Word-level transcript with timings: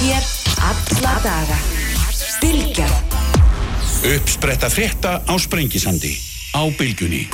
Hér 0.00 0.24
alla 0.56 1.20
daga. 1.22 1.56
Bilgja. 2.40 2.86
Uppspretta 4.16 4.70
frétta 4.70 5.20
á 5.28 5.34
Sprengisandi. 5.36 6.16
Á 6.56 6.72
Bilgunni. 6.78 7.28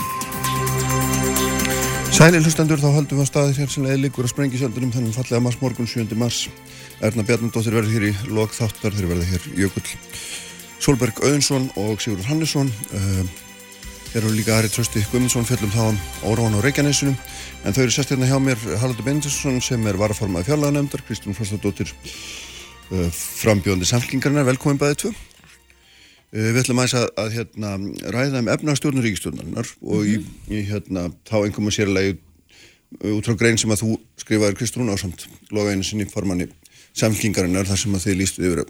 Sæli 2.10 2.40
hlustendur, 2.42 2.82
þá 2.82 2.90
höldum 2.90 3.20
við 3.20 3.22
að 3.22 3.30
staðir 3.30 3.60
hér 3.60 3.70
sem 3.70 3.86
leiði 3.86 4.00
líkur 4.08 4.26
að 4.26 4.32
Sprengisandunum 4.34 4.90
þennan 4.90 5.14
fallega 5.14 5.44
mars 5.46 5.60
morgun 5.62 5.86
7. 5.86 6.18
mars. 6.18 6.48
Erna 7.06 7.22
Bjarnandóttir 7.22 7.76
verði 7.76 7.94
hér 7.94 8.08
í 8.10 8.12
lok 8.34 8.50
þáttar, 8.56 8.98
þeir 8.98 9.12
verði 9.12 9.30
hér 9.30 9.46
Jökull 9.62 9.86
Solberg 10.82 11.22
Öðunsson 11.22 11.70
og 11.78 12.02
Sigurður 12.02 12.32
Hannesson. 12.32 12.72
Uh, 12.90 13.26
Þeir 14.16 14.24
eru 14.24 14.36
líka 14.38 14.54
Ari 14.56 14.68
Trösti 14.72 15.02
Guðmundsson 15.10 15.44
fjöllum 15.44 15.72
þá 15.74 15.80
um 15.90 15.96
Órán 16.24 16.54
og 16.56 16.62
Reykjanesinu 16.64 17.10
en 17.66 17.74
þau 17.76 17.82
eru 17.82 17.92
sest 17.92 18.14
hérna 18.14 18.28
hjá 18.30 18.38
mér 18.40 18.62
Haraldur 18.80 19.04
Bendisson 19.04 19.58
sem 19.60 19.82
er 19.90 19.98
varaformað 20.00 20.46
fjárlaganefndar 20.46 21.02
Kristján 21.04 21.36
Frostadóttir 21.36 21.90
uh, 21.90 22.45
frambjóðandi 22.90 23.88
samlingarnar, 23.88 24.46
velkomin 24.46 24.78
bæðið 24.78 25.00
tvö 25.02 25.10
uh, 25.12 25.16
Við 26.36 26.60
ætlum 26.62 26.82
aðeins 26.82 26.98
að, 27.00 27.08
að 27.22 27.32
hérna, 27.38 27.72
ræða 28.14 28.42
um 28.42 28.52
efnastjórnur 28.54 29.06
ríkistjórnarinnar 29.06 29.72
og 29.82 30.04
mm 30.04 30.12
-hmm. 30.12 30.28
í, 30.50 30.60
í 30.60 30.68
hérna, 30.70 31.08
þá 31.26 31.36
einhverjum 31.42 31.74
sérlega 31.74 32.16
út 33.02 33.26
frá 33.26 33.34
grein 33.38 33.58
sem 33.58 33.70
að 33.70 33.82
þú 33.82 33.96
skrifaður 34.20 34.56
Kristján 34.60 34.92
Ásamt 34.92 35.26
loga 35.50 35.72
einu 35.74 35.82
sinni 35.82 36.06
formanni 36.06 36.46
samfélkingarinnar 36.96 37.66
þar 37.68 37.80
sem 37.80 37.96
að 37.96 38.04
þeir 38.06 38.16
lístu 38.20 38.44
yfir 38.46 38.62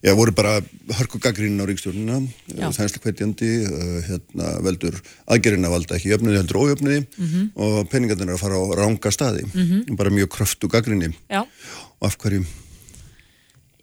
já, 0.00 0.12
voru 0.16 0.32
bara 0.36 0.60
hörku 0.96 1.18
gaggrinn 1.20 1.60
á 1.60 1.68
ríkstjórnina 1.68 2.20
þænslega 2.48 3.02
hvetjandi 3.04 3.50
uh, 3.68 3.98
hérna, 4.06 4.52
veldur 4.64 4.96
aðgerina 5.26 5.72
valda 5.72 5.98
ekki 5.98 6.12
jöfniði 6.14 6.40
heldur 6.40 6.62
ójöfniði 6.62 7.02
mm 7.02 7.26
-hmm. 7.26 7.50
og 7.66 7.90
peningarnir 7.92 8.36
að 8.36 8.44
fara 8.44 8.56
á 8.56 8.64
ránga 8.80 9.12
staði 9.12 9.44
mm 9.44 9.66
-hmm. 9.66 9.96
bara 9.96 10.14
mjög 10.14 10.30
kröftu 10.38 10.68
gaggrinni 10.72 11.12
og 11.28 12.06
af 12.06 12.16
hverju 12.16 12.46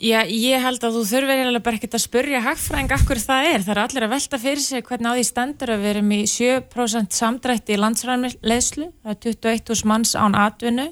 Já, 0.04 0.18
ég 0.28 0.60
held 0.60 0.84
að 0.84 0.98
þú 0.98 1.02
þurfir 1.08 1.60
bara 1.64 1.78
ekkert 1.78 1.94
að 1.96 2.02
spurja 2.04 2.42
hagfræðing 2.44 2.90
hverju 3.08 3.24
það 3.24 3.46
er. 3.48 3.62
Það 3.64 3.74
er 3.74 3.80
allir 3.84 4.06
að 4.06 4.12
velta 4.12 4.40
fyrir 4.42 4.64
sig 4.64 4.84
hvernig 4.84 5.08
á 5.08 5.16
því 5.16 5.24
stendur 5.30 5.72
að 5.72 5.86
við 5.86 5.92
erum 5.94 6.12
í 6.12 6.18
7% 6.28 7.16
samdrætti 7.16 7.76
í 7.76 7.80
landsræðinleðslu. 7.80 8.90
Það 9.06 9.14
er 9.14 9.22
21.000 9.30 9.88
manns 9.88 10.12
án 10.20 10.36
atvinnu. 10.36 10.90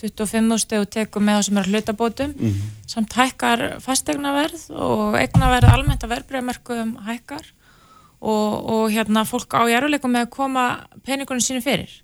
25 0.00 0.56
steg 0.60 0.84
og 0.84 0.88
tekum 0.92 1.24
með 1.24 1.38
það 1.38 1.44
sem 1.46 1.60
er 1.60 1.68
hlutabótum 1.72 2.32
mm 2.32 2.48
-hmm. 2.48 2.72
samt 2.86 3.12
hækkar 3.16 3.80
fastegnaverð 3.80 4.70
og 4.70 5.16
eignaverð 5.16 5.72
almennt 5.72 6.04
að 6.04 6.12
verbreyðmerkum 6.14 6.96
hækkar 7.06 7.46
og, 8.20 8.52
og 8.72 8.90
hérna 8.92 9.24
fólk 9.24 9.56
á 9.56 9.64
jæruleikum 9.64 10.12
með 10.12 10.26
að 10.26 10.30
koma 10.36 10.64
peningunum 11.04 11.40
sínu 11.40 11.62
fyrir 11.64 12.02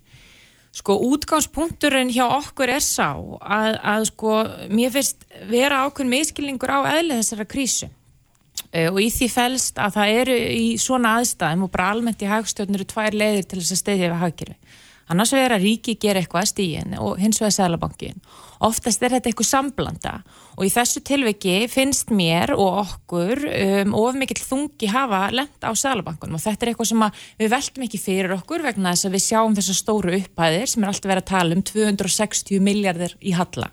sko 0.72 0.96
útgangspunkturinn 1.12 2.12
hjá 2.14 2.24
okkur 2.32 2.72
er 2.72 2.84
sá 2.84 3.10
að, 3.12 3.74
að 3.76 4.06
sko 4.08 4.36
mér 4.72 4.94
finnst 4.94 5.26
vera 5.50 5.82
ákveðin 5.86 6.14
meðskilningur 6.14 6.72
á 6.72 6.80
eðli 6.94 7.18
þessara 7.18 7.48
krísu 7.48 7.88
uh, 7.88 8.88
og 8.88 9.02
í 9.04 9.10
því 9.12 9.28
fælst 9.34 9.82
að 9.82 9.98
það 9.98 10.14
eru 10.22 10.38
í 10.56 10.64
svona 10.80 11.18
aðstæðum 11.20 11.66
og 11.66 11.74
bara 11.74 11.90
almennt 11.92 12.24
í 12.24 12.30
hagstjórnir 12.30 12.80
eru 12.80 12.88
tvær 12.94 13.18
leiðir 13.18 13.48
til 13.50 13.60
þess 13.60 13.76
að 13.76 13.82
steyðja 13.84 14.14
við 14.14 14.24
hagkerfi 14.24 14.80
annars 15.12 15.32
vegar 15.34 15.56
að 15.56 15.66
ríki 15.66 15.96
gera 16.00 16.22
eitthvað 16.22 16.46
að 16.46 16.50
stíðin 16.52 16.96
og 17.00 17.20
hins 17.20 17.40
vegar 17.42 17.54
sælabankin. 17.56 18.20
Oftast 18.62 19.02
er 19.02 19.16
þetta 19.16 19.30
eitthvað 19.30 19.48
samblanda 19.48 20.12
og 20.54 20.64
í 20.66 20.70
þessu 20.70 21.02
tilviki 21.06 21.54
finnst 21.70 22.12
mér 22.14 22.52
og 22.54 22.78
okkur 22.84 23.42
um, 23.48 23.94
of 23.98 24.18
mikill 24.18 24.38
þungi 24.38 24.90
hafa 24.92 25.24
lent 25.34 25.66
á 25.66 25.70
sælabankunum 25.74 26.38
og 26.38 26.44
þetta 26.44 26.66
er 26.66 26.72
eitthvað 26.72 26.90
sem 26.92 27.04
við 27.40 27.52
veltum 27.56 27.86
ekki 27.88 28.00
fyrir 28.02 28.36
okkur 28.36 28.62
vegna 28.68 28.94
þess 28.94 29.08
að 29.08 29.16
við 29.16 29.24
sjáum 29.26 29.56
þessar 29.58 29.78
stóru 29.80 30.14
upphæðir 30.20 30.70
sem 30.70 30.84
er 30.84 30.92
alltaf 30.92 31.10
verið 31.10 31.24
að 31.24 31.32
tala 31.32 31.58
um 31.58 31.64
260 31.72 32.62
miljardir 32.68 33.16
í 33.18 33.34
halla. 33.38 33.72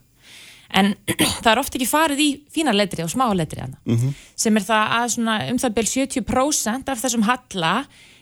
En 0.69 0.91
það 1.43 1.51
er 1.53 1.61
ofta 1.61 1.79
ekki 1.79 1.89
farið 1.89 2.25
í 2.25 2.31
fína 2.53 2.73
letri 2.73 3.05
og 3.05 3.13
smá 3.13 3.27
letri 3.33 3.61
hana 3.61 3.77
mm 3.85 3.95
-hmm. 3.95 4.17
sem 4.35 4.57
er 4.57 4.65
það 4.65 4.97
að 4.97 5.51
um 5.53 5.61
það 5.61 5.77
byrj 5.77 5.93
70% 6.07 6.89
af 6.89 7.01
þessum 7.03 7.29
halla 7.29 7.73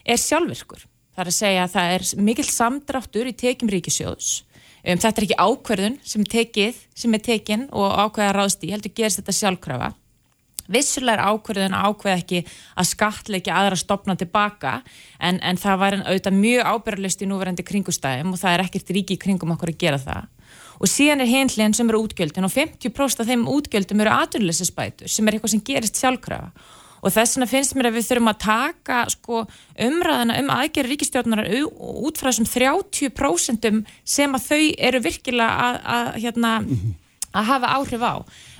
er 0.03 0.19
sjálfvirkur 0.19 0.87
Það 1.17 1.23
er 1.23 1.29
að 1.31 1.33
segja 1.33 1.61
að 1.63 1.71
það 1.73 1.91
er 1.95 2.03
mikill 2.21 2.43
samdráttur 2.45 3.25
í 3.25 3.31
tekjum 3.33 3.69
ríkisjóðs. 3.73 4.27
Um, 4.87 4.95
þetta 4.95 5.19
er 5.19 5.25
ekki 5.25 5.35
ákverðun 5.35 5.95
sem, 6.07 6.23
tekið, 6.23 6.77
sem 6.95 7.15
er 7.17 7.23
tekin 7.23 7.65
og 7.75 7.91
ákveða 7.91 8.35
ráðst 8.37 8.61
í, 8.63 8.71
heldur 8.71 8.93
gerist 8.95 9.19
þetta 9.19 9.35
sjálfkrafa. 9.35 9.89
Vissulega 10.71 11.17
er 11.19 11.31
ákverðun 11.31 11.75
að 11.75 11.89
ákveða 11.91 12.21
ekki 12.21 12.39
að 12.75 12.87
skatleiki 12.89 13.51
aðra 13.51 13.79
stopna 13.79 14.15
tilbaka 14.19 14.77
en, 15.19 15.39
en 15.39 15.59
það 15.59 15.81
var 15.83 15.97
auðvitað 15.99 16.39
mjög 16.39 16.71
ábyrðalist 16.71 17.23
í 17.23 17.27
núverandi 17.27 17.67
kringustæðum 17.67 18.33
og 18.35 18.41
það 18.41 18.55
er 18.55 18.63
ekkert 18.65 18.95
ríki 18.95 19.15
í 19.15 19.21
kringum 19.21 19.53
okkur 19.55 19.73
að 19.73 19.79
gera 19.83 19.99
það. 20.01 20.31
Og 20.79 20.91
síðan 20.91 21.23
er 21.23 21.31
hinliðin 21.31 21.75
sem 21.75 21.91
eru 21.91 22.03
útgjöldin 22.05 22.47
og 22.47 22.53
50% 22.53 23.23
af 23.23 23.31
þeim 23.31 23.47
útgjöldum 23.51 24.03
eru 24.03 24.15
aturlösisbætur 24.15 25.11
sem 25.11 25.27
er 25.27 25.37
eitthvað 25.37 25.55
sem 25.55 25.63
gerist 25.67 25.99
sjálfkrafa 25.99 26.51
og 27.01 27.13
þess 27.13 27.37
vegna 27.37 27.49
finnst 27.51 27.77
mér 27.77 27.89
að 27.91 27.97
við 27.97 28.07
þurfum 28.09 28.31
að 28.31 28.39
taka 28.43 28.99
sko, 29.13 29.41
umræðana 29.87 30.37
um 30.41 30.53
aðgerri 30.57 30.93
ríkistjórnar 30.93 31.43
út 31.67 32.19
frá 32.19 32.31
þessum 32.31 32.49
30% 32.51 33.81
sem 34.07 34.37
að 34.37 34.47
þau 34.49 34.61
eru 34.89 35.03
virkilega 35.05 35.67
að, 35.67 35.79
að, 35.97 36.11
hérna, 36.25 36.53
að 37.33 37.49
hafa 37.51 37.73
áhrif 37.77 38.05
á 38.05 38.15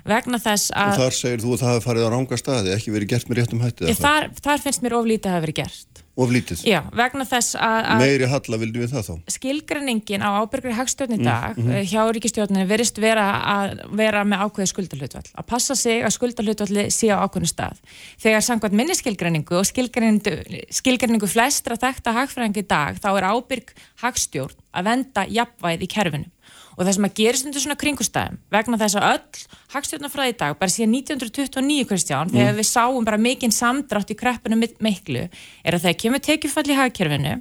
vegna 0.07 0.39
þess 0.41 0.71
að... 0.71 0.93
Og 0.93 1.01
þar 1.01 1.15
segir 1.17 1.43
þú 1.43 1.53
að 1.53 1.61
það 1.61 1.73
hafa 1.73 1.85
farið 1.87 2.07
á 2.07 2.09
ránga 2.13 2.39
staði, 2.39 2.73
ekki 2.75 2.93
verið 2.93 3.13
gert 3.13 3.29
með 3.29 3.41
réttum 3.41 3.63
hætti? 3.65 3.95
Þar, 3.97 4.29
þar 4.43 4.63
finnst 4.63 4.83
mér 4.85 4.95
oflítið 5.01 5.29
að 5.29 5.35
hafa 5.35 5.45
verið 5.47 5.57
gert. 5.59 5.86
Oflítið? 6.17 6.63
Já, 6.65 6.79
vegna 6.97 7.27
þess 7.29 7.53
að... 7.61 7.87
Meiri 8.01 8.27
halla 8.31 8.57
vildu 8.57 8.81
við 8.81 8.93
það 8.95 9.03
þá? 9.05 9.31
Skilgreiningin 9.35 10.23
á 10.25 10.29
ábyrgri 10.41 10.73
hagstjórn 10.73 11.13
í 11.13 11.19
mm, 11.19 11.27
dag 11.27 11.59
mm, 11.59 11.67
mm. 11.69 11.89
hjá 11.91 12.01
ríkistjórninu 12.17 12.63
verist 12.69 12.97
vera 13.01 13.25
að 13.53 13.83
vera 13.99 14.23
með 14.25 14.47
ákveði 14.47 14.71
skuldalhutvall. 14.71 15.29
Að 15.37 15.47
passa 15.51 15.77
sig 15.77 16.01
að 16.01 16.15
skuldalhutvalli 16.15 16.87
sé 16.93 17.11
á 17.13 17.21
ákveðinu 17.21 17.51
stað. 17.51 17.83
Þegar 18.23 18.47
samkvæmt 18.47 18.79
minni 18.81 18.97
skilgreiningu 18.97 19.59
og 19.59 19.69
skilgreiningu 19.69 21.29
flestra 21.29 21.77
þekta 21.77 22.15
hagfræðingi 22.17 22.65
í 22.65 22.69
dag 22.73 22.97
þá 22.97 23.11
er 23.13 23.29
ábyrg 23.29 23.75
hagstjórn 24.01 24.57
að 24.73 24.89
venda 24.89 25.27
jafnvæð 25.29 25.85
í 25.85 25.91
kerfinu 25.93 26.33
og 26.77 26.85
það 26.85 26.93
sem 26.95 27.07
að 27.07 27.15
gerist 27.17 27.47
undir 27.49 27.63
svona 27.63 27.77
kringustæðum 27.81 28.39
vegna 28.53 28.79
þess 28.79 28.97
að 28.99 29.07
öll 29.09 29.45
hagstjórnafræði 29.73 30.33
í 30.33 30.37
dag 30.37 30.57
bara 30.59 30.73
síðan 30.73 30.95
1929 30.99 31.87
Kristján 31.89 32.29
mm. 32.29 32.35
þegar 32.37 32.57
við 32.59 32.67
sáum 32.69 33.07
bara 33.07 33.21
mikinn 33.21 33.55
samdrátt 33.55 34.13
í 34.13 34.17
kreppinu 34.17 34.59
miklu 34.61 35.25
er 35.27 35.77
að 35.77 35.87
þegar 35.87 36.01
kemur 36.03 36.23
tekjufall 36.27 36.67
í 36.69 36.77
hagkerfinu 36.77 37.33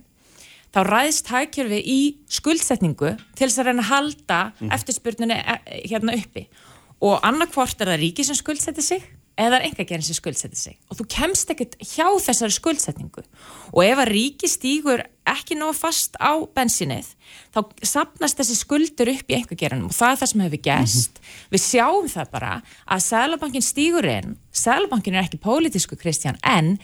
þá 0.72 0.80
ræðist 0.88 1.28
hagkerfi 1.32 1.82
í 1.84 2.00
skuldsetningu 2.38 3.12
til 3.36 3.48
þess 3.48 3.60
að 3.60 3.68
reyna 3.70 3.84
að 3.84 3.92
halda 3.92 4.40
mm. 4.54 4.72
eftirspurninu 4.78 5.36
e, 5.36 5.58
hérna 5.84 6.16
uppi 6.16 6.46
og 7.04 7.20
annarkvort 7.26 7.80
er 7.84 7.92
það 7.92 8.02
ríki 8.02 8.24
sem 8.24 8.38
skuldsetti 8.38 8.84
sig 8.84 9.04
eða 9.36 9.58
er 9.58 9.66
enga 9.68 9.84
gerðin 9.84 10.08
sem 10.08 10.16
skuldsetti 10.16 10.56
sig 10.56 10.78
og 10.88 10.96
þú 10.96 11.08
kemst 11.12 11.52
ekkert 11.52 11.76
hjá 11.84 12.08
þessari 12.24 12.56
skuldsetningu 12.56 13.24
og 13.72 13.82
ef 13.84 14.00
að 14.00 14.12
ríki 14.14 14.48
stýgur 14.48 15.04
ekki 15.32 15.56
nóg 15.58 15.76
fast 15.78 16.18
á 16.22 16.32
bensinnið 16.56 17.12
þá 17.54 17.60
sapnast 17.82 18.38
þessi 18.40 18.58
skuldur 18.58 19.10
upp 19.12 19.32
í 19.32 19.38
enga 19.38 19.58
gerðinum 19.58 19.90
og 19.90 19.96
það 19.96 20.12
er 20.12 20.20
það 20.20 20.32
sem 20.32 20.44
hefur 20.46 20.62
gæst 20.68 21.18
mm 21.18 21.22
-hmm. 21.22 21.48
við 21.54 21.64
sjáum 21.64 22.08
það 22.12 22.30
bara 22.30 22.52
að 22.86 23.06
Sælabankin 23.08 23.66
stýgur 23.66 24.08
inn 24.10 24.36
Sælabankin 24.52 25.14
er 25.14 25.24
ekki 25.24 25.42
pólitísku 25.42 25.96
Kristján 25.96 26.38
en 26.42 26.78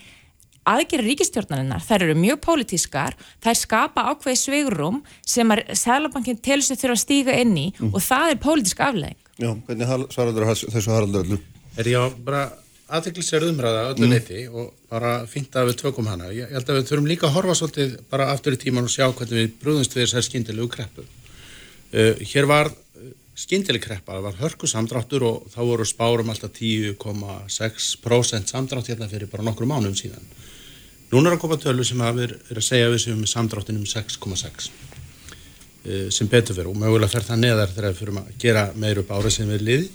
aðgerri 0.68 1.12
ríkistjórnarinnar, 1.12 1.82
þær 1.82 2.04
eru 2.06 2.14
mjög 2.18 2.40
pólitískar, 2.44 3.16
þær 3.42 3.58
skapa 3.58 4.04
ákveði 4.12 4.38
sveigurum 4.38 5.00
sem 5.26 5.50
að 5.50 5.64
Sælabankin 5.78 6.38
telur 6.38 6.62
sig 6.62 6.78
þurfa 6.78 6.98
að 6.98 7.02
stíga 7.02 7.38
inn 7.42 7.56
í 7.58 7.66
mm. 7.72 7.90
og 7.90 8.04
það 8.04 8.34
er 8.34 8.42
pólitísk 8.42 8.80
aflegging. 8.86 9.18
Já, 9.42 9.50
hvernig 9.66 10.12
svarar 10.14 10.54
þessu 10.54 10.92
haraldur? 10.92 11.40
Er 11.80 11.88
ég 11.88 11.98
á 11.98 12.06
bara 12.22 12.44
aðteglisverð 12.92 13.52
umræða 13.52 13.82
öllu 13.92 14.06
mm. 14.06 14.12
leiti 14.12 14.42
og 14.50 14.72
bara 14.92 15.14
fint 15.30 15.54
að 15.56 15.70
við 15.70 15.80
tökum 15.80 16.08
hana. 16.10 16.30
Ég 16.34 16.52
held 16.52 16.68
að 16.68 16.78
við 16.78 16.88
þurfum 16.90 17.08
líka 17.08 17.28
að 17.28 17.36
horfa 17.38 17.56
svolítið 17.58 17.96
bara 18.12 18.28
aftur 18.34 18.56
í 18.56 18.60
tíman 18.60 18.88
og 18.88 18.92
sjá 18.92 19.06
hvernig 19.08 19.38
við 19.38 19.54
brúðumst 19.62 19.96
við 19.96 20.04
þessar 20.04 20.26
skindilegu 20.28 20.68
kreppu. 20.72 21.04
Uh, 21.92 22.20
hér 22.32 22.48
var 22.50 22.72
skindileg 23.38 23.82
kreppa, 23.82 24.18
það 24.18 24.26
var 24.26 24.38
hörku 24.42 24.68
samdráttur 24.68 25.24
og 25.28 25.48
þá 25.52 25.60
voru 25.64 25.86
spárum 25.88 26.30
alltaf 26.32 26.52
10,6% 26.58 28.52
samdrátt 28.52 28.92
hérna 28.92 29.08
fyrir 29.10 29.30
bara 29.32 29.46
nokkru 29.46 29.68
mánum 29.68 29.96
síðan. 29.96 30.24
Núna 31.12 31.30
er 31.30 31.36
að 31.36 31.42
koma 31.44 31.60
tölu 31.60 31.84
sem 31.84 32.00
við 32.00 32.36
erum 32.36 32.60
að 32.60 32.68
segja 32.68 32.92
við 32.92 33.02
sem 33.06 33.24
samdráttinum 33.32 33.88
6,6 33.88 34.68
uh, 34.68 36.06
sem 36.12 36.28
betur 36.28 36.56
fyrir 36.58 36.70
og 36.70 36.78
mögulega 36.80 37.16
fer 37.16 37.26
það 37.30 37.42
neðar 37.46 37.72
þegar 37.72 37.90
við 37.90 38.00
fyrir 38.02 38.20
að 38.20 38.38
gera 38.44 38.68
meir 38.76 39.02
upp 39.02 39.16
árið 39.16 39.36
sem 39.38 39.52
við 39.56 39.66
liði 39.70 39.90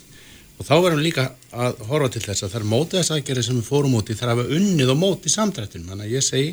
og 0.58 0.66
þá 0.66 0.74
verðum 0.84 1.04
líka 1.06 1.28
að 1.54 1.84
horfa 1.90 2.10
til 2.14 2.24
þess 2.24 2.46
að 2.46 2.54
það 2.54 2.62
er 2.62 2.72
mótið 2.72 3.00
þess 3.00 3.14
aðgerri 3.16 3.44
sem 3.46 3.60
við 3.60 3.68
fórum 3.68 3.98
út 4.00 4.10
í. 4.10 4.18
Þar 4.18 4.34
að 4.34 4.42
við 4.42 4.56
unnið 4.58 4.94
og 4.94 5.00
mótið 5.02 5.34
samdrættunum 5.36 5.92
þannig 5.92 6.08
að 6.08 6.16
ég 6.16 6.26
segi 6.26 6.50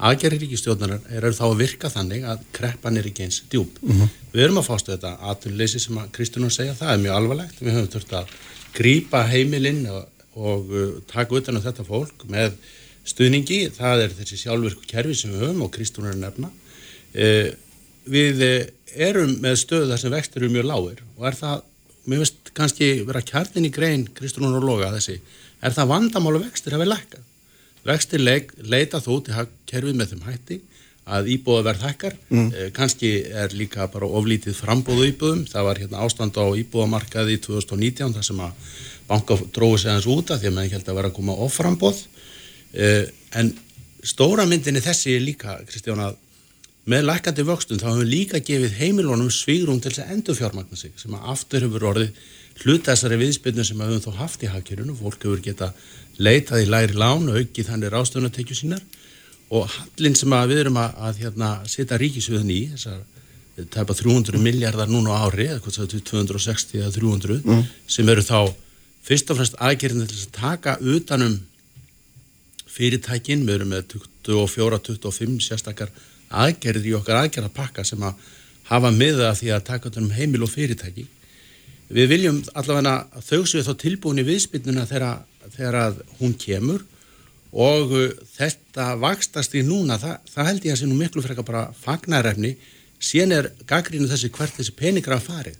aðgerri 0.00 0.38
ríkistjóðnarar 0.40 1.08
eru 1.18 1.32
þá 1.36 1.42
að 1.46 1.58
virka 1.60 1.90
þannig 1.92 2.26
að 2.30 2.44
kreppan 2.56 2.96
er 2.96 3.08
ekki 3.10 3.26
eins 3.26 3.42
djúb 3.52 3.80
mm 3.82 3.90
-hmm. 3.92 4.12
við 4.32 4.44
erum 4.46 4.60
að 4.60 4.68
fástu 4.70 4.94
þetta 4.94 5.10
aðtunleysi 5.32 5.80
sem 5.82 5.98
að 6.00 6.12
Kristján 6.16 6.50
segja, 6.50 6.74
það 6.74 6.92
er 6.92 7.02
mjög 7.04 7.16
alvarlegt. 7.16 7.60
Við 7.60 7.74
höfum 7.76 7.90
þurft 7.94 8.12
að 8.16 8.34
grýpa 8.76 9.22
heimilinn 9.28 9.82
og, 9.90 10.04
og 10.34 10.70
uh, 10.70 10.92
taka 11.10 11.36
utan 11.36 11.56
á 11.56 11.60
um 11.60 11.64
þetta 11.66 11.84
fólk 11.84 12.24
með 12.28 12.54
stuðningi. 13.04 13.60
Það 13.76 14.04
er 14.04 14.14
þessi 14.20 14.40
sjálfvirku 14.44 14.86
kerfi 14.86 15.14
sem 15.14 15.34
við 15.34 15.44
höfum 15.44 15.66
og 15.66 15.72
Kristján 15.74 16.12
er 16.12 16.16
nefna. 16.16 16.52
Uh, 17.14 17.50
við 18.06 18.40
erum 18.96 19.36
með 19.42 19.60
stöðu 19.60 19.90
þar 19.90 20.00
sem 20.00 20.14
vextur 20.14 20.42
eru 20.42 20.54
mjög 20.54 20.70
lágir. 20.70 21.02
Og 21.18 21.26
er 21.28 21.36
það 21.36 21.66
mér 22.08 22.22
veist 22.22 22.52
kannski 22.56 22.92
vera 23.08 23.22
kjarnin 23.26 23.68
í 23.68 23.72
grein 23.74 24.06
Kristrún 24.16 24.54
og 24.56 24.64
Loga 24.64 24.92
þessi, 24.94 25.18
er 25.60 25.76
það 25.76 25.92
vandamálu 25.92 26.42
vextir 26.44 26.76
hafi 26.76 26.88
lækkað. 26.88 27.26
Vextir 27.86 28.20
leik, 28.20 28.52
leita 28.60 29.00
þó 29.00 29.14
til 29.24 29.46
kerfið 29.68 29.96
með 29.96 30.12
þeim 30.12 30.26
hætti 30.28 30.60
að 31.10 31.30
íbúða 31.34 31.64
verð 31.70 31.84
hækkar, 31.88 32.16
mm. 32.28 32.48
eh, 32.52 32.68
kannski 32.76 33.10
er 33.42 33.54
líka 33.56 33.86
bara 33.90 34.06
oflítið 34.20 34.54
frambóðu 34.58 35.08
íbúðum, 35.10 35.42
það 35.48 35.66
var 35.66 35.80
hérna 35.82 36.04
ástand 36.04 36.36
á 36.38 36.44
íbúðamarkaði 36.60 37.34
í 37.34 37.40
2019 37.46 38.14
þar 38.14 38.26
sem 38.26 38.42
að 38.44 38.68
banka 39.08 39.38
dróði 39.50 39.80
sig 39.82 39.94
hans 39.94 40.06
úta 40.10 40.38
því 40.38 40.50
að 40.50 40.56
maður 40.58 40.76
held 40.76 40.90
að 40.90 40.98
vera 41.00 41.10
að 41.10 41.16
koma 41.16 41.38
oframbóð 41.46 42.02
eh, 42.76 43.08
en 43.40 43.50
stóra 44.06 44.46
myndinni 44.46 44.82
þessi 44.84 45.16
er 45.16 45.24
líka, 45.24 45.56
Kristján, 45.66 46.04
að 46.04 46.20
með 46.88 47.06
lækandi 47.08 47.44
vöxtum 47.44 47.80
þá 47.80 47.88
hefur 47.90 48.08
líka 48.08 48.40
gefið 48.40 48.76
heimilónum 48.78 49.30
svígrún 49.34 49.82
til 49.82 49.92
þess 49.92 50.04
að 50.04 50.12
endur 50.14 50.38
fjármagna 50.38 50.78
sig 50.80 50.94
sem 50.96 51.14
að 51.16 51.26
aftur 51.34 51.66
hefur 51.66 51.88
orðið 51.92 52.22
hluta 52.62 52.94
þessari 52.94 53.20
viðspilnu 53.20 53.66
sem 53.66 53.82
höfum 53.84 54.02
þá 54.04 54.20
haft 54.20 54.44
í 54.44 54.50
hafkjörunu 54.50 54.96
fólk 54.96 55.26
hefur 55.26 55.44
geta 55.44 55.70
leitað 56.20 56.64
í 56.64 56.70
læri 56.70 56.96
lán 56.96 57.28
og 57.28 57.38
aukið 57.40 57.70
þannig 57.70 57.92
rástöðunatekju 57.94 58.56
sínar. 58.56 58.82
Og 59.50 59.64
hallin 59.66 60.14
sem 60.14 60.32
að 60.36 60.52
við 60.52 60.60
erum 60.64 60.76
að, 60.78 60.98
að 61.08 61.22
hérna, 61.24 61.48
setja 61.66 61.98
ríkisviðin 61.98 62.52
í 62.54 62.60
þessar 62.74 63.00
það 63.68 63.80
er 63.82 63.88
bara 63.88 63.98
300 63.98 64.40
miljardar 64.40 64.90
núna 64.90 65.16
á 65.16 65.26
ári 65.26 65.48
eða 65.50 65.60
260 66.00 66.80
eða 66.80 66.92
300 66.94 67.40
mm. 67.44 67.64
sem 67.90 68.08
eru 68.08 68.24
þá 68.24 68.52
fyrst 69.04 69.32
og 69.32 69.40
fremst 69.40 69.58
aðgerðin 69.58 70.08
til 70.08 70.20
að 70.20 70.36
taka 70.36 70.76
utanum 70.80 71.40
fyrirtækin, 72.70 73.44
við 73.48 73.58
erum 73.58 73.74
með 73.74 73.96
24-25 74.24 75.40
sérstakar 75.44 75.90
aðgerðir 76.30 76.92
í 76.92 76.96
okkar 76.98 77.24
aðgerðarpakka 77.24 77.84
sem 77.86 78.02
að 78.06 78.28
hafa 78.70 78.92
miða 78.94 79.32
því 79.34 79.50
að 79.54 79.66
taka 79.66 79.90
um 79.98 80.12
heimil 80.14 80.44
og 80.46 80.52
fyrirtæki. 80.52 81.06
Við 81.90 82.12
viljum 82.12 82.38
allavega 82.54 83.22
þau 83.26 83.42
séu 83.50 83.64
þá 83.66 83.72
tilbúin 83.82 84.22
í 84.22 84.26
viðspilnuna 84.28 84.86
þegar, 84.86 85.24
þegar 85.56 85.96
hún 86.20 86.36
kemur 86.38 86.84
og 87.50 87.94
uh, 87.96 88.12
þetta 88.36 88.92
vakstast 89.02 89.56
í 89.58 89.64
núna, 89.66 89.98
það, 89.98 90.20
það 90.30 90.50
held 90.50 90.68
ég 90.68 90.76
að 90.76 90.78
sé 90.78 90.90
nú 90.90 90.98
miklu 90.98 91.24
frekar 91.24 91.46
bara 91.48 91.64
fagnarefni, 91.82 92.52
síðan 93.02 93.34
er 93.40 93.48
gaggrínu 93.66 94.06
þessi 94.10 94.30
hvert 94.36 94.54
þessi 94.54 94.76
peningra 94.78 95.18
að 95.18 95.26
farið. 95.26 95.58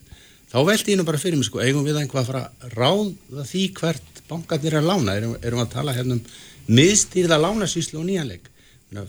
Þá 0.50 0.58
veldi 0.66 0.94
ég 0.94 1.00
nú 1.00 1.06
bara 1.06 1.18
fyrir 1.22 1.38
mig 1.38 1.46
sko, 1.46 1.62
eigum 1.62 1.86
við 1.86 1.98
einhvað 1.98 2.22
að 2.22 2.30
fara 2.30 2.44
að 2.46 2.78
ráða 2.78 3.46
því 3.50 3.64
hvert 3.80 4.22
bankarnir 4.30 4.76
er 4.76 4.80
að 4.80 4.88
lána, 4.90 5.16
erum, 5.18 5.34
erum 5.42 5.62
að 5.64 5.74
tala 5.74 5.94
hérna 5.94 6.18
um 6.18 6.22
miðstýrða 6.70 7.38
lánasýslu 7.42 7.98
og 7.98 8.06
nýjanleik. 8.06 8.46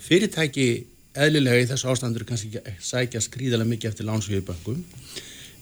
Fyrirtæki 0.01 0.67
eðlilega 1.15 1.63
í 1.63 1.67
þessu 1.69 1.89
ástandur 1.91 2.25
kannski 2.27 2.61
sækja 2.79 3.21
skrýðilega 3.23 3.67
mikið 3.67 3.91
eftir 3.91 4.07
lánsvíðuböngum 4.07 4.79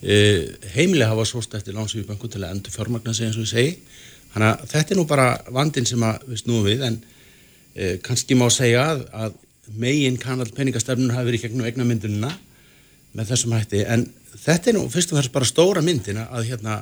e, 0.01 0.15
heimilega 0.75 1.11
hafa 1.13 1.25
svost 1.27 1.55
eftir 1.57 1.77
lánsvíðuböngum 1.77 2.33
til 2.33 2.43
að 2.43 2.53
endur 2.53 2.75
fjármagna 2.75 3.13
sig 3.13 3.29
eins 3.29 3.39
og 3.39 3.47
ég 3.47 3.53
segi. 3.53 3.71
Þannig 4.33 4.49
að 4.51 4.67
þetta 4.73 4.93
er 4.93 4.99
nú 4.99 5.07
bara 5.09 5.29
vandin 5.49 5.89
sem 5.89 6.05
að 6.05 6.27
við 6.29 6.43
snúum 6.43 6.67
við 6.67 6.85
en 6.85 6.99
e, 7.73 7.97
kannski 8.05 8.37
má 8.37 8.45
segja 8.53 8.85
að, 8.93 9.03
að 9.09 9.39
megin 9.79 10.21
kanal 10.21 10.49
peningastefnun 10.53 11.15
hafi 11.15 11.31
verið 11.31 11.47
gegnum 11.47 11.67
egna 11.69 11.87
myndunina 11.87 12.31
með 13.17 13.33
þessum 13.33 13.57
hætti. 13.57 13.83
En 13.89 14.05
þetta 14.37 14.71
er 14.71 14.77
nú 14.77 14.85
fyrst 14.93 15.13
og 15.13 15.19
fyrst 15.19 15.33
bara 15.33 15.49
stóra 15.49 15.85
myndina 15.85 16.27
að 16.29 16.51
hérna 16.51 16.79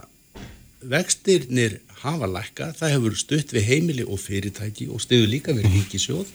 vextirnir 0.88 1.80
hafa 2.04 2.28
lækka, 2.30 2.72
það 2.78 2.94
hefur 2.94 3.16
stutt 3.18 3.54
við 3.56 3.66
heimili 3.72 4.04
og 4.06 4.19
fyrirtæki 4.22 4.86
og 4.94 5.02
stiður 5.02 5.31
líka 5.31 5.56
við 5.56 5.72
ríkisjóð 5.74 6.30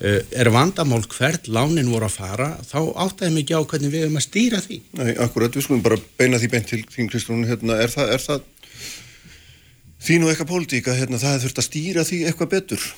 er 0.00 0.48
vandamál 0.52 1.02
hvert 1.12 1.48
lánin 1.52 1.90
voru 1.92 2.06
að 2.06 2.14
fara 2.16 2.48
þá 2.64 2.78
áttæðum 3.04 3.40
ekki 3.42 3.58
á 3.58 3.60
hvernig 3.68 3.92
við 3.92 4.06
erum 4.06 4.16
að 4.16 4.24
stýra 4.24 4.60
því. 4.64 4.78
Nei, 4.96 5.10
akkurat, 5.20 5.52
við 5.52 5.66
skulum 5.66 5.84
bara 5.84 6.00
beina 6.16 6.40
því 6.40 6.48
beint 6.54 6.70
til 6.70 6.80
þín 6.88 7.10
Kristrún, 7.12 7.44
hérna, 7.48 7.76
er 7.84 7.92
það, 7.92 8.14
er 8.16 8.24
það 8.24 8.46
þín 10.00 10.24
og 10.24 10.32
eitthvað 10.32 10.50
pólitíka, 10.54 10.96
hérna, 10.96 11.20
það 11.20 11.44
þurft 11.44 11.60
að 11.60 11.68
stýra 11.68 12.06
því 12.08 12.22
eitthvað 12.30 12.52
betur? 12.54 12.88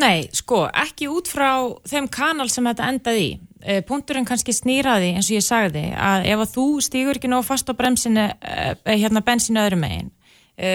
Nei, 0.00 0.28
sko, 0.32 0.66
ekki 0.72 1.08
út 1.12 1.28
frá 1.28 1.50
þeim 1.88 2.08
kanal 2.12 2.48
sem 2.52 2.64
þetta 2.68 2.88
endaði 2.92 3.24
í. 3.26 3.32
E, 3.62 3.80
punkturinn 3.86 4.26
kannski 4.26 4.54
snýraði 4.56 5.12
eins 5.14 5.28
og 5.28 5.36
ég 5.36 5.44
sagði 5.46 5.84
að 5.94 6.24
ef 6.32 6.40
að 6.42 6.54
þú 6.56 6.66
stýgur 6.82 7.20
ekki 7.20 7.30
nóg 7.30 7.44
fast 7.46 7.68
á 7.70 7.76
bremsinu, 7.78 8.24
e, 8.42 8.96
hérna 8.96 9.22
bensinu 9.22 9.60
öðrum 9.62 9.84
megin 9.84 10.08
e, 10.58 10.72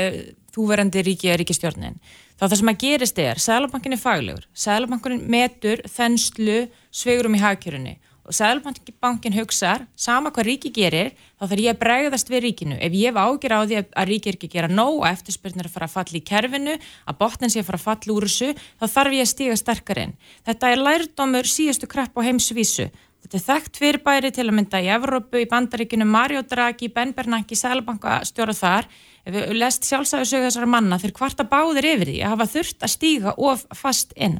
þú 0.55 0.69
verandi 0.69 1.03
ríki 1.03 1.27
eða 1.27 1.41
ríkistjórnin 1.41 1.97
þá 2.37 2.47
það 2.47 2.57
sem 2.59 2.71
að 2.73 2.81
gerist 2.83 3.21
er, 3.23 3.41
Sælabankin 3.41 3.97
er 3.97 4.01
faglegur 4.01 4.45
Sælabankin 4.53 5.25
metur 5.29 5.81
þenslu 5.89 6.67
sveigurum 6.93 7.37
í 7.37 7.43
hagkjörunni 7.43 7.97
og 8.27 8.35
Sælabankin 8.35 9.35
hugsar, 9.37 9.85
sama 9.95 10.33
hvað 10.35 10.49
ríki 10.49 10.71
gerir, 10.75 11.13
þá 11.39 11.45
þarf 11.47 11.61
ég 11.63 11.71
að 11.71 11.79
bregðast 11.79 12.31
við 12.31 12.41
ríkinu. 12.43 12.75
Ef 12.75 12.95
ég 12.99 13.13
hef 13.13 13.19
ágjör 13.23 13.55
á 13.55 13.59
því 13.63 13.77
að 13.79 14.09
ríki 14.09 14.27
er 14.29 14.35
ekki 14.35 14.49
að 14.49 14.55
gera 14.57 14.69
nóg 14.71 14.97
og 14.99 15.07
eftirspyrnir 15.07 15.69
að 15.69 15.75
fara 15.77 15.87
að 15.87 15.95
falla 15.95 16.19
í 16.19 16.23
kerfinu, 16.27 16.75
að 17.07 17.19
botnin 17.21 17.53
sé 17.53 17.63
að 17.63 17.69
fara 17.69 17.79
að 17.79 17.85
falla 17.85 18.15
úr 18.17 18.27
þessu, 18.27 18.49
þá 18.75 18.85
þarf 18.97 19.15
ég 19.15 19.23
að 19.23 19.31
stíga 19.31 19.57
sterkar 19.61 20.01
inn. 20.03 20.15
Þetta 20.43 20.71
er 20.73 20.83
lærdómur 20.83 21.47
síðustu 21.47 21.87
krepp 21.87 22.19
á 22.19 22.27
heimsvísu. 22.27 22.89
Þetta 23.23 23.39
er 23.39 23.45
þekkt 23.47 23.79
fyrirbæri 23.79 24.31
til 24.35 24.45
að 24.45 24.55
mynda 24.59 24.83
í 24.83 24.91
Evrópu, 24.91 25.39
í 25.39 25.47
Bandaríkinu, 25.47 26.05
Mario 26.07 26.43
Draghi, 26.43 26.91
Ben 26.91 27.15
Bernanke, 27.15 27.55
Sælabankastjóra 27.55 28.55
þar 28.55 28.91
ef 29.27 29.35
við 29.35 29.57
lest 29.59 29.87
sjálfsæðisögu 29.87 30.47
þessara 30.47 30.69
manna 30.71 30.99
þeir 31.01 31.15
kvarta 31.17 31.47
báðir 31.47 31.91
yfir 31.93 32.13
því 32.13 32.19
að 32.21 32.35
hafa 32.35 32.51
þurft 32.55 32.85
að 32.85 32.93
stíga 32.93 33.33
of 33.37 33.65
fast 33.75 34.15
inn. 34.15 34.39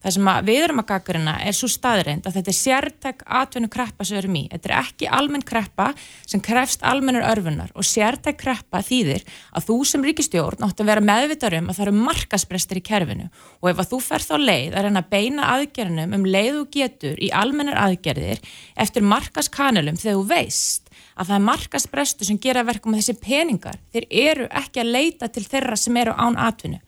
Það 0.00 0.14
sem 0.14 0.28
við 0.46 0.58
erum 0.64 0.80
að 0.80 0.86
gaggarina 0.88 1.32
er 1.44 1.56
svo 1.56 1.68
staðreind 1.68 2.24
að 2.24 2.36
þetta 2.38 2.50
er 2.50 2.56
sértæk 2.56 3.24
atvinnu 3.36 3.68
kreppa 3.68 4.06
sem 4.06 4.16
við 4.16 4.20
erum 4.22 4.38
í. 4.38 4.42
Þetta 4.48 4.70
er 4.70 4.74
ekki 4.78 5.08
almenn 5.18 5.44
kreppa 5.44 5.88
sem 6.24 6.40
krefst 6.40 6.86
almennur 6.88 7.26
örfunar 7.28 7.74
og 7.76 7.84
sértæk 7.84 8.38
kreppa 8.40 8.80
þýðir 8.86 9.26
að 9.52 9.66
þú 9.68 9.76
sem 9.90 10.06
ríkistjórn 10.08 10.64
átt 10.64 10.80
að 10.80 10.92
vera 10.94 11.04
meðvitað 11.04 11.58
um 11.58 11.68
að 11.68 11.76
það 11.76 11.86
eru 11.86 12.04
markasprestir 12.08 12.80
í 12.80 12.84
kerfinu 12.88 13.28
og 13.60 13.70
ef 13.74 13.84
að 13.84 13.92
þú 13.92 14.00
ferð 14.06 14.32
á 14.32 14.38
leið 14.40 14.72
að 14.78 14.86
reyna 14.88 15.04
að 15.04 15.12
beina 15.12 15.50
aðgerðinum 15.58 16.16
um 16.16 16.28
leið 16.32 16.60
og 16.62 16.72
getur 16.78 17.20
í 17.20 17.32
almennar 17.42 17.82
aðgerðir 17.84 18.40
eftir 18.80 19.04
markaskanalum 19.04 20.00
þegar 20.00 20.16
þú 20.16 20.26
veist 20.32 20.89
að 21.20 21.30
það 21.30 21.36
er 21.36 21.46
markasprestu 21.46 22.26
sem 22.26 22.38
gera 22.40 22.64
verkum 22.66 22.94
með 22.94 23.02
þessi 23.02 23.20
peningar. 23.20 23.78
Þeir 23.92 24.06
eru 24.24 24.48
ekki 24.62 24.82
að 24.82 24.92
leita 24.96 25.28
til 25.28 25.44
þeirra 25.44 25.78
sem 25.78 25.98
eru 26.00 26.16
án 26.16 26.38
atvinnu. 26.40 26.80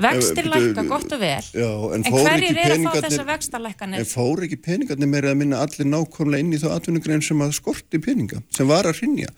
Vextir 0.00 0.46
lækka 0.48 0.84
gott 0.88 1.12
og 1.12 1.20
vel, 1.20 1.44
já, 1.52 1.70
en, 1.92 2.04
en 2.06 2.14
hverjir 2.14 2.56
er 2.62 2.72
að 2.72 2.84
fá 2.86 3.02
þessa 3.04 3.24
vextarlækkanir? 3.28 4.00
En 4.00 4.08
fór 4.08 4.46
ekki 4.46 4.56
peningarnir 4.64 5.10
meira 5.10 5.34
að 5.34 5.40
minna 5.42 5.60
allir 5.60 5.88
nákvæmlega 5.90 6.44
inn 6.44 6.54
í 6.56 6.60
þá 6.62 6.68
atvinnugrein 6.76 7.24
sem 7.26 7.42
að 7.44 7.56
skorti 7.58 8.00
peninga, 8.00 8.40
sem 8.54 8.70
var 8.70 8.88
að 8.88 9.02
rinja? 9.02 9.28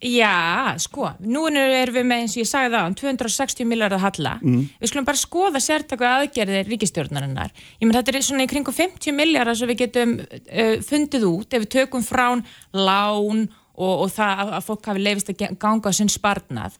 Já, 0.00 0.72
sko, 0.80 1.10
nú 1.28 1.42
erum 1.52 1.92
við 1.92 2.06
með 2.08 2.22
eins 2.22 2.34
og 2.34 2.40
ég 2.40 2.48
sagði 2.48 2.72
það, 2.72 2.94
260 3.02 3.66
miljardar 3.68 4.00
halla. 4.00 4.32
Mm. 4.40 4.62
Við 4.80 4.88
skulum 4.88 5.06
bara 5.10 5.20
skoða 5.20 5.60
sértakku 5.60 6.06
aðgerðir 6.08 6.70
ríkistjórnarinnar. 6.72 7.52
Ég 7.76 7.84
menn 7.84 7.98
þetta 7.98 8.14
er 8.16 8.24
svona 8.24 8.46
í 8.46 8.48
kringu 8.48 8.72
50 8.72 9.12
miljardar 9.16 9.58
sem 9.60 9.68
við 9.68 9.82
getum 9.82 10.14
uh, 10.24 10.76
fundið 10.88 11.26
út 11.28 11.52
ef 11.52 11.66
við 11.66 11.72
tökum 11.76 12.06
frán 12.06 12.46
lán 12.72 13.44
og, 13.76 14.06
og 14.06 14.14
það 14.14 14.54
að 14.58 14.68
fólk 14.68 14.92
hafi 14.92 15.04
leifist 15.04 15.34
að 15.34 15.58
ganga 15.60 15.92
á 15.92 15.98
sinn 15.98 16.12
sparnað 16.12 16.78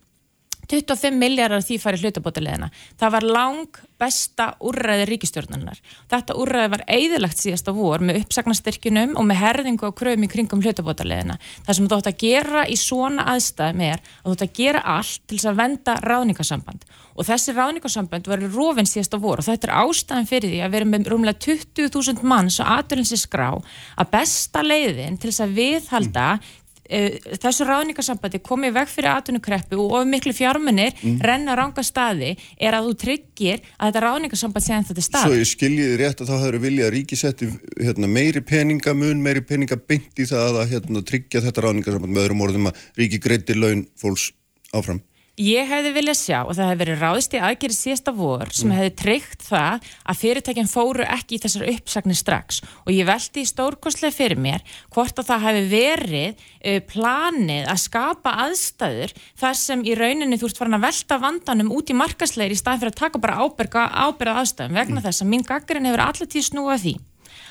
25 0.70 1.16
miljardar 1.18 1.64
því 1.64 1.78
farið 1.82 2.04
hlutabótaleðina. 2.06 2.68
Það 3.00 3.14
var 3.16 3.26
lang 3.26 3.80
besta 4.00 4.46
úrræði 4.64 5.08
ríkistjórnarnar. 5.10 5.80
Þetta 6.12 6.36
úrræði 6.40 6.72
var 6.76 6.84
eigðilagt 6.86 7.42
síðasta 7.42 7.74
vor 7.76 8.04
með 8.04 8.22
uppsagnastyrkinum 8.22 9.16
og 9.18 9.26
með 9.28 9.40
herðingu 9.42 9.88
og 9.90 9.96
kröfum 9.98 10.26
í 10.26 10.30
kringum 10.30 10.62
hlutabótaleðina. 10.64 11.40
Það 11.66 11.78
sem 11.78 11.90
þú 11.90 11.98
ætti 11.98 12.12
að 12.12 12.22
gera 12.22 12.64
í 12.70 12.78
svona 12.80 13.26
aðstæðum 13.34 13.84
er 13.88 14.00
að 14.00 14.30
þú 14.30 14.36
ætti 14.36 14.48
að 14.48 14.56
gera 14.60 14.84
allt 14.94 15.22
til 15.26 15.40
þess 15.40 15.50
að 15.50 15.60
venda 15.64 15.96
ráðningasamband. 16.06 16.86
Og 17.18 17.26
þessi 17.26 17.52
ráðningasamband 17.52 18.30
var 18.30 18.46
rofinn 18.54 18.88
síðasta 18.88 19.18
vor 19.20 19.42
og 19.42 19.44
þetta 19.44 19.68
er 19.68 19.74
ástæðan 19.82 20.30
fyrir 20.30 20.54
því 20.54 20.60
að 20.64 20.76
vera 20.76 20.88
með 20.88 21.10
rúmlega 21.10 21.42
20.000 21.44 22.22
manns 22.24 22.60
og 22.62 22.70
aðurlinsi 22.78 23.18
skrá 23.20 23.50
að 23.58 24.12
besta 24.14 24.62
leiðin 24.64 25.18
til 25.20 25.28
þess 25.28 25.44
að 25.44 25.56
viðhalda 25.58 26.28
þessu 26.90 27.66
ráðningarsambandi 27.68 28.40
komið 28.44 28.74
veg 28.76 28.90
fyrir 28.90 29.10
atvinnukreppu 29.12 29.78
og 29.78 29.96
of 30.00 30.08
miklu 30.10 30.34
fjármunir 30.36 30.94
mm. 30.96 31.20
renna 31.26 31.54
ranga 31.58 31.84
staði 31.86 32.32
er 32.58 32.76
að 32.76 32.90
þú 32.90 32.96
tryggir 33.04 33.62
að 33.76 33.90
þetta 33.90 34.04
ráðningarsamband 34.06 34.66
sé 34.66 34.74
ennþá 34.76 34.96
til 34.98 35.06
stað. 35.06 35.26
Svo 35.28 35.38
ég 35.38 35.50
skiljiði 35.52 36.00
rétt 36.00 36.24
að 36.24 36.32
þá 36.32 36.36
hefur 36.38 36.58
viljað 36.64 36.90
að 36.90 36.94
ríkisetti 36.96 37.50
hérna, 37.78 38.10
meiri 38.10 38.44
peningamun, 38.46 39.22
meiri 39.24 39.44
peningabynd 39.46 40.24
í 40.24 40.28
það 40.30 40.62
að 40.64 40.74
hérna, 40.74 41.04
tryggja 41.06 41.44
þetta 41.46 41.66
ráðningarsamband 41.66 42.16
með 42.16 42.26
öðrum 42.26 42.44
orðum 42.48 42.70
að 42.72 42.84
ríki 42.98 43.22
greitir 43.22 43.60
laun 43.60 43.86
fólks 44.00 44.30
áfram. 44.74 45.02
Ég 45.40 45.70
hefði 45.70 45.94
viljað 45.94 46.18
sjá 46.18 46.38
og 46.42 46.52
það 46.52 46.66
hefði 46.68 46.80
verið 46.82 47.00
ráðist 47.00 47.32
í 47.32 47.38
aðgerið 47.40 47.76
síðasta 47.78 48.12
vor 48.12 48.50
sem 48.52 48.68
mm. 48.68 48.74
hefði 48.76 48.90
tryggt 49.00 49.44
það 49.46 49.86
að 50.12 50.18
fyrirtækinn 50.20 50.68
fóru 50.68 51.06
ekki 51.06 51.38
í 51.38 51.40
þessar 51.40 51.64
uppsagnir 51.70 52.18
strax 52.18 52.60
og 52.82 52.90
ég 52.92 53.08
veldi 53.08 53.46
stórkostlega 53.48 54.12
fyrir 54.12 54.42
mér 54.42 54.66
hvort 54.92 55.22
að 55.22 55.30
það 55.30 55.46
hefði 55.46 55.64
verið 55.70 56.44
uh, 56.44 56.80
planið 56.92 57.70
að 57.72 57.82
skapa 57.86 58.34
aðstæður 58.44 59.14
þar 59.40 59.60
sem 59.62 59.84
í 59.88 59.96
rauninni 59.96 60.40
þú 60.40 60.50
ert 60.50 60.60
farin 60.60 60.76
að 60.76 60.88
velta 60.90 61.20
vandanum 61.24 61.72
út 61.78 61.88
í 61.88 61.96
markasleir 61.96 62.52
í 62.52 62.60
staðin 62.60 62.84
fyrir 62.84 62.92
að 62.92 63.00
taka 63.06 63.22
bara 63.24 63.40
ábyrga, 63.40 63.86
ábyrga 63.96 64.42
aðstæðum 64.42 64.76
vegna 64.76 65.00
mm. 65.00 65.06
þess 65.08 65.24
að 65.24 65.32
mín 65.32 65.48
gaggarinn 65.48 65.88
hefur 65.88 66.04
allir 66.04 66.28
tíð 66.36 66.50
snúað 66.50 66.84
því 66.84 66.94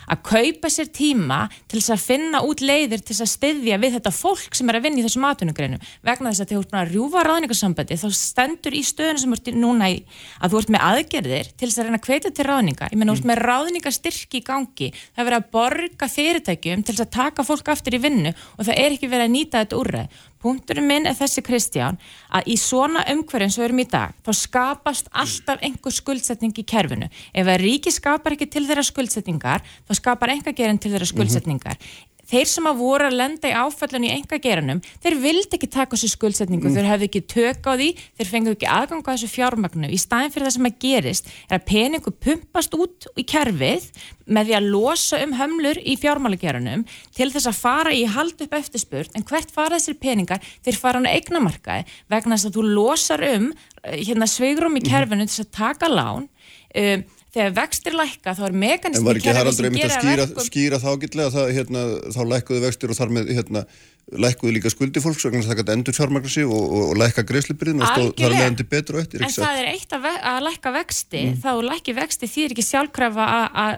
að 0.10 0.24
kaupa 0.26 0.72
sér 0.74 0.90
tíma 0.94 1.40
til 1.70 1.80
þess 1.80 1.94
að 1.96 2.06
finna 2.06 2.42
út 2.46 2.64
leiðir 2.64 3.04
til 3.04 3.16
þess 3.16 3.26
að 3.26 3.32
styðja 3.34 3.80
við 3.82 3.96
þetta 3.98 4.14
fólk 4.16 4.58
sem 4.58 4.70
er 4.72 4.80
að 4.80 4.86
vinna 4.88 5.02
í 5.02 5.06
þessum 5.06 5.28
atvinnugreinum. 5.30 5.84
Vegna 6.06 6.34
þess 6.34 6.44
að 6.44 6.50
þegar 6.50 6.60
þú 6.60 6.64
ert 6.64 6.72
búin 6.74 6.82
að 6.82 6.94
rjúfa 6.94 7.26
ráðningarsambandi 7.28 8.00
þá 8.00 8.08
stendur 8.20 8.78
í 8.78 8.84
stöðinu 8.86 9.24
sem 9.24 9.36
ert 9.38 9.52
núna 9.60 9.92
í 9.94 10.00
að 10.40 10.54
þú 10.54 10.62
ert 10.62 10.74
með 10.76 10.86
aðgerðir 10.90 11.52
til 11.54 11.70
þess 11.70 11.80
að 11.80 11.90
reyna 11.90 12.00
að 12.00 12.06
kveita 12.08 12.34
til 12.34 12.48
ráðninga, 12.48 12.90
ég 12.90 13.00
menn 13.00 13.12
þú 13.12 13.18
ert 13.18 13.30
með 13.30 13.42
ráðningastyrki 13.50 14.40
í 14.40 14.46
gangi, 14.46 14.90
það 15.14 15.24
er 15.24 15.30
verið 15.30 15.40
að 15.40 15.50
borga 15.56 16.10
fyrirtækjum 16.16 16.86
til 16.86 16.96
þess 16.96 17.06
að 17.06 17.14
taka 17.18 17.46
fólk 17.48 17.72
aftur 17.74 17.98
í 17.98 18.02
vinnu 18.04 18.34
og 18.34 18.66
það 18.66 18.76
er 18.76 18.96
ekki 18.96 19.12
verið 19.12 19.28
að 19.28 19.34
nýta 19.36 19.64
þetta 19.64 19.80
úrræð 19.80 20.20
Punkturinn 20.40 20.88
minn 20.88 21.10
er 21.10 21.18
þessi 21.18 21.44
Kristján 21.46 21.98
að 22.32 22.52
í 22.54 22.58
svona 22.60 23.06
umhverjum 23.12 23.52
sem 23.52 23.64
við 23.64 23.70
erum 23.70 23.84
í 23.84 23.88
dag 23.92 24.14
þá 24.26 24.32
skapast 24.40 25.10
alltaf 25.12 25.64
einhver 25.66 25.96
skuldsetning 25.96 26.56
í 26.56 26.64
kerfinu. 26.64 27.10
Ef 27.34 27.48
að 27.48 27.62
ríki 27.64 27.92
skapar 27.92 28.38
ekki 28.38 28.48
til 28.48 28.66
þeirra 28.68 28.86
skuldsetningar 28.88 29.66
þá 29.88 29.94
skapar 30.00 30.36
enga 30.36 30.56
gerin 30.56 30.80
til 30.80 30.94
þeirra 30.94 31.12
skuldsetningar. 31.12 31.76
Mm 31.76 31.84
-hmm 31.84 32.09
þeir 32.30 32.50
sem 32.50 32.68
að 32.70 32.82
voru 32.84 33.08
að 33.10 33.18
lenda 33.20 33.50
í 33.50 33.56
áfællinu 33.58 34.10
í 34.10 34.14
enga 34.14 34.40
geranum, 34.42 34.82
þeir 35.04 35.18
vildi 35.24 35.58
ekki 35.58 35.70
taka 35.72 35.96
þessu 35.96 36.12
skuldsetningu, 36.14 36.70
mm. 36.70 36.78
þeir 36.78 36.90
hefði 36.90 37.10
ekki 37.10 37.24
tök 37.34 37.70
á 37.70 37.74
því 37.74 37.90
þeir 38.20 38.30
fengið 38.30 38.56
ekki 38.56 38.70
aðgang 38.76 39.04
á 39.06 39.12
þessu 39.12 39.32
fjármagnu 39.34 39.90
í 39.90 40.00
staðin 40.00 40.34
fyrir 40.34 40.48
það 40.48 40.56
sem 40.58 40.70
að 40.70 40.80
gerist 40.86 41.30
er 41.48 41.58
að 41.58 41.68
peningu 41.72 42.16
pumpast 42.26 42.78
út 42.78 43.10
í 43.20 43.26
kerfið 43.30 43.90
með 44.30 44.50
því 44.50 44.58
að 44.60 44.70
losa 44.76 45.22
um 45.26 45.36
hömlur 45.40 45.82
í 45.82 45.96
fjármálageranum 46.00 46.86
til 47.18 47.30
þess 47.34 47.50
að 47.50 47.62
fara 47.64 47.94
í 47.96 48.06
hald 48.10 48.44
upp 48.46 48.58
eftirspurt, 48.60 49.16
en 49.18 49.26
hvert 49.26 49.54
fara 49.54 49.80
þessir 49.80 50.00
peningar 50.02 50.44
þeir 50.66 50.80
fara 50.80 51.02
hann 51.02 51.10
að 51.10 51.20
eignamarkaði 51.20 52.00
vegna 52.14 52.38
þess 52.38 52.52
að 52.52 52.60
þú 52.60 52.68
losar 52.76 53.26
um 53.34 53.50
eh, 53.50 54.02
hérna, 54.04 54.30
sveigrum 54.30 54.78
í 54.78 54.84
mhm. 54.84 54.92
kerfinu 54.92 55.24
mm. 55.24 55.32
til 55.32 55.38
þess 55.40 55.48
að 55.48 55.56
taka 55.64 55.90
lán 55.92 56.30
um 56.70 57.08
þegar 57.36 57.56
vextir 57.60 57.98
lækka 57.98 58.34
þá 58.38 58.44
er 58.48 58.58
mekanismi 58.64 59.02
En 59.02 59.08
var 59.08 59.20
ekki 59.20 59.36
Haraldur 59.38 59.70
einmitt 59.70 59.86
að 59.86 59.96
skýra, 59.98 60.28
skýra 60.48 60.82
þá 60.82 60.90
gillega 61.04 61.34
það, 61.36 61.52
hérna, 61.58 61.86
þá 62.16 62.22
lækkuðu 62.34 62.64
vextir 62.66 62.94
og 62.94 63.00
þar 63.00 63.16
með 63.20 63.34
hérna, 63.38 63.66
lækkuðu 64.10 64.54
líka 64.56 64.72
skuldi 64.72 65.02
fólks 65.04 65.26
og 65.28 65.36
það 65.46 65.60
gæti 65.60 65.74
endur 65.76 65.96
fjármagnar 65.96 66.32
sig 66.34 66.48
og, 66.48 66.64
og, 66.64 66.84
og 66.92 66.98
lækka 66.98 67.24
greiðslipirinn 67.30 67.84
og 67.84 67.90
stóð 67.92 68.10
þar 68.18 68.36
meðandi 68.36 68.66
betur 68.70 68.98
og 68.98 69.04
eftir 69.04 69.26
En 69.26 69.34
það 69.34 69.60
er 69.62 69.68
eitt 69.70 69.94
að, 69.94 70.06
ve 70.06 70.14
að 70.32 70.40
lækka 70.48 70.74
vexti 70.74 71.22
mm. 71.28 71.36
þá 71.44 71.50
lækki 71.68 71.96
vexti 71.98 72.30
því 72.30 72.46
er 72.46 72.56
ekki 72.56 72.66
sjálfkrafa 72.66 73.28
að 73.64 73.76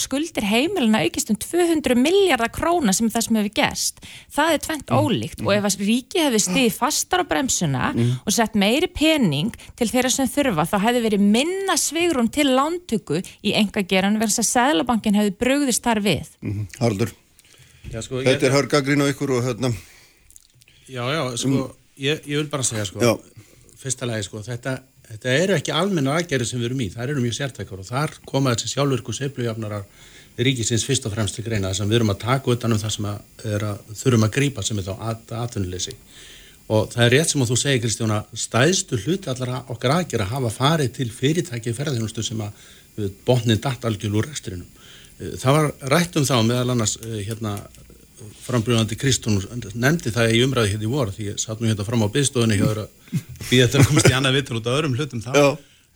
skuldir 0.00 0.46
heimilina 0.48 1.02
aukist 1.04 1.32
um 1.34 1.38
200 1.40 1.98
miljardar 2.00 2.52
króna 2.54 2.94
sem 2.96 3.10
það 3.12 3.26
sem 3.26 3.40
hefur 3.40 3.56
gerst. 3.58 4.00
Það 4.32 4.54
er 4.54 4.62
tvent 4.68 4.86
mm. 4.86 5.02
ólíkt 5.02 5.42
mm. 5.42 5.50
og 5.50 5.56
ef 5.58 5.68
að 5.68 5.84
ríki 5.88 6.22
hefur 6.24 6.44
stíð 6.46 6.70
fastar 6.78 7.24
á 7.24 7.30
bremsuna 7.34 7.90
mm. 7.92 8.14
og 8.24 8.36
sett 8.36 8.56
meiri 8.60 8.88
pening 8.88 9.52
til 9.76 9.90
þeirra 9.90 10.12
sem 10.14 10.30
þurfa 10.30 10.68
þá 10.70 10.78
hefur 10.86 11.08
verið 11.10 11.26
minna 11.36 11.76
svigrum 11.80 12.30
til 12.32 12.48
lántöku 12.54 13.20
í 13.44 13.52
enga 13.58 13.84
geran 13.84 14.20
verðs 14.22 14.40
að 14.40 14.50
Sæðlabankin 14.54 15.18
hefur 15.18 15.36
brugðist 15.44 15.84
þar 15.84 16.00
við. 16.04 16.32
-hmm. 16.40 16.66
Haraldur 16.80 17.12
Já, 17.92 18.00
sko, 18.02 18.22
Þetta 18.24 18.48
er 18.48 18.56
hörgagrín 18.56 19.04
á 19.04 19.06
ykkur 19.10 19.36
og 19.36 19.44
hérna 19.46 19.70
Já, 20.88 21.04
já, 21.12 21.22
sko, 21.40 21.50
um, 21.50 21.76
ég, 22.00 22.24
ég 22.28 22.42
vil 22.42 22.50
bara 22.52 22.66
segja 22.66 22.84
sko, 22.88 23.00
já. 23.00 23.14
fyrsta 23.80 24.08
lagi, 24.08 24.26
sko, 24.26 24.42
þetta, 24.44 24.74
þetta 25.10 25.36
eru 25.42 25.56
ekki 25.56 25.72
almenna 25.72 26.18
aðgerði 26.18 26.48
sem 26.50 26.60
við 26.60 26.70
erum 26.70 26.82
í, 26.84 26.90
það 26.92 27.14
eru 27.14 27.24
mjög 27.24 27.38
sértækar 27.38 27.80
og 27.80 27.88
þar 27.88 28.18
koma 28.28 28.52
þessi 28.52 28.74
sjálfurku 28.74 29.14
seiflujafnarar 29.16 29.86
ríkisins 30.44 30.84
fyrst 30.84 31.06
og 31.08 31.14
fremst 31.14 31.38
til 31.38 31.44
greina 31.46 31.70
að 31.70 31.86
við 31.86 32.00
erum 32.00 32.12
að 32.12 32.22
taka 32.26 32.52
utanum 32.52 32.80
það 32.82 32.94
sem 32.96 33.08
að, 33.08 33.18
að 33.54 33.96
þurfum 34.02 34.26
að 34.26 34.34
grípa 34.36 34.64
sem 34.66 34.80
er 34.80 34.88
þá 34.88 34.94
at, 35.12 35.34
atvinnuleysi 35.44 35.94
og 36.72 36.88
það 36.92 37.04
er 37.04 37.12
rétt 37.12 37.32
sem 37.32 37.44
þú 37.44 37.58
segir 37.60 37.82
Kristjóna, 37.82 38.22
stæðstu 38.32 38.98
hlut 39.04 39.28
allar 39.28 39.72
okkar 39.72 39.98
aðgerð 39.98 40.24
að 40.24 40.32
hafa 40.32 40.52
farið 40.54 40.94
til 40.98 41.10
fyrirtækið 41.12 41.76
ferðarþjónustu 41.76 42.24
sem 42.24 42.40
að 42.40 43.12
botnin 43.26 43.60
datt 43.60 43.84
algjörl 43.84 44.20
úr 44.20 44.30
reksturinnum. 44.30 44.68
Það 45.18 45.56
var 45.56 45.70
rætt 45.92 46.16
um 46.18 46.26
þá 46.26 46.36
meðal 46.42 46.74
annars 46.74 46.96
eh, 47.02 47.20
hérna 47.28 47.58
frambrjóðandi 48.44 48.96
Kristún 48.98 49.38
nefndi 49.78 50.12
það 50.12 50.34
í 50.36 50.42
umræði 50.44 50.74
hérna 50.74 50.86
í 50.86 50.90
vor 50.90 51.12
því 51.14 51.28
ég 51.30 51.40
satt 51.40 51.60
nú 51.60 51.68
hérna 51.68 51.86
fram 51.86 52.04
á 52.04 52.08
byggstofunni 52.12 52.58
hjá 52.58 52.66
að 52.70 52.88
býða 53.48 53.66
þetta 53.66 53.78
að 53.80 53.88
komast 53.88 54.10
í 54.10 54.16
annað 54.16 54.36
vittur 54.38 54.58
út 54.58 54.68
af 54.68 54.78
öðrum 54.78 54.96
hlutum 54.98 55.22
það, 55.24 55.36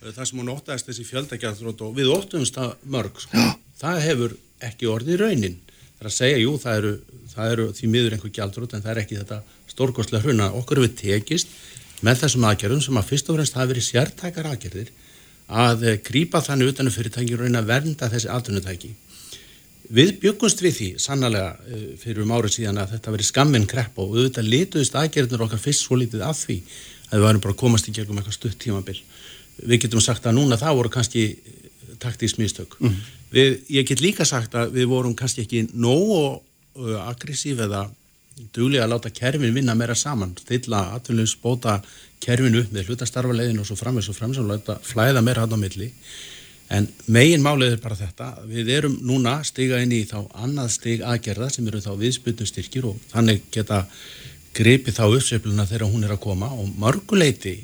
það 0.04 0.28
sem 0.30 0.40
hún 0.40 0.52
óttast 0.52 0.88
þessi 0.88 1.04
fjöldagjaldrótt 1.08 1.80
og 1.86 1.90
við 1.96 2.12
óttumst 2.14 2.58
það 2.58 2.70
mörg 2.94 3.14
sko. 3.24 3.34
það 3.80 3.96
hefur 4.06 4.36
ekki 4.68 4.90
orðið 4.90 5.16
raunin. 5.22 5.58
Það 5.98 6.04
er 6.04 6.10
að 6.10 6.14
segja, 6.14 6.38
jú, 6.42 6.52
það 6.62 6.74
eru, 6.78 6.92
það 7.34 7.52
eru 7.54 7.66
því 7.74 7.86
miður 7.92 8.14
einhver 8.14 8.34
gjaldrótt 8.38 8.74
en 8.74 8.84
það 8.84 8.92
er 8.92 9.00
ekki 9.02 9.18
þetta 9.18 9.38
stórkostlega 9.72 10.24
hruna, 10.24 10.52
okkur 10.58 10.82
hefur 10.82 10.94
tekist 10.98 11.48
með 12.06 12.22
þessum 12.22 12.46
aðgerðum 12.46 12.82
sem 12.84 12.98
að 13.00 13.08
fyrst 13.10 13.30
og 13.30 13.38
fremst 13.38 13.58
hafi 13.58 13.72
verið 13.72 13.88
sértækar 13.88 14.50
aðgerðir 14.52 14.90
að 15.48 15.78
Við 19.88 20.18
byggumst 20.20 20.60
við 20.60 20.74
því 20.76 20.88
sannlega 21.00 21.52
eh, 21.64 21.84
fyrir 22.00 22.24
um 22.24 22.32
árið 22.36 22.58
síðan 22.58 22.80
að 22.82 22.94
þetta 22.96 23.12
veri 23.14 23.26
skammin 23.28 23.68
krepp 23.68 24.00
og 24.02 24.16
auðvitað 24.16 24.50
lituðist 24.52 24.98
aðgerðnur 25.00 25.46
okkar 25.46 25.62
fyrst 25.62 25.86
svo 25.86 25.96
litið 25.96 26.24
af 26.28 26.42
því 26.42 26.58
að 27.08 27.14
við 27.14 27.24
varum 27.24 27.44
bara 27.44 27.54
að 27.56 27.62
komast 27.62 27.88
í 27.88 27.94
gegnum 27.96 28.20
eitthvað 28.20 28.36
stutt 28.36 28.58
tímabill. 28.60 28.98
Við 29.58 29.84
getum 29.86 30.04
sagt 30.04 30.28
að 30.28 30.36
núna 30.36 30.58
það 30.60 30.76
voru 30.80 30.92
kannski 30.92 31.22
taktísmýstök. 32.02 32.76
Mm. 32.84 32.98
Við, 33.32 33.56
ég 33.78 33.88
get 33.88 34.04
líka 34.04 34.28
sagt 34.28 34.54
að 34.58 34.76
við 34.76 34.90
vorum 34.92 35.16
kannski 35.16 35.46
ekki 35.46 35.64
nógu 35.72 36.20
uh, 36.36 36.98
aggressív 37.08 37.64
eða 37.64 37.86
duglega 38.54 38.84
að 38.84 38.92
láta 38.92 39.10
kerfin 39.14 39.56
vinna 39.56 39.74
meira 39.74 39.96
saman, 39.98 40.36
stilla 40.38 40.84
aðtunleus 40.94 41.34
bóta 41.42 41.80
kerfinu 42.22 42.62
upp 42.62 42.74
með 42.74 42.92
hlutastarfalegin 42.92 43.58
og 43.58 43.66
svo 43.66 43.76
framvegs 43.78 44.10
og 44.12 44.20
og 44.54 44.84
flæða 44.86 45.24
meira 45.24 45.42
hann 45.42 45.56
á 45.56 45.58
milli 45.58 45.90
En 46.68 46.88
megin 47.08 47.40
málið 47.40 47.78
er 47.78 47.80
bara 47.80 47.96
þetta, 47.96 48.26
við 48.48 48.70
erum 48.74 48.98
núna 49.08 49.38
stiga 49.46 49.80
inn 49.80 49.92
í 49.96 50.02
þá 50.08 50.18
annað 50.36 50.74
stig 50.74 51.00
aðgerða 51.00 51.48
sem 51.54 51.68
eru 51.70 51.80
þá 51.80 51.92
viðsputnum 52.02 52.48
styrkir 52.50 52.88
og 52.90 52.98
þannig 53.12 53.46
geta 53.54 53.86
gripið 54.58 54.98
þá 54.98 55.04
uppsveifluna 55.06 55.66
þegar 55.68 55.88
hún 55.88 56.04
er 56.04 56.12
að 56.12 56.22
koma. 56.26 56.50
Og 56.52 56.68
mörguleiti, 56.80 57.54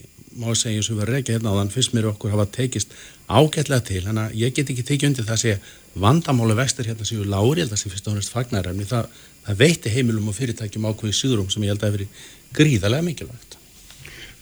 má 0.41 0.49
segja 0.57 0.81
og 0.89 1.01
verður 1.03 1.19
ekki 1.21 1.35
hérna 1.37 1.53
á 1.53 1.59
þann, 1.61 1.73
fyrst 1.75 1.93
mér 1.95 2.09
okkur 2.15 2.33
hafa 2.33 2.47
tekist 2.57 2.95
ágætlega 3.29 3.85
til, 3.91 4.03
þannig 4.07 4.25
að 4.25 4.39
ég 4.41 4.55
get 4.57 4.73
ekki 4.73 4.87
tekið 4.89 5.11
undir 5.11 5.29
það 5.29 5.37
að 5.37 5.43
segja 5.43 5.61
vandamáli 6.01 6.57
vextur 6.59 6.89
hérna 6.89 7.07
séu 7.09 7.27
lári, 7.29 7.61
ég 7.61 7.69
held 7.69 7.71
að 7.71 7.77
það 7.77 7.83
sé 7.83 7.93
fyrst 7.93 8.09
og 8.09 8.15
hannast 8.15 8.35
fagnarefni, 8.35 8.89
það, 8.89 9.13
það 9.47 9.61
veiti 9.61 9.93
heimilum 9.95 10.33
og 10.33 10.39
fyrirtækjum 10.39 10.89
ákveði 10.91 11.19
síðurum 11.21 11.53
sem 11.53 11.65
ég 11.65 11.75
held 11.75 11.87
að 11.87 11.99
veri 11.99 12.09
gríðarlega 12.57 13.07
mikilvægt. 13.07 13.59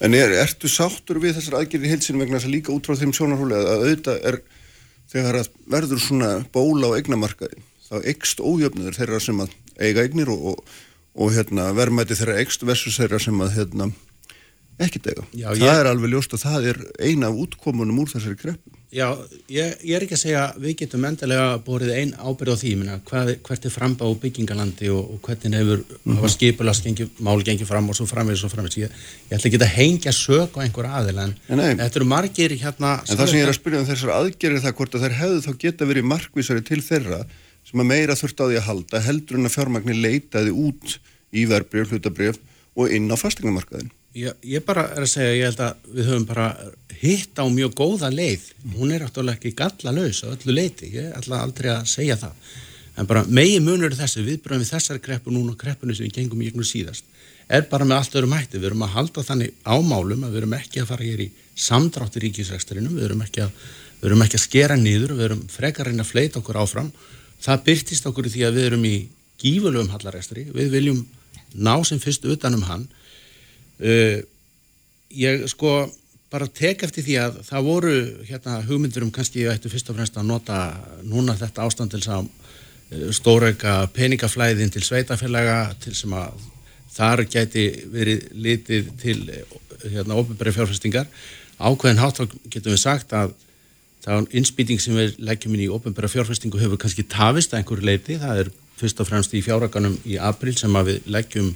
En 0.03 0.17
er, 0.19 0.33
ertu 0.35 0.67
sáttur 0.71 1.21
við 1.23 1.37
þessar 1.39 1.61
aðgerði 1.61 1.93
heilsin 1.93 2.19
vegna 2.19 2.41
þess 2.41 2.49
að 2.49 2.55
líka 2.57 2.73
út 2.75 2.89
frá 2.89 2.99
þeim 2.99 3.13
sjónarhóli 3.15 3.55
að 3.55 3.69
auðvitað 3.73 4.25
er 4.31 4.39
þegar 5.13 5.39
að 5.43 5.51
verður 5.71 6.01
svona 6.03 6.31
bóla 6.55 6.91
á 6.91 6.97
eignamarkaði 6.99 7.61
þá 7.87 8.09
eikst 8.11 8.41
ójöfnur 8.43 8.97
þeirra 8.97 9.21
sem 9.23 9.43
að 9.45 9.53
eiga 9.79 10.03
eignir 10.03 10.33
og, 10.33 10.47
og, 10.53 10.73
og 11.15 11.35
hérna, 11.37 11.69
verðmæti 11.77 12.17
þeirra 12.19 12.41
eikst 12.43 12.65
versus 12.67 12.99
þeirra 12.99 13.21
sem 13.23 13.45
að 13.45 13.55
hérna, 13.59 13.89
ekkert 14.81 15.09
eiga. 15.11 15.25
Já, 15.33 15.49
það 15.50 15.64
ég... 15.67 15.81
er 15.81 15.88
alveg 15.91 16.12
ljóst 16.14 16.37
að 16.37 16.45
það 16.47 16.69
er 16.71 16.79
eina 17.00 17.29
af 17.29 17.43
útkomunum 17.43 18.00
úr 18.02 18.11
þessari 18.12 18.38
kreppum. 18.41 18.79
Já, 18.93 19.07
ég, 19.49 19.76
ég 19.88 19.97
er 19.97 20.05
ekki 20.05 20.17
að 20.19 20.21
segja 20.21 20.41
við 20.61 20.75
getum 20.83 21.05
endilega 21.09 21.45
borðið 21.64 21.93
einn 21.97 22.11
ábyrð 22.21 22.52
á 22.52 22.61
því, 22.61 22.73
minna, 22.76 22.97
hvað, 23.09 23.31
hvert 23.47 23.69
er 23.69 23.73
frambá 23.73 24.02
byggingalandi 24.21 24.91
og, 24.93 25.14
og 25.14 25.23
hvernig 25.25 25.62
hefur 25.62 25.81
mm 25.81 26.19
-hmm. 26.19 26.33
skipulast 26.35 26.88
mál 27.25 27.41
gengið 27.41 27.71
fram 27.71 27.88
og 27.88 27.97
svo 27.97 28.05
framvegis 28.11 28.45
og 28.45 28.52
framvegis. 28.52 28.83
Ég, 28.85 28.91
ég 29.31 29.38
ætla 29.38 29.49
ekki 29.49 29.62
að 29.62 29.76
hengja 29.79 30.12
sög 30.12 30.52
á 30.52 30.61
einhver 30.61 30.91
aðil 30.93 31.19
en 31.25 31.33
nei, 31.49 31.73
þetta 31.73 31.99
eru 32.02 32.05
margir 32.05 32.52
hérna... 32.52 33.00
En 33.09 33.17
það 33.17 33.29
sem 33.29 33.38
ég 33.38 33.47
er 33.47 33.55
að 33.55 33.61
spyrja 33.61 33.81
um 33.81 33.88
þessar 33.88 34.12
aðgerir 34.19 34.61
það 34.61 34.76
hvort 34.76 34.95
að 34.95 35.02
þær 35.07 35.19
hefðu 35.23 35.41
þá 35.47 35.52
geta 35.64 35.88
verið 35.88 36.11
markvísari 36.12 36.61
til 36.61 36.83
þeirra 36.85 37.25
sem 37.64 37.81
að 37.81 37.91
meira 37.95 38.19
þurft 38.19 38.45
á 38.45 38.49
því 38.49 38.61
að 38.61 38.69
halda 38.69 39.00
heldur 39.00 39.38
en 39.38 39.49
að 39.49 39.57
fjármagnir 39.57 40.05
leitaði 40.05 40.52
út 40.52 40.99
í 41.33 41.47
verbreyf, 41.49 41.88
hlutabreyf 41.88 42.37
og 42.76 42.93
inn 42.93 43.09
á 43.09 43.17
fastegnumarkaðin. 43.17 43.93
Ég, 44.12 44.35
ég 44.45 44.64
bara 44.64 44.90
er 44.92 45.07
að 45.07 45.12
segja, 45.14 45.37
ég 45.38 45.47
held 45.49 45.62
að 45.64 45.87
við 45.97 46.11
höfum 46.11 46.26
bara 46.28 46.49
hitt 47.00 47.38
á 47.40 47.45
mjög 47.49 47.73
góða 47.78 48.11
leið. 48.12 48.50
Hún 48.76 48.92
er 48.92 49.07
náttúrulega 49.07 49.38
ekki 49.38 49.54
galla 49.57 49.95
laus 49.97 50.21
á 50.25 50.33
öllu 50.35 50.52
leiti, 50.52 50.90
ég 50.92 51.14
ætla 51.16 51.40
aldrei 51.40 51.71
að 51.73 51.88
segja 51.95 52.19
það. 52.21 52.50
En 53.00 53.09
bara 53.09 53.25
megi 53.25 53.57
munur 53.64 53.95
þessu 53.97 54.25
viðbröðum 54.26 54.66
við 54.66 54.75
þessari 54.75 55.00
kreppu 55.00 55.33
núna 55.33 55.57
kreppunni 55.57 55.97
sem 55.97 56.04
við 56.11 56.19
gengum 56.19 56.42
í 56.45 56.50
einhvern 56.50 56.69
síðast 56.69 57.09
er 57.52 57.64
bara 57.69 57.87
með 57.88 57.99
allt 57.99 58.14
öðrum 58.16 58.35
hætti, 58.37 58.59
við 58.61 58.71
erum 58.71 58.85
að 58.87 58.95
halda 58.97 59.25
þannig 59.26 59.57
ámálum 59.64 60.26
að 60.26 60.35
við 60.35 60.40
erum 60.42 60.54
ekki 60.57 60.83
að 60.83 60.90
fara 60.92 61.07
hér 61.07 61.23
í 61.25 61.28
samdrátt 61.59 62.16
í 62.16 62.23
ríkisvexturinum, 62.25 62.95
við 62.97 63.09
erum 63.09 63.25
ekki 63.25 63.42
að 63.45 63.50
við 64.02 64.09
erum 64.09 64.25
ekki 64.25 64.38
að 64.38 64.45
skera 64.47 64.78
nýður, 64.78 65.16
við 65.19 65.26
erum 65.28 65.42
frekar 65.52 65.88
reyna 65.88 66.04
að 66.04 66.11
fleita 66.11 66.40
okkur 66.40 66.59
áfram. 66.62 66.88
Það 67.42 67.64
byrtist 67.69 68.09
okkur 68.09 68.28
því 68.33 68.47
að 68.47 68.57
við 68.57 68.69
erum 68.71 68.87
í 68.88 68.95
gífurlegum 69.42 69.92
hallarestri, 69.92 70.47
við 70.54 70.73
viljum 70.73 71.02
ná 71.52 71.75
sem 71.87 72.00
fyrst 72.02 72.25
utanum 72.26 72.64
hann 72.66 72.88
uh, 73.83 74.23
ég 75.12 75.45
sko 75.51 75.75
bara 76.33 76.49
tek 76.49 76.87
eftir 76.87 77.05
því 77.05 77.19
að 77.21 77.43
það 77.45 77.69
voru 77.69 77.97
hérna 78.29 78.62
hugmyndur 78.65 79.05
um 79.05 79.12
kannski 79.12 79.45
ég 79.45 79.53
ættu 79.53 79.73
fyrst 79.73 79.91
og 79.93 79.99
fremst 79.99 80.17
að 80.17 80.31
nota 80.31 80.62
núna 81.05 81.37
þetta 81.37 81.67
ástand 81.67 81.93
til 81.93 82.03
að 82.07 82.27
uh, 82.31 83.11
stóreika 83.12 83.83
peningaflæðin 83.93 84.73
til 84.73 84.85
sveitafélaga 84.87 85.75
til 85.83 85.95
sem 85.99 86.17
að 86.17 86.49
þar 86.93 87.25
gæti 87.25 87.69
verið 87.93 88.27
litið 88.37 88.91
til 89.01 89.19
hérna 89.83 90.19
ofinbæri 90.21 90.53
fjárfestingar. 90.53 91.09
Ákveðin 91.57 92.03
hátt 92.03 92.21
þá 92.21 92.37
getum 92.53 92.75
við 92.75 92.83
sagt 92.83 93.15
að 93.17 93.33
þá 94.03 94.27
innspýting 94.35 94.81
sem 94.83 94.97
við 94.99 95.21
leggjum 95.23 95.55
inn 95.55 95.67
í 95.67 95.71
ofnbæra 95.73 96.11
fjárfestingu 96.11 96.61
hefur 96.61 96.81
kannski 96.83 97.05
tafist 97.07 97.53
að 97.55 97.62
einhverju 97.62 97.87
leiti, 97.87 98.19
það 98.19 98.43
er 98.43 98.51
fyrst 98.81 99.03
og 99.03 99.09
fremst 99.09 99.35
í 99.37 99.43
fjárraganum 99.45 99.95
í 100.09 100.19
april 100.19 100.57
sem 100.59 100.75
að 100.79 100.91
við 100.91 101.11
leggjum 101.15 101.53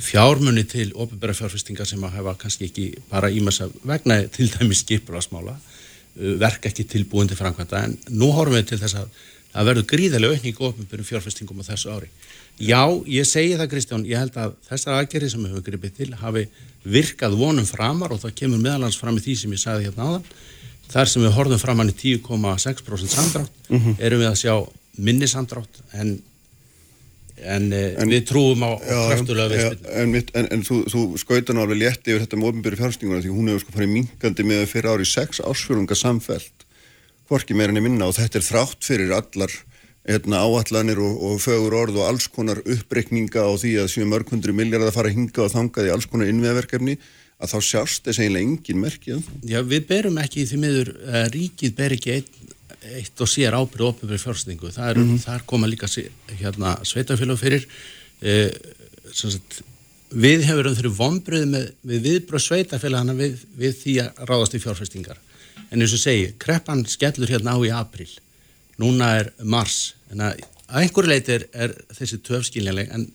fjármunni 0.00 0.64
til 0.68 0.92
ofnbæra 0.94 1.34
fjárfestinga 1.36 1.86
sem 1.88 2.04
að 2.04 2.16
hefa 2.18 2.36
kannski 2.40 2.68
ekki 2.70 2.86
bara 3.10 3.30
ímessa 3.30 3.68
vegna 3.86 4.22
til 4.32 4.50
dæmis 4.52 4.84
skipurasmála 4.84 5.56
uh, 5.56 6.34
verk 6.40 6.70
ekki 6.70 6.86
tilbúin 6.88 7.28
til 7.28 7.38
framkvæmda 7.40 7.84
en 7.84 7.98
nú 8.10 8.32
horfum 8.36 8.58
við 8.58 8.72
til 8.72 8.80
þess 8.82 9.00
að 9.02 9.20
það 9.50 9.70
verður 9.70 9.86
gríðarlega 9.90 10.36
aukning 10.38 10.60
ofnbærum 10.68 11.06
fjárfestingum 11.08 11.62
á 11.62 11.70
þessu 11.72 11.90
ári. 11.90 12.08
Já, 12.60 12.82
ég 13.08 13.26
segi 13.26 13.56
það 13.58 13.70
Kristján, 13.72 14.06
ég 14.06 14.20
held 14.20 14.36
að 14.38 14.54
þessar 14.68 14.98
aðgerri 14.98 15.30
sem 15.32 15.42
við 15.42 15.54
höfum 15.54 15.66
gripið 15.66 15.94
til 15.96 16.10
hafi 16.20 16.44
virkað 16.84 17.36
vonum 17.40 17.66
framar 17.66 18.14
og 18.14 18.20
það 18.22 18.36
kemur 18.42 18.62
meðalans 18.62 18.98
fram 19.00 19.18
í 19.18 19.24
því 19.24 19.36
sem 19.40 19.54
ég 19.56 19.62
sagði 19.62 19.88
hérna 19.88 20.06
áðan 20.06 20.28
þar 20.90 21.10
sem 21.10 21.24
við 21.24 21.34
horfum 21.36 21.62
fram 21.62 21.82
hann 21.82 21.92
í 21.92 21.96
10,6% 21.98 23.14
samdrátt 23.14 23.70
mm 23.70 23.78
-hmm. 23.78 23.96
erum 23.98 24.22
við 24.22 24.30
að 24.30 24.40
sjá 24.42 24.54
minni 24.98 25.28
samdrátt 25.30 25.82
en 25.92 26.18
en, 27.44 27.72
eh, 27.72 27.94
en 28.00 28.12
við 28.12 28.26
trúum 28.28 28.62
á 28.66 28.70
kraftulega 28.80 29.52
viðspilni. 29.52 29.94
En, 30.02 30.16
en, 30.40 30.48
en 30.56 30.64
þú, 30.66 30.80
þú 30.92 31.04
skauta 31.22 31.56
ná 31.56 31.62
alveg 31.64 31.80
létti 31.82 32.12
yfir 32.12 32.24
þetta 32.24 32.40
með 32.40 32.50
ofinbyrju 32.50 32.80
fjárstinguna 32.80 33.22
því 33.24 33.34
hún 33.34 33.50
hefur 33.52 33.64
sko 33.64 33.76
farið 33.76 33.94
minkandi 33.96 34.46
með 34.50 34.66
fyrir 34.70 34.92
ári 34.92 35.08
sex 35.08 35.42
ásfjörunga 35.44 35.98
samfelt 35.98 36.66
hvorki 37.30 37.54
meirinni 37.54 37.82
minna 37.84 38.08
og 38.10 38.16
þetta 38.18 38.40
er 38.40 38.46
þrátt 38.46 38.86
fyrir 38.86 39.14
allar 39.14 39.54
hérna, 40.08 40.42
áallanir 40.42 41.00
og, 41.00 41.16
og 41.28 41.40
fögur 41.44 41.76
orð 41.78 42.00
og 42.00 42.08
alls 42.08 42.28
konar 42.32 42.62
upprekninga 42.64 43.44
á 43.46 43.50
því 43.54 43.74
að 43.82 43.90
séu 43.94 44.06
mörg 44.08 44.30
hundru 44.32 44.54
miljardar 44.56 44.94
fara 44.94 45.12
að 45.12 45.18
hinga 45.18 45.44
og 45.44 45.52
þanga 45.54 45.86
í 45.86 45.92
alls 45.94 46.08
konar 46.10 46.30
innviðverkefni 46.32 46.96
að 47.40 47.52
þá 47.54 47.58
sjást 47.64 48.04
þess 48.04 48.20
eiginlega 48.20 48.46
engin 48.46 48.80
merkið. 48.82 49.28
Já, 49.48 49.60
við 49.64 49.86
berum 49.88 50.18
ekki 50.20 50.44
því 50.48 50.58
miður, 50.60 50.90
ríkið 51.32 51.76
ber 51.78 51.94
ekki 51.96 52.16
einn 52.18 52.56
eitt 52.80 53.20
og 53.20 53.28
sér 53.28 53.56
ábyrðu 53.56 53.88
ofnbjörn 53.90 54.22
fjársendingu. 54.22 54.70
Það 54.72 54.90
er, 54.90 54.98
mm 54.98 55.18
-hmm. 55.18 55.46
koma 55.46 55.66
líka 55.66 55.86
hérna, 56.40 56.78
sveitafélag 56.84 57.38
fyrir. 57.38 57.66
Eh, 58.22 58.50
sagt, 59.12 59.62
við 60.10 60.44
hefur 60.48 60.66
um 60.66 60.74
þeirri 60.74 60.96
vonbröðu 60.96 61.46
með, 61.46 61.72
með 61.82 61.98
viðbröð 62.06 62.42
sveitafélagana 62.44 63.14
við, 63.14 63.44
við 63.56 63.74
því 63.82 63.94
að 64.04 64.24
ráðast 64.28 64.54
í 64.54 64.62
fjárfestingar. 64.62 65.18
En 65.70 65.80
eins 65.80 65.92
og 65.94 66.02
segi, 66.02 66.34
kreppan 66.38 66.86
skellur 66.86 67.28
hérna 67.28 67.54
á 67.54 67.58
í 67.62 67.70
april. 67.70 68.08
Núna 68.78 69.16
er 69.20 69.32
mars. 69.42 69.94
En 70.10 70.20
að 70.20 70.40
einhverju 70.68 71.08
leiti 71.08 71.32
er, 71.32 71.46
er 71.52 71.74
þessi 71.94 72.18
töfskiljanleg 72.26 72.90
en 72.90 73.10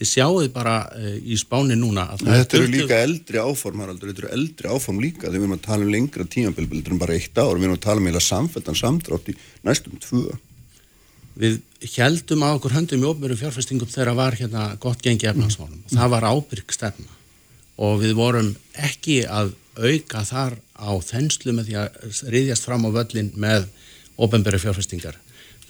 þið 0.00 0.08
sjáuð 0.08 0.46
bara 0.54 0.76
uh, 0.96 1.16
í 1.20 1.36
spáni 1.38 1.76
núna 1.76 2.06
Þetta 2.16 2.56
eru 2.56 2.68
líka 2.72 3.00
eldri 3.04 3.40
áform 3.40 3.82
Haraldur, 3.84 4.10
þetta 4.10 4.24
eru 4.24 4.32
eldri 4.36 4.70
áform 4.72 5.00
líka. 5.04 5.26
Þegar 5.26 5.36
við 5.36 5.44
erum 5.44 5.56
að 5.56 5.66
tala 5.66 5.86
um 5.86 5.92
lengra 5.92 6.26
tímabilbildur 6.34 6.94
en 6.94 7.02
bara 7.02 7.16
eitt 7.18 7.36
ár, 7.36 7.58
við 7.58 7.68
erum 7.68 7.76
að 7.76 7.84
tala 7.84 8.02
um 8.02 8.08
eða 8.08 8.22
samfelltan 8.24 8.80
samdrátt 8.80 9.28
í 9.28 9.36
næstum 9.68 10.00
tvö. 10.00 10.38
Við 11.40 11.60
heldum 11.98 12.44
á 12.44 12.48
okkur 12.56 12.76
höndum 12.76 13.04
í 13.04 13.08
ofmjörum 13.10 13.40
fjárfestingum 13.40 13.92
þegar 13.92 14.16
var 14.18 14.36
hérna 14.40 14.66
gott 14.80 15.04
gengi 15.04 15.28
efnarsmálum 15.30 15.78
mm. 15.78 15.94
það 15.94 16.14
var 16.16 16.28
ábyrg 16.32 16.76
stefna. 16.76 17.12
Og 17.80 18.00
við 18.02 18.16
vorum 18.18 18.50
ekki 18.76 19.22
að 19.28 19.54
auka 19.80 20.24
þar 20.28 20.58
á 20.76 20.92
þenslu 21.04 21.54
með 21.56 21.70
því 21.70 21.80
að 21.80 22.24
riðjast 22.34 22.66
fram 22.66 22.88
á 22.88 22.90
völlin 22.96 23.32
með 23.40 23.68
ofnbjöru 24.20 24.60
fjárfestingar 24.64 25.20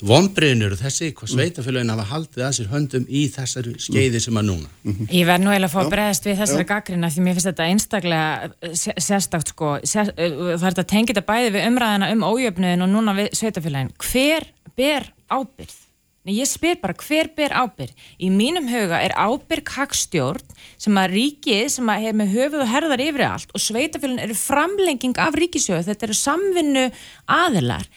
Vombriðin 0.07 0.65
eru 0.65 0.77
þessi, 0.79 1.11
hvað 1.17 1.33
sveitafélagin 1.35 1.93
hafa 1.93 2.07
haldið 2.09 2.45
að 2.47 2.55
sér 2.57 2.71
höndum 2.71 3.05
í 3.09 3.25
þessari 3.33 3.75
skeiði 3.83 4.23
sem 4.25 4.39
að 4.41 4.47
núna. 4.49 4.71
Mm 4.85 4.95
-hmm. 4.95 5.11
Ég 5.13 5.27
verð 5.29 5.45
nú 5.45 5.51
eiginlega 5.51 5.69
að 5.69 5.75
fá 5.75 5.81
að 5.83 5.93
bregðast 5.95 6.27
við 6.27 6.41
þessari 6.41 6.67
gaggrina 6.71 7.11
því 7.11 7.27
mér 7.27 7.37
finnst 7.37 7.51
þetta 7.51 7.69
einstaklega 7.69 8.51
eh, 8.63 8.75
sérstakt 8.97 9.53
sko, 9.53 9.69
sér, 9.85 10.13
eh, 10.17 10.33
það 10.57 10.67
er 10.67 10.75
þetta 10.75 10.93
tengið 10.95 11.21
að 11.21 11.29
bæði 11.29 11.53
við 11.57 11.69
umræðina 11.69 12.11
um 12.15 12.27
ójöfnuðin 12.31 12.83
og 12.87 12.89
núna 12.89 13.17
við 13.19 13.29
sveitafélagin. 13.37 13.95
Hver 14.01 14.51
ber 14.77 15.13
ábyrð? 15.29 15.79
Nei, 16.21 16.35
ég 16.37 16.49
spyr 16.49 16.77
bara 16.83 16.93
hver 17.01 17.31
ber 17.33 17.53
ábyrð? 17.57 17.93
Í 18.21 18.29
mínum 18.29 18.67
huga 18.69 18.99
er 19.01 19.15
ábyrg 19.17 19.69
hagstjórn 19.73 20.45
sem 20.77 20.99
að 21.01 21.15
ríkið 21.17 21.69
sem 21.73 21.89
að 21.89 22.03
hefur 22.05 22.19
með 22.21 22.35
höfuð 22.35 22.65
og 22.65 22.69
herðar 22.69 23.01
yfir 23.01 23.25
allt 23.25 23.55
og 23.57 23.63
sveitafélagin 23.65 24.21
eru 24.27 24.37
framlenging 24.37 25.17
af 25.17 25.39
ríkisjöðu, 25.41 25.87
þetta 25.89 26.07
eru 26.07 26.17
samvinnu 26.21 26.85
aðilar 27.25 27.89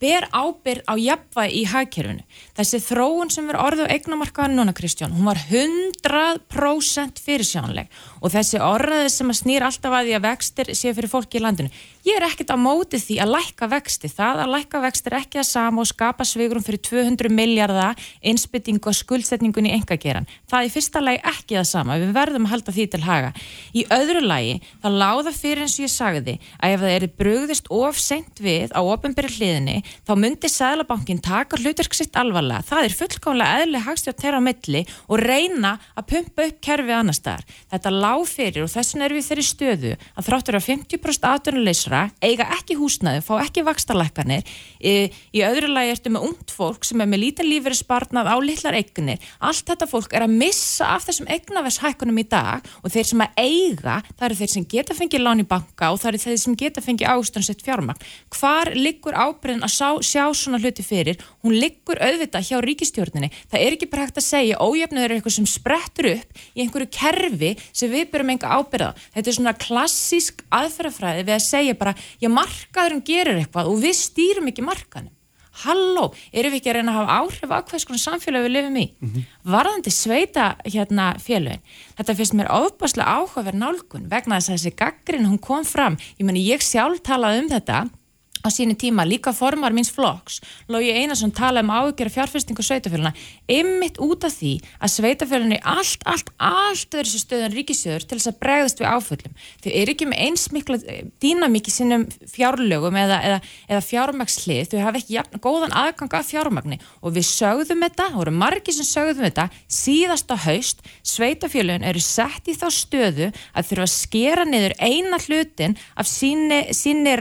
ber 0.00 0.26
ábyrð 0.32 0.86
á 0.88 0.94
jafnvæg 0.96 1.54
í 1.56 1.62
hagkerfinu. 1.68 2.24
Þessi 2.56 2.80
þróun 2.86 3.32
sem 3.32 3.50
orðið 3.52 3.88
á 3.88 3.92
eignamarkaðan 3.96 4.56
núna 4.58 4.74
Kristján, 4.76 5.12
hún 5.16 5.28
var 5.28 5.40
100% 5.50 7.22
fyrirsjónleg 7.22 7.90
og 8.22 8.32
þessi 8.32 8.60
orðið 8.62 9.08
sem 9.12 9.32
að 9.32 9.40
snýr 9.40 9.66
alltaf 9.66 9.96
að 9.96 10.08
því 10.08 10.16
að 10.18 10.26
vextir 10.28 10.72
séu 10.78 10.94
fyrir 10.96 11.12
fólki 11.12 11.40
í 11.40 11.42
landinu. 11.42 11.72
Ég 12.02 12.18
er 12.18 12.26
ekkert 12.26 12.50
á 12.50 12.58
móti 12.58 12.98
því 12.98 13.20
að 13.22 13.32
lækka 13.36 13.68
vexti. 13.70 14.08
Það 14.10 14.40
að 14.42 14.52
lækka 14.56 14.80
vexti 14.82 15.10
er 15.10 15.16
ekki 15.20 15.38
að 15.38 15.46
sama 15.46 15.82
og 15.84 15.90
skapa 15.90 16.26
sveigurum 16.26 16.64
fyrir 16.66 16.82
200 16.82 17.30
miljardar 17.30 18.00
einsbyttingu 18.26 18.90
og 18.90 18.96
skuldsetningun 18.98 19.68
í 19.70 19.74
engageran. 19.76 20.26
Það 20.50 20.66
er 20.66 20.74
fyrsta 20.74 21.02
lagi 21.02 21.20
ekki 21.30 21.58
það 21.60 21.68
sama. 21.70 21.98
Við 22.02 22.14
verðum 22.16 22.48
að 22.48 22.54
halda 22.56 22.74
því 22.74 22.86
til 22.90 23.02
haga. 23.06 23.30
Í 23.70 23.84
öðru 23.94 24.24
lagi, 24.26 24.56
það 24.82 24.98
láða 25.04 25.34
fyrir 25.36 25.62
eins 25.62 25.78
og 25.78 25.86
ég 25.86 25.94
sagði 25.94 26.36
að 26.58 26.74
ef 26.74 26.82
það 26.82 26.96
er 26.96 27.06
brugðist 27.22 27.70
of 27.70 28.02
sent 28.02 28.42
við 28.42 28.74
á 28.74 28.80
ofinberi 28.82 29.30
hliðinni, 29.36 29.81
þá 30.02 30.12
myndir 30.18 30.52
Sælabankin 30.52 31.22
taka 31.22 31.60
hlutverk 31.60 31.96
sitt 31.96 32.18
alvarlega. 32.18 32.66
Það 32.66 32.88
er 32.88 32.98
fullkomlega 32.98 33.62
eðli 33.62 33.84
hagstjátt 33.86 34.20
þeirra 34.24 34.42
á 34.42 34.46
milli 34.48 34.84
og 35.06 35.22
reyna 35.22 35.76
að 35.94 36.08
pumpa 36.16 36.48
upp 36.50 36.60
kerfið 36.66 36.98
annar 36.98 37.18
staðar. 37.18 37.46
Þetta 37.72 37.94
láð 37.94 38.26
fyrir 38.32 38.66
og 38.66 38.72
þessin 38.74 39.06
er 39.06 39.16
við 39.16 39.28
þeirri 39.30 39.48
stöðu 39.48 39.94
að 39.96 40.28
þráttur 40.28 40.58
að 40.58 40.68
50% 40.72 41.30
aðdunleysra 41.32 41.92
allra 41.92 42.10
eiga 42.22 42.46
ekki 42.56 42.76
húsnaði, 42.78 43.22
fá 43.24 43.34
ekki 43.42 43.64
vakstarlækkanir 43.66 44.46
í, 44.80 45.10
í 45.36 45.42
öðru 45.44 45.70
lagi 45.72 45.92
ertu 45.92 46.12
með 46.12 46.26
ungt 46.28 46.52
fólk 46.54 46.86
sem 46.86 47.00
er 47.02 47.10
með 47.10 47.22
lítinn 47.22 47.50
lífeyri 47.50 47.76
sparnað 47.76 48.30
á 48.32 48.36
litlar 48.42 48.76
eignir, 48.78 49.20
allt 49.40 49.66
þetta 49.68 49.88
fólk 49.90 50.14
er 50.16 50.26
að 50.26 50.36
missa 50.42 50.88
af 50.96 51.06
þessum 51.06 51.28
eignavershækkunum 51.32 52.20
í 52.22 52.26
dag 52.32 52.66
og 52.82 52.92
þeir 52.94 53.10
sem 53.10 53.24
að 53.24 53.42
eiga 53.42 53.98
það 54.08 54.26
eru 54.28 54.38
þeir 54.40 54.52
sem 54.54 54.68
geta 54.74 54.96
fengið 54.96 55.24
lán 55.26 55.42
í 55.42 55.48
banka 55.48 55.92
og 55.92 56.00
það 56.02 56.12
eru 56.12 56.22
þeir 56.24 56.40
sem 56.44 56.58
geta 56.62 56.84
fengið 56.84 57.12
ástæðansett 57.12 57.64
fjármagn 57.66 58.06
hvar 58.38 58.72
liggur 58.76 59.18
ábreyðin 59.18 59.66
að 59.66 59.71
sjá, 59.72 59.88
sjá 60.04 60.24
svona 60.36 60.60
hluti 60.62 60.84
fyrir, 60.86 61.20
hún 61.42 61.56
liggur 61.56 62.00
auðvitað 62.02 62.48
hjá 62.50 62.58
ríkistjórninni, 62.64 63.30
það 63.50 63.64
er 63.64 63.76
ekki 63.76 63.88
bara 63.92 64.06
hægt 64.06 64.20
að 64.20 64.28
segja 64.28 64.60
ójöfnöður 64.60 65.08
er 65.08 65.16
eitthvað 65.16 65.36
sem 65.38 65.48
sprettur 65.48 66.10
upp 66.12 66.44
í 66.52 66.66
einhverju 66.66 66.90
kerfi 66.98 67.54
sem 67.72 67.92
við 67.92 68.12
byrjum 68.12 68.34
enga 68.36 68.52
ábyrða, 68.58 68.92
þetta 69.16 69.32
er 69.32 69.38
svona 69.38 69.56
klassísk 69.64 70.44
aðferðafræði 70.52 71.26
við 71.26 71.38
að 71.38 71.48
segja 71.48 71.80
bara, 71.80 71.96
já 72.20 72.30
markaðurum 72.32 73.02
gerir 73.06 73.42
eitthvað 73.42 73.72
og 73.72 73.82
við 73.82 73.98
stýrum 73.98 74.52
ekki 74.52 74.64
markaðnum. 74.66 75.16
Halló, 75.62 76.06
erum 76.32 76.54
við 76.54 76.62
ekki 76.62 76.70
að 76.72 76.76
reyna 76.78 76.92
að 76.94 76.98
hafa 77.02 77.16
áhrif 77.20 77.50
á 77.52 77.58
hvað 77.60 77.82
svona 77.82 78.00
samfélag 78.00 78.46
við 78.46 78.54
lifum 78.54 78.76
í? 78.80 78.84
Mm 78.88 79.08
-hmm. 79.10 79.24
Varðandi 79.52 79.90
sveita 79.92 80.44
hérna 80.64 81.06
félagin, 81.20 81.60
þetta 81.98 82.14
finnst 82.16 82.34
mér 82.34 82.48
ofbáslega 82.48 83.12
áhugaverð 83.16 83.60
nálgun 83.60 84.08
vegna 84.08 84.40
þess 84.40 84.48
að 84.48 84.56
þessi 84.56 84.76
gaggrin 84.76 85.28
hún 85.28 85.38
kom 85.38 85.64
fram, 85.64 85.98
ég 86.18 86.24
menn 86.24 86.40
ég 86.40 86.62
sjálf 86.62 87.02
talaði 87.02 87.42
um 87.42 87.48
þetta 87.52 87.88
á 88.42 88.48
síni 88.50 88.74
tíma, 88.78 89.06
líka 89.06 89.32
formar 89.32 89.72
minns 89.72 89.90
flokks 89.94 90.40
Lógi 90.68 90.90
Einarsson 90.90 91.32
tala 91.32 91.60
um 91.62 91.70
ágjör 91.70 92.10
fjárfestingu 92.10 92.62
sveitaféluna, 92.62 93.12
ymmit 93.50 93.98
út 94.02 94.24
af 94.26 94.34
því 94.38 94.52
að 94.82 94.92
sveitafélunni 94.96 95.58
allt, 95.62 96.02
allt, 96.08 96.30
allt 96.38 96.96
öðru 96.96 97.10
sér 97.10 97.22
stöðan 97.22 97.56
ríkisjöður 97.56 98.06
til 98.06 98.18
þess 98.18 98.30
að 98.30 98.38
bregðast 98.42 98.82
við 98.82 98.90
áföllum. 98.90 99.36
Þau 99.64 99.70
eru 99.72 99.94
ekki 99.94 100.08
með 100.10 100.22
eins 100.26 100.46
mikla 100.54 100.78
dýnamíki 101.22 101.74
sinnum 101.74 102.06
fjárlögum 102.30 102.98
eða, 102.98 103.18
eða, 103.28 103.40
eða 103.68 103.84
fjármagnslið, 103.86 104.70
þau 104.72 104.84
hafa 104.86 105.02
ekki 105.02 105.16
jafn, 105.18 105.42
góðan 105.42 105.76
aðgang 105.82 106.16
af 106.18 106.30
fjármagni. 106.30 106.80
Og 107.02 107.16
við 107.16 107.28
sögðum 107.30 107.84
þetta, 107.86 108.08
það 108.08 108.20
voru 108.20 108.34
margi 108.42 108.76
sem 108.76 108.88
sögðum 108.88 109.26
þetta, 109.28 109.48
síðasta 109.66 110.38
haust. 110.46 110.82
Sveitafélun 111.06 111.86
eru 111.86 112.02
sett 112.02 112.48
í 112.50 112.56
þá 112.58 112.66
stöðu 112.72 113.30
að 113.52 113.70
þurfa 113.70 113.88
að 113.88 113.94
skera 113.96 114.46
niður 114.48 114.76
eina 114.80 115.20
hlutin 115.26 115.76
af 115.98 116.08
síni, 116.10 116.64
síni 116.76 117.16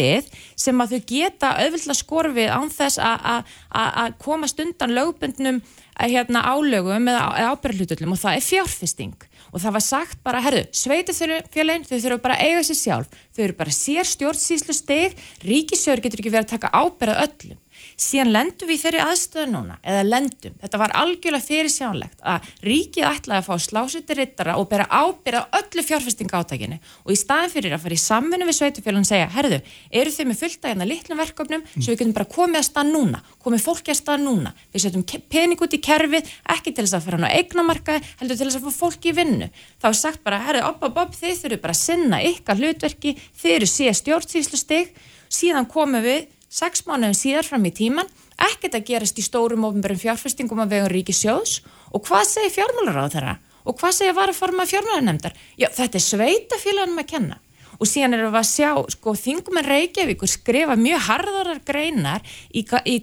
hlið 0.00 0.28
sem 0.58 0.80
að 0.80 0.94
þau 0.94 1.02
geta 1.10 1.52
auðvitað 1.60 1.98
skorfið 2.00 2.52
án 2.54 2.72
þess 2.72 3.00
að 3.00 4.16
komast 4.22 4.60
undan 4.62 4.94
lögbundnum 4.96 5.60
eh, 5.60 6.08
hérna, 6.08 6.44
álögum 6.48 7.10
eða 7.12 7.52
ábyrglutullum 7.52 8.16
og 8.16 8.22
það 8.22 8.38
er 8.38 8.46
fjárfesting. 8.46 9.26
Og 9.50 9.62
það 9.62 9.74
var 9.76 9.84
sagt 9.84 10.20
bara, 10.22 10.42
herru, 10.44 10.62
sveitufélagin 10.70 11.86
þau 11.88 11.96
þurfum 11.96 12.22
bara 12.22 12.36
að 12.38 12.50
eiga 12.50 12.66
sér 12.68 12.78
sjálf. 12.78 13.16
Þau 13.34 13.42
eru 13.46 13.56
bara 13.58 13.74
sér 13.74 14.06
stjórnsýslu 14.06 14.76
steg 14.76 15.18
ríkisjör 15.42 16.02
getur 16.04 16.22
ekki 16.22 16.32
verið 16.32 16.46
að 16.46 16.54
taka 16.54 16.70
ábyrgað 16.70 17.24
öllum 17.26 17.58
síðan 18.00 18.32
lendum 18.34 18.70
við 18.70 18.82
þeirri 18.84 19.02
aðstöðu 19.04 19.50
núna 19.52 19.78
eða 19.84 20.06
lendum, 20.08 20.54
þetta 20.62 20.80
var 20.80 20.94
algjörlega 21.02 21.44
fyrir 21.44 21.72
sjánlegt 21.72 22.22
að 22.24 22.48
ríkið 22.64 23.08
ætlaði 23.10 23.40
að 23.42 23.48
fá 23.48 23.66
slásiti 23.66 24.16
rittara 24.16 24.56
og 24.60 24.68
bera 24.70 24.88
ábyrða 24.88 25.42
öllu 25.60 25.84
fjárfestinga 25.84 26.40
átækinu 26.40 26.78
og 27.04 27.12
í 27.12 27.18
staðin 27.20 27.52
fyrir 27.52 27.76
að 27.76 27.84
fara 27.84 27.98
í 27.98 28.00
samvinnu 28.00 28.48
við 28.48 28.58
sveitufjölun 28.60 29.04
og 29.04 29.10
segja, 29.10 29.28
herðu, 29.34 29.60
eru 30.00 30.14
þau 30.14 30.24
með 30.30 30.40
fullta 30.40 30.72
hérna 30.72 30.88
litlum 30.88 31.20
verkefnum 31.20 31.62
mm. 31.62 31.76
svo 31.76 31.92
við 31.92 32.00
getum 32.00 32.16
bara 32.16 32.28
komið 32.30 32.60
að 32.60 32.66
stað 32.70 32.90
núna, 32.94 33.22
komið 33.44 33.64
fólki 33.64 33.92
að 33.92 34.00
stað 34.00 34.24
núna. 34.24 34.54
Við 34.72 34.84
setjum 34.86 35.06
pening 35.32 35.64
út 35.64 35.76
í 35.76 35.80
kerfið 35.84 36.32
ekki 36.56 36.74
til 36.74 36.86
þess 36.86 36.98
að 36.98 37.06
fara 37.06 37.30
á 37.30 37.36
eignamarkaði 37.36 38.10
heldur 38.20 38.40
til 38.40 38.48
þess 38.48 38.60
að 38.60 38.66
fá 38.66 38.80
fólki 38.84 39.12
í 39.12 39.16
vinnu. 39.16 39.48
Þá 39.80 39.88
er 39.90 39.98
sagt 40.00 40.24
bara, 40.26 40.42
herðu, 40.46 40.66
op, 40.70 40.84
op, 40.88 41.00
op, 41.04 41.16
þið 41.16 41.40
þurfu 41.44 41.62
bara 41.64 41.76
að 41.76 41.82
sinna 41.82 42.20
ykkar 42.30 42.60
hlutverki, 42.60 43.16
þið 43.40 43.56
eru 43.56 43.70
síðan 43.70 43.98
stjórnsýslu 44.00 44.60
stig, 44.60 44.92
síðan 45.30 45.68
komum 45.70 46.04
við 46.04 46.28
sex 46.50 46.82
mánuðum 46.88 47.14
síðar 47.14 47.46
fram 47.46 47.66
í 47.68 47.72
tíman 47.74 48.08
ekkert 48.50 48.74
að 48.74 48.88
gerast 48.90 49.20
í 49.20 49.24
stórum 49.24 49.66
ofinbærum 49.68 50.00
fjárfestingum 50.00 50.62
að 50.64 50.74
vega 50.74 50.88
ríkisjóðs 50.90 51.60
og 51.94 52.02
hvað 52.08 52.26
segir 52.26 52.56
fjármálar 52.56 52.98
á 52.98 53.12
þeirra 53.14 53.34
og 53.64 53.78
hvað 53.78 53.96
segir 54.00 54.16
var 54.18 54.32
að 54.32 54.40
forma 54.40 54.66
fjármálarnemndar 54.66 55.36
já 55.60 55.68
þetta 55.70 56.00
er 56.00 56.06
sveitafélagunum 56.08 57.02
að 57.04 57.10
kenna 57.12 57.38
og 57.80 57.88
síðan 57.88 58.16
erum 58.16 58.34
við 58.34 58.40
að 58.40 58.48
sjá, 58.50 58.70
sko, 58.94 59.14
þingumenn 59.16 59.68
Reykjavík 59.68 60.24
skrifa 60.28 60.76
mjög 60.76 61.00
harðarar 61.06 61.60
greinar 61.66 62.26
í, 62.52 62.62
í 62.84 62.96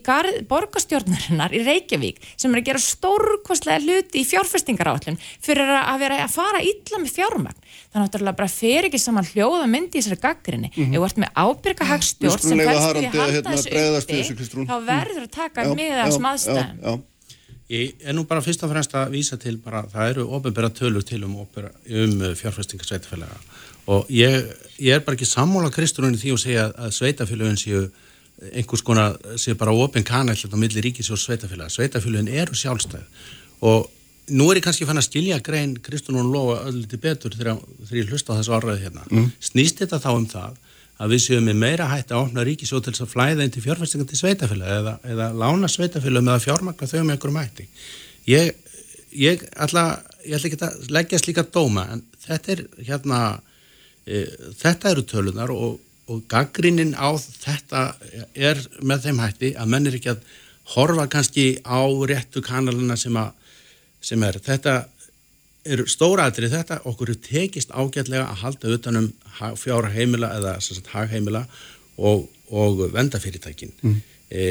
borgastjórnarinnar 0.50 1.56
í 1.58 1.64
Reykjavík 1.66 2.22
sem 2.36 2.54
er 2.54 2.62
að 2.62 2.70
gera 2.70 2.84
stórkostlega 2.84 3.82
hluti 3.82 4.22
í 4.22 4.28
fjárfestingarállun 4.30 5.20
fyrir 5.24 5.74
að 5.80 6.00
vera 6.06 6.22
að 6.28 6.38
fara 6.38 6.62
illa 6.62 7.02
með 7.02 7.16
fjármagn. 7.18 7.68
Það 7.88 8.04
náttúrulega 8.04 8.40
bara 8.42 8.54
fer 8.54 8.88
ekki 8.88 9.02
saman 9.02 9.28
hljóða 9.32 9.68
myndi 9.72 9.98
í 9.98 10.02
þessari 10.02 10.22
gaggrinni. 10.22 10.72
Mm 10.76 10.84
-hmm. 10.84 10.94
Ef 10.94 11.02
þú 11.02 11.06
ert 11.10 11.22
með 11.24 11.30
ábyrga 11.44 11.92
hagstjórn 11.92 12.42
sem 12.46 12.58
fyrir 12.58 12.74
að 12.74 12.86
halda 12.88 13.02
hérna, 13.02 13.52
þessu 13.52 13.70
uppi, 13.98 14.66
þá 14.70 14.78
verður 14.86 15.24
að 15.24 15.32
taka 15.34 15.70
með 15.74 16.02
þessum 16.04 16.30
aðstæðum. 16.32 17.06
Ég 17.68 18.00
er 18.00 18.16
nú 18.16 18.24
bara 18.24 18.40
fyrst 18.40 18.62
og 18.64 18.70
fremst 18.72 18.94
að 18.96 19.10
vísa 19.12 19.36
til 19.36 19.58
bara, 19.60 19.82
það 19.92 20.10
eru 20.14 20.24
ofinbæra 20.38 20.70
tölur 20.72 21.04
til 21.04 21.26
um, 21.28 21.36
um 21.36 22.22
fjárfestingarsveitafélaga 22.40 23.42
og 23.88 24.12
ég, 24.12 24.44
ég 24.84 24.98
er 24.98 25.04
bara 25.06 25.16
ekki 25.18 25.28
sammála 25.30 25.72
kristurunni 25.74 26.20
því 26.20 26.36
að 26.36 26.44
segja 26.44 26.68
að 26.76 26.96
sveitafélagin 26.98 27.60
séu 27.62 27.86
einhvers 28.54 28.84
konar, 28.86 29.18
séu 29.40 29.58
bara 29.58 29.74
ofinn 29.74 30.06
kanæll 30.06 30.38
á 30.38 30.58
milli 30.60 30.84
ríkis 30.84 31.10
og 31.14 31.22
sveitafélag 31.22 31.72
sveitafélagin 31.74 32.30
eru 32.30 32.56
sjálfstæð. 32.58 33.06
Og 33.66 33.88
nú 34.30 34.50
er 34.52 34.60
ég 34.60 34.66
kannski 34.66 34.86
fann 34.86 35.00
að 35.00 35.08
skilja 35.08 35.40
grein 35.44 35.78
kristurunni 35.84 36.34
lofa 36.34 36.68
öll 36.68 36.82
litið 36.82 37.04
betur 37.04 37.36
þegar, 37.38 37.62
þegar 37.88 38.02
ég 38.02 38.12
hlusta 38.12 38.38
þessu 38.38 38.56
orðaði 38.60 38.84
hérna. 38.84 39.06
Mm. 39.10 39.32
snýst 39.40 39.82
þetta 39.82 40.02
þá 40.04 40.10
um 40.14 40.28
það 40.30 40.60
að 40.98 41.14
við 41.14 41.24
séum 41.24 41.48
með 41.48 41.60
meira 41.62 41.88
hætti 41.92 42.16
að 42.16 42.24
opna 42.26 42.46
ríkisjóð 42.46 42.84
til 42.84 42.94
þess 42.94 43.06
að 43.06 43.12
flæða 43.14 43.46
inn 43.46 43.54
til 43.54 43.64
fjárfæstingar 43.64 44.08
til 44.10 44.20
sveitafélag 44.22 44.72
eða, 44.82 44.94
eða 45.14 45.28
lána 45.38 45.70
sveitafélag 45.70 46.26
með 46.26 46.34
að 46.36 46.46
fjármakka 46.48 46.90
þau 46.90 47.00
með 47.00 47.14
einhverjum 47.16 47.42
hætti? 47.42 47.68
Ég, 48.28 48.50
ég 49.14 49.44
ætla, 49.56 49.84
ég 50.26 50.38
ætla 50.38 50.50
ekki 50.50 50.62
að 50.66 50.90
leggja 50.98 51.22
slíka 51.22 51.46
dóma 51.54 51.86
en 51.94 52.02
þetta 52.26 52.56
er 52.56 52.64
hérna 52.90 53.22
þetta 54.08 54.92
eru 54.92 55.04
tölunar 55.08 55.52
og, 55.52 55.80
og 56.08 56.22
gaggrinnin 56.32 56.96
á 56.96 57.12
þetta 57.20 57.88
er 58.34 58.62
með 58.82 59.08
þeim 59.08 59.24
hætti 59.24 59.56
að 59.60 59.74
menn 59.74 59.90
er 59.90 59.98
ekki 60.00 60.14
að 60.14 60.22
horfa 60.76 61.08
kannski 61.12 61.48
á 61.64 61.84
réttu 62.10 62.44
kanalina 62.44 62.98
sem, 63.00 63.16
að, 63.16 63.34
sem 64.04 64.24
er. 64.24 64.40
Þetta 64.44 64.78
er 65.68 65.84
stóraðrið 65.90 66.56
þetta, 66.56 66.80
okkur 66.88 67.12
er 67.12 67.20
tekist 67.24 67.74
ágætlega 67.76 68.28
að 68.28 68.42
halda 68.44 68.74
utanum 68.78 69.12
fjára 69.60 69.92
heimila 69.92 70.32
eða 70.38 70.56
hagheimila 70.94 71.44
og, 71.98 72.28
og 72.52 72.88
vendafyrirtækin. 72.94 73.74
Mm. 73.84 74.02
E, 74.32 74.48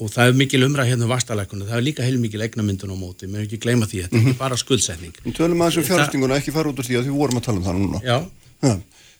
og 0.00 0.10
það 0.12 0.30
er 0.30 0.38
mikil 0.38 0.64
umræð 0.66 0.90
hérna 0.92 1.06
um 1.06 1.12
vastalækunum, 1.12 1.68
það 1.68 1.78
er 1.78 1.84
líka 1.86 2.04
heilmikil 2.04 2.42
eignamyndun 2.44 2.92
á 2.92 2.96
móti, 3.00 3.28
mér 3.30 3.42
er 3.42 3.46
ekki 3.46 3.60
að 3.60 3.66
gleyma 3.66 3.86
því, 3.88 4.02
þetta 4.04 4.16
er 4.16 4.20
mm 4.20 4.26
-hmm. 4.28 4.38
bara 4.38 4.58
skuldsetning. 4.60 5.14
Við 5.24 5.36
tölum 5.38 5.62
að 5.62 5.70
þessum 5.70 5.86
fjárhastinguna 5.88 6.40
ekki 6.40 6.52
fara 6.52 6.68
út 6.68 6.82
úr 6.82 6.88
því 6.88 6.98
að 6.98 7.06
við 7.08 7.16
vorum 7.16 7.40
að 7.40 7.46
tala 7.46 7.58
um 7.58 7.64
það 7.64 7.78
núna. 7.80 8.00
Já, 8.04 8.18
Ja, 8.64 8.76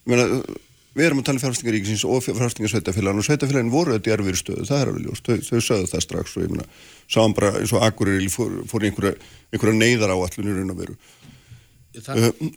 meina, 0.09 0.27
við 0.97 1.09
erum 1.09 1.21
að 1.21 1.29
tala 1.29 1.39
um 1.39 1.45
fjárfæstingaríkisins 1.45 2.05
og 2.09 2.25
fjárfæstingarsveitafélagin 2.25 3.21
og 3.21 3.27
sveitafélagin 3.27 3.73
voru 3.75 3.97
þetta 3.97 4.13
í 4.13 4.15
erfir 4.17 4.41
stöðu, 4.41 4.67
það 4.69 4.81
er 4.81 4.93
alveg 4.93 5.09
ljóst, 5.09 5.29
þau, 5.29 5.45
þau 5.51 5.67
sögðu 5.69 5.91
það 5.93 6.05
strax 6.07 6.37
og 6.37 6.47
ég 6.47 6.55
meina, 6.55 6.67
sáum 7.13 7.37
bara 7.37 7.53
eins 7.61 7.75
og 7.77 7.85
Akureyri 7.85 8.31
fór, 8.33 8.55
fór 8.71 8.87
einhverja, 8.89 9.17
einhverja 9.53 9.81
neyðar 9.83 10.15
áallunir 10.15 10.61
raun 10.61 10.73
og 10.73 10.81
veru 10.81 10.97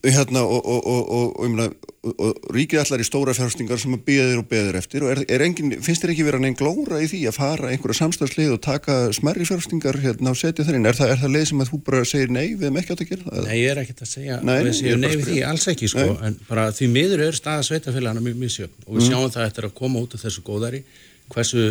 hérna 0.03 0.43
og, 0.43 0.65
og, 0.65 0.87
og, 0.87 1.35
og 1.39 2.49
ríkið 2.53 2.79
allar 2.81 3.01
í 3.03 3.05
stóra 3.07 3.33
fjárfestingar 3.35 3.79
sem 3.81 3.95
að 3.95 4.03
beðir 4.07 4.39
og 4.39 4.47
beðir 4.49 4.77
eftir 4.79 5.03
og 5.03 5.11
er, 5.11 5.21
er 5.27 5.43
engin, 5.43 5.73
finnst 5.83 6.03
þér 6.03 6.13
ekki 6.13 6.25
vera 6.27 6.39
neinn 6.39 6.55
glóra 6.59 7.01
í 7.03 7.09
því 7.11 7.21
að 7.27 7.35
fara 7.35 7.71
einhverja 7.73 7.99
samstagslið 7.99 8.53
og 8.55 8.61
taka 8.63 8.97
smerri 9.15 9.47
fjárfestingar 9.47 9.99
hérna 10.03 10.31
og 10.31 10.39
setja 10.39 10.65
þeirinn, 10.67 10.87
er 10.87 10.95
það, 10.99 11.13
er 11.13 11.21
það 11.23 11.35
leið 11.35 11.45
sem 11.51 11.63
að 11.63 11.71
þú 11.73 11.81
bara 11.89 12.05
segir 12.07 12.31
nei, 12.31 12.45
við 12.53 12.69
erum 12.69 12.79
ekki 12.81 12.95
átt 12.95 13.03
að 13.03 13.11
gera 13.11 13.27
það? 13.27 13.43
Nei, 13.49 13.57
ég 13.59 13.73
er 13.73 13.83
ekkert 13.83 14.05
að 14.05 14.11
segja 14.13 14.39
nei, 14.39 14.55
við 14.63 14.77
séum 14.79 15.03
nei 15.03 15.11
við 15.11 15.27
því, 15.27 15.41
alls 15.49 15.67
ekki 15.73 15.91
sko, 15.91 16.07
nei. 16.07 16.23
en 16.29 16.39
bara 16.47 16.69
því 16.79 16.89
miður 16.95 17.25
er 17.27 17.39
staða 17.39 17.67
sveitafélagana 17.67 18.23
mjög 18.23 18.39
mjög 18.45 18.55
sjöfn 18.55 18.87
og 18.87 18.95
við 18.95 19.03
mm. 19.03 19.09
sjáum 19.11 19.35
það 19.35 19.49
eftir 19.49 19.67
að 19.67 19.75
koma 19.81 20.03
út 20.05 20.15
af 20.15 20.23
þessu 20.23 20.45
góðari 20.47 20.83
hversu 21.29 21.65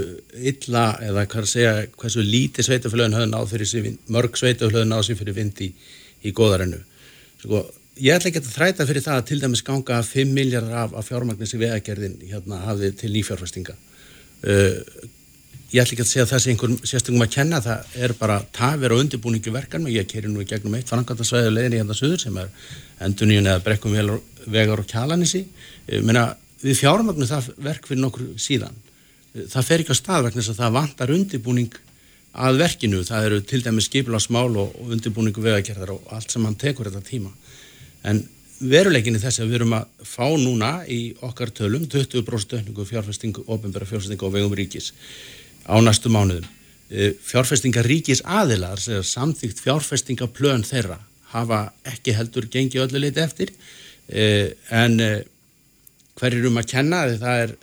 illa 0.53 0.85
eða 1.03 1.25
hvað 1.27 1.47
að 1.47 1.51
segja 1.55 1.73
hversu 1.99 2.23
lítið 2.23 2.69
sveitafélagin 2.69 3.17
höfðu 3.17 3.33
náð 3.33 3.49
fyrir 3.55 3.71
sig, 3.73 3.89
mörg 4.13 4.39
sveitafélagin 4.39 4.93
náð 4.93 5.09
sér 5.09 5.19
fyrir 5.19 5.39
vindi 5.41 5.73
í, 5.73 5.89
í 6.29 6.35
góðarennu 6.37 6.79
sko, 7.43 7.63
ég 7.99 8.15
ætla 8.15 8.31
ekki 8.31 8.43
að 8.43 8.51
þræta 8.55 8.89
fyrir 8.89 9.05
það 9.05 9.21
að 9.21 9.29
til 9.31 9.39
dæmis 9.43 9.65
ganga 9.67 10.01
5 10.07 10.35
miljardar 10.35 10.81
af, 10.87 10.97
af 10.99 11.07
fjármagnir 11.11 11.51
sem 11.51 11.63
veðagerðin 11.63 12.19
hérna 12.31 12.65
hafði 12.65 12.91
til 12.99 13.13
nýfjárfæstinga 13.15 13.77
uh, 13.77 15.07
ég 15.69 15.83
ætla 15.83 15.97
ekki 15.97 16.05
að 16.05 16.11
segja 16.11 16.27
það 16.31 16.43
sem 16.45 16.55
einhver 16.55 16.91
sérstöngum 16.93 17.27
að 17.27 17.35
kenna 17.37 17.63
það 17.65 17.97
er 18.07 18.15
bara 18.19 18.41
tafir 18.57 18.95
og 18.95 19.05
undirbúningi 19.05 19.53
verkan 19.55 19.87
og 19.89 19.95
ég 19.95 20.09
kerir 20.11 20.33
nú 20.33 20.45
í 20.45 20.49
gegnum 20.49 20.79
eitt 20.79 20.91
frangatasvæðu 20.93 21.55
leðin 21.55 21.77
í 21.77 21.81
hérna 21.83 21.97
söður 21.99 22.23
sem 22.23 22.39
er 22.41 22.53
enduníun 23.05 23.51
eða 23.51 23.65
brekkum 23.67 23.97
vegar 24.49 24.81
og 24.81 24.89
kjalanissi 24.89 25.45
uh, 25.45 25.99
menna 26.01 26.31
við 26.63 26.81
fjármagnu 26.81 27.27
það 27.29 27.51
verk 27.63 27.87
fyrir 27.89 28.03
nokkur 28.03 28.31
síðan. 28.41 28.75
Það 29.53 29.67
fer 29.67 29.83
ekki 29.83 29.95
á 29.95 30.01
stað 30.01 30.25
vegna 30.27 30.43
þess 30.43 30.55
að 30.55 30.63
það 30.63 30.77
vantar 30.79 31.13
undirbúning 31.15 31.77
að 32.39 32.61
verkinu, 32.63 33.03
það 33.07 33.29
eru 33.29 33.39
til 33.47 33.63
dæmis 33.65 33.89
skipilagsmál 33.89 34.51
og 34.63 34.75
undirbúningu 34.87 35.43
vegagerðar 35.43 35.97
og 35.97 36.11
allt 36.15 36.35
sem 36.35 36.45
hann 36.47 36.59
tekur 36.59 36.91
þetta 36.91 37.07
tíma. 37.07 37.33
En 38.07 38.23
veruleikinni 38.59 39.21
þess 39.23 39.43
að 39.43 39.51
við 39.51 39.61
erum 39.61 39.75
að 39.79 40.07
fá 40.07 40.27
núna 40.39 40.71
í 40.91 41.01
okkar 41.27 41.51
tölum 41.55 41.87
20% 41.91 42.57
aukningu 42.59 42.87
fjárfestingu, 42.87 43.45
ofinbæra 43.47 43.89
fjárfestingu 43.89 44.31
á 44.31 44.35
vegum 44.35 44.55
ríkis 44.59 44.93
á 45.67 45.79
næstu 45.83 46.11
mánuðum. 46.15 46.47
E, 46.91 47.13
fjárfestinga 47.23 47.83
ríkis 47.87 48.23
aðilar 48.25 48.81
samþýgt 48.81 49.63
fjárfestingaplön 49.63 50.65
þeirra 50.67 50.99
hafa 51.35 51.69
ekki 51.87 52.15
heldur 52.17 52.49
gengið 52.51 52.87
öllu 52.87 53.03
leiti 53.03 53.23
eftir. 53.23 53.53
E, 54.09 54.55
en 54.71 54.99
e, 55.03 55.11
hver 56.19 56.39
er 56.39 56.47
um 56.49 56.63
að 56.63 56.71
kenna? 56.71 57.03
Það 57.19 57.43
er, 57.45 57.59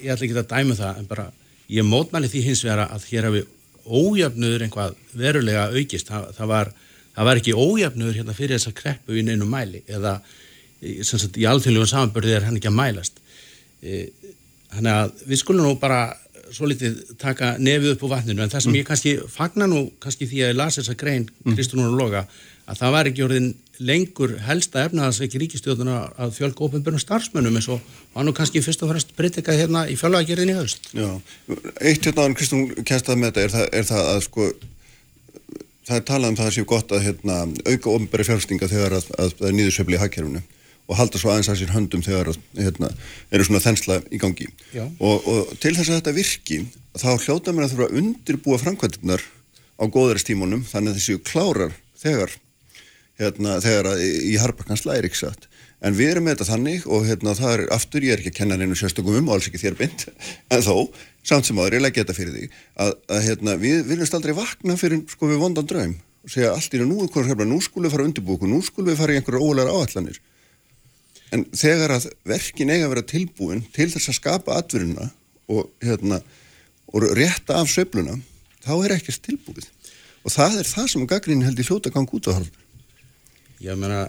ég 0.00 0.14
ætla 0.14 0.28
ekki 0.28 0.38
að 0.38 0.52
dæma 0.52 0.78
það 0.78 1.00
en 1.00 1.10
bara 1.10 1.26
ég 1.72 1.88
mótmæli 1.88 2.30
því 2.30 2.46
hins 2.46 2.64
vegar 2.64 2.86
að 2.86 3.10
hér 3.10 3.28
hafi 3.28 3.44
ójöfnuður 3.86 4.66
einhvað 4.66 4.96
verulega 5.18 5.68
aukist, 5.72 6.08
það, 6.08 6.30
það 6.36 6.50
var 6.52 6.72
það 7.12 7.28
var 7.28 7.40
ekki 7.40 7.56
ójafnur 7.56 8.16
hérna 8.16 8.36
fyrir 8.36 8.58
þessa 8.58 8.74
kreppu 8.76 9.18
í 9.18 9.24
neinu 9.26 9.48
mæli 9.48 9.82
eða 9.90 10.18
sagt, 11.04 11.36
í 11.38 11.46
alþjóðlegu 11.48 11.88
samanbörði 11.90 12.36
er 12.36 12.46
hann 12.48 12.58
ekki 12.58 12.70
að 12.70 12.78
mælast 12.78 13.20
e, 13.82 14.06
þannig 14.72 14.92
að 14.94 15.24
við 15.28 15.42
skulum 15.42 15.68
nú 15.68 15.74
bara 15.80 16.02
svo 16.52 16.68
litið 16.68 17.16
taka 17.20 17.54
nefið 17.60 17.94
upp 17.94 18.06
á 18.08 18.12
vatninu 18.16 18.44
en 18.44 18.52
það 18.52 18.64
sem 18.64 18.72
mm. 18.72 18.80
ég 18.80 18.88
kannski 18.88 19.12
fagna 19.32 19.68
nú 19.70 19.84
kannski 20.02 20.28
því 20.28 20.40
að 20.42 20.52
ég 20.52 20.58
las 20.58 20.80
þessa 20.80 20.96
grein 21.00 21.28
mm. 21.28 21.54
Kristúnur 21.56 21.94
Loga 21.96 22.26
að 22.66 22.80
það 22.80 22.96
var 22.96 23.10
ekki 23.10 23.26
orðin 23.26 23.52
lengur 23.80 24.34
helsta 24.44 24.84
efnaðarsveiki 24.86 25.40
ríkistjóðuna 25.40 25.96
að 26.20 26.34
fjölga 26.36 26.66
ofinbjörnum 26.66 27.00
starfsmönnum 27.02 27.56
eins 27.56 27.70
og 27.72 27.80
var 28.12 28.26
nú 28.26 28.34
kannski 28.36 28.62
fyrst 28.64 28.82
og 28.84 28.92
fremst 28.92 29.14
breytikað 29.16 29.62
hérna 29.62 29.86
í 29.88 29.96
fjölgagerðin 30.00 30.52
í 30.52 30.58
haust. 30.58 30.90
Já, 30.92 31.08
eitt 31.80 32.04
hérna 32.04 32.28
Kristún 32.36 32.68
kæstað 32.84 33.22
með 33.22 33.32
þetta 33.32 33.46
er 33.46 33.54
það, 33.56 33.66
er 33.80 33.88
það 33.88 34.10
að 34.12 34.20
sko 34.28 34.48
það 35.88 35.96
er 35.98 36.04
talað 36.08 36.32
um 36.32 36.38
það 36.38 36.50
að 36.50 36.56
séu 36.56 36.68
gott 36.72 36.92
að 36.94 37.06
hérna, 37.06 37.38
auka 37.66 37.94
ofnbæri 37.96 38.26
fjárfstinga 38.28 38.70
þegar 38.70 38.98
að, 38.98 39.08
að, 39.18 39.34
að 39.40 39.56
nýðursöfli 39.58 39.98
í 39.98 40.02
hagkerfunu 40.02 40.42
og 40.90 40.98
halda 40.98 41.20
svo 41.20 41.30
aðeins 41.32 41.50
að 41.50 41.60
sér 41.62 41.72
höndum 41.72 42.02
þegar 42.04 42.32
að, 42.32 42.38
hérna, 42.58 42.90
eru 43.32 43.46
svona 43.46 43.62
þensla 43.62 44.00
í 44.12 44.18
gangi. 44.20 44.48
Og, 44.76 45.28
og 45.30 45.52
til 45.62 45.74
þess 45.76 45.88
að 45.88 46.00
þetta 46.00 46.16
virki 46.16 46.58
þá 46.98 47.08
hljóta 47.24 47.54
mér 47.54 47.66
að 47.66 47.74
þurfa 47.74 47.88
að 47.88 48.00
undirbúa 48.02 48.60
framkvæmdunar 48.60 49.24
á 49.78 49.84
góðaristímunum 49.86 50.64
þannig 50.68 50.92
að 50.92 50.98
þessu 50.98 51.22
klárar 51.26 51.76
þegar 52.02 52.34
hérna, 53.22 53.56
þegar 53.64 54.02
í 54.02 54.36
harpakans 54.42 54.84
læri 54.88 55.10
ekki 55.10 55.22
satt. 55.22 55.48
En 55.82 55.96
við 55.98 56.12
erum 56.12 56.28
með 56.28 56.36
þetta 56.36 56.50
þannig 56.52 56.84
og 56.86 57.06
hérna, 57.08 57.34
það 57.38 57.54
er 57.56 57.62
aftur, 57.74 58.04
ég 58.06 58.14
er 58.14 58.22
ekki 58.22 58.32
að 58.34 58.38
kenna 58.38 58.58
neinu 58.58 58.78
sérstökum 58.78 59.18
um 59.18 59.30
og 59.30 59.36
alls 59.36 59.48
ekki 59.50 59.62
þér 59.62 59.78
bynd, 59.80 60.04
en 60.54 60.62
þó 60.62 60.76
samt 61.26 61.48
sem 61.48 61.58
aður, 61.58 61.78
ég 61.78 61.84
legg 61.86 61.98
þetta 61.98 62.16
fyrir 62.16 62.36
því 62.36 62.46
að, 62.84 62.92
að 63.16 63.24
hérna, 63.26 63.56
við 63.62 63.82
viljumst 63.90 64.18
aldrei 64.18 64.34
vakna 64.36 64.76
fyrir 64.78 65.02
sko 65.10 65.30
við 65.30 65.42
vondan 65.42 65.68
draum 65.70 65.96
og 66.22 66.30
segja 66.30 66.52
allt 66.54 66.74
í 66.74 66.82
nú, 66.82 67.02
nú 67.02 67.58
skulum 67.62 67.88
við 67.88 67.94
fara 67.94 68.06
undirbúku, 68.06 68.50
nú 68.50 68.60
skulum 68.62 68.92
við 68.92 69.00
fara 69.00 69.14
í 69.14 69.18
einhverju 69.18 69.42
ólega 69.42 69.74
áallanir 69.74 70.18
en 71.32 71.44
þegar 71.56 71.96
að 71.96 72.08
verkin 72.28 72.72
eiga 72.72 72.86
að 72.86 72.94
vera 72.94 73.08
tilbúin 73.14 73.62
til 73.74 73.88
þess 73.92 74.10
að 74.12 74.18
skapa 74.18 74.58
atverðina 74.60 75.08
og 75.52 75.70
hérna 75.82 76.20
og 76.92 77.06
rétta 77.16 77.56
af 77.60 77.70
sveifluna 77.72 78.18
þá 78.62 78.72
er 78.84 78.96
ekkert 78.98 79.24
tilbúið. 79.26 79.68
Og 80.22 80.34
það 80.34 80.60
er 80.60 80.68
það 80.68 80.90
sem 80.92 81.04
að 81.04 81.12
gaggrínin 81.14 81.46
held 81.48 81.62
í 81.62 81.66
fljóta 81.66 81.92
gang 81.94 82.12
út 82.14 82.28
á 82.30 82.36
haldur 82.36 82.61
Ég 83.62 83.78
meina, 83.78 84.00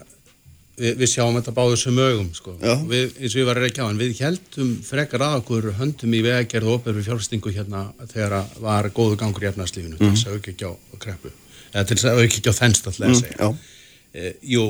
við, 0.79 0.95
við 1.01 1.09
sjáum 1.11 1.35
þetta 1.37 1.53
báður 1.57 1.79
sem 1.83 1.99
ögum, 2.05 2.29
sko. 2.33 2.55
Við, 2.89 3.11
eins 3.19 3.35
og 3.35 3.41
ég 3.41 3.47
var 3.49 3.59
að 3.59 3.67
reykja 3.67 3.85
á 3.85 3.87
hann, 3.89 3.99
við 4.01 4.21
heldum 4.23 4.71
frekar 4.87 5.25
að 5.27 5.37
okkur 5.43 5.69
höndum 5.79 6.15
í 6.17 6.23
vegagerð 6.25 6.71
og 6.73 6.87
við 6.89 7.05
fjárfestingu 7.09 7.53
hérna 7.53 7.83
þegar 8.09 8.37
að 8.39 8.57
var 8.65 8.89
góðu 8.97 9.19
gangur 9.21 9.45
í 9.45 9.51
efnarslífinu 9.51 9.99
til 9.99 10.09
þess 10.15 10.27
að 10.31 10.39
auki 10.39 10.55
ekki 10.55 10.65
á 10.69 10.73
kreppu. 11.05 11.33
Eða 11.73 11.85
til 11.89 11.97
þess 11.99 12.09
að 12.09 12.23
auki 12.23 12.39
ekki 12.41 12.49
á 12.53 12.59
þennst 12.63 12.89
alltaf 12.89 13.07
já, 13.37 13.47
E, 14.13 14.33
jú, 14.45 14.63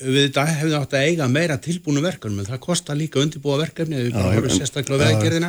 við 0.00 0.26
þetta 0.26 0.42
hefum 0.48 0.74
átt 0.80 0.94
að 0.96 1.06
eiga 1.08 1.28
meira 1.32 1.54
tilbúinu 1.60 2.02
verkefnum, 2.04 2.40
en 2.42 2.48
það 2.50 2.58
kostar 2.66 2.96
líka 3.00 3.20
undirbúa 3.22 3.56
verkefni, 3.62 3.96
ef 3.96 4.08
við 4.08 4.12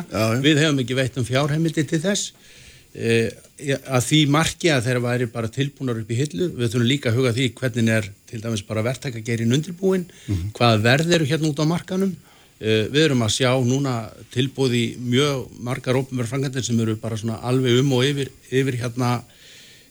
Já, 0.08 0.16
já, 0.16 0.28
já. 0.32 0.40
Við 0.46 0.60
hefum 0.62 0.80
ekki 0.84 0.96
veitt 0.96 1.18
um 1.20 1.26
fjárheimildi 1.28 1.84
til 1.90 2.00
þess. 2.04 2.32
E, 2.96 3.30
að 3.70 4.04
því 4.08 4.18
marki 4.34 4.70
að 4.72 4.86
þeirra 4.86 5.04
væri 5.04 5.28
bara 5.32 5.50
tilbúnar 5.52 6.00
upp 6.02 6.10
í 6.10 6.18
hillu, 6.18 6.48
við 6.56 6.72
þurfum 6.72 6.88
líka 6.88 7.10
að 7.10 7.18
huga 7.18 7.32
því 7.36 7.48
hvernig 7.58 7.90
er 7.94 8.08
til 8.30 8.40
dæmis 8.42 8.64
bara 8.68 8.84
verktakagerin 8.86 9.54
undirbúin, 9.56 10.06
hvað 10.56 10.84
verð 10.86 11.16
eru 11.18 11.28
hérna 11.28 11.50
út 11.50 11.62
á 11.62 11.66
markanum. 11.66 12.14
E, 12.62 12.86
við 12.94 13.08
erum 13.08 13.24
að 13.26 13.34
sjá 13.34 13.50
núna 13.66 13.94
tilbúð 14.30 14.74
í 14.78 14.84
mjög 15.02 15.48
margar 15.66 15.98
ópenverðfrangandir 15.98 16.62
sem 16.62 16.78
eru 16.80 16.96
bara 16.96 17.18
svona 17.18 17.40
alveg 17.42 17.80
um 17.82 17.92
og 17.96 18.04
yfir, 18.06 18.30
yfir 18.50 18.78
hérna 18.78 19.24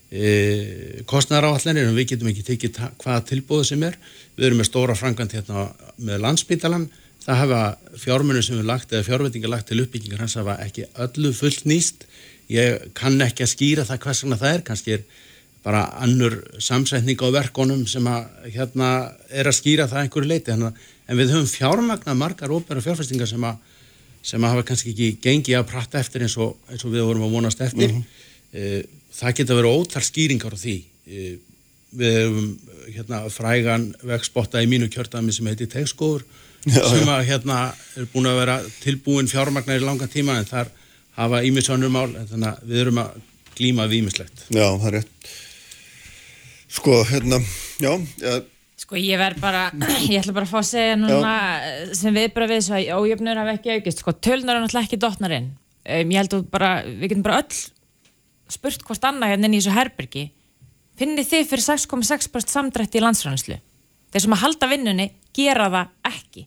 e, 0.08 1.04
kostnæðaráallanir 1.10 1.90
en 1.90 1.98
við 1.98 2.14
getum 2.14 2.32
ekki 2.32 2.48
tekið 2.48 2.80
hvaða 3.04 3.26
tilbúðu 3.28 3.68
sem 3.74 3.84
er. 3.84 4.00
Við 4.38 4.48
erum 4.48 4.64
með 4.64 4.72
stóra 4.72 4.96
frangand 4.96 5.36
hérna 5.36 5.68
með 6.00 6.24
landsbítalan 6.24 6.88
það 7.26 7.42
hafa 7.44 7.62
fjármunni 8.02 8.42
sem 8.46 8.58
við 8.58 8.70
lagt 8.70 8.94
eða 8.94 9.06
fjárveitingar 9.06 9.54
lagt 9.54 9.70
til 9.70 9.82
uppbyggingar 9.84 10.24
hans 10.24 10.38
hafa 10.40 10.58
ekki 10.64 10.88
öllu 11.06 11.34
fullt 11.38 11.68
nýst 11.70 12.08
ég 12.52 12.88
kann 12.98 13.20
ekki 13.24 13.46
að 13.46 13.54
skýra 13.56 13.88
það 13.88 14.06
hvers 14.06 14.24
vegna 14.24 14.40
það 14.42 14.56
er. 14.56 14.64
Kannski 14.70 14.96
er 14.98 15.04
bara 15.66 15.84
annur 16.02 16.40
samsetning 16.62 17.22
á 17.22 17.28
verkonum 17.34 17.84
sem 17.90 18.08
að 18.10 18.50
hérna 18.56 18.94
er 19.30 19.50
að 19.50 19.60
skýra 19.60 19.90
það 19.90 20.06
einhverju 20.06 20.32
leiti 20.32 20.56
en, 20.56 20.72
en 20.72 21.20
við 21.20 21.36
höfum 21.36 21.52
fjármagnað 21.52 22.18
margar 22.18 22.54
ópera 22.56 22.82
fjárfestingar 22.84 23.30
sem 23.30 23.46
að 23.46 23.60
sem 24.22 24.44
að 24.46 24.52
hafa 24.54 24.66
kannski 24.70 24.92
ekki 24.94 25.14
gengið 25.22 25.58
að 25.58 25.70
pratta 25.72 25.98
eftir 25.98 26.22
eins 26.22 26.36
og, 26.38 26.60
eins 26.70 26.84
og 26.86 26.92
við 26.94 27.08
vorum 27.08 27.24
að 27.26 27.38
vonast 27.40 27.64
eftir. 27.66 27.96
Mm 27.96 28.90
það 29.16 29.38
geta 29.40 29.58
verið 29.58 29.80
ótal 29.80 30.04
skýringar 30.06 30.56
á 30.56 30.60
því. 30.60 30.78
E, 31.08 31.32
við 31.92 32.18
hefum 32.22 32.52
hérna 32.92 33.24
frægan 33.32 33.90
vegspotta 34.08 34.62
í 34.64 34.70
mínu 34.72 34.88
kjörtami 34.92 35.34
sem 35.36 35.48
heiti 35.50 35.68
Tegskóður 35.72 36.24
sem 36.64 37.10
að 37.10 37.26
hérna 37.28 37.58
er 38.00 38.08
búin 38.14 38.30
að 38.30 38.40
vera 38.40 38.56
tilbúin 38.80 39.30
fjármagnar 39.32 39.82
í 39.82 39.84
langa 39.84 40.08
tíma 40.12 40.38
en 40.40 40.48
þar 40.48 40.72
hafa 41.18 41.42
ímisvannur 41.48 41.92
mál 41.94 42.10
en 42.10 42.28
þannig 42.30 42.50
að 42.52 42.72
við 42.72 42.82
erum 42.86 43.02
að 43.02 43.20
glíma 43.58 43.88
við 43.92 44.02
ímislegt 44.02 44.46
já, 44.48 44.66
það 44.66 44.88
er 44.90 44.98
rétt. 45.00 45.32
Sko, 46.72 47.02
hérna, 47.10 47.42
já, 47.84 47.92
já. 48.22 48.36
Sko 48.80 48.98
ég 48.98 49.20
verð 49.20 49.42
bara, 49.44 49.66
ég 50.12 50.22
ætla 50.22 50.36
bara 50.38 50.48
að 50.48 50.54
fá 50.54 50.60
að 50.62 50.70
segja 50.72 51.00
núna 51.00 51.34
sem 51.98 52.16
við 52.16 52.30
bara 52.36 52.48
við 52.50 52.62
þess 52.62 52.76
að 52.78 53.02
ójöfnur 53.02 53.42
hafa 53.42 53.56
ekki 53.58 53.76
aukist, 53.78 54.04
sko 54.04 54.16
tölnar 54.18 54.58
er 54.58 54.66
náttúrulega 54.66 54.90
ekki 54.90 55.02
dotnar 55.02 55.36
inn, 55.38 55.50
um, 55.84 56.14
ég 56.16 56.22
held 56.22 56.38
að 56.38 56.46
bara, 56.54 56.72
við 56.88 57.10
getum 57.10 57.26
bara 57.28 57.42
öll 57.44 57.60
spurt 58.52 58.88
hvort 58.88 59.06
annað 59.08 59.34
hérna 59.34 59.48
inn 59.48 59.56
í 59.56 59.62
þessu 59.62 59.76
herbergi. 59.76 60.26
Finnið 61.00 61.30
þið 61.30 61.46
fyrir 61.48 61.64
6,6% 61.66 62.52
samdrætti 62.52 63.00
í 63.00 63.04
landsfræðanslu 63.04 63.60
þeir 64.12 64.26
sem 64.26 64.36
að 64.36 64.42
halda 64.44 64.68
vinnunni 64.72 65.08
gera 65.36 65.70
það 65.72 65.94
ekki 66.12 66.44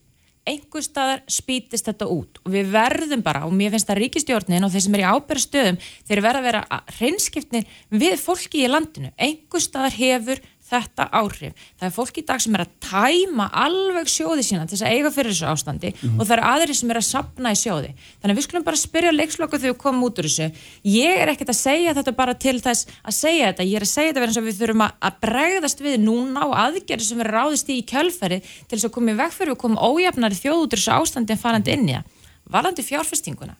einhver 0.49 0.85
staðar 0.85 1.23
spýtist 1.31 1.89
þetta 1.89 2.09
út. 2.13 2.41
Og 2.45 2.53
við 2.55 2.73
verðum 2.75 3.23
bara, 3.25 3.45
og 3.49 3.55
mér 3.57 3.73
finnst 3.75 3.93
að 3.93 4.03
ríkistjórnin 4.03 4.67
og 4.67 4.73
þeir 4.75 4.85
sem 4.87 4.97
er 4.99 5.05
í 5.05 5.09
ábyrra 5.09 5.45
stöðum 5.45 5.79
þeir 6.09 6.25
verða 6.25 6.43
að 6.43 6.49
vera 6.49 6.83
hreinskiptnir 6.99 7.69
við 7.95 8.17
fólki 8.21 8.65
í 8.65 8.71
landinu, 8.71 9.13
einhver 9.17 9.65
staðar 9.65 9.97
hefur 9.97 10.43
þetta 10.75 11.07
áhrif. 11.21 11.53
Það 11.79 11.87
er 11.89 11.95
fólk 11.95 12.19
í 12.19 12.25
dag 12.29 12.41
sem 12.45 12.55
er 12.59 12.63
að 12.65 12.73
tæma 12.85 13.47
alveg 13.65 14.11
sjóði 14.11 14.45
sína 14.45 14.67
til 14.69 14.77
þess 14.77 14.87
að 14.87 14.95
eiga 14.95 15.11
fyrir 15.15 15.33
þessu 15.35 15.49
ástandi 15.51 15.93
og 16.19 16.23
það 16.27 16.35
eru 16.37 16.47
aðri 16.51 16.75
sem 16.75 16.91
er 16.91 17.01
að 17.01 17.07
sapna 17.09 17.53
í 17.55 17.59
sjóði. 17.61 17.91
Þannig 18.21 18.35
að 18.35 18.39
við 18.41 18.47
skulum 18.49 18.65
bara 18.65 18.81
spyrja 18.83 19.13
leiksloku 19.15 19.59
þegar 19.59 19.75
við 19.75 19.81
komum 19.85 20.07
út 20.09 20.19
úr 20.19 20.29
þessu. 20.29 20.49
Ég 20.85 21.23
er 21.23 21.33
ekkert 21.35 21.53
að 21.55 21.61
segja 21.61 21.95
þetta 21.95 22.17
bara 22.17 22.35
til 22.35 22.57
þess 22.61 22.87
að 23.05 23.15
segja 23.19 23.53
þetta. 23.53 23.69
Ég 23.71 23.77
er 23.81 23.87
að 23.87 23.93
segja 23.95 24.13
þetta 24.13 24.25
verðan 24.25 24.35
sem 24.39 24.49
við 24.49 24.59
þurfum 24.63 24.85
að- 24.87 24.97
að 25.09 25.21
bregðast 25.25 25.81
við 25.85 25.97
núna 26.05 26.47
og 26.49 26.55
aðgerði 26.65 27.09
sem 27.09 27.19
verður 27.19 27.39
ráðist 27.39 27.69
í 27.71 27.79
kjölfæri 27.85 28.41
til 28.69 28.79
þess 28.79 28.89
að 28.89 28.95
koma 28.99 29.11
í 29.13 29.19
veg 29.23 29.33
fyrir 29.33 29.53
og 29.55 29.59
koma 29.59 29.81
ójafnari 29.81 30.35
þjóð 30.39 30.63
út 30.65 30.73
úr 30.75 30.81
þessu 30.81 30.95
ástandi 30.99 31.31
en 31.31 31.39
farandi 31.39 31.73
inn 31.73 31.89
í 31.89 31.95
það. 31.95 32.05
Varandi 32.55 32.83
fjárfestinguna. 32.85 33.55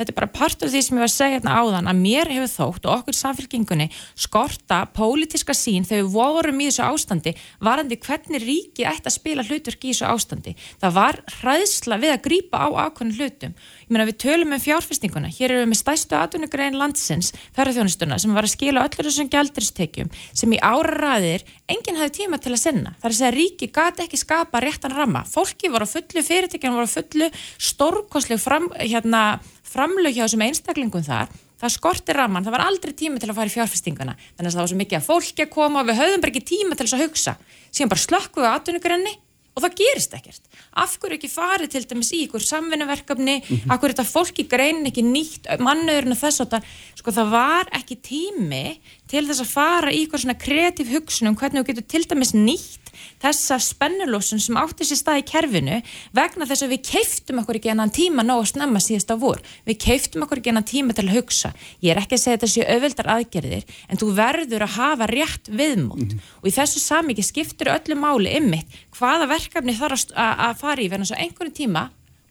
Þetta 0.00 0.14
er 0.14 0.16
bara 0.16 0.30
partur 0.32 0.70
af 0.70 0.72
því 0.72 0.80
sem 0.80 0.96
ég 0.96 1.02
var 1.02 1.10
að 1.10 1.12
segja 1.12 1.36
hérna 1.36 1.56
áðan 1.60 1.88
að 1.90 1.98
mér 2.00 2.30
hefur 2.32 2.48
þótt 2.54 2.86
og 2.88 2.92
okkur 2.94 3.16
samfélkingunni 3.18 3.86
skorta 4.16 4.78
pólitiska 4.96 5.52
sín 5.52 5.84
þegar 5.84 6.06
við 6.06 6.14
vorum 6.14 6.62
í 6.62 6.68
þessu 6.70 6.86
ástandi 6.86 7.34
varandi 7.60 7.98
hvernig 8.00 8.46
ríki 8.46 8.86
ætti 8.88 9.10
að 9.10 9.16
spila 9.18 9.44
hlutverk 9.44 9.84
í 9.84 9.92
þessu 9.92 10.08
ástandi. 10.08 10.54
Það 10.80 10.96
var 10.96 11.20
hræðsla 11.42 12.00
við 12.00 12.14
að 12.14 12.24
grípa 12.24 12.62
á 12.64 12.68
ákveðin 12.88 13.12
hlutum. 13.18 13.52
Ég 13.84 13.92
meina 13.92 14.08
við 14.08 14.18
tölum 14.24 14.56
um 14.56 14.64
fjárfestinguna. 14.64 15.28
Hér 15.36 15.52
erum 15.52 15.66
við 15.66 15.70
með 15.74 15.80
stæstu 15.82 16.16
atvinnugrein 16.16 16.80
landsins, 16.80 17.34
ferðarþjónustuna, 17.58 18.16
sem 18.22 18.32
var 18.32 18.48
að 18.48 18.54
skila 18.54 18.86
öllur 18.88 19.10
þessum 19.10 19.30
gældristekjum 19.36 20.12
sem 20.32 20.56
í 20.56 20.62
áraræðir 20.64 21.44
enginn 21.70 22.00
hafði 22.00 22.16
tíma 22.22 22.40
til 22.40 22.54
að 22.54 22.62
sinna. 22.64 22.94
Það 22.98 23.08
er 23.08 23.12
að 23.12 23.18
segja 23.20 23.32
ríki 23.36 23.70
gati 23.74 24.06
ekki 24.06 24.20
skapa 24.20 24.62
réttan 24.64 24.96
ramma. 24.96 25.26
Fólki 25.28 25.70
var 25.72 25.84
á 25.84 25.88
fullu, 25.90 26.24
fyrirtekjan 26.24 26.76
var 26.76 26.88
á 26.88 26.94
fullu, 26.94 27.30
stórkosleg 27.70 28.40
fram, 28.42 28.70
hérna, 28.80 29.40
framlög 29.70 30.16
hjá 30.16 30.24
þessum 30.26 30.44
einstaklingum 30.48 31.06
þar 31.06 31.30
það 31.60 31.74
skorti 31.76 32.16
ramman, 32.16 32.44
það 32.46 32.56
var 32.56 32.66
aldrei 32.66 32.92
tími 32.96 33.20
til 33.20 33.30
að 33.30 33.38
fara 33.38 33.50
í 33.50 33.54
fjárfestinguna 33.54 34.14
þannig 34.18 34.46
að 34.48 34.54
það 34.54 34.62
var 34.62 34.70
svo 34.70 34.78
mikið 34.80 34.98
að 34.98 35.08
fólki 35.08 35.44
að 35.44 35.50
koma 35.56 35.82
og 35.82 35.90
við 35.90 36.00
höfðum 36.00 36.22
bara 36.22 36.32
ekki 36.32 36.46
tíma 36.50 36.76
til 36.76 36.86
þess 36.86 36.96
að 36.96 37.02
hugsa. 37.04 37.34
Síðan 37.68 37.92
bara 37.92 38.04
slökkum 38.06 38.44
við 38.46 38.54
atvinnugrenni 38.54 39.12
og 39.50 39.64
það 39.64 39.76
gerist 39.80 40.14
ekkert. 40.16 40.44
Af 40.78 40.94
hverju 41.02 41.18
ekki 41.18 41.30
farið 41.30 41.72
til 41.74 41.82
dæmis 41.90 42.12
í 42.14 42.22
ykkur 42.24 42.44
samvinnuverkefni? 42.46 43.36
Af 43.68 43.80
hverju 43.82 43.96
þetta 43.96 44.06
fólk 44.08 44.40
í 44.40 44.46
greinin 44.48 44.88
ekki 44.88 45.04
nýtt 45.04 45.50
mannöðurinn 45.60 46.14
og 46.14 46.20
þess 46.20 46.44
að 46.46 46.70
sko 47.00 47.14
það 47.16 47.32
var 47.34 47.72
ekki 47.76 47.98
tími 48.08 48.64
til 49.10 49.26
þess 49.26 49.44
að 49.44 49.52
fara 49.52 49.92
í 49.92 50.04
ykkur 50.06 50.24
svona 50.24 50.38
kreatív 50.40 50.94
hugsun 50.94 51.32
um 51.32 51.36
hvernig 51.36 51.60
þú 51.60 51.72
getur 51.72 51.88
til 51.96 52.04
dæmis 52.08 52.32
nýtt 52.36 52.79
þessa 53.22 53.58
spennulósun 53.62 54.42
sem 54.42 54.58
átti 54.60 54.86
sér 54.88 55.00
stað 55.00 55.20
í 55.20 55.26
kerfinu 55.28 55.78
vegna 56.16 56.48
þess 56.48 56.66
að 56.66 56.74
við 56.74 56.82
keiftum 56.90 57.42
okkur 57.42 57.60
ekki 57.60 57.72
enn 57.74 57.94
tíma 57.94 58.24
nóg 58.26 58.44
að 58.44 58.50
snemma 58.54 58.82
síðast 58.82 59.12
á 59.12 59.16
vor. 59.20 59.42
Við 59.68 59.80
keiftum 59.84 60.26
okkur 60.26 60.40
ekki 60.42 60.54
enn 60.54 60.66
tíma 60.70 60.96
til 60.96 61.06
að 61.08 61.16
hugsa. 61.18 61.52
Ég 61.84 61.94
er 61.94 62.02
ekki 62.02 62.18
að 62.18 62.24
segja 62.24 62.38
þetta 62.38 62.52
séu 62.54 62.66
auðvildar 62.66 63.12
aðgerðir 63.16 63.78
en 63.88 64.00
þú 64.00 64.10
verður 64.18 64.66
að 64.66 64.76
hafa 64.78 65.10
rétt 65.10 65.52
viðmót. 65.52 66.18
Og 66.42 66.50
í 66.50 66.56
þessu 66.56 66.82
samiki 66.82 67.24
skiptir 67.26 67.72
öllu 67.72 67.98
máli 67.98 68.34
ymmit 68.40 68.80
hvaða 68.96 69.30
verkefni 69.30 69.76
þarf 69.78 70.10
að, 70.14 70.58
fara 70.60 70.82
í. 70.82 70.90
Verðan 70.90 71.10
svo 71.10 71.18
einhvern 71.20 71.54
tíma 71.54 71.88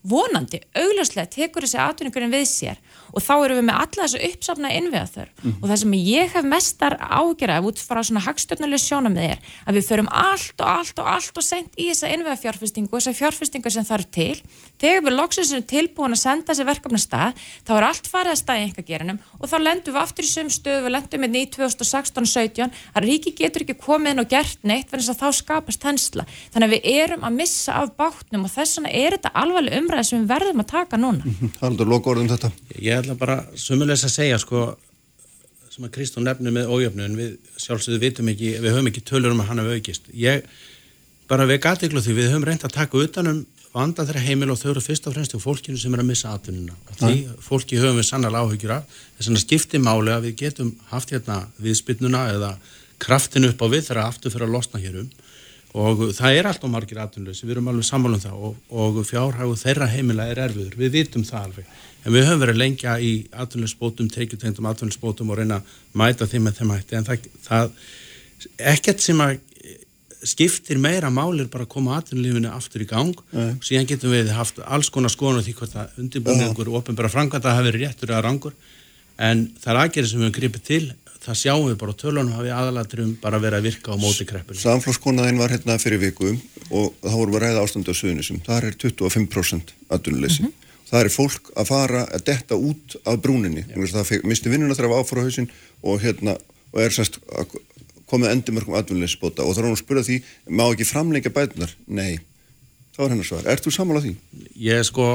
vonandi, 0.07 0.61
augljóslega 0.79 1.27
tekur 1.31 1.65
þessi 1.65 1.79
atvinningurinn 1.83 2.31
við 2.31 2.45
sér 2.47 2.77
og 3.13 3.23
þá 3.23 3.33
erum 3.37 3.59
við 3.59 3.67
með 3.69 3.81
alla 3.83 4.05
þessu 4.05 4.23
uppsafna 4.29 4.73
innviða 4.77 5.07
þör 5.13 5.29
og 5.49 5.65
það 5.65 5.77
sem 5.83 5.95
ég 5.99 6.33
hef 6.35 6.49
mestar 6.53 6.97
ágjörað 6.99 7.69
út 7.69 7.81
frá 7.83 8.01
svona 8.03 8.23
hagstjórnuleg 8.25 8.81
sjónum 8.83 9.15
með 9.15 9.33
er 9.33 9.53
að 9.65 9.79
við 9.79 9.87
förum 9.89 10.09
allt 10.11 10.63
og 10.63 10.69
allt 10.69 11.01
og 11.01 11.09
allt 11.13 11.39
og 11.39 11.45
sent 11.45 11.77
í 11.79 11.89
þessa 11.89 12.11
innviða 12.13 12.37
fjárfestingu 12.43 12.91
og 12.91 12.99
þessa 12.99 13.17
fjárfestingu 13.17 13.73
sem 13.73 13.87
þarf 13.87 14.09
til. 14.13 14.35
Þegar 14.79 15.05
við 15.05 15.15
loksins 15.17 15.53
erum 15.53 15.67
tilbúin 15.69 16.15
að 16.15 16.21
senda 16.23 16.51
þessi 16.51 16.67
verkefni 16.69 17.01
stað 17.01 17.43
þá 17.67 17.73
er 17.77 17.87
allt 17.89 18.09
farið 18.11 18.33
að 18.35 18.41
stað 18.41 18.59
í 18.59 18.65
einhver 18.67 18.87
gerinum 18.87 19.19
og 19.39 19.51
þá 19.51 19.57
lendum 19.63 19.95
við 19.95 20.01
aftur 20.03 20.27
í 20.27 20.31
söm 20.31 20.51
stöðu. 20.53 20.85
Við 20.85 20.95
lendum 20.95 21.25
við 21.25 21.39
í 21.39 21.45
2016-17 21.55 22.77
að 22.93 23.07
ríki 23.07 23.35
getur 23.37 23.65
ekki 23.65 23.77
komið 23.79 24.13
inn 24.13 24.23
og 24.23 24.31
gert 24.31 24.63
neitt 24.67 24.91
verðins 24.91 25.11
að 25.13 25.23
þá 25.23 25.39
skapast 25.39 25.87
hensla 25.87 26.25
þannig 26.53 26.69
að 26.69 26.75
við 26.75 26.89
erum 27.03 27.25
að 27.27 27.37
missa 27.39 27.77
af 27.81 27.93
bátnum 27.99 28.45
og 28.47 28.53
þess 28.53 28.79
vegna 28.79 28.93
er 29.01 29.17
þetta 29.17 29.33
alvarleg 29.43 29.79
umræð 29.79 30.07
sem 30.09 30.23
við 30.23 30.31
verðum 30.33 30.63
að 30.63 30.69
taka 30.73 30.99
núna. 30.99 31.35
Haldur 31.59 31.89
loka 31.89 32.13
orðum 32.13 32.31
þetta 32.31 32.51
Ég 32.99 33.05
ætla 33.05 33.15
bara 33.15 33.37
sumulegs 33.55 34.01
að 34.03 34.11
segja 34.11 34.37
sko 34.41 34.65
sem 35.71 35.85
að 35.87 35.93
Kristún 35.95 36.25
nefnir 36.27 36.51
með 36.51 36.71
ójöfnun 36.73 37.13
við 37.15 37.37
sjálfsögðu 37.61 37.99
vitum 38.01 38.31
ekki, 38.33 38.57
við 38.59 38.73
höfum 38.73 38.89
ekki 38.89 39.03
tölur 39.07 39.31
um 39.31 39.39
að 39.39 39.47
hann 39.47 39.61
hefur 39.61 39.77
aukist. 39.79 40.09
Ég 40.11 40.43
bara 41.29 41.45
við 41.47 41.61
gatiklu 41.63 42.03
því 42.03 42.15
við 42.17 42.27
höfum 42.33 42.47
reynd 42.49 42.65
að 42.67 42.75
taka 42.75 42.99
utanum 42.99 43.45
vanda 43.71 44.03
þeirra 44.03 44.25
heimil 44.25 44.49
og 44.51 44.59
þau 44.59 44.73
eru 44.73 44.83
fyrst 44.83 45.07
og 45.07 45.15
fremst 45.15 45.31
til 45.31 45.39
fólkinu 45.39 45.79
sem 45.79 45.95
er 45.95 46.03
að 46.03 46.09
missa 46.09 46.33
atvinnuna. 46.35 46.75
Og 46.89 46.99
því 46.99 47.39
fólki 47.45 47.79
höfum 47.79 48.01
við 48.01 48.07
sannlega 48.09 48.43
áhyggjur 48.43 48.75
af. 48.75 48.99
Þess 49.15 49.31
að 49.31 49.41
skipti 49.45 49.81
máli 49.85 50.11
að 50.11 50.27
við 50.27 50.35
getum 50.43 50.73
haft 50.89 51.13
hérna 51.15 51.39
viðspilnuna 51.63 52.25
eða 52.33 52.53
kraftinu 52.99 53.53
upp 53.53 53.63
á 53.63 53.67
við 53.71 53.85
þegar 53.87 54.01
aftur 54.09 54.33
fyrir 54.33 54.49
að 54.49 54.55
losna 54.57 54.83
hér 54.83 55.03
um. 55.05 55.11
Og 55.79 56.01
það 56.17 56.39
er 56.39 56.49
allt 56.49 56.65
og 56.65 56.73
margir 56.73 56.97
atvinnuleysi, 56.99 57.45
við 57.45 57.59
erum 57.59 57.69
alveg 57.69 57.85
sammálum 57.85 58.19
það. 58.23 58.41
Og, 58.49 58.57
og 58.73 58.99
fjárhægu 59.05 59.55
þeirra 59.61 59.87
heimila 59.93 60.25
er 60.27 60.41
erfiður, 60.49 60.75
við 60.81 60.95
vitum 60.97 61.23
það 61.27 61.45
alveg 61.45 61.69
en 62.05 62.15
við 62.15 62.27
höfum 62.27 62.43
verið 62.43 62.61
lengja 62.61 62.95
í 63.03 63.11
atvinnuleysbótum 63.31 64.09
tekjutengtum 64.13 64.69
atvinnuleysbótum 64.69 65.31
og 65.31 65.39
reyna 65.41 65.59
að 65.59 65.75
mæta 65.99 66.27
þeim 66.29 66.47
með 66.47 66.61
þeim 66.61 66.73
hætti. 66.75 66.97
En 66.99 67.07
það, 67.07 67.29
það 67.47 67.71
ekkert 68.73 69.03
sem 69.03 69.23
að 69.25 69.37
skiptir 70.29 70.79
meira 70.81 71.07
málir 71.11 71.47
bara 71.51 71.63
að 71.63 71.71
koma 71.71 71.97
atvinnulífinu 71.99 72.51
aftur 72.51 72.83
í 72.83 72.89
gang. 72.89 73.15
Nei. 73.31 73.53
síðan 73.63 73.87
getum 73.87 74.11
við 74.11 74.33
haft 74.35 74.59
alls 74.65 74.89
konar 74.91 75.13
skoðan 75.13 75.39
á 75.39 75.45
því 75.45 75.53
hvort 75.59 75.77
að 75.79 76.01
undirbúningur 76.03 76.71
og 76.71 76.81
ofinbæra 76.81 77.11
framkvæmda 77.13 77.55
hafi 77.55 77.69
verið 77.69 77.85
réttur 77.85 78.11
eða 78.11 78.25
rangur. 78.27 78.57
En 79.19 79.47
það 79.59 79.71
er 79.73 79.81
aðgerið 79.83 80.11
sem 80.11 80.25
við 80.25 80.35
gripið 80.35 80.65
til 80.67 80.83
það 81.23 81.39
sjáum 81.41 81.65
við 81.67 81.77
bara 81.81 81.95
tölunum 81.99 82.35
hafi 82.37 82.51
aðalatrum 82.55 83.11
bara 83.21 83.39
verið 83.43 83.59
að 83.59 83.67
virka 83.67 83.95
á 83.95 83.97
móti 83.99 84.27
kreppunni. 84.27 84.61
Samflókskonaðinn 84.61 85.41
var 85.41 85.51
hérna 85.51 85.75
fyrir 85.81 86.01
viku 86.01 86.31
og 86.69 86.95
þá 87.03 87.15
vorum 87.15 87.33
við 87.33 87.39
að 87.39 87.45
ræða 87.45 87.63
ástandu 87.65 87.95
á 87.95 87.99
suðunisum 87.99 88.39
það 88.45 88.69
er 88.69 88.77
25% 88.85 89.73
aðdunuleysi 89.89 90.45
mm 90.45 90.47
-hmm. 90.47 90.68
Það 90.89 91.03
er 91.03 91.11
fólk 91.13 91.51
að 91.55 91.69
fara 91.69 92.05
að 92.09 92.25
detta 92.29 92.57
út 92.57 92.97
af 93.05 93.19
brúninni, 93.23 93.65
það 93.69 94.13
misti 94.27 94.51
vinnuna 94.51 94.75
þegar 94.75 94.89
það 94.89 94.95
var 94.95 95.05
áfóra 95.05 95.25
hausin 95.27 95.49
og 95.85 96.01
hérna 96.03 96.37
og 96.69 96.81
er 96.83 96.93
sérst 96.93 97.19
komið 98.09 98.33
endumörkum 98.33 98.77
aðdunleysbóta 98.77 99.45
og 99.45 99.53
þá 99.53 99.61
er 99.61 99.67
hún 99.67 99.75
að 99.75 99.83
spura 99.83 100.05
því 100.05 100.17
má 100.57 100.65
ekki 100.69 100.87
framleika 100.89 101.31
bætunar? 101.33 101.73
Nei, 101.85 102.19
þá 102.95 103.03
er 103.05 103.13
hennar 103.13 103.27
svar. 103.27 103.45
Ert 103.53 103.65
þú 103.65 103.73
samála 103.75 104.01
því? 104.05 104.15
Ég 104.65 104.81
sko 104.87 105.11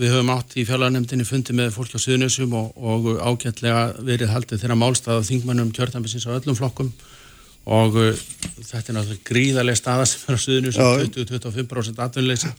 við 0.00 0.14
höfum 0.14 0.32
átt 0.32 0.56
í 0.56 0.64
fjálanemdini 0.68 1.26
fundi 1.28 1.56
með 1.56 1.72
fólk 1.74 1.96
á 1.96 2.00
Suðnjössum 2.00 2.52
og, 2.56 2.70
og 2.78 3.08
ágætlega 3.20 3.86
verið 4.06 4.32
haldið 4.32 4.62
þeirra 4.62 4.78
málstað 4.78 5.24
þingmannum 5.28 5.72
kjörðanbissins 5.76 6.28
á 6.30 6.36
öllum 6.38 6.56
flokkum. 6.56 6.92
Og 7.70 7.98
uh, 8.00 8.20
þetta 8.64 8.92
er 8.92 8.96
náttúrulega 8.96 9.26
gríðarlega 9.28 9.80
staða 9.80 10.06
sem 10.08 10.30
er 10.30 10.38
á 10.38 10.44
Suðnjössum 10.46 11.10
20-25% 11.18 12.04
atvinnleysi 12.06 12.52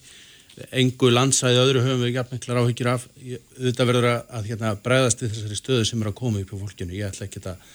engu 0.82 1.10
landsæði 1.10 1.60
öðru 1.62 1.84
höfum 1.86 2.04
við 2.04 2.12
ekki 2.12 2.36
miklar 2.36 2.62
áhyggjur 2.62 2.92
af. 2.92 3.08
Þetta 3.58 3.88
verður 3.88 4.08
að, 4.12 4.48
hérna, 4.50 4.72
bregðast 4.84 5.24
í 5.24 5.30
þessari 5.32 5.58
stöðu 5.58 5.88
sem 5.88 6.02
er 6.02 6.12
að 6.12 6.18
koma 6.20 6.42
upp 6.42 6.54
á 6.54 6.62
fólkinu. 6.62 6.96
Ég 6.98 7.08
ætla 7.08 7.28
ekki 7.28 7.44
að, 7.46 7.68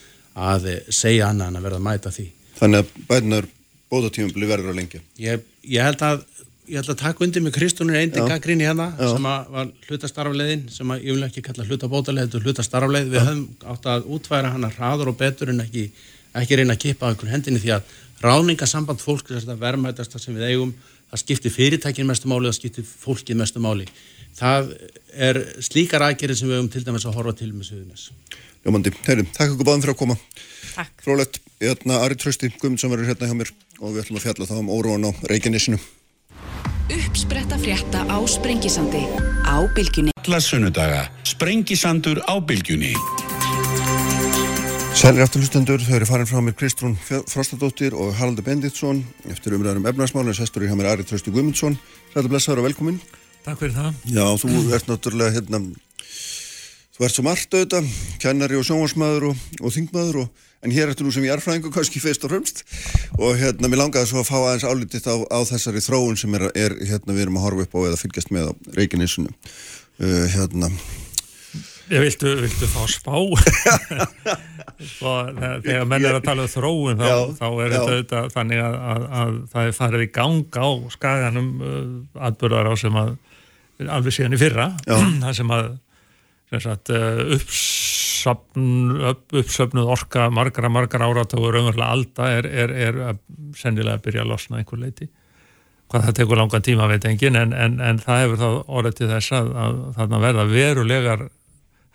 að 0.54 0.72
segja 0.94 1.32
annað 1.32 1.54
en 1.54 1.62
að 1.62 1.70
verða 1.70 1.82
að 1.82 1.88
mæta 1.90 2.14
því. 2.14 2.28
Þannig 2.58 2.84
að 2.84 3.08
bætunar 3.10 3.50
bótatífum 3.92 4.34
blir 4.36 4.50
verður 4.50 4.74
að 4.74 4.82
lengja 4.82 5.02
ég, 5.22 5.46
ég 5.68 5.88
held 5.88 6.04
að 6.06 6.24
ég 6.68 6.82
ætla 6.82 6.96
að 6.96 7.04
taka 7.04 7.24
undir 7.24 7.44
með 7.46 7.56
Kristúnir 7.56 8.00
eindi 8.02 8.24
gaggrinni 8.28 8.68
hérna 8.68 8.90
Já. 8.98 9.14
sem 9.14 9.28
var 9.54 9.70
hlutastarfleiðin 9.88 10.66
sem 10.74 10.92
ég 10.98 11.14
vil 11.14 11.28
ekki 11.28 11.44
kalla 11.46 11.68
hlutabótaleið 11.68 12.28
þetta 12.28 12.40
er 12.42 12.50
hlutastarfleið, 12.50 13.14
við 13.14 13.24
höfum 13.24 13.46
átt 13.74 13.88
að 13.94 14.10
útværa 14.18 14.52
hana 14.56 14.72
hraður 14.76 15.14
og 15.14 15.20
betur 15.22 15.54
en 15.54 15.64
ekki, 15.64 15.88
ekki 16.36 16.60
reyna 16.60 16.76
að 16.76 16.84
kippa 16.84 17.08
á 17.08 17.10
einhvern 17.14 17.34
hendinni 17.38 17.64
því 17.64 17.74
að 17.78 17.96
ráningasamband 18.26 19.04
fólk 19.04 19.32
er 19.32 19.40
þetta 19.40 19.60
verðmætasta 19.62 20.20
sem 20.20 20.36
við 20.36 20.52
eigum 20.52 20.76
það 21.12 21.24
skiptir 21.24 21.54
fyrirtækin 21.56 22.10
mestu 22.10 22.30
máli 22.32 22.50
það 22.50 22.60
skiptir 22.60 22.88
fólkið 22.88 23.42
mestu 23.42 23.64
máli. 23.64 23.88
Það 24.38 24.74
er 25.14 25.40
slíkar 25.66 26.06
aðgerið 26.06 26.42
sem 26.42 26.50
við 26.50 26.60
höfum 26.60 26.74
til 26.74 26.84
dæmis 26.86 27.08
að 27.08 27.18
horfa 27.18 27.40
til 27.40 27.54
með 27.56 27.72
suðunis 27.72 28.10
Jómandi, 28.68 28.92
heyrim, 29.08 29.28
takk 29.32 29.54
ykkur 29.54 29.64
báðum 29.64 29.84
fyrir 29.86 29.94
að 29.94 30.00
koma. 30.02 30.16
Takk. 30.74 31.04
Frólegt, 31.06 31.38
hérna 31.64 32.02
Ari 32.04 32.18
Trösti 32.20 32.50
Guðmundsson 32.52 32.92
verður 32.92 33.14
hérna 33.14 33.30
hjá 33.30 33.38
mér 33.40 33.54
og 33.80 33.94
við 33.94 34.02
ætlum 34.02 34.20
að 34.20 34.26
fjalla 34.26 34.48
þá 34.50 34.58
um 34.58 34.74
óróan 34.76 35.08
á 35.08 35.12
Reykjanesinu. 35.32 35.80
Uppspretta 36.98 37.60
frétta 37.62 38.04
á 38.12 38.18
Sprengisandi 38.28 39.06
á 39.48 39.56
Bilginni. 39.72 40.12
Alla 40.26 40.42
sunnudaga, 40.44 41.08
Sprengisandur 41.24 42.20
á 42.28 42.36
Bilginni. 42.44 42.92
Sælir 44.98 45.22
afturlustendur, 45.22 45.78
þau 45.86 45.94
eru 45.94 46.06
farin 46.10 46.26
frá 46.26 46.40
mér 46.42 46.56
Kristrún 46.58 46.96
Frostadóttir 47.30 47.94
og 47.94 48.16
Haraldur 48.18 48.42
Benditsson 48.48 49.04
eftir 49.30 49.54
umræðarum 49.54 49.86
efnarsmálinu, 49.92 50.34
sestur 50.34 50.66
í 50.66 50.70
hamir 50.72 50.88
Ari 50.90 51.06
Trausti 51.06 51.30
Guðmundsson. 51.30 51.76
Sælir 52.16 52.32
blessaður 52.32 52.64
og 52.64 52.66
velkomin. 52.72 52.98
Takk 53.46 53.62
fyrir 53.62 53.76
það. 53.76 54.00
Já, 54.10 54.26
þú 54.42 54.64
ert 54.74 54.90
náttúrulega 54.90 55.36
hérna, 55.38 55.62
þú 56.98 57.06
ert 57.06 57.14
svo 57.14 57.28
margt 57.30 57.54
auðvitað, 57.54 57.94
kennari 58.26 58.58
og 58.58 58.66
sjónvarsmaður 58.66 59.30
og, 59.30 59.48
og 59.62 59.76
þingmaður 59.78 60.22
og 60.24 60.46
en 60.66 60.74
hér 60.74 60.90
ertu 60.90 61.06
nú 61.06 61.14
sem 61.14 61.30
ég 61.30 61.38
er 61.38 61.46
fræðingu 61.46 61.70
kannski 61.78 62.02
feist 62.02 62.26
og 62.26 62.34
fremst 62.34 62.64
og 63.20 63.38
hérna 63.38 63.70
mér 63.70 63.86
langaði 63.86 64.10
svo 64.10 64.24
að 64.24 64.32
fá 64.32 64.38
aðeins 64.40 64.66
álitið 64.66 65.12
á, 65.14 65.16
á 65.30 65.40
þessari 65.46 65.84
þróun 65.86 66.18
sem 66.18 66.34
er, 66.40 66.50
er 66.58 66.74
hérna 66.90 67.14
við 67.14 67.28
erum 67.28 67.38
að 67.38 67.46
horfa 67.46 67.68
upp 67.68 67.78
á 67.78 67.80
eða 67.92 68.02
fylgjast 68.02 68.34
með 68.34 68.50
á 68.50 68.54
Reykjanesinu 68.82 69.30
uh, 69.30 70.26
hérna 70.34 70.72
Ég 71.88 72.04
viltu, 72.04 72.34
viltu 72.42 72.68
fá 72.68 72.84
spá? 72.92 73.16
Þegar 74.78 75.88
menn 75.88 76.06
er 76.06 76.18
að 76.18 76.26
tala 76.26 76.46
um 76.46 76.52
þróun 76.52 77.00
þá, 77.00 77.08
já, 77.08 77.18
þá 77.40 77.48
er 77.48 77.58
já. 77.58 77.72
þetta 77.72 77.94
auðvitað 77.94 78.30
þannig 78.36 78.64
að, 78.64 78.78
að, 78.92 79.08
að 79.22 79.34
það 79.54 79.70
er 79.70 79.76
farið 79.78 80.04
í 80.04 80.10
gang 80.18 80.60
á 80.60 80.68
skaganum 80.94 81.50
uh, 81.64 81.82
atbyrðar 82.30 82.70
á 82.70 82.74
sem 82.78 83.00
að 83.00 83.14
alveg 83.88 84.18
síðan 84.18 84.38
í 84.38 84.42
fyrra 84.42 84.70
það 85.24 85.34
sem 85.40 85.54
að 85.58 85.70
sem 86.48 86.64
sagt, 86.64 86.94
uh, 86.96 87.24
upps 87.38 87.66
uppsöfnuð 88.28 89.92
orka 89.94 90.28
margra, 90.34 90.68
margra 90.74 91.08
áratáður 91.08 91.54
raunverulega 91.56 91.94
alda 91.94 92.30
er, 92.36 92.48
er, 92.50 92.74
er 92.74 92.98
sennilega 93.56 94.00
að 94.00 94.06
byrja 94.08 94.26
að 94.26 94.32
losna 94.34 94.60
einhver 94.60 94.82
leiti 94.82 95.08
hvað 95.88 96.10
það 96.10 96.18
tekur 96.20 96.42
langan 96.42 96.66
tíma 96.66 96.90
veit 96.92 97.06
engin 97.08 97.40
en, 97.40 97.54
en, 97.56 97.78
en 97.80 98.02
það 98.04 98.24
hefur 98.24 98.42
þá 98.42 98.50
orðið 98.80 98.98
til 98.98 99.10
þess 99.14 99.36
að, 99.38 99.52
að 99.64 99.78
þarna 99.96 100.22
verða 100.26 100.48
verulegar 100.52 101.24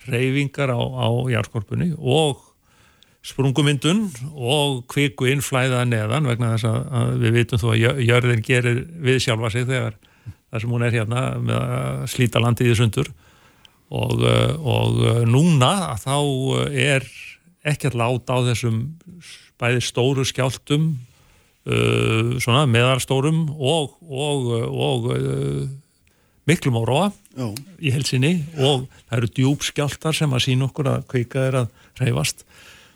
reyfingar 0.09 0.73
á, 0.73 0.79
á 0.79 1.07
járkorpunni 1.31 1.93
og 1.97 2.41
sprungumyndun 3.23 4.09
og 4.35 4.83
kviku 4.91 5.29
innflæða 5.31 5.85
neðan 5.87 6.27
vegna 6.27 6.55
þess 6.55 6.67
að, 6.67 6.79
að 6.99 7.13
við 7.21 7.37
vitum 7.37 7.61
þú 7.61 7.69
að 7.71 8.01
jörðin 8.03 8.43
gerir 8.43 8.81
við 9.05 9.21
sjálfa 9.23 9.53
sig 9.53 9.67
þegar 9.69 9.95
það 10.53 10.63
sem 10.63 10.73
hún 10.75 10.85
er 10.85 10.97
hérna 10.97 11.21
með 11.41 11.61
að 11.61 12.01
slíta 12.13 12.41
landið 12.43 12.73
í 12.73 12.75
sundur. 12.77 13.13
Og, 13.93 14.19
eh, 14.25 14.53
og 14.57 14.99
eh, 15.05 15.23
núna 15.29 15.95
þá 16.01 16.17
eh, 16.65 16.77
er 16.97 17.07
ekkert 17.73 17.95
láta 17.97 18.37
á 18.37 18.39
þessum 18.49 18.83
bæði 19.61 19.83
stóru 19.85 20.25
skjáltum 20.27 20.87
uh, 21.63 22.65
meðarstórum 22.67 23.45
og, 23.55 23.93
og, 24.03 24.49
og 24.67 25.05
uh, 25.13 25.61
miklum 26.49 26.79
áróa 26.81 27.11
í 27.79 27.93
helsinni 27.93 28.33
og 28.59 28.87
það 29.07 29.17
eru 29.17 29.31
djúpskjáltar 29.39 30.17
sem 30.17 30.35
að 30.35 30.45
sína 30.47 30.67
okkur 30.67 30.91
að 30.91 31.07
kveika 31.13 31.47
er 31.47 31.59
að 31.63 31.71
reyfast 32.01 32.43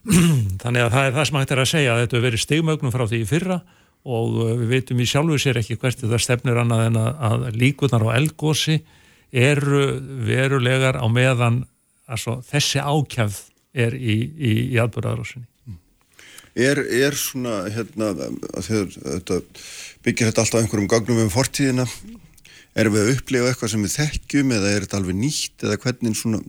þannig 0.64 0.84
að 0.84 0.94
það 0.94 1.08
er 1.08 1.18
það 1.18 1.28
sem 1.30 1.40
hægt 1.40 1.56
er 1.56 1.64
að 1.64 1.72
segja 1.72 1.94
að 1.94 2.04
þetta 2.04 2.18
hefur 2.18 2.28
verið 2.28 2.44
stegmögnum 2.44 2.94
frá 2.94 3.06
því 3.08 3.24
í 3.24 3.30
fyrra 3.30 3.62
og 4.08 4.38
við 4.62 4.70
veitum 4.72 5.02
í 5.04 5.08
sjálfu 5.10 5.40
sér 5.42 5.60
ekki 5.62 5.80
hvert 5.82 6.00
þetta 6.04 6.20
stefnir 6.22 6.62
annað 6.62 6.86
en 6.88 7.00
að, 7.02 7.10
að 7.28 7.48
líkunar 7.60 8.06
á 8.08 8.16
elgósi 8.16 8.78
eru 9.36 9.82
verulegar 10.28 11.00
á 11.00 11.06
meðan 11.12 11.66
altså, 12.08 12.40
þessi 12.48 12.80
ákjafð 12.80 13.42
er 13.78 13.98
í, 13.98 14.16
í, 14.38 14.54
í 14.74 14.80
aðbúraðarásinni. 14.82 15.48
Er, 16.58 16.80
er 16.82 17.14
svona, 17.14 17.68
hérna, 17.70 18.14
þegar 18.66 18.88
þetta 18.96 19.42
byggir 20.06 20.32
þetta 20.32 20.46
alltaf 20.46 20.64
einhverjum 20.64 20.90
gagnum 20.90 21.20
um 21.22 21.30
fortíðina, 21.30 21.86
erum 22.78 22.96
við 22.96 23.06
að 23.06 23.13
upplifa 23.16 23.52
eitthvað 23.52 23.74
sem 23.74 23.86
við 23.86 23.96
þekkjum 23.96 24.54
eða 24.58 24.74
er 24.74 24.86
þetta 24.86 25.00
alveg 25.02 25.18
nýtt 25.18 25.66
eða 25.66 25.80
hvernig 25.84 26.20
svona, 26.20 26.42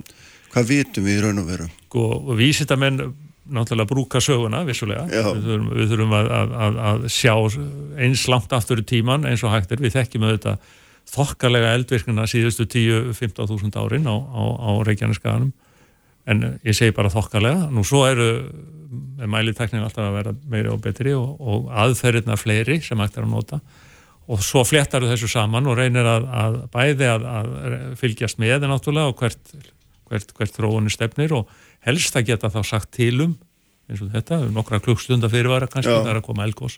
hvað 0.52 0.68
vitum 0.72 1.08
við 1.08 1.18
í 1.18 1.24
raun 1.24 1.42
og 1.42 1.48
veru? 1.48 1.68
Sko, 1.86 2.04
og 2.18 2.38
vísitamenn 2.38 3.00
náttúrulega 3.48 3.88
brúka 3.88 4.20
söguna, 4.20 4.60
vissulega. 4.68 5.06
Við 5.08 5.46
þurfum, 5.46 5.70
við 5.72 5.92
þurfum 5.92 6.16
að, 6.18 6.26
að, 6.36 6.80
að 6.90 7.06
sjá 7.12 7.32
eins 8.04 8.26
langt 8.28 8.52
aftur 8.52 8.82
í 8.82 8.84
tíman 8.88 9.24
eins 9.28 9.44
og 9.46 9.54
hægt 9.54 9.72
er, 9.72 9.80
við 9.80 9.96
þekkjum 9.96 10.26
auðvitað 10.28 10.74
þokkalega 11.08 11.72
eldvirkuna 11.78 12.26
síðustu 12.28 12.66
10-15 12.68 13.48
þúsund 13.48 13.78
árin 13.80 14.04
á, 14.04 14.12
á, 14.12 14.42
á 14.44 14.70
Reykjaneskaganum 14.84 15.54
en 16.28 16.44
ég 16.66 16.76
segi 16.76 16.92
bara 16.96 17.12
þokkalega. 17.12 17.70
Nú 17.72 17.84
svo 17.88 18.04
eru 18.08 18.28
mæliteknin 19.28 19.84
alltaf 19.84 20.10
að 20.10 20.18
vera 20.18 20.34
meiri 20.48 20.72
og 20.72 20.82
betri 20.84 21.14
og, 21.16 21.38
og 21.40 21.70
aðferðirna 21.72 22.36
fleiri 22.40 22.78
sem 22.84 23.00
ættir 23.00 23.24
að 23.24 23.32
nota 23.32 23.60
og 24.28 24.44
svo 24.44 24.62
flettar 24.68 25.04
þessu 25.08 25.30
saman 25.32 25.68
og 25.68 25.78
reynir 25.78 26.06
að, 26.08 26.26
að 26.28 26.56
bæði 26.74 27.10
að, 27.14 27.28
að 27.32 27.76
fylgjast 28.00 28.40
með 28.42 28.58
það 28.58 28.72
náttúrulega 28.72 29.12
og 29.12 29.22
hvert, 29.22 29.54
hvert, 30.10 30.34
hvert 30.36 30.58
þróunni 30.58 30.92
stefnir 30.92 31.34
og 31.38 31.52
helst 31.86 32.16
að 32.18 32.32
geta 32.32 32.50
þá 32.52 32.60
sagt 32.66 32.92
tilum 32.98 33.38
eins 33.88 34.02
og 34.04 34.10
þetta, 34.12 34.42
nokkra 34.52 34.82
klukkstunda 34.84 35.30
fyrirvara 35.32 35.68
kannski, 35.70 35.94
það 35.94 36.12
er 36.12 36.20
að 36.20 36.26
koma 36.26 36.44
elgós 36.44 36.76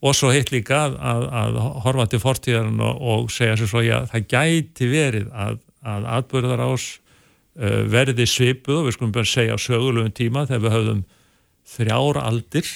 og 0.00 0.14
svo 0.16 0.30
hitt 0.32 0.52
líka 0.54 0.84
að, 0.86 0.96
að, 0.96 1.24
að 1.40 1.58
horfa 1.84 2.06
til 2.08 2.20
fortíðan 2.22 2.78
og, 2.86 3.00
og 3.12 3.32
segja 3.34 3.58
sér 3.58 3.70
svo 3.72 3.82
að 3.82 4.06
það 4.12 4.28
gæti 4.30 4.90
verið 4.90 5.32
að, 5.34 5.58
að 5.84 6.06
atbyrðar 6.16 6.62
ás 6.70 6.86
uh, 6.94 7.82
verði 7.90 8.28
svipuð 8.30 8.78
og 8.78 8.88
við 8.88 8.96
skulum 8.96 9.16
bara 9.18 9.32
segja 9.32 9.58
sögulegum 9.60 10.14
tíma 10.16 10.46
þegar 10.48 10.64
við 10.64 10.76
höfðum 10.76 11.02
þrjára 11.74 12.24
aldir 12.30 12.70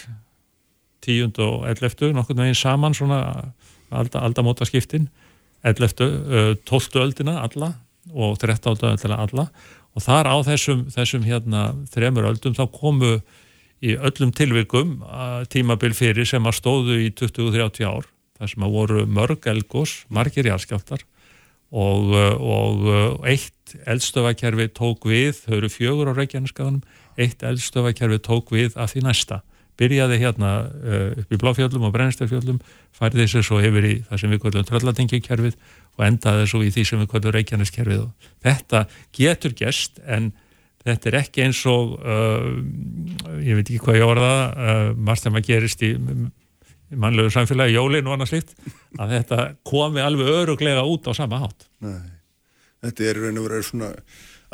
tíund 1.05 1.41
og 1.45 1.65
elleftu 1.69 2.11
nokkur 2.17 2.37
með 2.39 2.51
einn 2.51 2.59
saman 2.59 2.97
svona 2.97 3.21
alda, 3.91 4.23
aldamóta 4.25 4.69
skiptin 4.69 5.09
elleftu, 5.65 6.05
uh, 6.05 6.53
tóltu 6.69 7.03
öldina 7.03 7.41
alla 7.45 7.75
og 8.13 8.39
þrettáttu 8.41 8.89
öldina 8.91 9.21
alla 9.25 9.49
og 9.95 10.03
þar 10.05 10.29
á 10.29 10.37
þessum, 10.45 10.87
þessum 10.93 11.25
hérna 11.25 11.71
þremur 11.93 12.29
öldum 12.33 12.57
þá 12.57 12.67
komu 12.75 13.17
í 13.85 13.95
öllum 13.95 14.33
tilvikum 14.35 14.99
tímabil 15.53 15.93
fyrir 15.97 16.27
sem 16.29 16.45
að 16.47 16.59
stóðu 16.59 16.99
í 17.05 17.11
20-30 17.13 17.85
ár 17.85 18.07
þar 18.39 18.51
sem 18.51 18.65
að 18.67 18.75
voru 18.75 19.05
mörg 19.07 19.47
elgós, 19.51 20.05
margir 20.09 20.49
járskjáltar 20.49 21.05
og, 21.75 22.15
og 22.15 23.27
eitt 23.29 23.75
eldstöfakerfi 23.87 24.69
tók 24.77 25.09
við, 25.11 25.35
þau 25.45 25.57
eru 25.59 25.71
fjögur 25.73 26.11
á 26.11 26.19
Reykjaneskaðunum, 26.19 26.83
eitt 27.19 27.43
eldstöfakerfi 27.47 28.21
tók 28.23 28.53
við 28.55 28.77
að 28.79 28.95
því 28.95 29.05
næsta. 29.09 29.41
Byrjaði 29.81 30.21
hérna 30.23 30.51
upp 31.19 31.33
í 31.35 31.39
Bláfjöllum 31.41 31.89
og 31.89 31.95
Brennstafjöllum, 31.97 32.61
færði 32.95 33.25
þessu 33.25 33.43
svo 33.49 33.59
yfir 33.65 33.89
í 33.89 33.95
það 34.07 34.23
sem 34.23 34.35
við 34.35 34.43
kallum 34.45 34.69
tröllatengikerfið 34.69 35.57
og 35.97 36.07
endaði 36.07 36.47
svo 36.51 36.63
í 36.63 36.71
því 36.75 36.85
sem 36.89 37.03
við 37.03 37.11
kallum 37.11 37.35
Reykjaneskerfið 37.35 38.05
og 38.05 38.31
þetta 38.47 38.85
getur 39.19 39.57
gest 39.59 39.99
en 40.07 40.31
þetta 40.85 41.11
er 41.11 41.19
ekki 41.23 41.45
eins 41.47 41.61
og 41.71 41.97
uh, 41.99 42.49
ég 43.43 43.59
veit 43.59 43.67
ekki 43.67 43.83
hvað 43.83 44.01
ég 44.01 44.09
orða 44.09 44.33
uh, 44.53 44.89
margt 44.95 45.25
sem 45.25 45.39
að 45.39 45.47
gerist 45.49 45.85
í, 45.87 45.95
mannlegu 46.95 47.33
samfélagi, 47.33 47.75
jólin 47.75 48.07
og 48.07 48.17
annað 48.17 48.35
slikt 48.35 48.55
að 49.01 49.17
þetta 49.17 49.41
komi 49.67 50.05
alveg 50.05 50.31
öruglega 50.43 50.85
út 50.87 51.09
á 51.09 51.13
sama 51.17 51.41
hátt 51.43 51.67
Nei. 51.85 52.13
Þetta 52.85 53.07
er 53.09 53.21
raun 53.23 53.41
og 53.41 53.47
verið 53.49 53.67
svona 53.71 53.91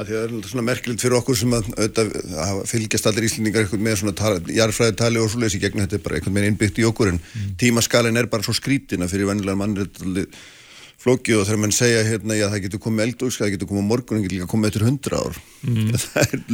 það 0.09 0.23
er 0.23 0.49
svona 0.51 0.65
merkilegt 0.67 1.03
fyrir 1.05 1.19
okkur 1.19 1.39
sem 1.39 1.57
að, 1.57 1.69
að, 1.81 2.15
að 2.45 2.63
fylgjast 2.71 3.11
allir 3.11 3.27
íslendingar 3.29 3.69
með 3.77 4.01
svona 4.03 4.33
jarðfræði 4.57 4.97
tali 5.01 5.21
og 5.23 5.29
svo 5.33 5.43
leysi 5.43 5.61
gegn 5.63 5.85
þetta 5.85 5.99
er 5.99 6.05
bara 6.07 6.19
einhvern 6.19 6.39
veginn 6.39 6.55
innbyggt 6.55 6.81
í 6.81 6.89
okkur 6.89 7.13
en 7.13 7.21
mm. 7.21 7.53
tímaskalin 7.61 8.21
er 8.21 8.31
bara 8.33 8.47
svo 8.47 8.57
skrítina 8.57 9.11
fyrir 9.11 9.31
vennilega 9.31 9.61
mannréttalið 9.61 10.41
flóki 11.01 11.37
og 11.37 11.47
þegar 11.49 11.63
mann 11.63 11.73
segja 11.75 12.03
hérna 12.05 12.37
já 12.37 12.49
það 12.51 12.67
getur 12.67 12.83
komið 12.85 13.07
eldókska, 13.07 13.47
það 13.47 13.55
getur 13.55 13.71
komið 13.71 13.89
morgun 13.89 14.19
en 14.19 14.27
getur 14.27 14.37
líka 14.37 14.51
komið 14.53 14.71
eftir 14.71 14.87
hundra 14.89 15.23
ár 15.25 15.39
mm. 15.65 15.95
er, 16.25 16.45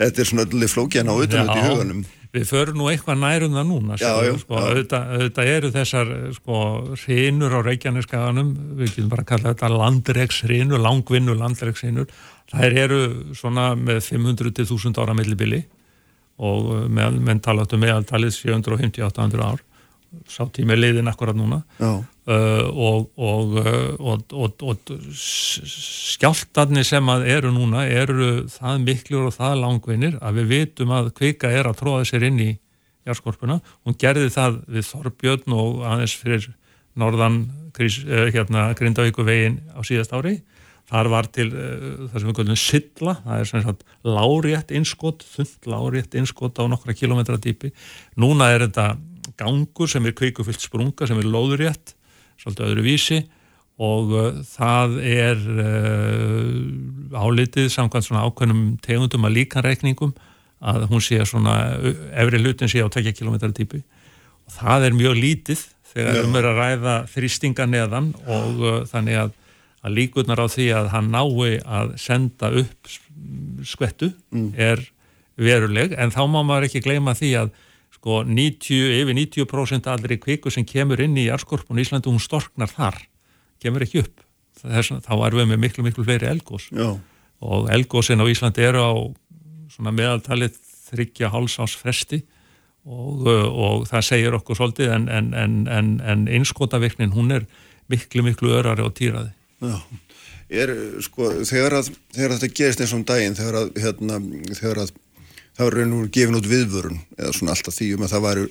þetta 0.00 0.24
er 0.24 0.30
svona 0.32 0.48
allir 0.48 0.72
flóki 0.72 1.02
hann 1.02 1.12
á 1.12 1.14
auðvitað 1.14 1.54
í 1.54 1.68
huganum 1.68 2.02
Við 2.32 2.46
förum 2.48 2.78
nú 2.80 2.86
eitthvað 2.88 3.18
nærum 3.20 3.56
það 3.58 3.66
núna 3.68 3.96
já, 4.00 4.12
já, 4.24 4.32
sko, 4.40 4.56
auðvitað, 4.56 5.10
auðvitað 5.18 5.50
eru 5.52 5.70
þessar 5.74 6.12
sko, 6.38 6.60
hrinur 7.02 7.52
á 7.52 7.60
Reykjaneskaganum 7.66 8.54
við 8.78 8.94
getum 8.94 9.10
bara 9.12 9.26
að 9.26 9.30
kalla 9.34 9.52
þetta 9.52 9.68
landregsrinur 9.74 10.80
langvinnu 10.80 11.34
landregsrinur 11.36 12.08
þær 12.52 12.78
eru 12.86 13.00
svona 13.36 13.72
með 13.76 14.00
500-1000 14.06 15.02
ára 15.02 15.16
millibili 15.18 15.60
og 16.42 16.72
með, 16.88 17.20
menn 17.20 17.42
talaðum 17.44 17.84
meðaltalið 17.84 18.32
750-800 18.38 19.44
ár. 19.44 19.60
Sá 20.28 20.42
tími 20.52 20.76
leiðin 20.76 21.08
akkurat 21.12 21.36
núna 21.36 21.62
og, 22.22 23.08
og, 23.18 23.56
og, 23.98 24.60
og 24.62 24.92
skjáltarnir 25.18 26.86
sem 26.86 27.08
að 27.10 27.26
eru 27.34 27.50
núna 27.50 27.82
eru 27.90 28.44
það 28.52 28.84
miklur 28.84 29.30
og 29.30 29.34
það 29.34 29.56
langvinir 29.64 30.18
að 30.22 30.38
við 30.38 30.52
vitum 30.52 30.94
að 30.94 31.10
kvika 31.18 31.50
er 31.50 31.66
að 31.66 31.80
tróða 31.80 32.04
sér 32.06 32.28
inn 32.28 32.38
í 32.38 32.50
járskorpuna 33.08 33.58
hún 33.82 33.98
gerði 33.98 34.30
það 34.30 34.60
við 34.70 34.86
Þorbjörn 34.92 35.56
og 35.58 35.82
aðeins 35.82 36.14
fyrir 36.20 36.46
norðan 36.94 37.42
hérna, 37.78 38.72
Grindavíku 38.74 39.24
vegin 39.24 39.60
á 39.72 39.80
síðast 39.84 40.12
ári. 40.12 40.42
Þar 40.92 41.08
var 41.08 41.28
til 41.32 41.48
uh, 41.54 42.08
það 42.10 42.18
sem 42.18 42.28
við 42.28 42.36
kallum 42.36 42.58
silla, 42.58 43.14
það 43.24 43.38
er 43.38 43.48
svona 43.48 43.74
lárétt 44.04 44.72
innskott, 44.76 45.24
þund 45.24 45.68
lárétt 45.70 46.16
innskott 46.18 46.58
á 46.60 46.68
nokkra 46.68 46.92
kilometra 46.92 47.38
dýpi. 47.40 47.72
Núna 48.20 48.50
er 48.52 48.66
þetta 48.66 48.98
gangur 49.38 49.88
sem 49.88 50.04
er 50.04 50.16
kveikufyllt 50.18 50.60
sprunga 50.60 51.08
sem 51.08 51.18
er 51.22 51.30
lóðurétt 51.30 51.94
svolítið 52.40 52.68
öðru 52.68 52.84
vísi. 52.86 53.20
Og 53.82 54.12
uh, 54.14 54.28
það 54.46 54.98
er 55.08 55.40
uh, 55.64 57.18
álitið 57.18 57.70
samkvæmt 57.72 58.08
svona 58.08 58.26
ákveðnum 58.28 58.64
tegundum 58.84 59.26
að 59.28 59.40
líkanreikningum 59.40 60.12
að 60.62 60.86
hún 60.92 61.02
sé 61.02 61.18
svona 61.26 61.56
efri 62.14 62.38
hlutin 62.38 62.70
sé 62.70 62.84
á 62.84 62.86
2 62.86 63.14
km 63.18 63.50
típu 63.50 63.80
og 64.46 64.54
það 64.54 64.86
er 64.86 64.94
mjög 64.94 65.16
lítið 65.18 65.64
þegar 65.92 66.18
við 66.20 66.28
mögum 66.30 66.50
að 66.52 66.60
ræða 66.60 66.94
þrýstinga 67.10 67.66
neðan 67.68 68.12
og 68.22 68.62
uh, 68.62 68.76
þannig 68.88 69.18
að, 69.24 69.34
að 69.82 69.96
líkurnar 69.98 70.44
á 70.44 70.46
því 70.52 70.68
að 70.78 70.90
hann 70.94 71.10
nái 71.12 71.58
að 71.60 71.94
senda 72.00 72.52
upp 72.62 72.92
skvettu 73.66 74.12
mm. 74.32 74.48
er 74.56 74.82
veruleg. 75.36 75.94
En 75.98 76.12
þá 76.12 76.22
má 76.28 76.40
maður 76.42 76.68
ekki 76.68 76.84
gleyma 76.84 77.14
því 77.18 77.32
að 77.42 77.52
sko 78.02 78.24
90, 78.26 78.98
yfir 78.98 79.14
90% 79.14 79.86
allri 79.92 80.18
kviku 80.18 80.50
sem 80.50 80.66
kemur 80.66 81.00
inn 81.04 81.14
í 81.14 81.28
Jarskorpun 81.28 81.78
í 81.78 81.86
Íslandu, 81.86 82.10
hún 82.10 82.22
storknar 82.22 82.70
þar. 82.70 82.98
Kemur 83.62 83.86
ekki 83.86 84.02
upp. 84.02 84.24
Þess, 84.58 84.96
þá 85.06 85.14
erum 85.28 85.42
við 85.42 85.50
með 85.52 85.60
miklu 85.62 85.86
miklu 85.86 86.04
fleiri 86.06 86.28
elgós 86.30 86.68
og 87.42 87.70
elgósin 87.74 88.22
á 88.22 88.26
Íslandi 88.30 88.62
eru 88.62 88.82
á 88.82 88.90
meðaltalið 89.82 90.58
þryggja 90.90 91.30
hálsás 91.32 91.74
fresti. 91.78 92.20
Og, 92.82 93.22
og 93.26 93.84
það 93.86 94.04
segir 94.08 94.34
okkur 94.34 94.58
svolítið 94.58 94.90
en, 94.90 95.04
en, 95.06 95.28
en, 95.70 95.90
en 96.02 96.24
einskotavirknin 96.26 97.14
hún 97.14 97.30
er 97.30 97.46
miklu 97.86 98.24
miklu 98.26 98.56
örari 98.58 98.82
og 98.82 98.96
týraði 98.98 99.30
Já, 99.62 99.76
er 100.50 100.72
sko 101.06 101.28
þegar 101.46 101.78
að, 101.78 101.92
þegar 102.10 102.34
að 102.34 102.40
þetta 102.40 102.58
gerist 102.58 102.82
eins 102.82 102.94
og 102.96 102.98
um 102.98 103.04
daginn 103.06 103.38
þegar 103.38 103.58
að, 103.60 103.70
hérna, 103.84 104.18
þegar 104.58 104.82
að 104.82 104.92
það 105.56 105.66
var 105.68 105.78
raun 105.78 105.96
og 105.98 106.12
gefin 106.14 106.38
út 106.38 106.48
viðvörun 106.48 107.02
eða 107.18 107.34
svona 107.36 107.56
alltaf 107.56 107.76
því 107.76 107.90
um 107.96 108.06
að 108.06 108.14
það 108.14 108.26
væri 108.26 108.46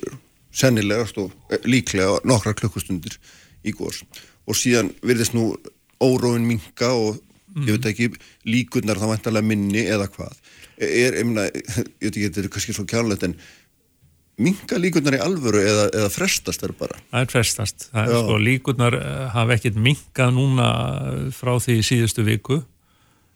sennilegast 0.62 1.22
og 1.22 1.32
eh, 1.52 1.64
líklega 1.68 2.20
nokkra 2.28 2.56
klukkustundir 2.58 3.18
í 3.66 3.74
góðs 3.76 4.04
og 4.50 4.58
síðan 4.58 4.92
virðist 5.06 5.36
nú 5.38 5.54
óróin 6.02 6.46
minka 6.48 6.92
og 6.98 7.20
mm. 7.56 7.68
ég 7.68 7.78
veit 7.78 7.90
ekki 7.92 8.10
líkunar 8.50 9.00
þá 9.00 9.08
vantarlega 9.14 9.48
minni 9.48 9.86
eða 9.86 10.10
hvað. 10.12 10.38
Er, 10.82 11.18
ég 11.20 11.28
meina, 11.28 11.48
ég 12.02 12.08
veit 12.08 12.12
ekki 12.12 12.28
þetta 12.28 12.44
er 12.44 12.54
kannski 12.54 12.76
svo 12.76 12.88
kjánlegt 12.90 13.28
en 13.28 13.36
minka 14.42 14.80
líkunar 14.82 15.20
í 15.20 15.22
alvöru 15.22 15.62
eða, 15.62 15.86
eða 15.94 16.10
frestast 16.14 16.66
er 16.66 16.74
bara? 16.78 16.98
Það 17.12 17.26
er 17.26 17.32
frestast. 17.36 17.88
Það 17.92 18.16
er 18.16 18.26
sko, 18.26 18.40
líkunar 18.48 18.98
eh, 18.98 19.28
hafa 19.36 19.58
ekkit 19.58 19.78
minkað 19.90 20.34
núna 20.40 20.72
frá 21.36 21.54
því 21.62 21.78
síðustu 21.86 22.26
viku. 22.28 22.62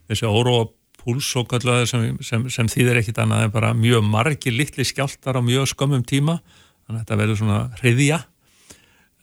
Þessi 0.09 0.29
óróa 0.29 0.65
púls 1.05 1.31
og 1.39 1.47
kallaði 1.51 1.89
sem, 1.91 2.05
sem, 2.25 2.47
sem 2.51 2.69
þýðir 2.71 3.03
ekkit 3.03 3.21
annað 3.21 3.45
en 3.45 3.53
bara 3.53 3.75
mjög 3.77 4.05
margi 4.09 4.53
litli 4.53 4.85
skjáltar 4.87 5.37
á 5.37 5.41
mjög 5.45 5.69
skömmum 5.71 6.05
tíma. 6.05 6.39
Þannig 6.85 6.97
að 6.97 7.03
þetta 7.03 7.19
verður 7.21 7.39
svona 7.41 7.59
hriðja 7.79 8.23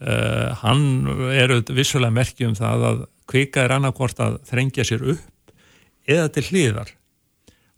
uh, 0.02 0.62
hann 0.62 0.84
er 1.32 1.54
vissulega 1.74 2.14
merkjum 2.14 2.56
það 2.58 2.86
að 2.88 3.04
kvika 3.30 3.66
er 3.66 3.76
annarkvort 3.76 4.20
að 4.22 4.40
þrengja 4.48 4.86
sér 4.86 5.04
upp 5.14 5.52
eða 6.10 6.30
til 6.34 6.46
hliðar. 6.50 6.94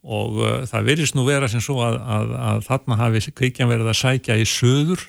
Og 0.04 0.40
uh, 0.40 0.54
það 0.68 0.88
verðist 0.90 1.16
nú 1.16 1.26
vera 1.28 1.48
sem 1.50 1.62
svo 1.64 1.80
að, 1.84 1.98
að, 2.00 2.36
að 2.50 2.62
þarna 2.68 3.00
hafi 3.00 3.24
kvikjan 3.32 3.70
verið 3.72 3.92
að 3.92 4.00
sækja 4.00 4.38
í 4.40 4.48
söður 4.48 5.08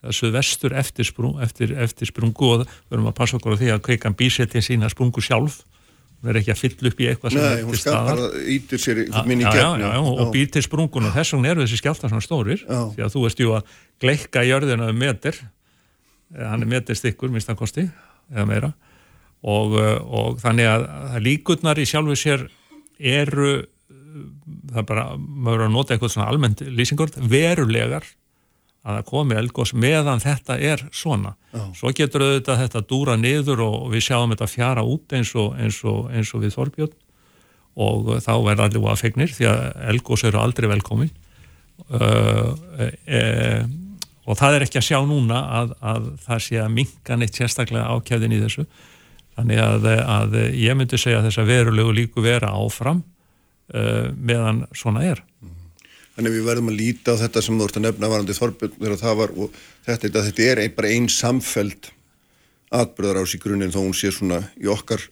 eða 0.00 0.16
söðvestur 0.16 0.76
eftir, 0.80 1.08
sprung, 1.08 1.40
eftir, 1.44 1.74
eftir 1.76 2.08
sprungu 2.08 2.54
og 2.54 2.62
verðum 2.88 3.10
að 3.10 3.18
passa 3.18 3.36
okkur 3.36 3.56
á 3.56 3.60
því 3.60 3.74
að 3.74 3.82
kvikan 3.88 4.16
bísettin 4.16 4.64
sína 4.64 4.88
sprungu 4.92 5.20
sjálf 5.24 5.60
verður 6.20 6.40
ekki 6.42 6.52
að 6.52 6.60
fylla 6.60 6.90
upp 6.90 7.00
í 7.00 7.08
eitthvað 7.10 7.34
sem 7.34 7.40
Nei, 7.40 7.54
er 7.54 7.64
hún 7.68 7.78
skapar 7.80 8.20
ítir 8.54 8.82
sér 8.82 9.00
minni 9.28 9.46
í 9.46 9.48
gefni. 9.48 9.62
Já, 9.62 9.70
já, 9.80 9.92
já, 9.96 10.02
og 10.10 10.32
býr 10.34 10.52
til 10.52 10.62
sprungun 10.66 11.08
og 11.08 11.16
þess 11.16 11.34
vegna 11.36 11.52
eru 11.54 11.64
þessi 11.64 11.80
skjálta 11.80 12.10
svona 12.10 12.24
stórir 12.24 12.60
já. 12.60 12.80
því 12.92 13.06
að 13.06 13.14
þú 13.14 13.24
veist 13.24 13.40
jú 13.40 13.54
að 13.56 13.74
gleikka 14.04 14.44
jörðina 14.44 14.90
um 14.92 15.00
meter, 15.00 15.40
hann 16.36 16.66
er 16.66 16.70
meter 16.70 16.98
stykkur, 16.98 17.32
minnstakosti, 17.32 17.86
eða 18.34 18.46
meira 18.50 18.72
og, 19.40 19.76
uh, 19.76 19.96
og 20.04 20.40
þannig 20.42 20.68
að, 20.68 20.86
að 21.14 21.22
líkurnar 21.24 21.80
í 21.80 21.86
sjálfu 21.88 22.16
sér 22.18 22.46
eru, 23.00 23.52
það 24.70 24.82
er 24.82 24.88
bara, 24.90 25.06
maður 25.16 25.54
verður 25.54 25.68
að 25.70 25.76
nota 25.78 25.96
eitthvað 25.96 26.14
svona 26.14 26.28
almennt 26.32 26.64
lýsingur, 26.68 27.14
verulegar 27.32 28.04
að 28.80 28.96
það 28.96 29.06
komi 29.10 29.36
eldgós 29.36 29.74
meðan 29.76 30.22
þetta 30.22 30.56
er 30.56 30.82
svona. 30.96 31.34
Já. 31.52 31.62
Svo 31.76 31.92
getur 31.96 32.24
auðvitað 32.24 32.62
þetta 32.62 32.82
dúra 32.88 33.16
niður 33.20 33.64
og 33.66 33.90
við 33.92 34.06
sjáum 34.06 34.32
þetta 34.32 34.48
fjara 34.48 34.84
út 34.88 35.16
eins 35.16 35.34
og, 35.36 35.52
eins 35.60 35.80
og, 35.84 36.06
eins 36.14 36.32
og 36.34 36.44
við 36.44 36.54
Þorbjörn 36.56 36.94
og 37.80 38.14
þá 38.24 38.32
verður 38.44 38.64
allir 38.66 38.86
að 38.90 39.02
fegnir 39.04 39.34
því 39.34 39.50
að 39.50 39.60
eldgós 39.92 40.24
eru 40.26 40.40
aldrei 40.40 40.66
velkomin 40.70 41.10
uh, 41.94 42.50
e, 42.80 42.88
e, 43.06 43.20
og 44.26 44.38
það 44.40 44.56
er 44.56 44.64
ekki 44.66 44.80
að 44.80 44.88
sjá 44.88 44.98
núna 45.06 45.38
að, 45.60 45.76
að 45.92 46.08
það 46.24 46.42
sé 46.48 46.58
að 46.60 46.74
minga 46.80 47.18
neitt 47.20 47.38
sérstaklega 47.38 47.94
ákjæðin 47.94 48.34
í 48.36 48.42
þessu 48.42 48.66
þannig 49.38 49.62
að, 49.62 49.88
að 50.02 50.36
ég 50.58 50.76
myndi 50.76 50.98
segja 51.00 51.20
að 51.20 51.30
þessa 51.30 51.46
verulegu 51.48 51.94
líku 51.96 52.24
vera 52.24 52.52
áfram 52.58 53.04
uh, 53.74 54.10
meðan 54.16 54.64
svona 54.76 55.06
er. 55.12 55.22
Þannig 56.16 56.34
við 56.36 56.48
verðum 56.50 56.72
að 56.72 56.80
líta 56.80 57.14
á 57.16 57.20
þetta 57.20 57.42
sem 57.44 57.56
þú 57.56 57.68
ert 57.68 57.78
að 57.78 57.86
nefna 57.86 58.10
varandi 58.12 58.36
Þorbjörn 58.36 58.76
þegar 58.76 59.00
það 59.00 59.16
var 59.20 59.32
og 59.36 59.56
þetta, 59.86 60.22
þetta 60.26 60.46
er 60.50 60.62
ein, 60.64 60.76
bara 60.76 60.92
einn 60.92 61.08
samfeld 61.12 61.90
atbyrðar 62.70 63.24
ás 63.24 63.34
í 63.34 63.40
grunninn 63.42 63.72
þó 63.74 63.80
hún 63.80 63.96
sé 63.98 64.12
svona 64.14 64.44
í 64.60 64.68
okkar 64.70 65.02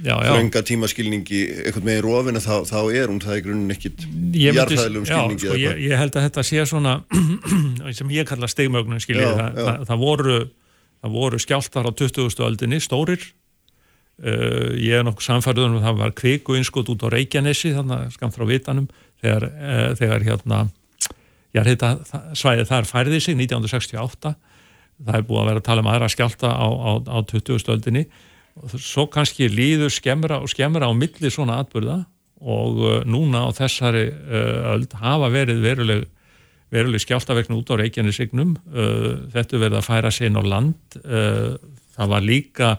frönga 0.00 0.62
tímaskilningi 0.64 1.42
eitthvað 1.66 1.84
með 1.88 1.98
í 1.98 2.04
rófina 2.06 2.40
þá, 2.40 2.54
þá 2.68 2.78
er 2.96 3.10
hún 3.12 3.20
það 3.20 3.38
í 3.38 3.44
grunninn 3.44 3.74
ekkit 3.74 4.06
jarðhæðilegum 4.38 5.08
skilningi. 5.10 5.44
Sko, 5.44 5.58
ég, 5.60 5.82
ég 5.90 6.00
held 6.00 6.16
að 6.16 6.26
þetta 6.28 6.44
sé 6.48 6.64
svona 6.70 6.94
sem 7.98 8.14
ég 8.14 8.28
kalla 8.28 8.48
stegmögnum 8.48 9.02
skiljið, 9.02 9.28
það, 9.28 9.60
það, 9.60 9.84
það 9.90 10.02
voru, 10.06 10.38
voru 11.18 11.42
skjáltar 11.42 11.88
á 11.88 11.92
20. 12.00 12.44
öldinni, 12.48 12.80
stórir 12.80 13.28
uh, 14.24 14.72
ég 14.80 15.02
er 15.02 15.06
nokkuð 15.06 15.28
samfærður 15.28 15.68
um 15.68 15.78
að 15.82 15.88
það 15.90 16.02
var 16.06 16.16
kviku 16.22 16.56
innskot 16.56 16.92
út 16.94 17.04
á 17.04 17.12
Reykjanesi 17.12 17.74
þannig 17.76 17.98
að 17.98 18.16
skamt 18.16 18.38
frá 18.38 18.48
vitanum 18.48 18.88
þegar, 19.22 19.48
e, 19.48 19.76
þegar 20.00 20.26
hérna 20.26 20.62
jarðhita 21.52 21.92
svæðið 22.38 22.70
þar 22.70 22.88
færði 22.88 23.20
sig 23.20 23.38
1968 23.38 24.34
það 25.02 25.18
er 25.18 25.26
búið 25.26 25.40
að 25.42 25.48
vera 25.50 25.62
að 25.62 25.66
tala 25.68 25.84
um 25.84 25.90
aðra 25.92 26.10
skjálta 26.12 26.52
á, 26.52 26.66
á, 26.68 26.90
á 27.08 27.18
20. 27.28 27.60
stöldinni 27.62 28.06
og 28.60 28.74
svo 28.76 29.06
kannski 29.10 29.48
líður 29.50 29.92
skemmra 29.92 30.40
og 30.42 30.50
skemmra 30.52 30.88
á 30.88 30.92
milli 30.96 31.30
svona 31.32 31.60
atbyrða 31.62 32.02
og 32.42 32.80
uh, 32.82 32.94
núna 33.06 33.46
á 33.46 33.50
þessari 33.54 34.08
uh, 34.10 34.72
öld 34.74 34.94
hafa 34.98 35.30
verið 35.32 35.62
veruleg, 35.62 36.06
veruleg 36.74 37.02
skjáltaverknu 37.04 37.60
út 37.60 37.70
á 37.70 37.78
Reykjanesignum. 37.78 38.56
Uh, 38.66 39.28
þetta 39.32 39.60
verið 39.62 39.78
að 39.78 39.86
færa 39.86 40.10
sér 40.14 40.34
á 40.34 40.42
land. 40.42 40.98
Það 41.92 42.10
var 42.10 42.26
líka 42.26 42.70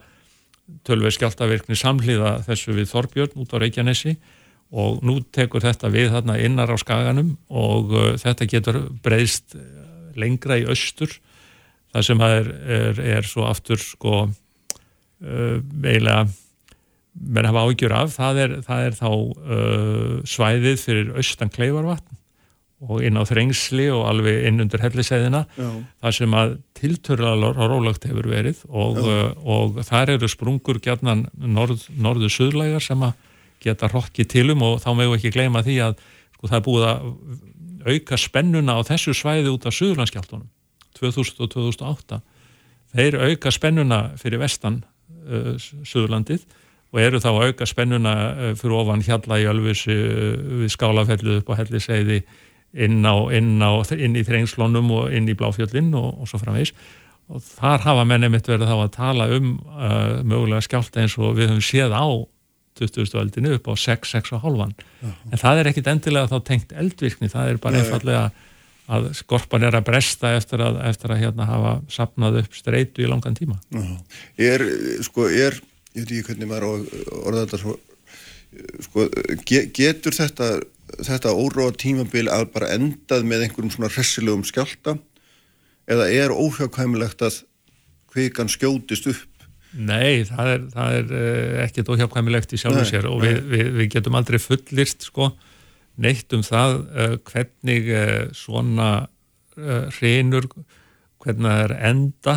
tölver 0.88 1.14
skjáltaverkni 1.16 1.78
samhliða 1.80 2.38
þessu 2.48 2.76
við 2.76 2.89
Þorbjörn 2.91 3.39
út 3.44 3.56
á 3.56 3.62
Reykjanesi 3.62 4.18
og 4.74 5.03
nú 5.05 5.19
tekur 5.36 5.63
þetta 5.63 5.91
við 5.93 6.11
þarna 6.15 6.39
innar 6.41 6.74
á 6.74 6.78
skaganum 6.82 7.36
og 7.49 7.93
uh, 7.93 8.07
þetta 8.21 8.49
getur 8.49 8.82
breyðst 9.05 9.57
lengra 10.17 10.59
í 10.61 10.67
austur 10.69 11.13
það 11.93 12.07
sem 12.09 12.24
er, 12.26 12.49
er, 12.78 13.03
er 13.19 13.28
svo 13.28 13.45
aftur 13.49 13.82
sko 13.82 14.15
uh, 14.26 15.59
eiginlega 15.84 16.26
menn 17.13 17.45
hafa 17.45 17.67
ágjör 17.69 17.93
af, 17.93 18.15
það 18.17 18.41
er, 18.41 18.57
það 18.65 18.88
er 18.88 18.95
þá 18.97 19.09
uh, 19.13 20.13
svæðið 20.26 20.80
fyrir 20.82 21.11
austan 21.21 21.51
kleifarvatn 21.53 22.19
og 22.84 23.03
inn 23.05 23.15
á 23.15 23.24
þrengsli 23.24 23.86
og 23.93 24.07
alveg 24.09 24.47
inn 24.49 24.59
undir 24.59 24.82
helliseiðina 24.84 25.45
það 25.55 26.15
sem 26.17 26.34
að 26.36 26.55
tilturlega 26.76 27.51
rólagt 27.55 28.07
hefur 28.09 28.28
verið 28.28 28.65
og, 28.67 28.99
uh, 28.99 29.30
og 29.45 29.78
þar 29.88 30.17
eru 30.17 30.28
sprungur 30.32 30.82
gætnan 30.84 31.28
norð, 31.38 31.86
norðu 31.95 32.32
suðlægar 32.34 32.84
sem 32.84 33.05
að 33.05 33.13
geta 33.64 33.89
rokki 33.91 34.26
tilum 34.30 34.64
og 34.66 34.82
þá 34.84 34.91
meðu 34.97 35.18
ekki 35.18 35.34
gleyma 35.36 35.64
því 35.66 35.80
að 35.88 35.97
sko, 36.36 36.47
það 36.47 36.57
er 36.59 36.66
búið 36.68 36.88
að 36.89 37.07
auka 37.84 38.20
spennuna 38.20 38.78
á 38.80 38.82
þessu 38.88 39.16
svæði 39.18 39.51
út 39.51 39.68
af 39.68 39.76
suðurlandskjáltunum 39.78 40.49
2000 40.99 41.43
og 41.43 41.51
2008 41.51 42.20
þeir 42.93 43.20
auka 43.28 43.51
spennuna 43.53 44.01
fyrir 44.22 44.41
vestan 44.43 44.82
uh, 45.28 45.55
suðurlandið 45.59 46.45
og 46.93 47.01
eru 47.01 47.22
þá 47.22 47.30
að 47.34 47.45
auka 47.49 47.68
spennuna 47.68 48.16
uh, 48.16 48.49
fyrir 48.59 48.80
ofan 48.80 49.03
hjalla 49.05 49.39
í 49.41 49.47
Ölfusi 49.49 49.93
uh, 49.93 50.34
við 50.64 50.74
skálafellu 50.76 51.39
upp 51.41 51.53
á 51.53 51.59
helliseiði 51.64 52.22
inn, 52.74 53.05
inn, 53.36 53.64
inn 53.64 54.18
í 54.18 54.26
þrengslónum 54.26 54.91
og 54.95 55.14
inn 55.14 55.30
í 55.30 55.38
bláfjöllin 55.38 55.91
og, 55.97 56.24
og 56.24 56.30
svo 56.30 56.41
framvegs 56.41 56.74
og 57.32 57.43
þar 57.43 57.86
hafa 57.86 58.05
menni 58.07 58.30
mitt 58.32 58.47
verið 58.49 58.70
þá 58.70 58.78
að 58.78 58.93
tala 58.97 59.28
um 59.38 59.55
uh, 59.74 60.22
mögulega 60.28 60.64
skjálta 60.66 61.03
eins 61.03 61.16
og 61.20 61.38
við 61.38 61.51
höfum 61.51 61.64
séð 61.66 61.95
á 61.95 62.05
20. 62.90 63.20
öldinu 63.22 63.54
upp 63.58 63.70
á 63.70 63.74
6-6,5 63.80 64.64
en 65.04 65.42
það 65.42 65.62
er 65.62 65.70
ekkit 65.72 65.92
endilega 65.92 66.32
þá 66.32 66.50
tengt 66.50 66.74
eldvirkni, 66.84 67.32
það 67.32 67.54
er 67.54 67.62
bara 67.64 67.82
einfallega 67.84 68.26
að 68.94 69.10
skorpan 69.16 69.64
er 69.64 69.78
að 69.78 69.86
bresta 69.88 70.34
eftir 70.36 70.64
að, 70.66 70.82
eftir 70.90 71.14
að 71.16 71.22
hérna 71.24 71.48
hafa 71.48 71.74
sapnað 71.92 72.42
upp 72.42 72.58
streitu 72.58 73.06
í 73.06 73.08
langan 73.08 73.38
tíma 73.38 73.56
Já. 73.72 73.86
Er, 74.52 74.66
sko, 75.08 75.30
er 75.32 75.56
ég 75.94 76.04
veit 76.04 76.12
ekki 76.12 76.28
hvernig 76.28 76.50
maður 76.50 76.88
orða 77.24 77.46
þetta 77.46 77.62
svo, 77.62 77.78
sko, 78.88 79.08
ge, 79.48 79.66
getur 79.76 80.18
þetta 80.18 80.50
þetta 81.00 81.34
óróa 81.34 81.74
tímabil 81.80 82.28
að 82.32 82.50
bara 82.54 82.74
endað 82.76 83.26
með 83.28 83.48
einhverjum 83.48 83.74
svona 83.74 83.92
hressilegum 83.94 84.44
skjálta 84.48 84.98
eða 85.90 86.10
er 86.12 86.34
óhjákvæmilegt 86.36 87.24
að 87.26 87.42
kvikan 88.14 88.52
skjótist 88.52 89.08
upp 89.10 89.33
Nei, 89.74 90.24
það 90.30 90.51
er, 90.51 90.63
það 90.74 90.97
er 90.99 91.11
uh, 91.17 91.57
ekkert 91.63 91.91
óhjákvæmilegt 91.93 92.53
í 92.53 92.59
sjálfu 92.61 92.86
sér 92.89 93.09
og 93.09 93.24
við, 93.24 93.39
við, 93.49 93.71
við 93.80 93.89
getum 93.95 94.17
aldrei 94.19 94.39
fullist 94.41 95.07
sko, 95.09 95.32
neitt 96.03 96.34
um 96.36 96.43
það 96.45 96.76
uh, 96.80 97.15
hvernig 97.32 97.89
uh, 97.93 98.21
svona 98.38 98.91
hrinur, 99.53 100.47
hvernig 101.21 101.45
það 101.45 101.59
er 101.61 101.74
enda 101.91 102.34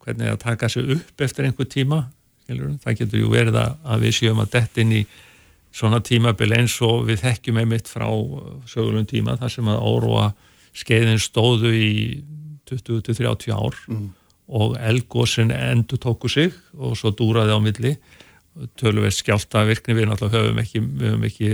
hvernig 0.00 0.30
það 0.30 0.38
taka 0.40 0.70
sig 0.72 0.92
upp 0.94 1.20
eftir 1.20 1.44
einhver 1.44 1.68
tíma 1.68 1.98
það 2.46 2.98
getur 2.98 3.20
ju 3.20 3.28
verið 3.32 3.58
að 3.60 4.04
við 4.06 4.16
séum 4.18 4.40
að 4.40 4.50
dett 4.56 4.80
inn 4.80 4.94
í 5.00 5.02
svona 5.74 6.00
tímabil 6.04 6.52
eins 6.54 6.76
og 6.84 7.06
við 7.08 7.22
þekkjum 7.24 7.60
einmitt 7.62 7.90
frá 7.90 8.06
sögulum 8.70 9.06
tíma 9.10 9.38
þar 9.40 9.54
sem 9.56 9.70
að 9.70 9.86
óróa 9.88 10.26
skeiðin 10.74 11.22
stóðu 11.22 11.72
í 11.74 11.94
20-30 12.68 13.54
ár. 13.54 13.78
Mm. 13.90 14.12
Og 14.48 14.76
elgósin 14.76 15.52
endur 15.54 16.00
tóku 16.02 16.28
sig 16.28 16.52
og 16.76 16.98
svo 16.98 17.14
dúraði 17.16 17.56
á 17.56 17.60
milli. 17.62 17.94
Tölverst 18.78 19.24
skjálta 19.24 19.64
virkni 19.66 19.96
við 19.96 20.10
náttúrulega 20.10 20.44
höfum 20.44 20.60
ekki, 20.62 20.82
höfum 21.00 21.24
ekki 21.26 21.48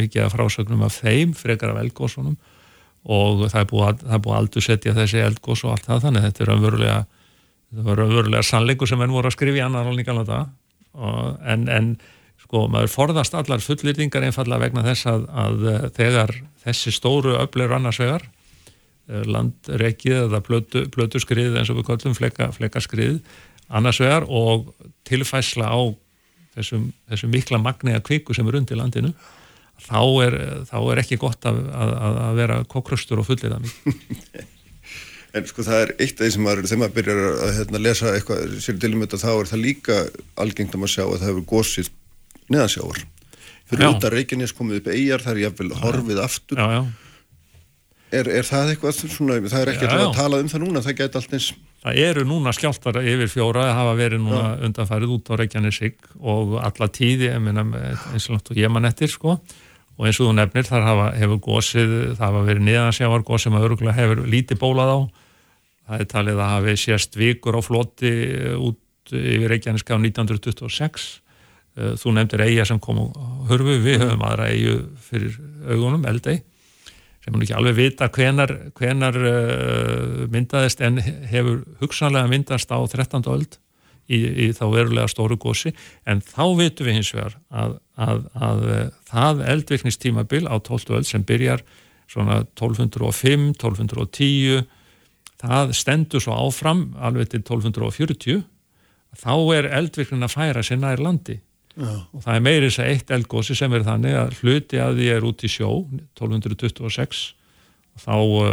mikið 0.00 0.26
af 0.26 0.34
frásögnum 0.34 0.84
af 0.84 0.98
þeim 1.00 1.32
frekar 1.38 1.72
af 1.72 1.80
elgósunum 1.84 2.36
og 3.04 3.46
það 3.52 3.60
er 3.60 3.68
búið 3.68 3.86
að, 3.88 4.18
búið 4.24 4.34
að 4.34 4.40
aldur 4.40 4.64
setja 4.64 4.96
þessi 4.96 5.22
elgós 5.24 5.64
og 5.64 5.74
allt 5.74 5.88
það 5.88 6.04
þannig 6.06 6.26
þetta 6.26 6.42
er 6.42 6.50
raunverulega 6.50 6.98
það 7.74 7.88
var 7.88 8.00
raunverulega 8.00 8.46
sannleiku 8.48 8.88
sem 8.88 9.02
enn 9.04 9.14
voru 9.14 9.28
að 9.28 9.36
skrifa 9.36 9.60
í 9.60 9.64
annar 9.64 9.90
alveg 9.90 10.12
alveg 10.12 10.30
það 10.30 10.46
en, 11.52 11.66
en 11.68 11.90
sko 12.44 12.64
maður 12.70 12.92
forðast 12.92 13.36
allar 13.36 13.64
fullirðingar 13.64 14.24
einfallega 14.24 14.62
vegna 14.62 14.84
þess 14.86 15.08
að, 15.10 15.26
að 15.44 15.66
eh, 15.72 15.84
þegar 15.96 16.34
þessi 16.64 16.94
stóru 16.94 17.36
öflur 17.40 17.76
annarsvegar 17.76 18.24
eh, 18.24 18.33
landreikið 19.08 20.16
eða 20.22 20.40
blötu, 20.44 20.86
blötu 20.92 21.20
skrið 21.20 21.58
eins 21.60 21.72
og 21.72 21.80
við 21.80 21.88
kallum 21.90 22.16
fleka, 22.16 22.48
flekaskrið 22.56 23.18
annarsvegar 23.68 24.26
og 24.28 24.70
tilfæsla 25.08 25.68
á 25.68 25.80
þessum, 26.56 26.88
þessum 27.10 27.32
mikla 27.34 27.60
magni 27.60 27.96
að 27.96 28.06
kviku 28.08 28.36
sem 28.36 28.48
er 28.48 28.60
undir 28.60 28.80
landinu 28.80 29.12
þá 29.84 30.00
er, 30.24 30.38
þá 30.70 30.78
er 30.80 31.02
ekki 31.02 31.20
gott 31.20 31.44
að, 31.48 31.60
að, 31.74 31.94
að 32.28 32.40
vera 32.40 32.58
kokkröstur 32.70 33.20
og 33.20 33.28
fullir 33.28 33.52
það 33.56 33.68
mikið 33.68 34.50
En 35.34 35.46
sko 35.50 35.64
það 35.66 35.80
er 35.80 35.90
eitt 35.98 36.20
af 36.20 36.22
því 36.22 36.30
sem 36.30 36.44
maður, 36.46 36.66
þegar 36.70 36.78
maður 36.78 36.92
byrjar 36.94 37.24
að 37.42 37.56
hérna, 37.56 37.78
lesa 37.82 38.10
eitthvað 38.14 38.52
sér 38.62 38.76
til 38.78 38.90
um 38.94 39.00
þetta, 39.02 39.18
þá 39.18 39.30
er 39.32 39.48
það 39.50 39.64
líka 39.64 39.96
algengt 40.44 40.76
að 40.76 40.82
maður 40.84 40.92
sjá 40.92 41.02
að 41.02 41.16
það 41.16 41.30
hefur 41.30 41.46
gósið 41.50 41.88
neðansjávar. 42.54 43.00
Fyrir 43.64 43.88
út 43.88 44.06
að 44.06 44.14
Reykjanes 44.14 44.54
komið 44.54 44.78
upp 44.78 44.90
eigjar, 44.94 45.24
það 45.24 45.32
er 45.32 45.40
jáfnvel 45.42 45.80
horfið 45.80 46.20
aftur. 46.22 46.62
Já, 46.62 46.76
já. 46.76 47.03
Er, 48.14 48.30
er 48.30 48.46
það 48.46 48.72
eitthvað 48.72 48.98
svona, 49.02 49.38
það 49.42 49.60
er 49.60 49.72
ekki 49.74 49.90
að 49.90 50.04
tala 50.16 50.40
um 50.42 50.50
það 50.52 50.64
núna, 50.64 50.82
það 50.84 50.98
geta 51.00 51.20
allt 51.20 51.36
eins. 51.36 51.50
Það 51.84 52.00
eru 52.06 52.24
núna 52.28 52.52
skjáltar 52.56 53.00
yfir 53.02 53.30
fjóra, 53.32 53.66
það 53.68 53.78
hafa 53.80 53.94
verið 53.98 54.22
núna 54.24 54.42
já. 54.44 54.62
undanfarið 54.68 55.14
út 55.16 55.30
á 55.30 55.34
Reykjanesig 55.40 56.08
og 56.20 56.54
alla 56.62 56.88
tíði, 56.88 57.28
ég 57.32 57.42
meina 57.44 57.66
eins 58.12 58.28
og 58.30 58.38
náttúrulega 58.38 58.64
ég 58.64 58.72
mann 58.72 58.88
eftir 58.88 59.12
sko 59.12 59.36
og 59.94 60.06
eins 60.08 60.18
og 60.18 60.30
þú 60.30 60.36
nefnir 60.38 60.66
þar 60.66 60.86
hafa, 60.88 61.10
hefur 61.18 61.42
gósið, 61.44 61.92
það 62.16 62.24
hafa 62.24 62.46
verið 62.48 62.66
niðansjávar 62.68 63.26
gósið 63.26 63.44
sem 63.44 63.58
að 63.58 63.98
hefur 63.98 64.24
lítið 64.32 64.60
bólað 64.62 64.94
á 64.94 64.98
það 65.84 66.00
er 66.00 66.08
talið 66.10 66.40
að 66.40 66.54
hafi 66.54 66.76
sérst 66.80 67.18
vikur 67.18 67.58
á 67.58 67.62
floti 67.64 68.14
út 68.56 69.12
yfir 69.12 69.50
Reykjaneska 69.52 69.96
á 69.96 70.00
1926 70.00 71.04
eh, 71.76 71.92
þú 72.00 72.14
nefndir 72.16 72.44
eiga 72.46 72.64
sem 72.68 72.80
kom 72.82 73.02
á 73.04 73.06
hörfu 73.50 73.76
við 73.84 74.00
höfum 74.06 74.24
aðra 74.24 74.50
eigu 74.52 74.78
fyrir 75.04 75.36
augunum, 75.68 76.06
eldei 76.08 76.40
sem 77.24 77.32
hún 77.32 77.44
ekki 77.44 77.56
alveg 77.56 77.76
vita 77.78 78.10
hvenar, 78.12 78.52
hvenar 78.76 79.16
uh, 79.16 80.24
myndaðist 80.32 80.82
en 80.84 81.00
hefur 81.00 81.62
hugsanlega 81.80 82.28
myndast 82.28 82.68
á 82.68 82.76
13. 82.76 83.24
öld 83.32 83.56
í, 84.12 84.18
í 84.20 84.48
þá 84.56 84.64
verulega 84.68 85.08
stóru 85.08 85.38
gósi 85.40 85.72
en 86.04 86.20
þá 86.20 86.44
vitum 86.58 86.88
við 86.88 86.98
hins 86.98 87.12
vegar 87.16 87.38
að, 87.48 87.78
að, 87.96 88.26
að, 88.34 88.66
að 88.68 88.92
það 89.08 89.44
eldviknistímabil 89.54 90.44
á 90.52 90.54
12. 90.60 90.96
öld 90.98 91.08
sem 91.08 91.24
byrjar 91.24 91.64
svona 92.10 92.42
1205, 92.52 93.54
1210 93.56 94.66
það 95.40 95.72
stendur 95.76 96.22
svo 96.22 96.36
áfram 96.36 96.90
alveg 97.00 97.32
til 97.32 97.40
1240 97.40 98.44
þá 99.14 99.34
er 99.56 99.70
eldvirknin 99.80 100.26
að 100.26 100.36
færa 100.36 100.64
sér 100.66 100.82
nær 100.82 101.00
landi 101.02 101.38
Já. 101.74 101.90
og 101.90 102.22
það 102.22 102.36
er 102.36 102.44
meirins 102.46 102.78
að 102.78 102.90
eitt 102.92 103.12
eldgósi 103.14 103.56
sem 103.58 103.72
er 103.74 103.84
þannig 103.86 104.16
að 104.18 104.36
hluti 104.40 104.78
að 104.78 105.00
því 105.00 105.10
er 105.10 105.26
út 105.26 105.42
í 105.42 105.50
sjó 105.50 105.70
1226 106.14 107.22
og 107.94 108.04
þá 108.04 108.14
uh, 108.14 108.50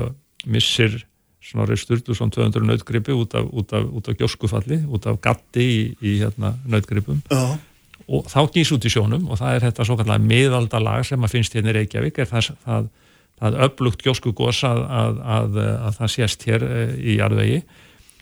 missir 0.49 1.01
Snorri 1.41 1.77
Sturluson 1.77 2.31
200 2.33 2.65
nautgripi 2.65 3.13
út 3.17 3.33
af, 3.37 3.47
út 3.49 3.73
af, 3.73 3.85
út 3.89 4.09
af 4.09 4.17
gjóskufalli, 4.17 4.83
út 4.85 5.05
af 5.09 5.17
gatti 5.21 5.63
í, 5.65 5.77
í 5.97 6.15
hérna, 6.21 6.53
nautgripum. 6.69 7.23
Já. 7.33 7.57
og 8.05 8.27
þá 8.29 8.41
gís 8.53 8.71
út 8.73 8.85
í 8.85 8.91
sjónum 8.93 9.25
og 9.29 9.39
það 9.41 9.55
er 9.55 9.65
þetta 9.67 9.87
svo 9.87 9.97
kallega 9.97 10.25
miðaldalag 10.25 11.05
sem 11.09 11.25
að 11.25 11.33
finnst 11.33 11.57
hérna 11.57 11.73
í 11.73 11.77
Reykjavík. 11.79 12.21
Er 12.21 12.29
það, 12.29 12.51
það 12.65 12.89
það 13.41 13.57
upplugt 13.65 14.03
gjóskugós 14.05 14.61
að, 14.67 14.81
að, 14.85 15.21
að, 15.35 15.61
að 15.73 15.95
það 15.97 16.11
sést 16.15 16.45
hér 16.49 16.65
eh, 16.67 16.91
í 17.01 17.17
jarðvegi. 17.17 17.61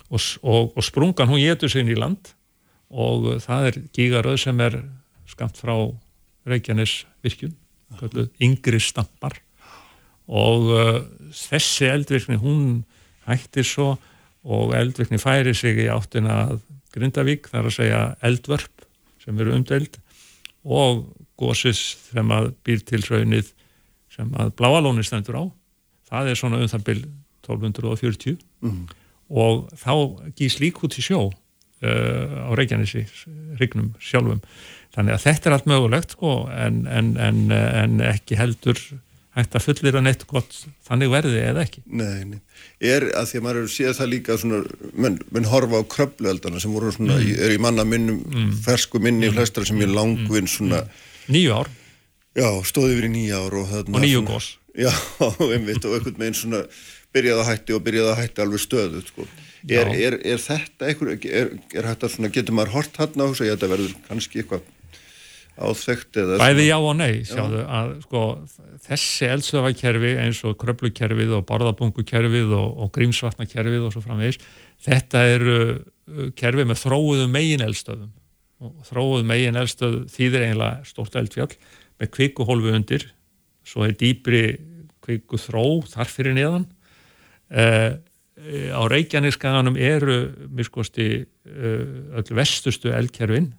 Og, 0.09 0.27
og, 0.41 0.71
og 0.73 0.85
sprungan 0.85 1.29
hún 1.29 1.41
getur 1.43 1.71
sér 1.71 1.89
í 1.91 1.97
land 1.99 2.31
og 2.89 3.27
það 3.43 3.69
er 3.69 3.79
gígaröð 3.95 4.39
sem 4.43 4.61
er 4.65 4.79
skamt 5.29 5.59
frá 5.61 5.75
Reykjanes 6.49 7.03
virkjun, 7.23 7.53
yngri 8.41 8.79
stampar. 8.81 9.37
Og 10.29 10.69
uh, 10.73 10.97
þessi 11.33 11.89
eldvirkni 11.89 12.37
hún 12.41 12.83
hættir 13.27 13.65
svo 13.65 13.95
og 14.49 14.73
eldvirkni 14.77 15.19
færi 15.21 15.53
sig 15.57 15.77
í 15.83 15.89
áttina 15.91 16.59
Grindavík, 16.93 17.49
þar 17.51 17.69
að 17.69 17.75
segja 17.75 18.01
eldvörp 18.25 18.85
sem 19.21 19.37
eru 19.37 19.53
umdelt 19.53 19.99
og 20.65 21.03
gósis 21.39 21.81
sem 22.09 22.31
að 22.33 22.51
býr 22.65 22.81
til 22.87 23.03
raunnið 23.05 23.51
sem 24.13 24.31
að 24.41 24.55
bláalóni 24.57 25.05
stendur 25.05 25.37
á. 25.37 25.43
Það 26.09 26.31
er 26.31 26.39
svona 26.39 26.61
um 26.63 26.71
það 26.71 26.85
byrj 26.87 27.03
1240 27.45 28.39
mm. 28.65 28.81
og 29.29 29.69
þá 29.77 29.93
gís 30.37 30.57
lík 30.61 30.81
út 30.85 30.97
í 30.97 31.05
sjó 31.05 31.27
á 31.83 32.51
Reykjanesi 32.57 33.05
Rignum 33.59 33.93
sjálfum 34.03 34.41
þannig 34.95 35.15
að 35.15 35.25
þetta 35.27 35.49
er 35.49 35.55
allt 35.55 35.69
mögulegt 35.69 36.15
sko, 36.17 36.33
en, 36.51 36.81
en, 36.89 37.13
en, 37.21 37.45
en 37.53 38.01
ekki 38.09 38.39
heldur 38.39 38.81
hægt 39.37 39.55
að 39.55 39.65
fullir 39.67 39.97
að 39.99 40.05
neitt 40.07 40.25
gott 40.27 40.55
þannig 40.87 41.11
verði 41.13 41.41
eða 41.45 41.63
ekki 41.67 41.83
Nei, 41.85 42.25
nei. 42.27 42.39
er 42.81 43.05
að 43.13 43.29
því 43.31 43.41
að 43.41 43.45
maður 43.45 43.67
séð 43.71 43.97
það 43.99 44.11
líka 44.15 44.37
svona, 44.41 44.61
menn, 44.93 45.19
menn 45.31 45.49
horfa 45.51 45.81
á 45.81 45.83
kröplueldana 45.93 46.61
sem 46.61 46.73
voru 46.73 46.91
svona, 46.95 47.19
mm. 47.19 47.43
er 47.45 47.55
í 47.55 47.59
manna 47.61 47.85
minnum 47.87 48.23
mm. 48.25 48.55
fersku 48.65 49.01
minni 49.03 49.29
mm. 49.29 49.37
flestra 49.37 49.67
sem 49.69 49.79
er 49.85 49.93
langvinn 49.93 50.49
svona 50.49 50.83
Nýju 51.29 51.59
ár 51.61 51.69
Já, 52.37 52.49
stóði 52.65 52.95
yfir 52.95 53.09
í 53.09 53.13
nýja 53.13 53.43
ár 53.45 53.59
og, 53.61 53.75
og 53.85 54.01
nýju 54.01 54.25
gós 54.27 54.55
Já, 54.79 54.91
einmitt 55.53 55.85
og 55.85 55.97
einhvern 55.97 56.17
veginn 56.19 56.37
svona 56.37 56.63
byrjaði 57.13 57.43
að 57.43 57.49
hætti 57.49 57.75
og 57.75 57.85
byrjaði 57.85 58.11
að 58.11 58.19
hætti 58.21 58.43
alveg 58.43 58.61
stöðu 58.63 59.01
sko. 59.07 59.25
Er, 59.67 59.91
er, 59.93 60.17
er 60.23 60.41
þetta 60.41 60.89
eitthvað, 60.89 61.25
er, 61.27 61.53
er 61.75 61.87
þetta 61.91 62.09
svona, 62.13 62.31
getur 62.33 62.55
maður 62.57 62.75
hort 62.77 62.99
hann 63.01 63.15
á 63.19 63.25
þess 63.27 63.43
að 63.43 63.51
þetta 63.53 63.71
verður 63.73 63.95
kannski 64.07 64.43
eitthvað 64.43 64.67
áþvegt 65.59 66.19
eða 66.21 66.37
Bæði 66.39 66.65
já 66.69 66.77
og 66.77 66.93
nei, 66.95 67.13
sjáðu 67.27 67.59
já. 67.59 67.65
að 67.79 67.89
sko 68.05 68.21
þessi 68.85 69.27
eldsöfakerfi 69.33 70.13
eins 70.23 70.39
og 70.47 70.55
kröplukerfið 70.61 71.35
og 71.35 71.43
barðabungukerfið 71.49 72.55
og, 72.55 72.69
og 72.85 72.93
grímsvatnakerfið 72.95 73.89
og 73.89 73.95
svo 73.95 74.03
framvegis 74.05 74.39
þetta 74.85 75.25
eru 75.33 75.59
uh, 75.59 76.29
kerfi 76.39 76.67
með 76.69 76.81
þróuðu 76.85 77.27
megin 77.33 77.65
eldstöðum 77.67 78.15
og 78.63 78.87
þróuðu 78.87 79.27
megin 79.27 79.59
eldstöð 79.59 80.01
þýðir 80.15 80.47
eiginlega 80.47 80.87
stórt 80.87 81.19
eldfjall 81.19 81.51
með 81.99 82.13
kvikuhólfi 82.15 82.75
undir 82.79 83.07
svo 83.67 83.83
er 83.85 83.95
dýbri 83.99 84.43
kviku 85.03 85.39
þró 85.41 85.63
þar 85.89 86.11
fyrir 86.11 86.37
neðan. 86.37 86.67
Uh, 87.49 87.97
á 88.39 88.81
Reykjaneskaganum 88.89 89.77
eru 89.77 90.19
miskosti 90.55 91.09
uh, 91.23 92.19
öll 92.19 92.35
vestustu 92.37 92.93
eldkerfin 92.95 93.51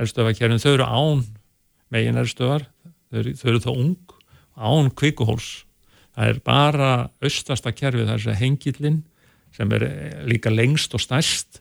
eldstöfakerfin, 0.00 0.62
þau 0.62 0.74
eru 0.74 0.86
án 0.86 1.24
megin 1.92 2.18
eldstöfar, 2.20 2.64
þau, 3.12 3.32
þau 3.36 3.48
eru 3.52 3.62
þá 3.62 3.70
ung 3.74 4.14
án 4.60 4.90
kvikuhóls 4.96 5.50
það 6.16 6.32
er 6.32 6.42
bara 6.44 6.90
austasta 7.22 7.72
kerfi 7.72 8.04
það 8.04 8.14
er 8.14 8.18
þess 8.18 8.32
að 8.32 8.42
hengilinn 8.42 9.00
sem 9.56 9.72
er 9.76 9.86
líka 10.30 10.52
lengst 10.52 10.94
og 10.96 11.02
stærst 11.02 11.60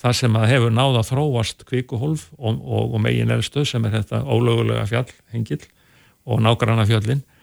það 0.00 0.18
sem 0.20 0.36
að 0.38 0.50
hefur 0.54 0.74
náða 0.74 1.04
þróast 1.04 1.64
kvikuhólf 1.68 2.28
og, 2.36 2.60
og, 2.60 2.94
og 2.96 3.00
megin 3.04 3.32
eldstöð 3.34 3.68
sem 3.70 3.86
er 3.86 3.98
þetta 3.98 4.22
ólögulega 4.24 4.86
fjall 4.88 5.08
hengil 5.34 5.60
og 6.26 6.40
nágranna 6.42 6.86
fjöllin 6.88 7.20
eh, 7.20 7.35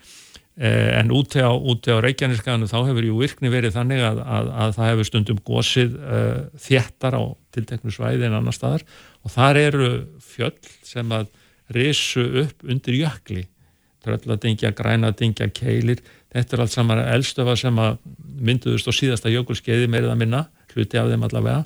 en 0.54 1.10
úti 1.10 1.42
á, 1.42 1.50
á 1.50 1.98
Reykjaneskaðinu 2.06 2.68
þá 2.70 2.76
hefur 2.86 3.08
jú 3.08 3.16
virkni 3.18 3.50
verið 3.50 3.74
þannig 3.74 4.04
að, 4.06 4.20
að, 4.22 4.50
að 4.54 4.76
það 4.76 4.90
hefur 4.92 5.08
stundum 5.08 5.40
gósið 5.48 5.96
uh, 5.98 6.44
þéttar 6.62 7.18
á 7.18 7.24
tilteknu 7.56 7.94
svæði 7.94 8.28
en 8.28 8.38
annar 8.38 8.54
staðar. 8.54 8.84
Og 9.26 9.34
þar 9.34 9.60
eru 9.64 9.88
fjöll 10.22 10.54
sem 10.86 11.10
að 11.16 11.32
risu 11.74 12.28
upp 12.44 12.68
undir 12.70 13.00
jökli. 13.00 13.48
Trölladingja, 14.06 14.74
grænadingja, 14.78 15.50
keilir. 15.56 16.04
Þetta 16.34 16.56
er 16.56 16.64
allt 16.66 16.76
saman 16.76 17.02
eldstöfa 17.02 17.58
sem 17.58 17.82
að 17.82 17.98
mynduðust 18.44 18.90
á 18.90 18.94
síðasta 18.94 19.34
jökulskeiði 19.34 19.90
meirið 19.90 20.14
að 20.14 20.22
minna, 20.22 20.46
hluti 20.76 21.02
af 21.02 21.10
þeim 21.10 21.26
allavega. 21.30 21.66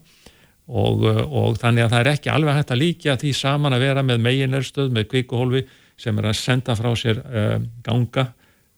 Og, 0.68 1.04
og 1.08 1.60
þannig 1.60 1.88
að 1.88 1.94
það 1.94 2.02
er 2.02 2.14
ekki 2.14 2.32
alveg 2.32 2.58
hægt 2.60 2.72
að 2.76 2.84
líka 2.84 3.20
því 3.20 3.36
saman 3.36 3.76
að 3.76 3.84
vera 3.88 4.04
með 4.04 4.24
meginerstöð, 4.24 4.92
með 4.96 5.08
kvikuhólfi 5.12 5.68
sem 6.00 6.20
er 6.20 6.28
að 6.30 6.40
senda 6.40 6.76
frá 6.78 6.92
sér 7.00 7.24
uh, 7.24 7.56
ganga 7.84 8.30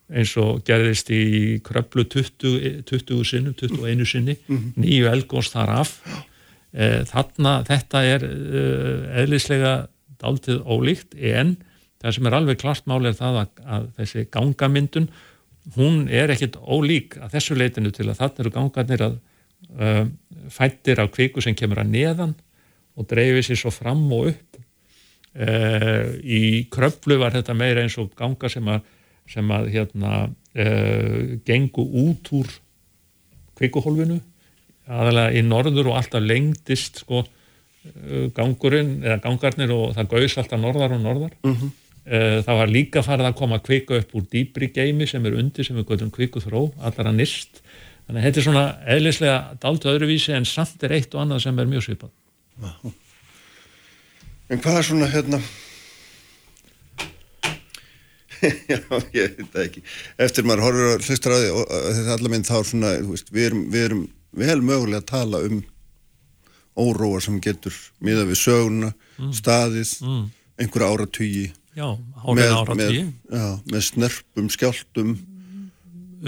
eins 0.09 0.33
og 0.41 0.63
gerðist 0.67 1.11
í 1.13 1.59
kröplu 1.65 2.05
20, 2.09 2.83
20 2.89 3.23
sinnum, 3.27 3.55
21 3.57 4.05
sinni 4.09 4.35
mm 4.35 4.57
-hmm. 4.57 4.73
nýju 4.83 5.09
elgóst 5.11 5.53
þar 5.53 5.69
af 5.81 5.91
uh, 6.73 7.01
þarna, 7.05 7.63
þetta 7.67 8.03
er 8.03 8.25
uh, 8.25 9.21
eðlislega 9.21 9.73
dáltið 10.19 10.61
ólíkt 10.65 11.15
en 11.15 11.57
það 12.01 12.15
sem 12.15 12.25
er 12.25 12.33
alveg 12.33 12.57
klart 12.57 12.87
mál 12.87 13.05
er 13.05 13.13
það 13.13 13.41
að, 13.43 13.49
að 13.65 13.89
þessi 13.97 14.27
gangamyndun 14.31 15.09
hún 15.75 16.07
er 16.09 16.29
ekkit 16.29 16.57
ólík 16.57 17.17
að 17.17 17.31
þessu 17.37 17.55
leitinu 17.55 17.91
til 17.91 18.09
að 18.09 18.19
þarna 18.19 18.39
eru 18.39 18.49
gangarnir 18.49 19.01
að 19.01 19.17
fættir 20.49 20.99
af 20.99 21.11
kviku 21.11 21.41
sem 21.41 21.55
kemur 21.55 21.79
að 21.79 21.91
neðan 21.91 22.33
og 22.95 23.05
dreifir 23.07 23.43
sér 23.43 23.59
svo 23.59 23.71
fram 23.71 24.11
og 24.11 24.31
upp 24.31 24.49
Uh, 25.29 26.17
í 26.25 26.65
kröflu 26.73 27.19
var 27.21 27.35
þetta 27.35 27.53
meira 27.53 27.83
eins 27.85 27.99
og 28.01 28.09
ganga 28.17 28.49
sem 28.49 28.65
að, 28.65 28.81
sem 29.29 29.51
að 29.53 29.69
hérna, 29.75 30.13
uh, 30.29 31.17
gengu 31.47 31.85
út 32.03 32.31
úr 32.35 32.49
kvikuhólfinu 33.59 34.19
aðalega 34.89 35.35
í 35.37 35.43
norður 35.45 35.91
og 35.91 35.99
alltaf 35.99 36.23
lengdist 36.25 37.03
sko, 37.03 37.21
uh, 37.25 38.25
gangurinn 38.35 38.97
eða 39.03 39.19
gangarnir 39.27 39.75
og 39.75 39.93
það 39.97 40.15
gauðs 40.15 40.39
alltaf 40.41 40.61
norðar 40.61 40.97
og 40.97 41.05
norðar 41.05 41.35
-huh. 41.43 41.53
Mhm. 41.53 41.77
það 42.09 42.55
var 42.57 42.67
líka 42.67 43.01
farið 43.05 43.25
að 43.27 43.35
koma 43.37 43.59
kviku 43.59 43.97
upp 43.99 44.15
úr 44.15 44.23
dýbri 44.25 44.71
geimi 44.73 45.05
sem 45.05 45.25
er 45.25 45.35
undir 45.37 45.65
sem 45.65 45.77
er 45.77 45.83
göðum 45.83 46.09
kviku 46.09 46.39
þró, 46.41 46.71
allar 46.81 47.11
að 47.11 47.19
nýst 47.19 47.61
þannig 48.07 48.21
að 48.21 48.25
þetta 48.25 48.39
er 48.39 48.43
svona 48.43 48.77
eðlislega 48.87 49.57
dalt 49.61 49.85
öðruvísi 49.85 50.33
en 50.33 50.45
samt 50.45 50.83
er 50.83 50.91
eitt 50.91 51.13
og 51.13 51.21
annað 51.21 51.43
sem 51.43 51.59
er 51.59 51.69
mjög 51.69 51.83
svipað 51.85 52.09
En 54.49 54.57
hvað 54.57 54.77
er 54.79 54.83
svona 54.83 55.07
hérna 55.13 55.39
Já, 58.71 58.79
ég 59.15 59.35
veit 59.37 59.51
það 59.53 59.65
ekki 59.65 59.83
eftir 60.25 60.47
maður 60.47 60.65
horfur 60.67 60.93
að 60.93 61.07
hlustra 61.07 61.35
að 61.35 61.43
því 61.43 61.65
þetta 61.97 62.15
allar 62.15 62.33
minn 62.33 62.47
þá 62.47 62.55
svona 62.71 62.93
veist, 63.09 63.31
við, 63.33 63.49
erum, 63.49 63.65
við 63.73 63.85
erum 63.87 64.03
vel 64.39 64.59
mögulega 64.61 65.01
að 65.01 65.09
tala 65.09 65.43
um 65.47 65.61
óróa 66.79 67.19
sem 67.23 67.39
getur 67.43 67.75
miða 68.03 68.25
við 68.29 68.39
söguna, 68.39 68.91
mm. 69.17 69.31
staðið 69.35 69.95
mm. 70.05 70.21
einhverja 70.63 70.91
áratugji 70.93 71.47
Já, 71.77 71.87
hálfinn 72.23 72.55
áratugji 72.55 73.03
með, 73.29 73.49
með 73.71 73.83
snerpum, 73.89 74.47
skjáltum 74.53 75.15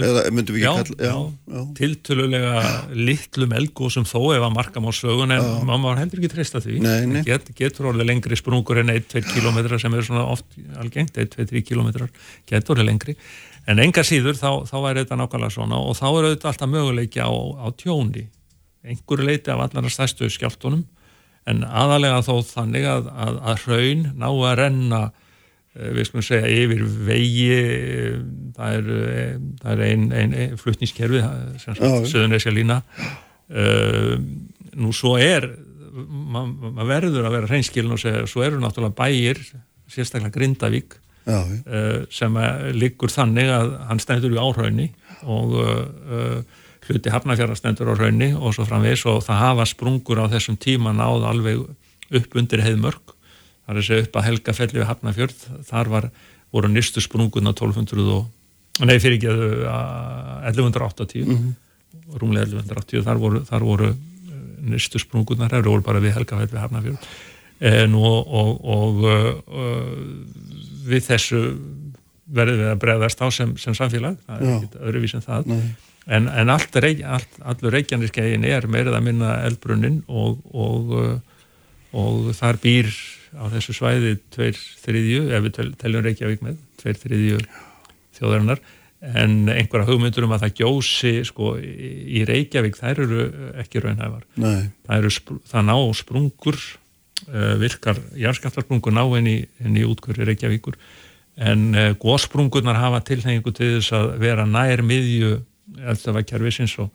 eða 0.00 0.22
myndum 0.32 0.56
við 0.56 0.66
ekki 0.66 0.94
kalla 0.94 1.08
já, 1.08 1.16
já. 1.52 1.62
tiltölulega 1.76 2.62
litlum 2.96 3.54
elgóðsum 3.58 4.06
þó 4.08 4.18
ef 4.36 4.46
að 4.46 4.54
marka 4.56 4.82
má 4.82 4.88
sögun 4.96 5.34
en 5.34 5.44
maður 5.68 5.84
var 5.84 6.00
heldur 6.00 6.22
ekki 6.22 6.30
treysta 6.32 6.62
því. 6.64 6.78
Nei, 6.84 7.00
nei. 7.10 7.20
Get, 7.26 7.50
getur 7.58 7.90
orðið 7.92 8.08
lengri 8.08 8.38
sprungur 8.38 8.80
en 8.82 8.92
1-2 8.94 9.24
km 9.32 9.60
sem 9.76 9.96
er 9.98 10.06
svona 10.06 10.24
oft 10.32 10.58
algengt 10.80 11.18
1-2-3 11.20 11.64
km 11.68 11.90
getur 12.48 12.76
orðið 12.76 12.88
lengri. 12.88 13.16
En 13.68 13.82
enga 13.82 14.02
síður 14.06 14.38
þá, 14.38 14.64
þá 14.66 14.76
er 14.80 15.02
þetta 15.02 15.20
nákvæmlega 15.20 15.56
svona 15.58 15.82
og 15.82 15.94
þá 15.98 16.06
er 16.10 16.30
þetta 16.32 16.50
alltaf 16.50 16.72
möguleiki 16.72 17.22
á, 17.22 17.30
á 17.30 17.66
tjóni. 17.78 18.26
Einhverju 18.82 19.28
leiti 19.28 19.52
af 19.52 19.62
allar 19.68 19.92
stærstu 19.92 20.30
skjáltunum 20.32 20.86
en 21.50 21.64
aðalega 21.66 22.22
þó 22.26 22.36
þannig 22.46 22.86
að, 22.86 23.10
að, 23.10 23.38
að 23.50 23.66
hraun 23.66 24.06
ná 24.18 24.28
að 24.30 24.56
renna 24.62 25.02
við 25.72 26.06
skulum 26.08 26.24
segja 26.26 26.50
yfir 26.52 26.82
vegi 27.06 27.48
eh, 27.56 28.16
það 28.56 28.78
er, 28.78 28.88
eh, 29.08 29.36
það 29.62 29.72
er 29.72 29.84
ein, 29.86 30.06
ein, 30.12 30.34
ein 30.36 30.56
flutnískerfi 30.60 31.22
söðunesja 31.64 32.52
lína. 32.52 32.82
Uh, 33.52 34.14
nú 34.80 34.94
svo 34.96 35.18
er 35.20 35.44
maður 35.92 36.70
ma 36.72 36.86
verður 36.88 37.26
að 37.28 37.34
vera 37.34 37.48
hreinskilin 37.50 37.92
og 37.92 38.00
segja 38.00 38.22
svo 38.30 38.40
eru 38.46 38.60
náttúrulega 38.62 38.96
bæir 38.96 39.40
sérstaklega 39.92 40.32
Grindavík 40.32 40.96
Já, 41.26 41.42
uh, 41.42 41.98
sem 42.08 42.38
liggur 42.78 43.12
þannig 43.12 43.50
að 43.52 43.74
hann 43.90 44.00
stendur 44.00 44.32
í 44.32 44.40
áhraunni 44.40 44.88
og 45.28 45.52
uh, 45.60 46.38
hluti 46.88 47.12
hafnafjara 47.12 47.58
stendur 47.58 47.92
á 47.92 47.94
hraunni 47.98 48.32
og 48.32 48.56
svo 48.56 48.64
framvegs 48.68 49.04
og 49.10 49.20
það 49.26 49.42
hafa 49.44 49.68
sprungur 49.68 50.22
á 50.24 50.32
þessum 50.32 50.56
tíma 50.56 50.94
náð 50.96 51.28
alveg 51.28 51.66
upp 52.22 52.40
undir 52.40 52.64
heiðmörk 52.64 53.11
það 53.66 53.80
er 53.80 53.88
segja 53.88 54.06
upp 54.06 54.16
að 54.18 54.28
Helgafelli 54.28 54.80
við 54.80 54.88
Hafnafjörð, 54.90 55.42
þar 55.68 55.90
var, 55.92 56.08
voru 56.54 56.70
nýstu 56.72 57.02
sprunguna 57.04 57.52
1200 57.54 58.06
og, 58.16 58.24
nei 58.82 58.96
fyrir 59.02 59.18
ekki 59.18 59.30
að 59.32 60.48
1180 60.52 61.26
mm 61.26 61.36
-hmm. 61.36 62.16
rúmlega 62.20 62.48
1180 62.50 63.06
þar 63.06 63.20
voru, 63.22 63.44
þar 63.48 63.68
voru 63.68 63.90
eh, 63.92 64.40
nýstu 64.72 64.98
sprungunar, 64.98 65.50
það 65.50 65.70
voru 65.70 65.82
bara 65.82 66.00
við 66.00 66.16
Helgafelli 66.18 66.52
við 66.52 66.64
Hafnafjörð 66.64 66.98
en, 67.62 67.94
og, 67.94 68.26
og, 68.26 68.64
og 68.64 69.04
uh, 69.06 69.38
við 70.88 71.06
þessu 71.06 71.40
verðum 72.32 72.58
við 72.64 72.70
að 72.72 72.82
bregðast 72.82 73.22
á 73.22 73.26
sem, 73.30 73.56
sem 73.60 73.74
samfélag, 73.76 74.16
það 74.26 74.40
er 74.40 74.54
ekkit 74.56 74.76
öðruvís 74.80 75.14
en 75.14 75.22
það. 75.22 75.52
En, 76.10 76.26
en 76.26 76.50
allt, 76.50 76.76
allt, 77.06 77.36
allur 77.46 77.74
reykjanískegin 77.76 78.46
er 78.48 78.66
meirið 78.66 78.96
að 78.96 79.04
minna 79.06 79.36
eldbrunnin 79.46 80.00
og 80.08 80.40
og 81.92 82.32
þar 82.32 82.56
býr 82.62 82.88
á 83.32 83.44
þessu 83.52 83.74
svæði 83.76 84.14
tveir 84.34 84.58
þriðju, 84.82 85.24
ef 85.32 85.44
við 85.46 85.58
teljum 85.80 86.06
Reykjavík 86.06 86.44
með, 86.44 86.56
tveir 86.80 86.98
þriðju 87.00 87.40
þjóðarinnar, 88.18 88.62
en 89.02 89.36
einhverja 89.50 89.88
hugmyndur 89.88 90.26
um 90.28 90.34
að 90.36 90.44
það 90.44 90.58
gjósi 90.60 91.12
sko 91.26 91.54
í 91.58 92.22
Reykjavík, 92.28 92.78
þær 92.78 93.04
eru 93.06 93.28
ekki 93.62 93.82
raunhæfar. 93.82 94.26
Það, 94.36 94.98
eru, 94.98 95.38
það 95.50 95.68
ná 95.70 95.76
sprungur, 95.98 96.60
uh, 97.28 97.54
virkar 97.62 98.02
járskaptarsprungur 98.20 98.94
ná 98.94 99.02
enn 99.18 99.30
í, 99.32 99.38
í 99.64 99.86
útkvöru 99.88 100.28
Reykjavíkur, 100.28 100.78
en 101.42 101.70
uh, 101.72 101.88
góðsprungurnar 102.02 102.78
hafa 102.78 103.02
tilhengu 103.08 103.54
til 103.56 103.78
þess 103.78 103.96
að 103.96 104.12
vera 104.22 104.46
nær 104.46 104.84
miðju 104.86 105.40
kjærvisins 106.28 106.76
og 106.82 106.90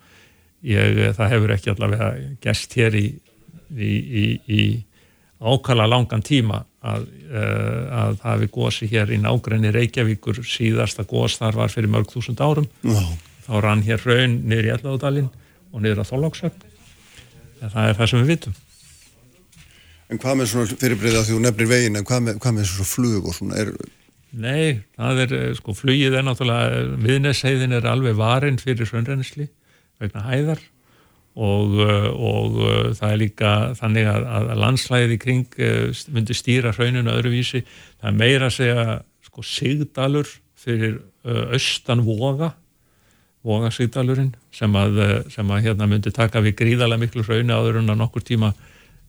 ég, 0.61 0.99
það 1.17 1.31
hefur 1.33 1.53
ekki 1.55 1.71
allavega 1.73 2.09
gæst 2.43 2.75
hér 2.77 2.95
í, 2.97 3.07
í, 3.73 3.93
í 4.47 4.61
ákala 5.41 5.87
langan 5.89 6.23
tíma 6.25 6.63
að, 6.81 7.07
uh, 7.29 7.81
að 8.01 8.15
það 8.21 8.31
hefði 8.31 8.51
gósi 8.55 8.89
hér 8.91 9.11
í 9.13 9.19
nágrenni 9.21 9.73
Reykjavíkur. 9.75 10.41
Síðasta 10.45 11.05
gós 11.07 11.37
þar 11.41 11.59
var 11.59 11.73
fyrir 11.73 11.91
mörg 11.93 12.09
þúsund 12.13 12.41
árum. 12.41 12.69
No. 12.85 13.03
þá 13.47 13.53
rann 13.63 13.83
hér 13.85 14.01
raun 14.03 14.41
niður 14.43 14.65
í 14.67 14.71
Elladalinn 14.75 15.29
og 15.71 15.83
niður 15.83 16.01
að 16.03 16.09
Þólagsögn 16.11 16.65
það 17.61 17.89
er 17.89 17.97
það 17.97 18.09
sem 18.11 18.23
við 18.23 18.33
vitum. 18.33 18.57
En 20.07 20.21
hvað 20.23 20.39
með 20.39 20.49
svona 20.51 20.79
fyrirbreyða 20.79 21.23
því 21.25 21.35
þú 21.35 21.43
nefnir 21.43 21.69
vegin 21.71 21.99
en 21.99 22.07
hvað 22.07 22.23
með, 22.25 22.41
hvað 22.43 22.57
með 22.57 22.69
svona 22.71 22.91
flug 22.91 23.27
og 23.27 23.35
svona 23.35 23.61
er, 23.63 23.71
Nei, 24.37 24.83
það 24.99 25.21
er, 25.23 25.33
eh, 25.33 25.51
sko, 25.55 25.73
flugið 25.73 26.17
er 26.19 26.25
náttúrulega, 26.27 26.81
miðnesheiðin 26.99 27.75
er 27.77 27.87
alveg 27.87 28.17
varinn 28.19 28.59
fyrir 28.59 28.87
söndrennsli 28.89 29.47
vegna 30.01 30.25
hæðar 30.27 30.61
og, 31.37 31.73
eh, 31.85 32.07
og 32.11 32.59
eh, 32.65 32.91
það 32.97 33.11
er 33.11 33.21
líka 33.21 33.53
þannig 33.77 34.09
að, 34.11 34.27
að 34.37 34.53
landslæðið 34.63 35.15
í 35.15 35.19
kring 35.21 35.59
myndi 36.15 36.37
stýra 36.37 36.73
hrauninu 36.73 37.13
öðruvísi. 37.13 37.63
Það 38.01 38.09
er 38.11 38.17
meira 38.21 38.49
að 38.49 38.55
segja, 38.57 39.01
sko, 39.29 39.45
sigdalur 39.45 40.31
fyrir 40.57 41.01
austan 41.27 42.05
voga, 42.07 42.53
voga 43.43 43.67
sigdalurinn 43.75 44.31
sem 44.55 44.71
að, 44.79 45.01
sem 45.31 45.49
að 45.51 45.65
hérna 45.65 45.87
myndi 45.91 46.13
taka 46.15 46.39
við 46.43 46.55
gríðarlega 46.61 47.01
miklu 47.01 47.25
hrauni 47.27 47.51
áður 47.51 47.81
en 47.81 47.91
að 47.91 47.99
nokkur 47.99 48.23
tíma 48.23 48.53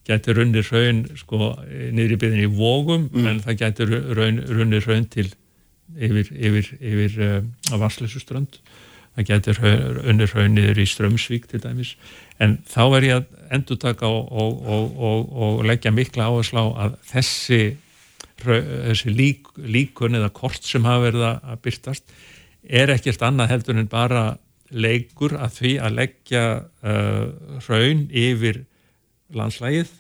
gæti 0.09 0.35
runni 0.35 0.62
raun 0.66 1.05
sko 1.18 1.53
niður 1.68 2.16
í 2.16 2.18
byðin 2.22 2.45
í 2.47 2.51
vógum 2.51 3.07
mm. 3.12 3.29
en 3.29 3.41
það 3.45 3.61
gæti 3.62 3.87
runni 3.89 4.81
raun 4.83 5.07
til 5.12 5.29
yfir, 5.97 6.31
yfir, 6.33 6.70
yfir 6.81 7.18
uh, 7.22 7.37
að 7.72 7.83
varsleisuströnd 7.85 8.59
það 9.19 9.29
gæti 9.33 9.55
runni 9.59 10.31
raun 10.31 10.55
niður 10.55 10.81
í 10.83 10.87
strömsvík 10.87 11.49
til 11.51 11.61
dæmis 11.64 11.97
en 12.39 12.59
þá 12.71 12.83
er 12.99 13.07
ég 13.09 13.19
að 13.19 13.29
endur 13.57 13.81
taka 13.83 14.09
og, 14.09 14.33
og, 14.33 14.91
og, 14.95 15.29
og 15.35 15.62
leggja 15.66 15.93
mikla 15.95 16.29
áherslu 16.31 16.62
á 16.62 16.66
að 16.87 16.99
þessi, 17.11 17.62
þessi 18.45 19.14
lík, 19.14 19.51
líkun 19.59 20.19
eða 20.19 20.31
kort 20.35 20.62
sem 20.62 20.87
hafa 20.87 21.09
verið 21.09 21.27
að 21.31 21.62
byrtast 21.66 22.19
er 22.69 22.93
ekkert 22.95 23.25
annað 23.27 23.55
heldur 23.55 23.81
en 23.81 23.91
bara 23.91 24.27
leikur 24.69 25.35
að 25.41 25.55
því 25.57 25.73
að 25.81 25.97
leggja 25.97 26.45
uh, 26.85 27.25
raun 27.66 28.05
yfir 28.12 28.62
landslægið 29.35 29.95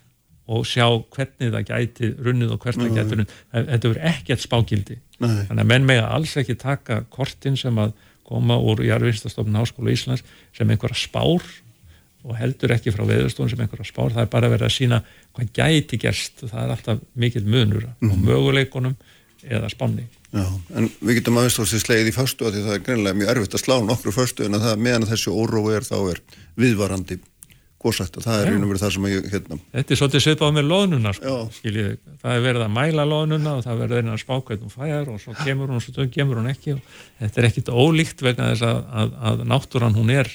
og 0.48 0.64
sjá 0.64 0.86
hvernig 1.12 1.50
það 1.52 1.64
gæti 1.68 2.10
runnið 2.24 2.52
og 2.54 2.62
hvert 2.62 2.80
það 2.80 2.94
gæti 2.96 3.16
runnið. 3.16 3.32
Þetta 3.52 3.90
verður 3.90 4.06
ekkert 4.08 4.44
spákildi. 4.44 4.96
Nei. 5.20 5.42
Þannig 5.48 5.64
að 5.64 5.70
menn 5.72 5.88
með 5.88 6.00
að 6.04 6.14
alls 6.16 6.36
ekki 6.40 6.56
taka 6.60 7.02
kortin 7.12 7.58
sem 7.60 7.80
að 7.82 7.92
koma 8.28 8.58
úr 8.60 8.84
Járvinstastofnun 8.84 9.60
Háskóla 9.62 9.94
Íslands 9.94 10.24
sem 10.56 10.68
einhverja 10.68 10.98
spár 11.00 11.44
og 12.28 12.36
heldur 12.36 12.74
ekki 12.74 12.92
frá 12.92 13.06
veðurstofun 13.08 13.52
sem 13.52 13.62
einhverja 13.64 13.88
spár. 13.88 14.12
Það 14.12 14.26
er 14.26 14.32
bara 14.32 14.50
verið 14.52 14.68
að 14.68 14.74
sína 14.74 15.00
hvað 15.36 15.52
gæti 15.56 16.00
gerst. 16.02 16.44
Það 16.44 16.60
er 16.64 16.74
alltaf 16.74 17.02
mikil 17.14 17.44
munur 17.46 17.86
mm. 17.88 18.10
mhm. 18.10 18.26
möguleikunum 18.28 18.98
eða 19.48 19.70
spánni. 19.72 20.08
Já, 20.28 20.44
en 20.76 20.90
við 21.00 21.22
getum 21.22 21.38
aðeins 21.40 21.56
þótt 21.56 21.70
sér 21.70 21.82
slegið 21.86 22.10
í 22.10 22.12
fastu 22.12 22.44
að 22.44 22.56
því 22.56 22.62
það 22.66 22.74
er 22.74 22.82
greinlega 22.84 23.16
mjög 23.16 23.30
erfitt 23.32 23.54
að 23.56 23.62
slá 23.62 23.76
nokkru 23.80 24.12
fastu 24.12 24.44
en 24.44 24.58
að 24.58 24.66
það 24.66 24.82
meðan 24.84 25.06
þessi 25.08 25.32
órói 25.32 25.70
er 25.78 25.86
þá 25.86 25.96
er 26.02 26.20
viðvarandi 26.60 27.16
góðsætt 27.78 28.16
og 28.18 28.24
það 28.24 28.40
er 28.40 28.48
einhvern 28.50 28.64
veginn 28.66 28.82
það 28.82 28.92
sem 28.94 29.06
ég 29.08 29.26
hérna. 29.32 29.58
Þetta 29.76 29.94
er 29.94 30.00
svolítið 30.00 30.22
svipað 30.24 30.54
með 30.56 30.64
loðnuna 30.72 31.12
sko, 31.14 31.34
það 31.62 32.32
er 32.32 32.42
verið 32.42 32.64
að 32.64 32.72
mæla 32.74 33.04
loðnuna 33.06 33.52
og 33.54 33.62
það 33.66 33.84
er 33.84 33.92
verið 33.92 34.10
að 34.10 34.22
spá 34.24 34.34
hvernig 34.34 34.64
hún 34.66 34.74
fæjar 34.74 35.12
og 35.12 35.20
svo 35.22 35.36
kemur 35.38 35.70
hún 35.70 35.78
og 35.78 35.84
svo 35.84 36.06
kemur 36.16 36.40
hún 36.40 36.50
ekki 36.50 36.74
og 36.74 36.82
þetta 37.20 37.40
er 37.40 37.48
ekkit 37.52 37.70
ólíkt 37.70 38.24
vegna 38.26 38.50
þess 38.50 38.66
að, 38.66 38.82
að, 39.02 39.14
að 39.30 39.44
náttúran 39.54 39.98
hún 39.98 40.10
er 40.16 40.32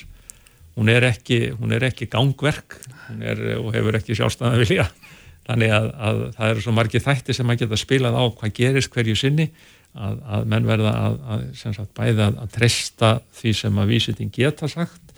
hún 0.78 0.94
er 0.94 1.10
ekki, 1.12 1.42
hún 1.60 1.76
er 1.76 1.88
ekki 1.90 2.08
gangverk 2.16 2.80
hún 3.10 3.28
er 3.28 3.44
og 3.60 3.70
hefur 3.76 4.00
ekki 4.00 4.16
sjálfstæðan 4.18 4.64
vilja. 4.64 4.88
Þannig 5.44 5.76
að, 5.76 5.88
að 6.00 6.20
það 6.38 6.54
eru 6.54 6.64
svo 6.64 6.74
margi 6.80 7.04
þætti 7.04 7.36
sem 7.36 7.48
maður 7.50 7.66
geta 7.66 7.82
spilað 7.82 8.16
á 8.16 8.24
hvað 8.32 8.58
gerist 8.62 8.94
hverju 8.96 9.20
sinni 9.20 9.50
að 9.94 10.48
menn 10.50 10.66
verða 10.66 10.94
að 11.36 11.82
bæða 11.94 12.32
að 12.32 12.54
treysta 12.56 13.18
því 13.36 13.52
sem 13.60 13.84
að 13.84 13.92
vísitin 13.92 14.32
geta 14.34 14.72
sagt 14.72 15.12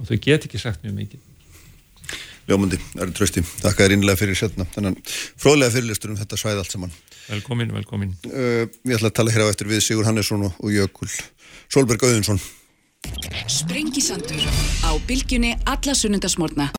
og 0.00 0.08
þau 0.08 0.16
get 0.24 0.48
ekki 0.48 0.58
sagt 0.58 0.82
mjög 0.82 0.96
mikið 0.96 1.35
Ljómundi, 2.46 2.78
Arður 2.94 3.14
Trausti, 3.18 3.42
þakka 3.42 3.86
þér 3.86 3.94
innlega 3.96 4.20
fyrir 4.20 4.38
sérna 4.38 4.66
þannig 4.74 5.00
fróðlega 5.42 5.74
fyrirlistur 5.74 6.12
um 6.12 6.18
þetta 6.20 6.38
svæð 6.38 6.60
allt 6.62 6.76
saman. 6.76 6.92
Velkomin, 7.26 7.72
velkomin. 7.74 8.12
Uh, 8.30 8.68
Ég 8.86 9.00
ætla 9.00 9.10
að 9.10 9.16
tala 9.18 9.34
hér 9.34 9.46
á 9.46 9.50
eftir 9.50 9.66
við 9.70 9.82
Sigur 9.82 10.06
Hannesson 10.06 10.46
og 10.46 10.70
Jökul 10.70 11.10
Solberg 11.66 12.06
Auðunsson. 12.06 12.38
Sprengisandur 13.50 14.42
á 14.82 14.90
bylgjunni 15.06 15.52
alla 15.66 15.94
sunnundasmórna 15.94 16.70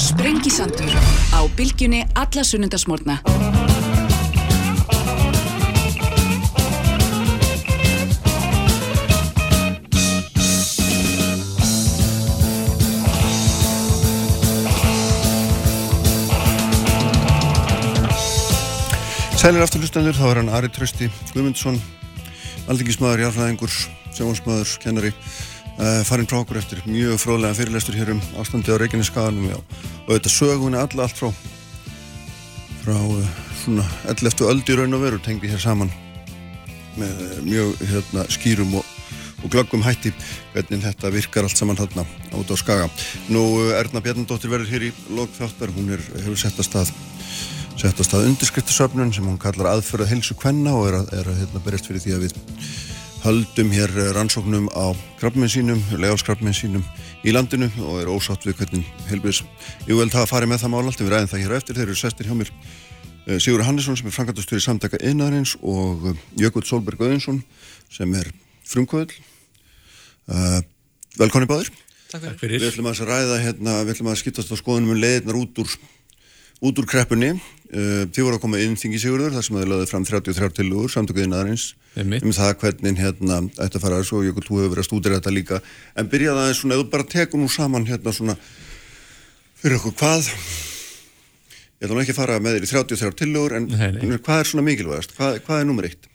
Sprengisandur 0.00 0.92
á 1.36 1.40
bylgjunni 1.56 2.04
alla 2.16 2.44
sunnundasmórna 2.44 3.18
Sælir 19.44 19.60
afturlustendur, 19.60 20.16
þá 20.16 20.24
er 20.30 20.38
hann 20.40 20.46
Ari 20.56 20.70
Trösti 20.72 21.10
Guðmundsson, 21.34 21.74
aldingismæður, 22.72 23.26
járfæðingur, 23.26 23.74
sjónsmæður, 24.16 24.70
kennari 24.80 25.10
uh, 25.12 25.98
farinn 26.08 26.30
frá 26.30 26.38
okkur 26.38 26.62
eftir 26.62 26.80
mjög 26.88 27.18
fróðlega 27.20 27.58
fyrirlestur 27.58 27.98
hér 27.98 28.14
um 28.14 28.22
ástandi 28.40 28.72
á 28.72 28.80
Reykjaneskaganum 28.80 29.50
og 29.52 30.08
þetta 30.08 30.32
sögunni 30.32 30.80
alla 30.80 31.04
allt 31.04 31.20
frá 31.20 31.28
frá 32.86 32.96
uh, 32.96 33.28
svona 33.60 33.84
11. 34.14 34.46
öldi 34.48 34.78
raun 34.80 34.96
og 34.96 35.04
veru 35.04 35.20
tengdi 35.20 35.52
hér 35.52 35.60
saman 35.60 35.92
með 36.96 37.12
uh, 37.12 37.38
mjög 37.44 37.86
hérna, 37.90 38.24
skýrum 38.32 38.72
og, 38.80 38.96
og 39.44 39.52
glöggum 39.52 39.84
hætti 39.84 40.14
hvernig 40.54 40.86
þetta 40.86 41.12
virkar 41.12 41.50
allt 41.50 41.60
saman 41.60 41.82
hérna 41.82 42.08
út 42.32 42.48
á 42.48 42.56
Skaga. 42.56 42.88
Nú 43.28 43.44
Erna 43.76 44.00
Bjarnadóttir 44.00 44.56
verður 44.56 44.72
hér 44.72 44.88
í 44.88 44.94
logþáttar, 45.12 45.76
hún 45.76 45.98
er, 45.98 46.12
hefur 46.24 46.40
sett 46.46 46.64
að 46.64 46.94
sett 47.80 47.98
á 47.98 48.04
stað 48.06 48.28
undirskriftasöfnun 48.28 49.12
sem 49.14 49.26
hún 49.26 49.38
kallar 49.40 49.72
aðförað 49.72 50.12
hilsu 50.12 50.36
kvenna 50.38 50.74
og 50.78 50.86
er 50.88 50.96
að, 51.00 51.08
er 51.18 51.30
að 51.30 51.38
hérna, 51.42 51.62
berjast 51.64 51.88
fyrir 51.88 52.02
því 52.04 52.12
að 52.14 52.24
við 52.24 52.36
höldum 53.24 53.72
hér 53.72 53.92
rannsóknum 54.14 54.68
á 54.70 54.94
krabminn 55.18 55.50
sínum, 55.50 55.80
legalskrabminn 55.96 56.54
sínum 56.54 56.84
í 57.24 57.32
landinu 57.34 57.70
og 57.82 58.02
er 58.02 58.10
ósátt 58.12 58.44
við 58.46 58.60
hvernig 58.60 58.90
helbriðs, 59.08 59.42
ég 59.88 59.96
vil 59.96 60.10
það 60.12 60.22
að 60.22 60.30
fara 60.30 60.48
með 60.50 60.62
það 60.62 60.74
mál. 60.74 60.82
Alltaf 60.84 61.06
við 61.06 61.14
ræðum 61.14 61.30
það 61.32 61.42
hér 61.44 61.56
eftir, 61.58 61.78
þeir 61.78 61.86
eru 61.88 61.96
sestir 61.98 62.28
hjá 62.28 62.36
mér 62.38 62.52
eh, 62.52 63.38
Sigur 63.40 63.64
Hannesson 63.66 63.98
sem 63.98 64.10
er 64.10 64.16
frangatastur 64.18 64.60
í 64.60 64.64
samtaka 64.64 65.00
einarins 65.02 65.56
og 65.62 66.10
eh, 66.12 66.20
Jökull 66.44 66.66
Solberg 66.68 67.02
Öðinsson 67.08 67.40
sem 67.92 68.14
er 68.20 68.30
frumkvöðl 68.68 69.16
velkonni 71.18 71.48
báðir. 71.48 71.72
Takk 72.12 72.38
fyrir. 72.38 72.62
Við 72.62 72.70
ætlum 72.70 72.88
að 72.92 73.02
ræða 73.08 73.40
hérna, 73.42 73.80
við 73.82 73.96
ætlum 73.96 74.12
að 74.12 74.20
skiptast 74.22 74.52
á 74.52 74.56
skoðunum 74.56 74.94
um 74.94 75.00
leiðnar 75.02 75.40
út 75.40 75.60
úr 75.64 75.74
út 76.64 76.78
úr 76.80 76.86
kreppunni 76.88 77.34
þið 77.74 78.20
voru 78.22 78.36
að 78.36 78.42
koma 78.44 78.60
inn 78.62 78.76
þingi 78.78 79.00
sigurður 79.02 79.34
þar 79.34 79.46
sem 79.46 79.56
þið 79.58 79.70
laðið 79.72 79.88
fram 79.90 80.04
33 80.06 80.50
tilugur 80.58 80.92
samtökuðin 80.92 81.34
aðeins 81.34 81.64
um 81.98 82.34
það 82.34 82.52
hvernig 82.60 83.00
hérna 83.00 83.40
að 83.58 83.78
fara 83.82 83.98
þessu 83.98 84.20
og 84.20 84.28
Jökull, 84.28 84.44
þú 84.46 84.60
hefur 84.60 84.72
verið 84.74 84.84
að 84.84 84.88
stúdira 84.88 85.18
þetta 85.18 85.32
líka. 85.34 85.58
En 85.98 86.10
byrjaði 86.10 86.44
aðeins 86.44 86.60
svona, 86.62 86.78
eða 86.78 86.86
bara 86.92 87.08
tekum 87.10 87.42
nú 87.42 87.50
saman 87.50 87.88
hérna 87.88 88.14
svona 88.14 88.36
fyrir 89.58 89.78
okkur 89.80 89.96
hvað 89.98 90.30
ég 90.30 91.88
ætlum 91.88 92.02
ekki 92.04 92.14
að 92.14 92.20
fara 92.20 92.38
með 92.42 92.58
þér 92.58 92.66
í 92.66 92.70
33 92.70 93.18
tilugur 93.20 93.56
en 93.58 93.68
nei. 93.72 94.18
hvað 94.22 94.40
er 94.40 94.50
svona 94.50 94.66
mikilvægast? 94.68 95.14
Hvað, 95.18 95.40
hvað 95.46 95.62
er 95.62 95.68
nummer 95.68 95.88
eitt? 95.88 96.08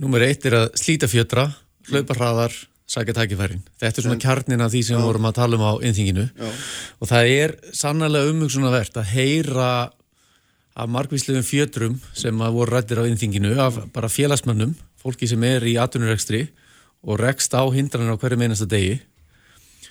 Nummer 0.00 0.24
eitt 0.24 0.48
er 0.48 0.56
að 0.62 0.66
slíta 0.80 1.10
fjötra 1.10 1.50
hlaupa 1.90 2.16
hraðar 2.16 2.56
sækja 2.90 3.14
tækifærin. 3.20 3.62
Þetta 3.78 4.00
er 4.00 4.06
svona 4.06 4.20
kjarnin 4.22 4.64
af 4.64 4.72
því 4.72 4.82
sem 4.86 4.98
við 4.98 5.06
vorum 5.06 5.28
að 5.28 5.36
tala 5.38 5.58
um 5.58 5.66
á 5.66 5.72
einþinginu 5.78 6.26
og 6.42 7.10
það 7.10 7.32
er 7.36 7.54
sannlega 7.76 8.32
umhugsunarvert 8.32 8.98
að 8.98 9.12
heyra 9.14 9.70
af 10.76 10.90
margvíslegum 10.90 11.44
fjötrum 11.46 11.98
sem 12.16 12.36
að 12.40 12.56
voru 12.56 12.76
rættir 12.76 13.00
á 13.02 13.06
einþinginu 13.08 13.56
af 13.60 13.80
bara 13.94 14.10
félagsmannum, 14.10 14.76
fólki 15.00 15.28
sem 15.28 15.42
er 15.44 15.66
í 15.66 15.76
atvinnurekstri 15.80 16.46
og 17.02 17.20
rekst 17.20 17.54
á 17.56 17.64
hindranir 17.72 18.14
á 18.14 18.20
hverju 18.20 18.38
meinasta 18.40 18.68
degi 18.68 19.00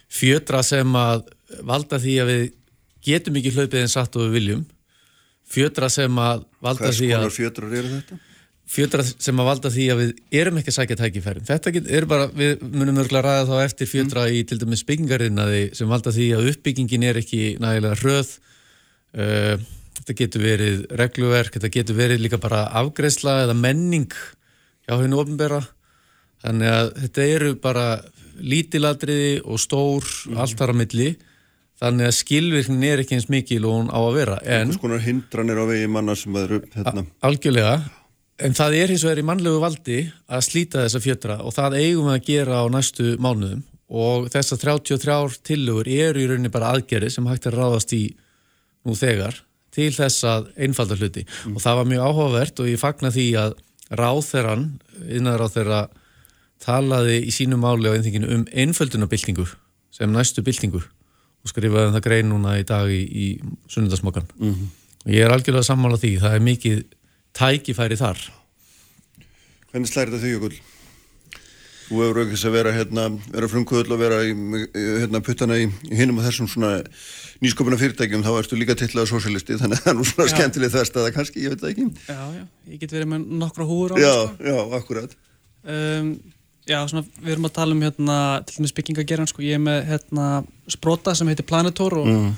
fjötra 0.10 0.64
sem 0.66 0.96
að 0.96 1.28
valda 1.66 2.00
því 2.02 2.16
að 2.22 2.32
við 2.32 2.44
getum 3.06 3.38
ekki 3.40 3.54
hlaupið 3.56 3.84
en 3.84 3.92
satt 3.92 4.16
og 4.18 4.28
við 4.28 4.36
viljum 4.38 4.66
fjötra 5.50 5.90
sem 5.92 6.22
að 6.22 6.46
valda 6.62 6.90
Hvers 6.90 7.00
því 7.02 7.14
að 7.18 7.30
fjötrar 7.34 7.78
eru 7.80 7.94
þetta? 7.98 8.20
fjötra 8.70 9.06
sem 9.08 9.40
að 9.42 9.48
valda 9.48 9.72
því 9.74 9.86
að 9.90 10.02
við 10.04 10.40
erum 10.42 10.60
ekki 10.60 10.70
að 10.70 10.76
sækja 10.76 10.98
tækifærin. 11.00 11.48
Þetta 11.48 11.72
er 11.98 12.06
bara, 12.10 12.28
við 12.30 12.62
munum 12.62 13.00
örgulega 13.02 13.26
ræða 13.26 13.48
þá 13.50 13.64
eftir 13.64 13.90
fjötra 13.90 14.28
mm. 14.28 14.36
í 14.38 14.44
til 14.46 14.60
dæmis 14.62 14.86
byggingarinnaði 14.86 15.64
sem 15.78 15.90
valda 15.90 16.14
því 16.14 16.28
að 16.38 16.50
uppbyggingin 16.52 17.08
er 17.10 17.20
ekki 17.24 17.42
nægilega 17.62 17.98
hröð. 18.04 18.36
Uh, 19.10 19.56
þetta 20.00 20.16
getur 20.22 20.46
verið 20.46 20.86
regluverk, 21.00 21.56
þetta 21.56 21.72
getur 21.74 22.00
verið 22.00 22.24
líka 22.26 22.40
bara 22.42 22.66
afgreðsla 22.82 23.44
eða 23.46 23.58
menning 23.58 24.10
hjá 24.10 24.96
hennu 24.96 25.20
ofnbæra. 25.22 25.62
Þannig 26.44 26.74
að 26.74 26.92
þetta 27.04 27.28
eru 27.36 27.54
bara 27.60 27.88
lítiladriði 28.40 29.34
og 29.44 29.60
stór 29.60 30.08
mm. 30.08 30.40
allt 30.40 30.60
þar 30.60 30.74
á 30.74 30.80
milli. 30.82 31.10
Þannig 31.80 32.10
að 32.10 32.18
skilvirknin 32.18 32.90
er 32.90 33.04
ekki 33.04 33.16
eins 33.16 33.30
mikil 33.32 33.62
og 33.68 33.78
hún 33.78 33.92
á 33.92 34.00
að 34.00 34.16
vera. 34.18 34.42
En 34.44 34.74
skonar 34.76 35.04
hindran 35.04 35.52
er 35.52 35.62
á 35.64 35.66
vegi 35.68 35.88
manna 35.92 36.16
sem 36.20 36.36
eru 36.40 36.60
hérna. 36.76 37.06
Algjörlega 37.24 37.78
En 38.40 38.56
það 38.56 38.76
er 38.80 38.92
hins 38.94 39.04
vegar 39.04 39.20
í 39.20 39.26
mannlegu 39.28 39.60
valdi 39.60 39.98
að 40.32 40.46
slíta 40.46 40.86
þessa 40.86 41.02
fjötra 41.04 41.36
og 41.44 41.52
það 41.52 41.76
eigum 41.82 42.08
við 42.08 42.14
að 42.14 42.28
gera 42.30 42.62
á 42.64 42.66
næstu 42.72 43.16
mánuðum 43.20 43.66
og 43.90 44.30
þessar 44.32 44.62
33 44.80 45.40
tillögur 45.50 45.90
eru 45.92 46.22
í 46.22 46.28
rauninni 46.30 46.52
bara 46.54 46.70
aðgerri 46.72 47.10
sem 47.12 47.28
hægt 47.28 47.50
er 47.50 47.58
að 47.58 47.66
ráðast 47.66 47.96
í 47.98 48.04
nú 48.88 48.96
þegar 48.96 49.42
til 49.80 49.96
þess 49.96 50.28
að 50.28 50.52
einfalda 50.68 51.00
hluti 51.00 51.26
mm. 51.26 51.56
og 51.56 51.64
það 51.64 51.80
var 51.80 51.90
mjög 51.94 52.06
áhugavert 52.10 52.62
og 52.62 52.70
ég 52.70 52.82
fagna 52.82 53.12
því 53.16 53.28
að 53.40 53.58
ráþeran, 53.90 54.68
innar 55.10 55.42
ráþera 55.42 55.88
talaði 56.64 57.22
í 57.26 57.34
sínu 57.34 57.58
máli 57.60 57.90
á 57.90 57.96
einþinginu 57.96 58.30
um 58.36 58.46
einföldunabildingu 58.52 59.48
sem 59.96 60.12
næstu 60.14 60.44
bildingu 60.46 60.82
og 60.84 61.52
skrifaði 61.52 61.90
um 61.90 61.96
það 61.96 62.06
grein 62.06 62.30
núna 62.30 62.58
í 62.60 62.66
dag 62.68 62.90
í, 62.92 63.00
í 63.00 63.28
sunnundasmokkan. 63.72 64.28
Mm 64.38 64.54
-hmm. 64.54 64.68
Ég 65.08 65.24
er 65.26 65.32
algjörlega 65.32 65.64
sammála 65.64 65.98
því, 65.98 66.20
það 66.20 66.36
er 66.36 66.44
mikið 66.44 66.82
tækifæri 67.34 67.98
þar. 67.98 68.20
Hvernig 69.72 69.90
slæri 69.90 70.12
þetta 70.12 70.24
því 70.26 70.34
okkur? 70.40 70.58
Þú 71.90 72.02
hefur 72.04 72.20
aukist 72.22 72.46
að 72.46 72.54
vera, 72.54 72.72
hérna, 72.76 73.04
vera 73.34 73.48
frumkvöld 73.50 73.90
og 73.90 73.98
vera 73.98 74.20
í, 74.22 74.34
hérna, 74.78 75.22
puttana 75.26 75.56
í, 75.58 75.66
í 75.90 75.96
hinum 75.98 76.20
og 76.22 76.26
þessum 76.28 76.46
svona 76.52 76.76
nýskopuna 77.42 77.80
fyrirtækjum, 77.82 78.22
þá 78.26 78.32
ertu 78.36 78.60
líka 78.60 78.76
tillaða 78.78 79.10
sósilisti, 79.10 79.58
þannig 79.58 79.80
að 79.80 79.86
það 79.88 79.92
er 79.92 79.98
nú 79.98 80.06
svona 80.06 80.28
já. 80.28 80.34
skemmtileg 80.36 80.74
það 80.76 80.86
staða 80.86 81.14
kannski, 81.16 81.46
ég 81.48 81.56
veit 81.56 81.64
það 81.64 81.72
ekki. 81.72 81.86
Já, 82.06 82.20
já, 82.36 82.44
ég 82.70 82.84
get 82.84 82.94
verið 82.94 83.10
með 83.16 83.20
nokkra 83.42 83.66
húur 83.66 83.90
á 83.92 83.98
það. 83.98 84.04
Já, 84.06 84.14
sko. 84.20 84.36
já, 84.46 84.58
akkurat. 84.78 85.18
Um, 85.66 86.12
Já, 86.70 86.84
svona, 86.86 87.02
við 87.18 87.32
erum 87.34 87.48
að 87.48 87.56
tala 87.56 87.74
um 87.74 87.80
hérna, 87.82 88.16
til 88.46 88.60
dæmis 88.60 88.76
byggingageran, 88.78 89.26
sko, 89.32 89.42
ég 89.42 89.58
er 89.58 89.64
með 89.64 89.80
hérna, 89.90 90.26
sprota 90.70 91.16
sem 91.18 91.26
heitir 91.32 91.48
Planetor 91.50 91.96
og, 91.98 92.06
mm. 92.06 92.30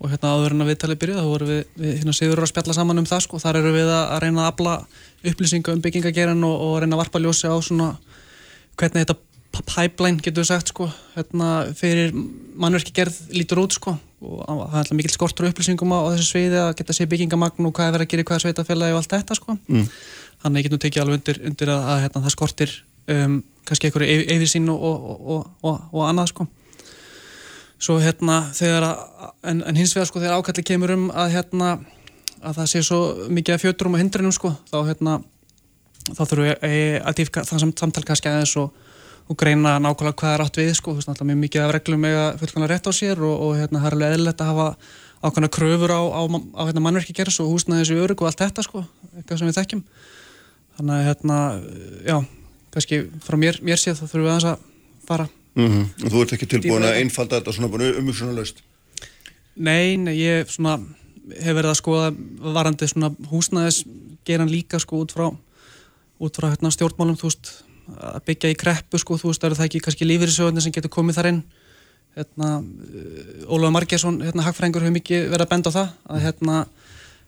og 0.00 0.08
hérna 0.08 0.30
áður 0.32 0.54
en 0.54 0.64
að 0.64 0.70
viðtalið 0.70 1.00
byrja, 1.02 1.20
þá 1.20 1.28
vorum 1.28 1.50
við, 1.50 1.60
við 1.82 1.92
hérna 1.98 2.14
séður 2.16 2.40
að 2.46 2.52
spjalla 2.54 2.76
saman 2.78 3.02
um 3.02 3.08
það, 3.10 3.20
sko, 3.26 3.36
þar 3.42 3.58
eru 3.60 3.72
við 3.74 3.88
að, 3.92 4.04
að 4.14 4.20
reyna 4.24 4.48
að 4.48 4.56
hvernig 8.80 9.04
þetta 9.04 9.18
pipeline, 9.54 10.18
getur 10.18 10.42
við 10.42 10.50
sagt, 10.50 10.72
sko, 10.72 10.88
hérna 11.14 11.50
fyrir 11.78 12.10
mannverki 12.14 12.94
gerð 12.96 13.20
lítur 13.34 13.62
út, 13.62 13.76
sko, 13.76 13.94
og 14.24 14.64
það 14.72 14.80
er 14.80 14.98
mikil 14.98 15.12
skortur 15.14 15.46
upplýsingum 15.50 15.94
á, 15.94 15.98
á 16.02 16.10
þessu 16.14 16.26
sviði 16.32 16.58
að 16.62 16.72
geta 16.80 16.96
sé 16.96 17.06
byggingamagn 17.10 17.68
og 17.68 17.74
hvað 17.76 17.90
er 17.90 17.96
verið 17.98 18.08
að 18.08 18.12
gera 18.14 18.24
í 18.24 18.28
hvaða 18.30 18.44
sveitafélagi 18.44 18.96
og 18.96 19.00
allt 19.02 19.14
þetta, 19.14 19.38
sko. 19.38 19.56
Mm. 19.68 19.86
Þannig 20.42 20.60
ég 20.60 20.66
get 20.66 20.74
nú 20.74 20.80
tekið 20.82 21.04
alveg 21.04 21.20
undir, 21.20 21.40
undir 21.52 21.72
að, 21.74 21.86
að 21.92 22.02
hérna, 22.02 22.24
það 22.24 22.34
skortir 22.34 22.74
um, 23.14 23.38
kannski 23.68 23.88
einhverju 23.88 24.26
yfirsýn 24.34 24.68
og, 24.72 24.84
og, 24.84 25.48
og, 25.62 25.80
og 25.92 26.06
annað 26.08 26.32
sko 26.32 26.48
svo 27.84 27.98
hérna 28.00 28.40
þegar 28.54 28.86
að, 28.88 29.02
en, 29.50 29.62
en 29.68 29.78
hins 29.78 29.92
vegar 29.96 30.08
sko 30.08 30.22
þegar 30.22 30.38
ákalli 30.38 30.64
kemur 30.66 30.94
um 30.94 31.06
að 31.12 31.36
hérna 31.36 31.70
að 32.44 32.58
það 32.58 32.70
sé 32.70 32.82
svo 32.84 33.00
mikið 33.32 33.56
af 33.56 33.64
fjöturum 33.64 33.96
og 33.96 34.02
hindrinum 34.02 34.34
sko 34.34 34.52
þá 34.70 34.78
hérna 34.88 35.18
þá 36.10 36.22
þurfum 36.24 36.48
við 36.48 36.98
að 37.00 37.16
dýfka 37.20 37.44
það 37.48 37.64
samtal 37.78 38.04
kannski 38.04 38.28
aðeins 38.28 38.56
og 38.60 39.38
greina 39.40 39.78
nákvæmlega 39.80 40.18
hvað 40.20 40.34
er 40.34 40.44
átt 40.44 40.58
við 40.60 40.74
sko, 40.76 40.92
þú 40.92 41.00
veist 41.00 41.08
náttúrulega 41.08 41.30
mjög 41.32 41.42
mikið 41.44 41.64
af 41.64 41.72
reglum 41.72 42.02
með 42.04 42.16
að 42.20 42.40
fullkvæmlega 42.42 42.74
rétt 42.74 42.88
á 42.88 42.92
sér 42.92 43.22
og 43.24 43.54
hérna 43.56 43.80
það 43.80 43.86
er 43.88 43.96
alveg 43.96 44.16
eðlilegt 44.16 44.42
að 44.44 44.50
hafa 44.52 44.66
ákvæmlega 45.24 45.54
kröfur 45.56 45.94
á, 45.96 46.02
á, 46.12 46.22
á 46.28 46.62
hérna, 46.68 46.82
mannverki 46.84 47.16
gerðs 47.16 47.40
og 47.40 47.48
húsnaðis 47.48 47.92
og 47.94 48.02
örug 48.04 48.20
og 48.20 48.28
allt 48.28 48.42
þetta 48.44 48.64
sko, 48.66 48.84
eitthvað 49.16 49.40
sem 49.40 49.48
við 49.48 49.58
þekkjum 49.60 49.82
þannig 50.76 50.94
að 50.98 51.08
hérna, 51.08 51.38
já 52.04 52.16
kannski 52.74 53.00
frá 53.24 53.38
mér, 53.40 53.60
mér 53.64 53.80
séð 53.80 54.02
þá 54.02 54.04
þurfum 54.04 54.26
við 54.26 54.32
aðeins 54.34 54.50
að 54.50 54.68
fara 55.08 55.28
mm 55.54 55.70
-hmm. 55.70 56.10
Þú 56.10 56.22
ert 56.22 56.36
ekki 56.36 56.50
tilbúin 56.50 56.84
að 56.84 57.00
einfalda 57.00 57.40
þetta 57.40 57.52
svona 57.56 57.70
búin 57.72 57.86
umhugsunarlaust? 58.02 58.60
Nei, 59.56 59.96
nei, 59.96 60.18
ég 60.18 60.50
svona, 60.50 60.80
hef 61.30 61.54
verið 61.54 61.70
að 61.70 61.80
skoða 61.80 62.14
varandi 62.54 62.88
svona 62.88 63.14
húsnæðis 63.30 63.84
geran 64.24 64.50
líka 64.50 64.78
sko 64.78 65.00
út 65.00 65.12
frá 65.12 65.30
út 66.22 66.38
frá 66.38 66.50
hérna, 66.52 66.72
stjórnmálum, 66.74 67.18
þú 67.18 67.30
veist 67.30 67.52
að 67.94 68.20
byggja 68.30 68.52
í 68.52 68.58
kreppu 68.58 69.00
sko, 69.00 69.18
þú 69.20 69.32
veist, 69.32 69.44
er 69.44 69.56
það 69.58 69.68
ekki 69.68 69.82
kannski 69.84 70.08
lífyrirsöðunni 70.08 70.64
sem 70.64 70.74
getur 70.74 70.92
komið 70.92 71.18
þar 71.18 71.30
inn? 71.32 71.40
Hérna, 72.14 72.50
Ólaf 73.50 73.74
Margesson 73.74 74.20
hérna, 74.22 74.44
hagfrængur 74.46 74.84
hefur 74.84 74.94
mikið 74.94 75.26
verið 75.32 75.46
að 75.46 75.50
benda 75.50 75.72
á 75.74 75.76
það 75.76 75.88
að 76.14 76.22
hérna, 76.28 76.60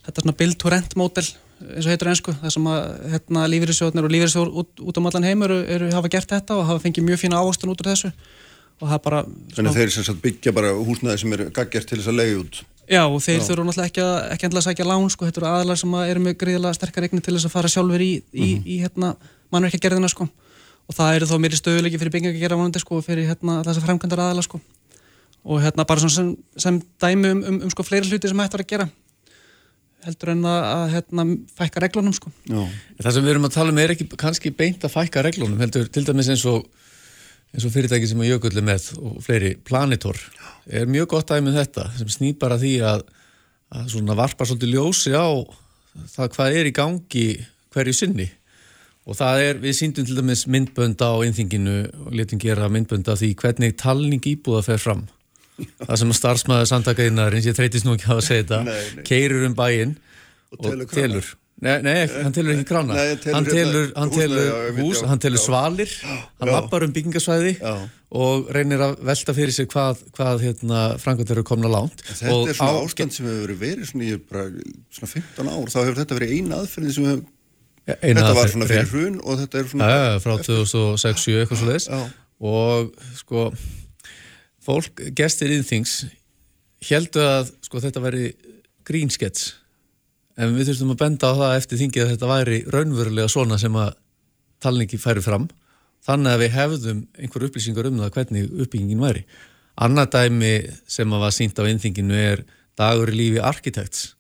þetta 0.07 0.21
er 0.21 0.27
svona 0.27 0.39
build 0.39 0.59
to 0.63 0.73
rent 0.73 0.97
mótel 0.97 1.27
eins 1.57 1.87
og 1.87 1.93
heitur 1.93 2.11
einsku, 2.13 2.35
það 2.37 2.53
sem 2.53 2.67
að 2.71 2.81
hérna, 3.15 3.45
lífyrirsjóðnir 3.51 4.07
og 4.07 4.13
lífyrirsjóður 4.13 4.51
út, 4.63 4.83
út 4.85 5.01
um 5.01 5.09
allan 5.09 5.27
heim 5.27 5.45
eru, 5.47 5.57
eru 5.77 5.89
hafa 5.95 6.11
gert 6.13 6.35
þetta 6.35 6.59
og 6.61 6.67
hafa 6.69 6.85
fengið 6.85 7.07
mjög 7.09 7.23
fína 7.23 7.41
ávastun 7.41 7.73
út 7.73 7.81
úr 7.81 7.91
þessu. 7.91 8.13
Og 8.77 8.91
það 8.91 9.01
bara... 9.07 9.23
Þannig 9.57 9.79
þeir 9.79 9.93
sem 9.95 10.05
sagt 10.05 10.21
byggja 10.21 10.53
bara 10.53 10.75
húsnaði 10.77 11.23
sem 11.23 11.33
er 11.33 11.45
gaggert 11.57 11.89
til 11.89 11.97
þess 11.97 12.13
að 12.13 12.19
leiði 12.21 12.41
út 12.43 12.61
Já 12.87 13.03
og 13.03 13.19
þeir 13.23 13.41
þurfu 13.43 13.65
náttúrulega 13.67 13.91
ekki, 13.91 14.03
að, 14.05 14.17
ekki 14.35 14.49
að 14.49 14.65
sækja 14.67 14.87
lán 14.87 15.09
sko, 15.11 15.27
þetta 15.27 15.41
eru 15.43 15.49
aðlar 15.51 15.81
sem 15.81 15.95
eru 16.01 16.23
með 16.23 16.37
greiðilega 16.43 16.79
sterkar 16.79 17.07
eigni 17.07 17.23
til 17.25 17.35
þess 17.35 17.49
að 17.49 17.55
fara 17.57 17.71
sjálfur 17.73 18.05
í, 18.05 18.11
í, 18.15 18.21
mm 18.21 18.53
-hmm. 18.53 18.67
í 18.67 18.77
hérna, 18.85 19.15
mannverkjagerðina 19.55 20.11
sko. 20.13 20.29
Og 20.87 20.95
það 20.95 21.17
eru 21.17 21.27
þá 21.27 21.37
mér 21.43 21.57
stöðulegi 21.59 21.99
fyrir 21.99 22.15
byggingagerða 22.15 22.61
vonandi 22.61 22.83
sko 22.83 23.01
fyrir 23.03 23.27
hérna 23.27 23.59
þess 23.67 23.81
að 23.81 23.89
fremkvæmdar 23.89 24.23
aðala 24.23 24.45
sko. 24.47 24.61
Og 25.47 25.63
hérna 25.63 25.87
bara 25.87 26.09
sem, 26.09 26.37
sem 26.57 26.79
dæmi 27.03 27.33
um, 27.35 27.43
um, 27.43 27.59
um 27.67 27.71
sko 27.75 27.83
fleiri 27.83 28.07
hluti 28.07 28.31
sem 28.31 28.39
hættar 28.39 28.63
að 28.63 28.71
gera 28.71 28.89
heldur 30.07 30.33
en 30.35 30.47
að, 30.47 30.65
að 30.71 30.85
hérna, 30.95 31.25
fækka 31.59 31.83
reglunum 31.83 32.15
sko. 32.15 32.31
Það 32.47 33.13
sem 33.17 33.25
við 33.25 33.33
erum 33.35 33.49
að 33.49 33.57
tala 33.57 33.73
um 33.75 33.81
er 33.83 33.95
ekki 33.95 34.09
kannski 34.19 34.53
beint 34.55 34.85
að 34.87 34.95
fækka 34.95 35.25
reglunum 35.27 35.63
heldur 35.63 35.89
til 35.91 36.05
dæmis 36.07 36.31
eins 36.33 36.45
og, 36.47 36.67
eins 37.55 37.67
og 37.67 37.75
fyrirtæki 37.75 38.09
sem 38.11 38.23
að 38.25 38.33
jökulli 38.35 38.65
með 38.65 38.89
og 39.01 39.21
fleiri 39.25 39.55
Planitor 39.67 40.19
er 40.67 40.89
mjög 40.91 41.13
gott 41.15 41.31
aðeins 41.31 41.49
með 41.49 41.61
þetta 41.61 41.87
sem 41.99 42.11
snýr 42.13 42.41
bara 42.41 42.59
því 42.61 42.73
að, 42.87 43.05
að 43.77 43.93
svona 43.95 44.17
varpa 44.19 44.49
svolítið 44.49 44.75
ljósi 44.75 45.15
á 45.15 45.29
það 46.13 46.33
hvað 46.35 46.59
er 46.59 46.69
í 46.69 46.75
gangi 46.77 47.29
hverju 47.75 47.97
sinni. 47.97 48.27
Og 49.07 49.15
það 49.15 49.43
er, 49.45 49.59
við 49.63 49.77
síndum 49.79 50.07
til 50.07 50.17
dæmis 50.19 50.47
myndbönd 50.51 50.99
á 50.99 51.15
einþinginu 51.23 51.77
og 52.07 52.15
letum 52.19 52.41
gera 52.43 52.71
myndbönd 52.73 53.07
af 53.13 53.21
því 53.21 53.33
hvernig 53.39 53.77
talning 53.79 54.25
íbúða 54.27 54.65
fer 54.67 54.83
fram. 54.83 55.05
Það 55.57 56.01
sem 56.01 56.13
að 56.13 56.19
starfsmæður 56.19 56.71
samtakaðinarins, 56.73 57.47
ég 57.49 57.57
þreytist 57.57 57.87
nú 57.87 57.95
ekki 57.95 58.11
að 58.13 58.25
segja 58.27 58.47
þetta 58.49 59.03
keirur 59.07 59.47
um 59.47 59.55
bæinn 59.57 59.95
og, 60.57 60.67
og 60.67 60.91
telur 60.91 61.31
Nei, 61.65 61.79
nei, 61.81 62.03
hann 62.13 62.35
telur 62.37 62.53
ekki 62.53 62.67
krána. 62.69 62.97
Nei, 62.99 63.15
telur 63.17 63.37
hann 63.39 63.47
telur, 63.49 63.87
hann 63.97 64.11
telur 64.13 64.81
hús, 64.81 64.99
hann 65.09 65.21
telur 65.23 65.41
svalir. 65.41 65.93
Hann 66.37 66.51
lappar 66.53 66.85
um 66.85 66.93
byggingasvæði 66.93 67.55
já. 67.57 67.71
og 68.21 68.51
reynir 68.53 68.83
að 68.85 68.99
velta 69.09 69.35
fyrir 69.37 69.55
sig 69.57 69.71
hvað, 69.73 70.03
hvað 70.19 70.45
hérna, 70.45 70.83
Frankveld 71.01 71.33
eru 71.33 71.47
komna 71.49 71.71
lánt 71.73 72.05
Þetta 72.05 72.35
og 72.35 72.51
er 72.53 72.59
svona 72.59 72.77
á, 72.77 72.85
ástand 72.85 73.17
sem 73.17 73.27
hefur 73.31 73.55
verið 73.63 73.89
svona, 73.89 74.21
bara, 74.29 74.45
svona 74.99 75.11
15 75.15 75.51
ár, 75.51 75.73
þá 75.73 75.79
hefur 75.81 75.99
þetta 76.03 76.21
verið 76.21 76.37
eina 76.37 76.61
aðferði 76.61 76.95
sem 76.99 77.09
hefur 77.09 77.25
ja, 77.89 77.99
Þetta 78.05 78.37
var 78.39 78.53
svona 78.53 78.71
fyrir 78.71 78.93
hrun 78.93 79.19
og 79.25 79.43
þetta 79.43 79.61
er 79.63 79.73
svona 79.73 79.91
ja, 79.91 80.07
Frá 80.23 80.37
2006-2007 80.45 81.41
eitthvað 81.41 81.63
svo 81.63 81.73
leiðis 81.73 81.91
og 82.37 82.93
sko 83.17 83.49
fólk, 84.67 85.07
gestir 85.17 85.57
yðnþings 85.57 86.01
heldu 86.91 87.23
að 87.25 87.55
sko, 87.65 87.81
þetta 87.81 88.03
væri 88.05 88.27
grínskets 88.87 89.55
en 90.37 90.57
við 90.57 90.71
þurftum 90.71 90.93
að 90.95 91.01
benda 91.03 91.31
á 91.33 91.39
það 91.41 91.55
eftir 91.61 91.81
þingið 91.83 92.05
að 92.05 92.11
þetta 92.15 92.31
væri 92.33 92.59
raunverulega 92.75 93.33
svona 93.33 93.59
sem 93.61 93.79
að 93.81 93.95
talningi 94.63 95.01
færi 95.01 95.25
fram. 95.25 95.47
Þannig 96.07 96.33
að 96.33 96.43
við 96.43 96.53
hefðum 96.55 97.01
einhver 97.19 97.47
upplýsingar 97.49 97.89
um 97.91 98.03
það 98.03 98.13
hvernig 98.17 98.51
uppbyggingin 98.65 99.03
væri. 99.03 99.25
Annað 99.77 100.13
dæmi 100.15 100.53
sem 100.89 101.13
að 101.13 101.25
var 101.25 101.35
sínt 101.35 101.59
á 101.61 101.65
innþinginu 101.69 102.21
er 102.21 102.45
dagur 102.79 103.13
í 103.13 103.17
lífi 103.17 103.43
arkitekts 103.43 104.13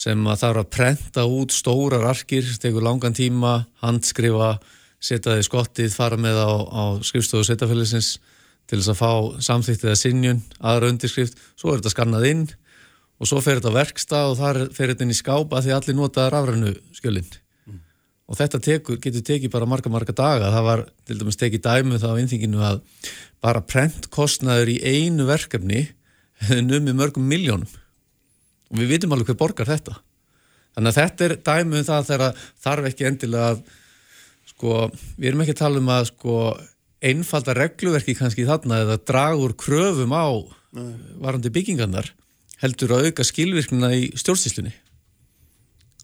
sem 0.00 0.20
að 0.32 0.38
þarf 0.40 0.62
að 0.62 0.70
prenta 0.72 1.24
út 1.28 1.52
stórar 1.52 2.06
arkir, 2.08 2.46
tegur 2.60 2.84
langan 2.86 3.16
tíma 3.16 3.66
handskrifa, 3.82 4.54
setja 4.96 5.34
þið 5.36 5.44
skottið 5.44 5.96
fara 5.96 6.16
með 6.20 6.40
á, 6.40 6.50
á 6.72 6.82
skrifstofu 7.04 7.44
setjafélagsins 7.44 8.14
til 8.70 8.78
þess 8.78 8.92
að 8.94 9.00
fá 9.00 9.12
samþýttið 9.44 9.92
að 9.92 10.00
sinjun, 10.00 10.40
aðra 10.56 10.88
undirskrift, 10.94 11.36
svo 11.58 11.72
er 11.72 11.82
þetta 11.82 11.92
skannað 11.92 12.28
inn 12.30 12.46
og 13.20 13.28
svo 13.28 13.42
fer 13.44 13.60
þetta 13.60 13.74
verkstað 13.74 14.32
og 14.32 14.38
þar 14.38 14.58
fer 14.74 14.92
þetta 14.92 15.04
inn 15.04 15.12
í 15.12 15.18
skápa 15.18 15.60
því 15.60 15.74
allir 15.76 15.96
notaði 15.98 16.32
rafrænu 16.32 16.74
skjölinn. 16.96 17.32
Mm. 17.68 17.80
Og 18.32 18.38
þetta 18.38 18.60
tekur, 18.64 19.00
getur 19.02 19.24
tekið 19.26 19.52
bara 19.52 19.68
marga, 19.68 19.92
marga 19.92 20.14
daga. 20.16 20.52
Það 20.54 20.68
var 20.70 20.84
til 21.04 21.18
dæmis 21.20 21.40
tekið 21.40 21.64
dæmu 21.66 22.00
þá 22.00 22.08
á 22.16 22.20
innþinginu 22.22 22.62
að 22.64 22.80
bara 23.44 23.64
prentkostnaður 23.64 24.72
í 24.72 24.78
einu 24.80 25.26
verkefni 25.28 25.84
nummi 26.70 26.96
mörgum 26.96 27.28
miljónum. 27.28 27.68
Og 28.70 28.80
við 28.80 28.94
vitum 28.94 29.12
alveg 29.12 29.32
hver 29.32 29.40
borgar 29.42 29.68
þetta. 29.68 29.98
Þannig 30.78 30.94
að 30.94 31.00
þetta 31.00 31.26
er 31.26 31.36
dæmu 31.50 31.80
um 31.80 31.86
það 31.90 32.10
þegar 32.12 32.42
þarf 32.64 32.88
ekki 32.88 33.08
endilega 33.08 33.48
að, 33.52 33.62
sko, 34.54 34.76
við 35.18 35.32
erum 35.32 35.42
ekki 35.44 35.56
að 35.56 35.60
tala 35.64 35.82
um 35.82 35.90
að, 35.92 36.08
sko, 36.14 36.36
einfalda 37.10 37.56
regluverki 37.56 38.14
kannski 38.16 38.46
þarna 38.48 38.80
eða 38.84 38.96
dragur 39.08 39.54
kröfum 39.58 40.12
á 40.14 40.28
Nei. 40.76 40.94
varandi 41.20 41.52
byggingarnar 41.52 42.12
heldur 42.60 42.96
að 42.96 43.10
auka 43.10 43.26
skilvirknina 43.26 43.92
í 43.96 44.10
stjórnstíslunni 44.20 44.72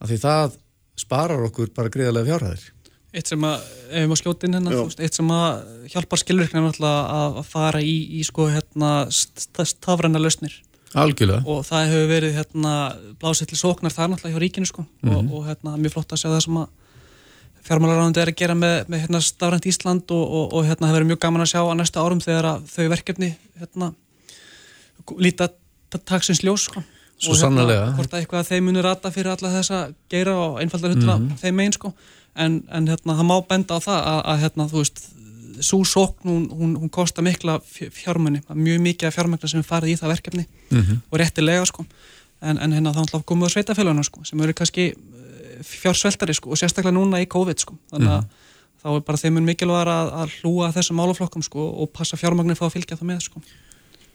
af 0.00 0.10
því 0.10 0.18
það 0.22 0.56
sparar 0.96 1.44
okkur 1.48 1.72
bara 1.76 1.92
greiðarlega 1.92 2.30
fjárhæðir. 2.30 2.64
Eitt 3.16 3.30
sem 3.30 3.44
að, 3.48 3.66
ef 3.88 4.02
við 4.02 4.08
má 4.10 4.18
skjóta 4.20 4.46
inn 4.46 4.56
hérna 4.58 4.78
eitt 5.04 5.16
sem 5.16 5.30
að 5.32 5.90
hjálpar 5.92 6.20
skilvirknina 6.20 6.92
að 6.92 7.42
fara 7.48 7.80
í, 7.80 7.96
í 8.18 8.24
sko 8.28 8.48
hérna 8.52 8.92
stafræna 9.12 10.20
lausnir. 10.20 10.56
Algjörlega. 10.96 11.42
og 11.44 11.64
það 11.66 11.90
hefur 11.90 12.06
verið 12.08 12.36
hérna 12.38 12.72
blásið 13.20 13.50
til 13.50 13.58
sóknar 13.60 13.92
það 13.92 14.04
er 14.04 14.10
náttúrulega 14.12 14.36
hjá 14.36 14.42
ríkinu 14.44 14.68
sko. 14.68 14.84
Mm 15.02 15.10
-hmm. 15.10 15.16
og, 15.16 15.34
og 15.34 15.46
hérna 15.48 15.76
mjög 15.76 15.92
flott 15.92 16.12
að 16.12 16.20
sjá 16.22 16.28
það 16.30 16.44
sem 16.44 16.56
að 16.56 16.68
fjármálaráðandi 17.66 18.22
er 18.22 18.30
að 18.30 18.38
gera 18.38 18.54
með, 18.54 18.76
með 18.88 19.00
hérna, 19.04 19.20
stafrænt 19.20 19.66
Ísland 19.66 20.10
og, 20.14 20.24
og, 20.38 20.52
og 20.54 20.66
hérna, 20.66 20.86
það 20.86 20.96
verður 20.96 21.10
mjög 21.10 21.20
gaman 21.24 21.44
að 21.44 21.50
sjá 21.52 21.60
að 21.62 21.76
næsta 21.80 22.00
árum 22.04 22.22
þegar 22.22 22.48
að 22.52 22.68
þau 22.70 22.88
verkefni 22.92 23.30
hérna, 23.58 23.92
líta 25.18 25.48
taksins 26.04 26.42
ljós 26.44 26.68
sko. 26.68 26.82
Svo 27.16 27.32
og 27.32 27.40
hérna, 27.40 27.94
hvort 27.96 28.12
að 28.12 28.20
eitthvað 28.20 28.48
þeim 28.50 28.66
munir 28.68 28.84
rata 28.84 29.10
fyrir 29.10 29.32
alla 29.32 29.48
þessa 29.54 29.86
geira 30.12 30.34
og 30.36 30.58
einfaldar 30.60 30.92
hundra 30.92 31.16
mm 31.16 31.28
-hmm. 31.28 31.38
þeim 31.40 31.54
megin 31.56 31.72
sko. 31.72 31.92
en, 32.36 32.62
en 32.68 32.88
hérna, 32.88 33.16
það 33.16 33.24
má 33.24 33.36
benda 33.48 33.74
á 33.74 33.80
það 33.80 34.00
að, 34.12 34.20
að 34.24 34.40
hérna, 34.40 34.68
þú 34.68 34.76
veist, 34.76 34.98
svo 35.60 35.84
sókn 35.84 36.28
hún, 36.28 36.48
hún, 36.50 36.76
hún 36.76 36.90
kostar 36.90 37.24
mikla 37.24 37.60
fjármunni 37.92 38.42
mjög 38.54 38.80
mikið 38.80 39.08
af 39.08 39.14
fjármagnar 39.14 39.50
sem 39.50 39.64
farið 39.64 39.94
í 39.94 39.98
það 40.00 40.12
verkefni 40.14 40.44
mm 40.44 40.80
-hmm. 40.80 40.98
og 41.10 41.18
réttilega 41.18 41.66
sko 41.66 41.84
en, 42.40 42.58
en 42.58 42.72
hérna 42.72 42.92
þá 42.92 43.02
ætlaði 43.04 43.22
að 43.22 43.24
koma 43.24 43.46
á 43.46 43.54
sveitafélaginu 43.54 44.04
sko 44.04 44.24
sem 44.24 44.40
eru 44.40 44.52
kannski 44.52 44.86
eh, 44.88 45.62
fjársveltari 45.62 46.34
sko 46.34 46.50
og 46.50 46.56
sérstaklega 46.56 46.94
núna 46.94 47.20
í 47.22 47.26
COVID 47.26 47.58
sko 47.58 47.74
þannig 47.90 48.08
að 48.08 48.20
mm 48.20 48.26
-hmm. 48.26 48.82
þá 48.82 48.96
er 48.96 49.00
bara 49.00 49.18
þeim 49.18 49.40
mikilvægur 49.40 49.88
að, 49.88 50.12
að 50.12 50.28
hlúa 50.40 50.72
þessum 50.72 50.96
málaflokkum 50.96 51.42
sko 51.42 51.68
og 51.82 51.90
passa 51.92 52.16
fjármagnir 52.16 52.56
fá 52.56 52.66
að 52.66 52.72
fylgja 52.72 52.96
það 52.96 53.06
með 53.06 53.20
sko 53.20 53.40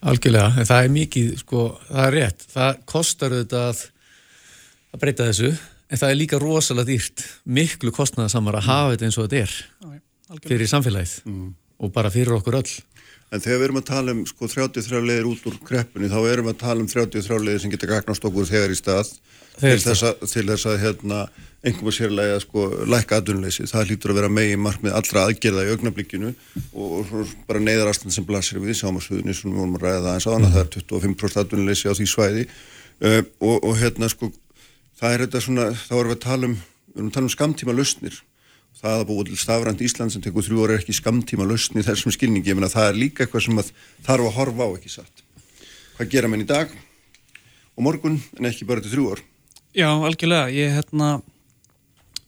Algjörlega, 0.02 0.54
en 0.58 0.66
það 0.66 0.84
er 0.84 0.94
mikið 0.96 1.34
sko, 1.44 1.66
það 1.90 2.06
er 2.08 2.16
rétt, 2.18 2.46
það 2.50 2.80
kostar 2.90 3.36
auðvitað 3.36 3.68
að, 3.68 3.82
að 4.92 5.04
breyta 5.04 5.28
þessu 5.30 5.52
en 5.92 6.00
það 6.00 6.14
er 6.14 6.18
líka 6.18 6.40
rosalega 6.42 6.90
dýrt 6.90 7.26
miklu 7.46 7.94
kostnæðasamar 7.94 8.58
að 8.58 8.70
hafa 8.70 8.94
þetta 8.94 9.08
eins 9.08 9.20
og 9.20 9.28
þetta 9.28 9.42
er 9.44 10.46
fyrir 10.48 10.72
samfélagið 10.72 11.14
mm. 11.28 11.50
og 11.84 11.94
bara 11.94 12.12
fyrir 12.14 12.34
okkur 12.38 12.58
öll. 12.62 12.74
En 13.32 13.40
þegar 13.40 13.60
við 13.62 13.66
erum 13.70 13.80
að 13.80 13.88
tala 13.88 14.16
um 14.16 14.26
sko 14.28 14.48
33 14.52 15.00
leðir 15.08 15.28
út 15.30 15.46
úr 15.48 15.60
kreppunni 15.68 16.10
þá 16.12 16.20
erum 16.28 16.50
við 16.50 16.56
að 16.56 16.64
tala 16.66 16.84
um 16.84 16.90
33 16.92 17.38
leðir 17.40 17.62
sem 17.64 17.72
getur 17.72 17.92
gagnast 17.94 18.26
okkur 18.28 18.50
þegar 18.50 18.74
í 18.74 18.80
stað 18.80 19.14
til 19.60 19.78
þess 19.80 20.04
að, 20.08 20.26
til 20.32 20.44
þess 20.48 20.68
að 20.68 20.78
hérna, 20.82 21.22
einhverjum 21.62 21.96
sérlega 21.96 22.40
sko 22.42 22.66
lækka 22.90 23.20
aðunleysi. 23.22 23.68
Það 23.70 23.92
hlýtur 23.92 24.14
að 24.14 24.20
vera 24.22 24.32
megi 24.34 24.58
markmið 24.60 24.96
allra 24.98 25.26
aðgerða 25.28 25.66
í 25.68 25.74
augnablikkinu 25.76 26.32
og, 26.32 27.14
og 27.14 27.34
bara 27.48 27.62
neyðarastand 27.64 28.16
sem 28.16 28.28
blasir 28.28 28.62
við 28.64 28.80
sámasöðunni 28.80 29.36
sem 29.38 29.52
við 29.52 29.60
vorum 29.62 29.78
að 29.78 29.86
ræða 29.88 30.16
eins 30.16 30.28
aðan 30.30 30.48
að 30.48 30.58
það 30.58 30.64
er 30.64 30.72
25% 30.80 31.42
aðunleysi 31.44 31.92
á 31.92 31.94
því 32.00 32.10
svæði. 32.10 32.48
Uh, 33.02 33.22
og, 33.42 33.56
og 33.66 33.78
hérna 33.80 34.10
sko 34.12 34.32
það 35.00 35.16
er 35.16 35.26
þetta 35.26 35.44
svona, 35.46 35.70
þá 35.78 35.96
erum 35.98 36.12
við 36.12 36.18
að 36.18 36.26
tala 36.26 36.50
um, 36.50 36.58
að 36.98 37.14
tala 37.16 37.28
um 37.28 37.34
skamtíma 37.36 37.76
lausnir 37.78 38.20
það 38.80 39.00
að 39.00 39.08
búið 39.10 39.32
til 39.32 39.42
stafrænt 39.42 39.84
Ísland 39.86 40.14
sem 40.14 40.24
tekur 40.24 40.46
þrjú 40.46 40.62
orð 40.64 40.76
er 40.78 40.84
ekki 40.84 40.96
skamtíma 40.98 41.48
lausni 41.50 41.84
þessum 41.86 42.14
skilningi, 42.16 42.50
ég 42.50 42.58
menna 42.58 42.72
það 42.72 42.94
er 42.94 43.02
líka 43.02 43.26
eitthvað 43.26 43.46
sem 43.48 43.60
þarf 44.08 44.30
að 44.30 44.38
horfa 44.38 44.70
á 44.70 44.70
ekki 44.78 44.94
satt? 44.94 45.26
Hvað 45.98 46.14
gera 46.16 46.32
menn 46.32 46.46
í 46.46 46.50
dag 46.50 46.72
og 47.76 47.84
morgun 47.86 48.18
en 48.40 48.50
ekki 48.50 48.70
bara 48.70 48.84
til 48.84 48.94
þrjú 48.96 49.12
orð 49.16 49.28
Já, 49.72 49.88
algjörlega, 49.88 50.50
ég 50.52 50.74
hérna 50.76 51.22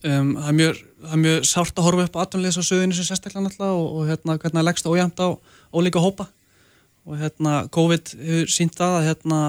um, 0.08 0.30
það 0.38 0.48
er 0.48 0.56
mjög, 0.60 0.80
mjög 1.20 1.48
sárt 1.48 1.80
að 1.80 1.88
horfa 1.89 2.06
upp 2.08 2.16
á 2.16 2.22
aðtunleis 2.24 2.60
á 2.60 2.64
söðinu 2.64 2.96
sem 2.96 3.08
sérstaklega 3.08 3.44
náttúrulega 3.44 3.80
og, 3.80 3.89
og 3.98 4.08
hérna 4.08 4.38
hvernig 4.38 4.60
það 4.60 4.68
leggst 4.70 4.88
ójæmt 4.88 5.20
á 5.20 5.28
ólíka 5.76 6.04
hópa. 6.04 6.30
Og 7.04 7.20
hérna 7.20 7.66
COVID 7.76 8.14
sínt 8.48 8.78
það 8.78 8.98
að 9.02 9.08
hérna 9.10 9.39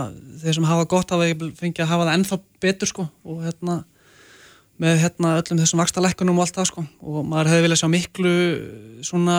þeir 0.42 0.56
sem 0.56 0.66
hafa 0.66 0.88
gott 0.90 1.12
hafa 1.14 1.28
fengið 1.60 1.84
að 1.84 1.92
hafa 1.92 2.08
það 2.08 2.16
ennþá 2.16 2.38
betur 2.64 2.90
sko. 2.90 3.04
Og 3.22 3.44
hérna 3.46 3.76
með 4.82 5.00
hérna 5.04 5.36
öllum 5.38 5.60
þessum 5.60 5.82
vakstarleikunum 5.82 6.38
og 6.38 6.46
allt 6.46 6.58
það 6.58 6.70
sko. 6.70 6.84
Og 7.02 7.26
maður 7.28 7.52
hefði 7.52 7.66
viljað 7.66 7.80
sjá 7.82 7.90
miklu 7.92 8.34
svona 9.06 9.38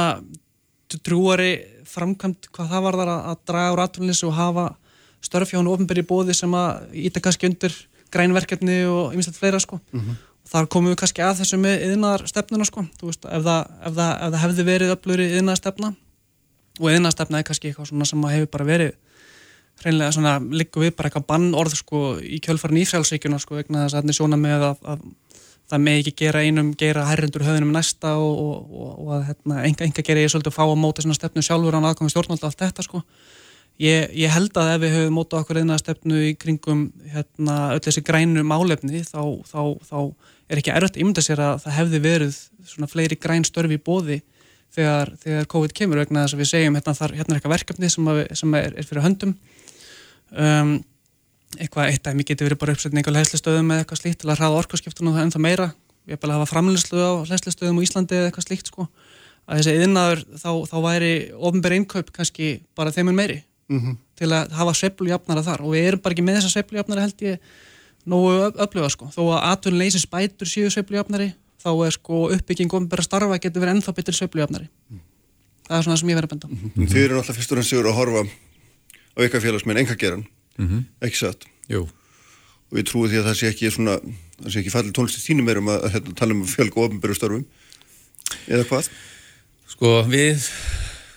drúari 1.05 1.51
framkvæmt 1.89 2.49
hvað 2.53 2.71
það 2.71 2.85
var 2.85 2.99
þar 2.99 3.11
að, 3.11 3.25
að 3.31 3.41
draga 3.49 3.73
úr 3.73 3.83
atvinnilis 3.83 4.23
og 4.27 4.35
hafa 4.37 4.65
störfjónu 5.25 5.73
ofinberi 5.73 6.05
bóði 6.05 6.35
sem 6.37 6.53
að 6.55 6.95
íta 7.07 7.23
kannski 7.23 7.49
undir 7.49 7.75
grænverkefni 8.13 8.79
og 8.87 9.11
einmitt 9.11 9.37
fleira 9.37 9.59
sko. 9.59 9.79
Mm 9.91 10.01
-hmm. 10.01 10.15
og 10.43 10.51
þar 10.51 10.67
komum 10.67 10.91
við 10.93 10.99
kannski 11.01 11.21
að 11.21 11.39
þessu 11.41 11.57
með 11.57 11.85
yðnar 11.89 12.27
stefnuna 12.27 12.65
sko, 12.65 12.85
veist, 13.01 13.25
ef 13.25 13.43
það, 13.43 13.61
ef 13.87 13.93
það, 13.95 14.11
ef 14.21 14.31
það 14.33 14.43
hefði 14.43 14.63
verið 14.63 14.93
öfluri 14.95 15.31
yðnar 15.39 15.57
stefna 15.57 15.95
og 16.79 16.91
yðnar 16.91 17.11
stefna 17.11 17.39
er 17.39 17.43
kannski 17.43 17.67
eitthvað 17.67 18.05
sem 18.05 18.23
hefur 18.23 18.51
bara 18.51 18.65
verið 18.65 18.93
hreinlega 19.83 20.11
svona 20.11 20.39
líku 20.39 20.79
við 20.79 20.95
bara 20.95 21.09
eitthvað 21.09 21.27
bann 21.27 21.53
orð 21.57 21.75
sko 21.75 22.01
í 22.23 22.39
kjölfarin 22.43 22.81
ífrælsvíkjuna 22.83 23.39
sko 23.39 23.55
vegna 23.59 23.85
þess 23.85 23.95
að 23.95 24.01
þetta 24.01 24.13
er 24.13 24.19
svona 24.19 24.39
með 24.39 24.67
að, 24.69 24.77
að 24.93 24.99
það 25.71 25.85
með 25.85 26.01
ekki 26.01 26.13
gera 26.21 26.43
einum, 26.45 26.73
gera 26.77 27.05
herrendur 27.09 27.45
höfðunum 27.45 27.73
næsta 27.73 28.15
og, 28.21 28.35
og, 28.41 28.75
og, 28.75 28.91
og 29.01 29.15
að 29.17 29.23
hérna, 29.31 29.63
enga, 29.69 29.87
enga 29.87 30.05
gera 30.05 30.21
ég 30.25 30.33
svolítið 30.33 30.53
að 30.53 30.57
fá 30.59 30.65
að 30.65 30.77
móta 30.81 31.05
svona 31.05 31.17
stefnu 31.17 31.45
sjálfur 31.45 31.77
án 31.77 31.87
aðkomi 31.89 32.13
stjórnvalda 32.13 32.51
allt 32.51 32.61
þetta 32.61 32.85
sko. 32.85 33.01
Ég, 33.81 34.13
ég 34.15 34.31
held 34.31 34.55
að 34.55 34.69
ef 34.75 34.83
við 34.85 34.93
höfum 34.95 35.17
mótað 35.17 35.41
okkur 35.41 35.59
einna 35.59 35.75
stefnu 35.81 36.21
í 36.29 36.35
kringum 36.39 36.85
hérna, 37.11 37.57
öll 37.73 37.81
þessi 37.83 38.05
grænu 38.07 38.45
málefni 38.47 39.01
þá, 39.03 39.19
þá, 39.49 39.61
þá 39.83 39.97
er 40.47 40.61
ekki 40.61 40.71
erfitt 40.71 40.95
að 40.95 41.03
ymda 41.03 41.23
sér 41.25 41.41
að 41.43 41.57
það 41.65 41.77
hefði 41.81 42.01
verið 42.05 42.37
svona 42.69 42.87
fleiri 42.87 43.17
græn 43.19 43.43
störfi 43.47 43.75
í 43.75 43.83
bóði 43.83 44.21
þegar, 44.75 45.11
þegar 45.19 45.49
COVID 45.51 45.75
kemur 45.75 45.99
vegna 45.99 46.23
þess 46.23 46.37
að 46.37 46.43
við 46.43 46.51
segjum 46.53 46.79
hérna, 46.79 46.95
þar, 46.95 47.15
hérna 47.17 47.35
er 47.35 47.39
eitthvað 47.39 47.55
verkefni 47.57 47.91
sem, 47.91 48.09
að, 48.11 48.21
sem 48.39 48.57
er, 48.61 48.77
er 48.79 48.87
fyrir 48.87 49.05
höndum 49.09 49.35
um, 50.31 50.73
eitthvað 51.59 51.91
eitt 51.91 52.03
dæmi 52.05 52.25
getur 52.27 52.49
verið 52.49 52.61
bara 52.61 52.75
uppsetning 52.75 53.07
á 53.07 53.11
hlæslistöðum 53.13 53.71
eða 53.71 53.83
eitthvað 53.83 54.01
slíkt 54.01 54.21
til 54.21 54.29
að 54.29 54.39
hraða 54.39 54.61
orkurskiptunum 54.61 55.11
og 55.11 55.17
það 55.17 55.25
ennþá 55.25 55.41
meira. 55.45 55.67
Við 56.05 56.15
erum 56.15 56.23
bara 56.23 56.33
að 56.33 56.39
hafa 56.41 56.51
framlýslu 56.51 56.97
á 57.01 57.11
hlæslistöðum 57.29 57.79
á 57.79 57.85
Íslandi 57.85 58.17
eða 58.17 58.29
eitthvað 58.29 58.47
slíkt 58.47 58.71
sko. 58.71 58.87
Að 59.45 59.61
þessi 59.61 59.77
yðnaður 59.85 60.25
þá, 60.41 60.51
þá 60.71 60.77
væri 60.85 61.13
ofnbæri 61.37 61.79
innkaup 61.81 62.11
kannski 62.11 62.49
bara 62.75 62.91
þeimun 62.91 63.17
meiri 63.17 63.39
mm 63.69 63.79
-hmm. 63.79 63.97
til 64.17 64.31
að 64.33 64.51
hafa 64.57 64.73
sveplujafnara 64.73 65.45
þar. 65.45 65.61
Og 65.61 65.73
við 65.73 65.87
erum 65.87 66.01
bara 66.01 66.13
ekki 66.13 66.25
með 66.25 66.39
þessa 66.39 66.53
sveplujafnara 66.55 67.01
held 67.05 67.21
ég 67.21 67.39
nógu 68.05 68.51
öfluga 68.57 68.89
sko. 68.89 69.09
Þó 69.13 69.21
að 69.37 69.45
atvinnuleysi 69.51 70.01
spætur 70.01 70.49
síðu 70.49 70.73
sveplujafnari 70.73 71.33
þá 71.65 71.71
er 71.87 71.95
sko 71.95 72.21
uppbygging 72.35 72.73
ofnbæra 72.77 73.05
starfa 73.05 73.39
getur 73.41 73.63
verið 73.63 73.79
ennþá 73.79 73.93
betur 73.97 74.17
sveplujafnari 74.17 74.67
mm. 74.67 75.01
það 75.67 75.77
er 75.79 75.87
svona 75.87 75.99
sem 76.01 76.11
ég 76.11 76.19
verið 76.19 76.29
að 76.29 76.33
benda 76.35 76.49
mm 76.49 76.57
-hmm. 76.61 76.89
Þið 76.91 77.03
eru 77.03 77.17
náttúrulega 77.17 77.37
fyrstur 77.39 77.61
en 77.61 77.69
sigur 77.69 77.89
að 77.89 77.97
horfa 77.99 78.21
á 79.15 79.19
ykkar 79.25 79.41
félagsmenn 79.45 79.81
engageran 79.81 80.25
mm 80.57 80.67
-hmm. 80.67 80.83
ekki 81.01 81.17
satt? 81.17 81.47
Og 82.71 82.79
ég 82.79 82.87
trúi 82.87 83.09
því 83.09 83.21
að 83.21 83.27
það 83.29 83.37
sé 83.39 83.47
ekki 83.51 83.71
svona, 83.71 83.99
það 84.41 84.51
sé 84.51 84.59
ekki 84.59 84.73
fallið 84.73 84.95
tónlist 84.97 85.19
í 85.19 85.25
þínum 85.27 85.49
erum 85.49 85.69
að, 85.69 85.83
að, 85.85 85.95
að 85.95 86.15
tala 86.15 86.33
um 86.33 86.45
fjölg 86.45 86.77
og 86.77 86.89
ofnbæru 86.89 87.15
störfum. 87.15 87.45
Eða 88.47 88.65
hvað? 88.69 88.89
Sko 89.69 89.91
við 90.09 90.49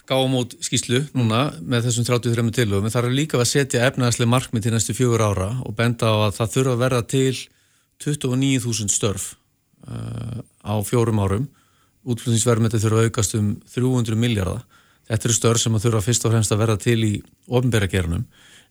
gáum 0.09 0.35
út 0.39 0.55
skýslu 0.65 1.03
núna 1.17 1.53
með 1.61 1.89
þessum 1.89 2.07
33 2.09 2.55
tilögum 2.57 2.87
en 2.89 2.93
það 2.93 3.11
er 3.11 3.17
líka 3.17 3.39
að 3.39 3.51
setja 3.51 3.85
efnaðslega 3.89 4.33
markmið 4.33 4.63
til 4.65 4.73
næstu 4.73 4.97
fjögur 4.97 5.25
ára 5.25 5.51
og 5.65 5.77
benda 5.77 6.09
á 6.09 6.17
að 6.29 6.37
það 6.39 6.53
þurfa 6.55 6.73
að 6.73 6.83
verða 6.85 7.03
til 7.13 7.35
29.000 7.99 8.95
störf 8.95 9.35
uh, 9.89 10.41
á 10.65 10.75
fjórum 10.87 11.21
árum. 11.21 11.49
Útflutningsverðmeti 12.09 12.81
þurfa 12.81 13.03
að 13.03 13.09
aukast 13.11 13.37
um 13.37 13.51
300 13.75 14.17
miljardar 14.17 14.65
þetta 15.09 15.29
eru 15.29 15.37
störf 15.37 15.63
sem 15.63 15.77
að 15.77 15.87
þurfa 15.87 16.05
fyrst 16.05 16.27
og 16.27 16.35
fremst 16.35 16.55
að 16.55 16.63
verða 16.63 16.79
til 16.83 16.99
í 17.05 17.13
ofnbæra 17.49 17.89
gerunum 17.91 18.25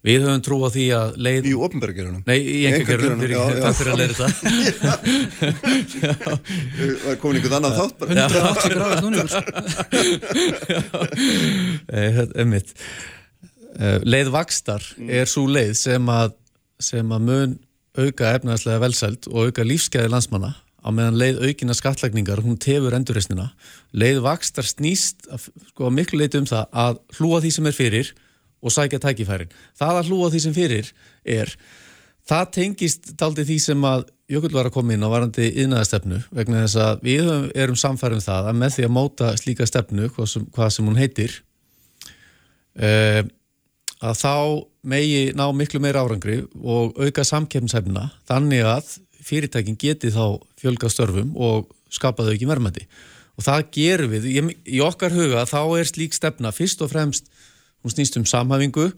Við 0.05 0.21
höfum 0.23 0.41
trú 0.45 0.57
á 0.61 0.69
því 0.69 0.83
að 0.93 1.15
leið... 1.25 1.47
Í 1.49 1.53
ofnbergerunum? 1.65 2.21
Nei, 2.27 2.37
í 2.37 2.65
engagerunum, 2.69 3.21
takk 3.63 3.77
fyrir 3.79 3.91
að 3.93 3.99
leiða 4.01 4.13
þetta. 4.19 4.37
Það 6.21 7.07
er 7.11 7.17
komin 7.21 7.39
einhvern 7.39 7.57
annan 7.57 7.73
þátt 7.75 7.95
bara. 8.03 8.09
180 8.27 8.75
gráður 8.75 8.99
núna. 9.07 9.21
Emmitt. 12.43 12.69
Leið 14.05 14.29
Vakstar 14.33 14.85
mm. 14.97 15.09
er 15.17 15.25
svo 15.29 15.43
leið 15.49 15.73
sem 15.79 16.13
að, 16.13 16.37
sem 16.81 17.07
að 17.17 17.21
mun 17.31 17.57
auka 17.97 18.35
efnaðslega 18.37 18.83
velsælt 18.85 19.27
og 19.33 19.49
auka 19.49 19.65
lífskeiði 19.65 20.13
landsmanna 20.13 20.53
á 20.87 20.89
meðan 20.93 21.17
leið 21.19 21.41
aukina 21.49 21.73
skattlagningar, 21.75 22.39
hún 22.45 22.61
tefur 22.61 22.93
endurreysnina. 22.95 23.49
Leið 23.97 24.21
Vakstar 24.23 24.65
snýst 24.69 25.25
sko, 25.73 25.89
miklu 25.91 26.21
leiti 26.21 26.39
um 26.39 26.47
það 26.47 26.69
að 26.85 27.01
hlúa 27.17 27.41
því 27.43 27.51
sem 27.57 27.67
er 27.67 27.75
fyrir 27.75 28.07
og 28.13 28.26
sækja 28.73 28.99
tækifærin. 29.03 29.51
Það 29.77 29.99
að 30.01 30.11
hlúa 30.11 30.29
því 30.33 30.43
sem 30.43 30.55
fyrir 30.55 30.91
er, 31.23 31.53
það 32.27 32.53
tengist 32.59 33.11
daldi 33.19 33.47
því 33.47 33.59
sem 33.69 33.89
að 33.89 34.07
Jökull 34.27 34.51
var 34.51 34.67
að 34.67 34.73
koma 34.75 34.91
inn 34.91 35.05
á 35.07 35.07
varandi 35.07 35.45
yðnaðastefnu 35.53 36.17
vegna 36.35 36.65
þess 36.65 36.79
að 36.83 37.03
við 37.05 37.29
erum 37.55 37.77
samfærið 37.79 38.17
um 38.17 38.23
það 38.25 38.49
að 38.49 38.57
með 38.59 38.73
því 38.75 38.83
að 38.83 38.91
móta 38.97 39.29
slíka 39.39 39.67
stefnu, 39.69 40.09
hvað 40.11 40.27
sem, 40.33 40.47
hvað 40.51 40.71
sem 40.75 40.89
hún 40.89 40.99
heitir, 40.99 41.35
uh, 42.75 43.21
að 44.03 44.19
þá 44.19 44.33
megi 44.83 45.21
ná 45.31 45.45
miklu 45.55 45.79
meira 45.79 46.03
árangri 46.03 46.41
og 46.59 46.99
auka 46.99 47.23
samkefnsefna 47.23 48.09
þannig 48.27 48.67
að 48.67 48.91
fyrirtækin 49.27 49.79
geti 49.79 50.11
þá 50.11 50.37
fjölga 50.59 50.91
störfum 50.91 51.31
og 51.39 51.71
skapaðu 51.93 52.35
ekki 52.35 52.49
verðmætti. 52.51 52.83
Og 53.37 53.45
það 53.45 53.65
gerum 53.77 54.13
við, 54.15 54.27
í 54.67 54.79
okkar 54.83 55.13
huga 55.15 55.47
þá 55.47 55.61
er 55.79 55.87
slík 55.87 56.15
stefna 56.17 56.51
fyrst 56.51 56.83
og 56.83 56.91
fremst 56.91 57.31
hún 57.83 57.93
snýst 57.93 58.17
um 58.19 58.25
samhafingu, 58.27 58.89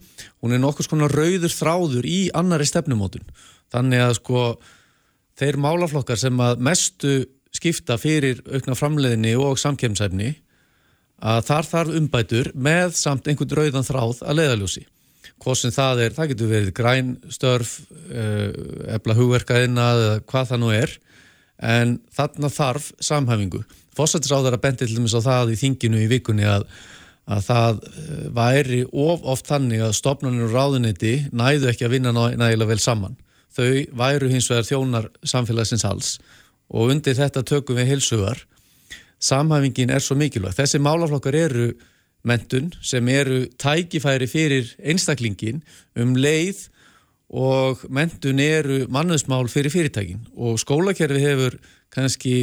hún 0.42 0.54
er 0.54 0.62
nokkus 0.62 0.88
konar 0.90 1.12
rauður 1.12 1.52
þráður 1.52 2.08
í 2.08 2.20
annari 2.36 2.66
stefnumótun. 2.68 3.26
Þannig 3.70 4.04
að 4.04 4.14
sko 4.18 4.44
þeir 5.38 5.60
málaflokkar 5.62 6.20
sem 6.20 6.40
að 6.42 6.62
mestu 6.64 7.16
skipta 7.54 7.98
fyrir 8.00 8.40
aukna 8.50 8.76
framleiðinni 8.78 9.34
og 9.40 9.58
samkemsæfni 9.60 10.34
að 11.20 11.42
þar 11.48 11.68
þarf 11.68 11.98
umbætur 11.98 12.50
með 12.54 12.94
samt 12.96 13.28
einhvern 13.28 13.56
rauðan 13.58 13.86
þráð 13.86 14.22
að 14.24 14.40
leiðaljósi. 14.40 14.86
Hvað 15.40 15.56
sem 15.56 15.72
það 15.72 16.02
er, 16.04 16.14
það 16.16 16.30
getur 16.32 16.50
verið 16.50 16.72
græn, 16.76 17.12
störf, 17.32 17.74
ebla 18.10 19.14
eh, 19.14 19.18
hugverkaðina 19.18 19.86
eða 19.96 20.14
hvað 20.28 20.50
það 20.50 20.62
nú 20.62 20.72
er, 20.76 20.94
en 21.60 21.94
þarna 22.16 22.50
þarf 22.52 22.90
samhæfingu. 23.04 23.60
Fósættisráðar 23.96 24.56
að 24.56 24.64
bendi 24.64 24.86
til 24.86 24.96
dæmis 24.96 25.16
á 25.16 25.20
það 25.24 25.54
í 25.54 25.60
þinginu 25.60 26.00
í 26.00 26.08
vikunni 26.12 26.48
að 26.48 26.66
að 27.30 27.46
það 27.46 27.80
eh, 27.86 28.28
væri 28.36 28.82
of 28.90 29.24
oft 29.34 29.50
þannig 29.50 29.84
að 29.86 29.96
stopnarnir 30.00 30.48
og 30.48 30.54
ráðuniti 30.56 31.14
næðu 31.30 31.70
ekki 31.70 31.86
að 31.86 31.96
vinna 31.96 32.14
nægilega 32.14 32.70
vel 32.72 32.82
saman. 32.82 33.18
Þau 33.50 33.70
væru 33.98 34.30
hins 34.30 34.50
vegar 34.50 34.68
þjónar 34.68 35.10
samfélagsins 35.26 35.86
alls 35.86 36.16
og 36.70 36.92
undir 36.94 37.18
þetta 37.18 37.42
tökum 37.46 37.78
við 37.80 37.94
heilsugar 37.94 38.44
samhæfingin 39.20 39.92
er 39.92 40.02
svo 40.02 40.16
mikilvæg 40.18 40.56
þessi 40.56 40.80
málaflokkar 40.82 41.36
eru 41.36 41.70
mentun 42.26 42.70
sem 42.84 43.08
eru 43.08 43.44
tækifæri 43.60 44.28
fyrir 44.28 44.70
einstaklingin 44.78 45.62
um 45.98 46.14
leið 46.16 46.68
og 47.30 47.84
mentun 47.92 48.40
eru 48.42 48.84
mannusmál 48.92 49.48
fyrir 49.48 49.72
fyrirtækin 49.72 50.24
og 50.34 50.58
skólakerfi 50.62 51.20
hefur 51.22 51.58
kannski 51.94 52.34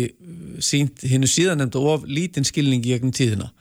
sínt 0.64 1.04
hinnu 1.08 1.28
síðanemnda 1.30 1.80
of 1.80 2.06
lítinn 2.08 2.48
skilningi 2.48 2.94
gegnum 2.94 3.14
tíðina. 3.16 3.52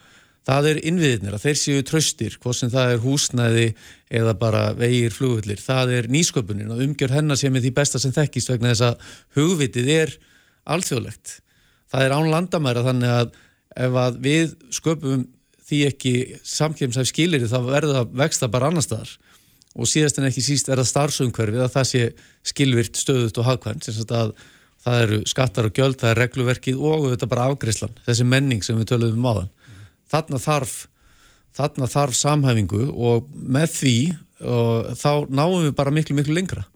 Það 0.47 0.68
er 0.70 0.80
innviðinir 0.86 1.34
að 1.34 1.44
þeir 1.49 1.59
séu 1.59 1.84
tröstir, 1.86 2.36
hvort 2.42 2.59
sem 2.61 2.70
það 2.70 2.92
er 2.92 3.01
húsnæði 3.03 3.66
eða 4.14 4.34
bara 4.38 4.62
vegir 4.78 5.14
flugullir. 5.14 5.59
Það 5.59 5.94
er 5.97 6.09
nýsköpunin 6.12 6.70
og 6.70 6.84
umgjör 6.84 7.16
hennar 7.16 7.40
sem 7.40 7.57
er 7.57 7.64
því 7.64 7.72
besta 7.74 7.99
sem 8.03 8.14
þekkist 8.14 8.53
vegna 8.53 8.70
þess 8.70 8.84
að 8.86 9.09
hugvitið 9.38 9.90
er 9.97 10.14
alþjóðlegt. 10.76 11.40
Það 11.90 12.07
er 12.07 12.14
án 12.14 12.30
landamæra 12.30 12.86
þannig 12.86 13.16
að 13.16 13.34
ef 13.86 13.99
að 14.01 14.20
við 14.22 14.55
sköpum 14.78 15.26
því 15.66 15.80
ekki 15.88 16.14
samkjömsæf 16.47 17.11
skilir 17.11 17.47
þá 17.51 17.59
verður 17.66 17.99
það 17.99 18.18
vexta 18.22 18.51
bara 18.51 18.70
annar 18.70 18.86
staðar 18.86 19.16
og 19.76 19.88
síðast 19.90 20.20
en 20.20 20.28
ekki 20.28 20.44
síst 20.44 20.70
verða 20.70 20.86
starfsumhverfið 20.88 21.64
að 21.64 21.74
það 21.74 21.88
sé 21.90 22.03
skilvirt 22.47 22.97
stöðut 22.97 23.40
og 23.42 23.49
hagkvæmt 23.51 23.88
sem 23.88 23.99
að 24.07 24.32
það 24.86 25.03
eru 25.03 25.18
skattar 25.26 25.66
og 25.68 25.76
gjöld, 25.76 25.99
það 26.01 26.12
er 26.12 26.20
regluverkið 26.22 26.78
og 26.78 27.09
þetta 27.11 27.28
bara 27.30 27.49
afgriðslan, 27.51 27.97
þessi 28.07 28.26
menning 28.28 28.62
sem 28.62 28.78
við 28.78 28.92
töluðum 28.92 29.18
um 29.18 29.30
áðan. 29.32 29.49
Þarna 30.13 30.41
þarf, 30.43 30.77
þarna 31.57 31.89
þarf 31.91 32.17
samhæfingu 32.19 32.87
og 32.93 33.29
með 33.35 33.73
því 33.75 33.99
og 34.47 34.91
þá 35.01 35.11
náum 35.33 35.63
við 35.65 35.75
bara 35.79 35.95
miklu 35.95 36.17
miklu 36.17 36.37
lengra. 36.37 36.67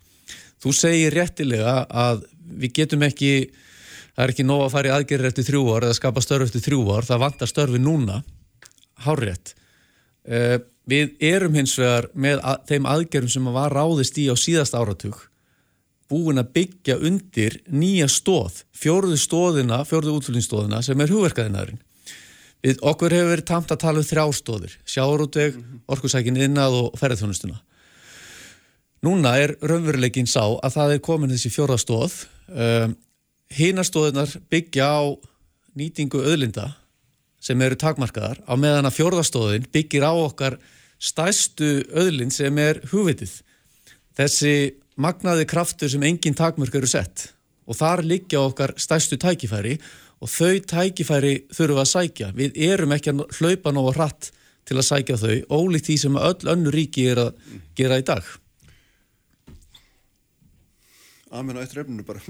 Þú 0.61 0.73
segir 0.77 1.15
réttilega 1.17 1.85
að 1.89 2.25
við 2.61 2.75
getum 2.81 3.05
ekki, 3.07 3.33
það 4.17 4.25
er 4.25 4.35
ekki 4.35 4.47
nóg 4.49 4.67
að 4.67 4.75
fara 4.75 4.91
í 4.91 4.95
aðgerðir 4.97 5.31
eftir 5.31 5.49
þrjú 5.49 5.63
ár 5.71 5.87
eða 5.89 5.99
skapa 6.01 6.25
störf 6.25 6.49
eftir 6.49 6.65
þrjú 6.67 6.83
ár, 6.91 7.09
það 7.09 7.23
vantar 7.25 7.51
störfi 7.51 7.81
núna, 7.81 8.21
hárétt. 9.07 9.55
Uh, 10.29 10.59
við 10.91 11.15
erum 11.25 11.57
hins 11.57 11.77
vegar 11.79 12.11
með 12.13 12.43
að, 12.45 12.65
þeim 12.69 12.89
aðgerðum 12.91 13.33
sem 13.33 13.53
var 13.55 13.77
ráðist 13.77 14.19
í 14.21 14.27
á 14.29 14.35
síðast 14.37 14.77
áratug 14.77 15.23
búin 16.11 16.43
að 16.43 16.51
byggja 16.57 16.97
undir 17.07 17.61
nýja 17.71 18.09
stóð, 18.11 18.65
fjóruðu 18.75 19.19
stóðina, 19.21 19.85
fjóruðu 19.87 20.19
útfylgingstóðina 20.19 20.83
sem 20.83 21.01
er 21.01 21.13
hugverkaðinæðurinn. 21.15 21.79
Við 22.61 22.81
okkur 22.85 23.15
hefur 23.17 23.31
verið 23.33 23.47
tamt 23.49 23.71
að 23.73 23.83
tala 23.85 24.03
um 24.03 24.07
þrjástóðir, 24.07 24.75
sjáurútveg, 24.85 25.55
mm 25.57 25.63
-hmm. 25.63 25.83
orkusækin 25.89 26.37
innað 26.37 26.77
og 26.83 26.99
ferðarþjónustuna. 27.01 27.61
Núna 29.01 29.37
er 29.41 29.55
raunveruleikin 29.65 30.29
sá 30.29 30.45
að 30.61 30.75
það 30.75 30.93
er 30.93 31.01
komin 31.01 31.31
þessi 31.31 31.51
fjórastóð. 31.55 32.27
Um, 32.49 32.97
Hínastóðinar 33.51 34.37
byggja 34.51 34.87
á 34.87 35.03
nýtingu 35.75 36.21
öðlinda 36.21 36.77
sem 37.41 37.61
eru 37.65 37.79
takmarkaðar 37.81 38.43
á 38.45 38.55
meðan 38.61 38.87
að 38.87 38.99
fjórðastóðin 38.99 39.67
byggir 39.73 40.05
á 40.05 40.13
okkar 40.13 40.59
stæstu 41.01 41.81
öðlind 41.97 42.35
sem 42.37 42.59
er 42.59 42.83
hugvitið. 42.93 43.33
Þessi 44.19 44.77
magnaði 45.01 45.47
kraftur 45.49 45.89
sem 45.89 46.03
engin 46.05 46.37
takmörk 46.37 46.77
eru 46.77 46.91
sett 46.91 47.31
og 47.65 47.79
þar 47.79 48.03
liggja 48.05 48.43
okkar 48.45 48.75
stæstu 48.77 49.17
tækifæri 49.17 49.79
og 50.21 50.29
þau 50.29 50.61
tækifæri 50.73 51.35
þurfum 51.55 51.81
að 51.81 51.91
sækja. 51.95 52.31
Við 52.37 52.61
erum 52.69 52.93
ekki 52.97 53.15
að 53.15 53.25
hlaupa 53.39 53.73
nógu 53.73 53.95
hratt 53.97 54.31
til 54.69 54.77
að 54.77 54.87
sækja 54.91 55.17
þau, 55.21 55.37
ólíkt 55.49 55.89
því 55.89 55.97
sem 56.03 56.21
öll 56.21 56.53
önnu 56.53 56.73
ríki 56.75 57.07
er 57.11 57.23
að 57.25 57.57
gera 57.79 57.99
í 58.01 58.05
dag. 58.07 58.27
Amen 61.31 61.57
á 61.57 61.63
eittur 61.63 61.85
efninu 61.85 62.05
bara. 62.05 62.21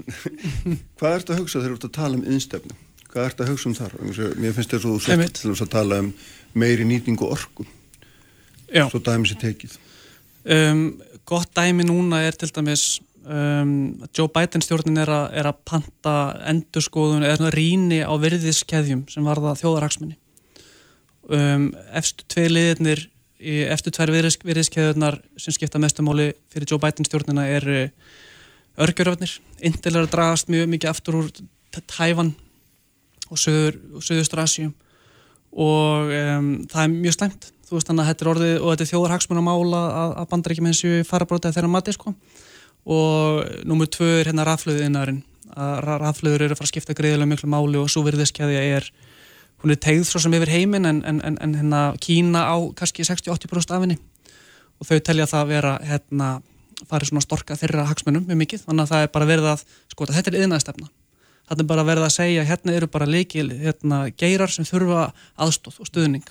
Hvað 1.01 1.17
ert 1.17 1.33
að 1.33 1.41
hugsa 1.41 1.59
þegar 1.59 1.73
þú 1.73 1.77
ert 1.79 1.87
að 1.89 1.95
tala 1.97 2.19
um 2.19 2.25
innstefnu? 2.29 2.79
Hvað 3.11 3.27
ert 3.27 3.43
að 3.43 3.51
hugsa 3.51 3.69
um 3.69 3.75
þar? 3.75 3.95
Mér 4.39 4.55
finnst 4.55 4.73
þér 4.75 4.83
svo 4.85 4.97
sett 5.03 5.39
til 5.41 5.53
að 5.55 5.71
tala 5.73 6.01
um 6.05 6.11
meiri 6.53 6.85
nýtingu 6.87 7.27
orku. 7.27 7.65
Já. 8.71 8.85
Svo 8.87 9.01
dæmis 9.03 9.33
er 9.35 9.41
tekið. 9.41 9.73
Um, 10.45 10.85
gott 11.27 11.51
dæmi 11.57 11.83
núna 11.85 12.21
er 12.23 12.37
til 12.39 12.49
dæmis 12.55 13.01
um, 13.25 13.71
Joe 14.15 14.29
Biden 14.33 14.63
stjórnin 14.63 15.01
er, 15.03 15.11
a, 15.11 15.21
er 15.33 15.49
að 15.49 15.61
panta 15.67 16.15
endurskoðun 16.51 17.25
eða 17.27 17.51
rýni 17.53 18.01
á 18.05 18.13
virðiskeðjum 18.21 19.05
sem 19.11 19.27
var 19.27 19.41
það 19.43 19.61
þjóðarhagsmunni 19.63 20.17
um, 21.29 21.71
efstu 21.97 22.27
tvei 22.31 22.47
liðirnir 22.51 23.07
eftir 23.41 23.95
tvær 23.95 24.11
virðiskeðunar 24.13 25.15
sem 25.41 25.55
skipta 25.55 25.79
mestumáli 25.81 26.27
fyrir 26.53 26.69
Joe 26.69 26.81
Biden 26.81 27.07
stjórnina 27.07 27.47
er 27.49 27.65
örgjöröfnir 28.77 29.33
Intel 29.65 29.95
er 29.95 30.05
að 30.05 30.11
dragast 30.13 30.51
mjög 30.53 30.69
mikið 30.69 30.91
aftur 30.91 31.17
úr 31.23 31.31
Tæfan 31.89 32.35
og 33.31 33.39
Suðustur 33.41 34.43
Asjum 34.43 34.75
og 35.51 36.11
um, 36.11 36.53
það 36.69 36.83
er 36.83 36.93
mjög 36.93 37.17
slemt 37.17 37.49
þú 37.67 37.77
veist 37.77 37.89
þannig 37.89 38.03
að 38.03 38.09
þetta 38.11 38.23
er 38.25 38.29
orðið 38.33 38.53
og 38.57 38.71
þetta 38.71 38.83
er 38.85 38.91
þjóðarhagsmun 38.91 39.39
að 39.41 39.45
mála 39.47 39.81
að, 39.87 40.13
að 40.21 40.29
bandaríkjum 40.31 40.69
eins 40.69 40.83
og 40.87 41.05
farabrótið 41.07 41.57
þeirra 41.57 41.71
mati 41.71 41.95
sko 41.95 42.13
og 42.85 43.43
nummið 43.67 43.91
tvö 43.95 44.11
er 44.19 44.29
hérna 44.31 44.45
raflöðinarinn 44.47 45.21
að 45.51 45.81
raflöður 46.01 46.45
eru 46.45 46.55
að 46.55 46.61
fara 46.61 46.69
að 46.69 46.71
skipta 46.71 46.95
greiðilega 46.97 47.29
miklu 47.33 47.49
máli 47.51 47.79
og 47.81 47.89
svo 47.91 48.05
virðiskeiðja 48.05 48.61
er 48.77 48.87
hún 49.61 49.73
er 49.73 49.81
tegð 49.83 50.05
svo 50.07 50.21
sem 50.23 50.33
yfir 50.37 50.53
heiminn 50.53 50.87
en, 50.87 51.01
en, 51.05 51.19
en, 51.21 51.57
hérna 51.59 51.81
Kína 52.01 52.45
á 52.47 52.57
kannski 52.77 53.03
60-80% 53.05 53.75
af 53.75 53.83
henni. 53.83 53.99
Og 54.81 54.87
þau 54.87 54.97
telja 55.05 55.27
það 55.29 55.43
að 55.43 55.51
vera 55.51 55.75
hérna 55.85 56.29
farið 56.89 57.11
svona 57.11 57.25
storka 57.25 57.57
þeirra 57.59 57.85
hagsmunum 57.91 58.25
mjög 58.25 58.39
mikið. 58.41 58.63
Þannig 58.65 58.87
að 58.87 58.93
það 58.93 59.05
er 59.05 59.13
bara 59.13 59.29
verið 59.29 59.49
að 59.51 59.65
sko 59.91 60.09
þetta 60.09 60.31
er 60.31 60.39
yðnaðstefna 60.41 60.89
þetta 61.51 61.65
er 61.65 61.67
bara 61.67 61.83
verið 61.83 62.05
að 62.07 62.13
segja 62.15 62.43
hérna 62.47 62.75
eru 62.77 62.87
bara 62.87 63.09
leikil 63.09 63.49
hérna 63.59 64.05
geirar 64.15 64.51
sem 64.53 64.67
þurfa 64.67 65.09
aðstóð 65.35 65.81
og 65.83 65.89
stuðning. 65.89 66.29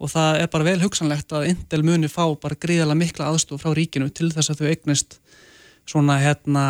Og 0.00 0.12
það 0.12 0.40
er 0.42 0.50
bara 0.52 0.66
vel 0.68 0.80
hugsanlegt 0.82 1.32
að 1.36 1.46
Indel 1.50 1.82
muni 1.84 2.08
fá 2.12 2.24
bara 2.40 2.56
gríðala 2.60 2.96
mikla 2.96 3.30
aðstof 3.30 3.64
frá 3.64 3.72
ríkinu 3.76 4.10
til 4.12 4.30
þess 4.32 4.52
að 4.52 4.60
þau 4.60 4.70
eignist 4.70 5.18
svona 5.90 6.18
hérna 6.22 6.64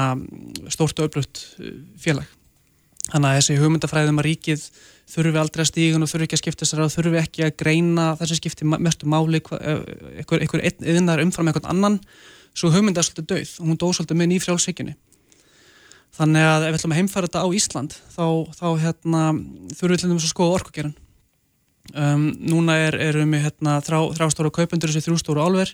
stórt 0.72 1.00
og 1.00 1.10
öflutt 1.10 1.42
uh, 1.60 1.74
félag. 2.00 2.28
Þannig 3.10 3.28
að 3.28 3.36
þessi 3.40 3.58
hugmyndafræðum 3.58 4.20
að 4.22 4.26
ríkið 4.28 4.64
þurfi 5.10 5.40
aldrei 5.40 5.64
að 5.64 5.70
stígun 5.72 6.06
og 6.06 6.10
þurfi 6.10 6.26
ekki 6.28 6.36
að 6.36 6.42
skipta 6.44 6.68
sér 6.68 6.82
að 6.84 6.92
þurfi 6.94 7.20
ekki 7.20 7.46
að 7.46 7.56
greina 7.58 8.10
þessi 8.20 8.38
skipti 8.38 8.68
mestu 8.70 9.08
máli 9.10 9.40
einhver, 9.40 10.44
einhver 10.44 10.62
eðinar 10.62 11.22
umfram 11.24 11.50
einhvern 11.50 11.70
annan 11.72 11.96
svo 12.54 12.70
hugmynda 12.70 13.02
er 13.02 13.08
svolítið 13.08 13.32
döið 13.32 13.54
og 13.58 13.70
hún 13.72 13.80
dó 13.80 13.88
svolítið 13.90 14.20
með 14.20 14.30
nýfrjálfsíkjunni. 14.34 14.94
Þannig 16.20 16.46
að 16.46 16.66
ef 16.68 16.70
við 16.70 16.78
ætlum 16.78 16.94
að 16.94 17.00
heimfæra 17.00 17.30
þetta 17.30 17.42
á 17.42 17.48
Ísland 17.58 17.96
þá, 18.14 18.26
þá 18.60 18.66
hérna, 18.84 19.24
þurfum 19.74 19.94
við 19.96 20.02
til 20.04 20.10
dæmis 20.12 20.28
að 20.28 20.34
skoða 20.36 20.56
orkugerðin 20.60 20.98
Um, 21.90 22.28
núna 22.38 22.76
er, 22.78 22.94
erum 23.02 23.32
við 23.34 23.48
hérna, 23.48 23.80
þrá, 23.82 23.98
þrástóru 24.14 24.52
kaupendur 24.54 24.92
þessi 24.92 25.08
þrjústóru 25.08 25.42
álver 25.42 25.72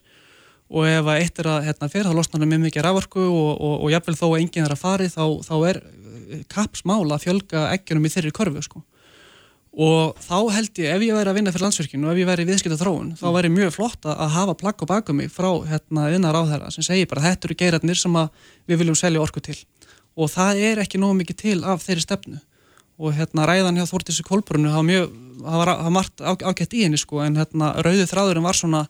og 0.66 0.88
ef 0.90 1.08
eitt 1.14 1.38
er 1.42 1.48
að 1.50 1.68
hérna, 1.68 1.88
fyrir 1.90 2.08
þá 2.10 2.18
losnar 2.18 2.42
við 2.42 2.52
mjög 2.52 2.64
mikið 2.64 2.86
raforku 2.86 3.22
og, 3.22 3.52
og, 3.54 3.74
og 3.86 3.92
jáfnvel 3.92 4.18
þó 4.18 4.26
að 4.32 4.40
enginn 4.40 4.66
er 4.66 4.74
að 4.74 4.82
fari 4.82 5.06
þá, 5.12 5.22
þá 5.46 5.54
er 5.70 5.80
eh, 5.84 6.42
kapsmála 6.50 7.16
að 7.16 7.26
fjölga 7.28 7.64
eggjunum 7.76 8.08
í 8.08 8.12
þeirri 8.12 8.34
körfu 8.34 8.64
sko. 8.66 8.82
og 9.86 10.18
þá 10.24 10.38
held 10.56 10.80
ég 10.80 10.96
ef 10.96 11.04
ég 11.04 11.14
væri 11.14 11.30
að 11.30 11.38
vinna 11.38 11.52
fyrir 11.54 11.66
landsverkinu 11.66 12.08
og 12.08 12.14
ef 12.14 12.20
ég 12.22 12.30
væri 12.30 12.48
viðskipta 12.48 12.80
þróun 12.80 13.14
þá 13.20 13.26
væri 13.36 13.52
mjög 13.52 13.74
flott 13.76 14.08
að 14.10 14.34
hafa 14.34 14.56
plagg 14.58 14.82
og 14.82 14.90
bakum 14.90 15.20
mig 15.20 15.30
frá 15.30 15.50
hérna 15.68 16.08
innar 16.16 16.34
á 16.34 16.42
þeirra 16.48 16.72
sem 16.74 16.86
segir 16.86 17.10
bara 17.10 17.28
þetta 17.28 17.46
eru 17.46 17.58
geiratnir 17.60 18.00
sem 18.00 18.18
við 18.66 18.82
viljum 18.82 18.98
selja 18.98 19.22
orku 19.22 19.42
til. 19.44 19.58
Og 20.16 20.30
það 20.32 20.62
er 20.64 20.80
ekki 20.80 20.98
nógu 20.98 21.18
mikið 21.18 21.36
til 21.42 21.58
af 21.68 21.84
þeirri 21.84 22.02
stefnu. 22.02 22.38
Og 22.96 23.12
hérna 23.12 23.44
ræðan 23.44 23.76
hjá 23.76 23.84
Þórtísi 23.84 24.24
Kolbrunnu 24.24 24.70
það 24.72 24.78
var 24.80 24.86
mjög, 24.88 25.10
það 25.42 25.58
var, 25.60 25.70
það 25.74 25.84
var 25.84 25.94
margt 25.98 26.22
ágætt 26.48 26.72
í 26.72 26.84
henni 26.86 26.96
sko 26.96 27.20
en 27.20 27.36
hérna 27.36 27.74
rauðið 27.84 28.08
þráðurinn 28.08 28.46
var 28.48 28.56
svona 28.56 28.80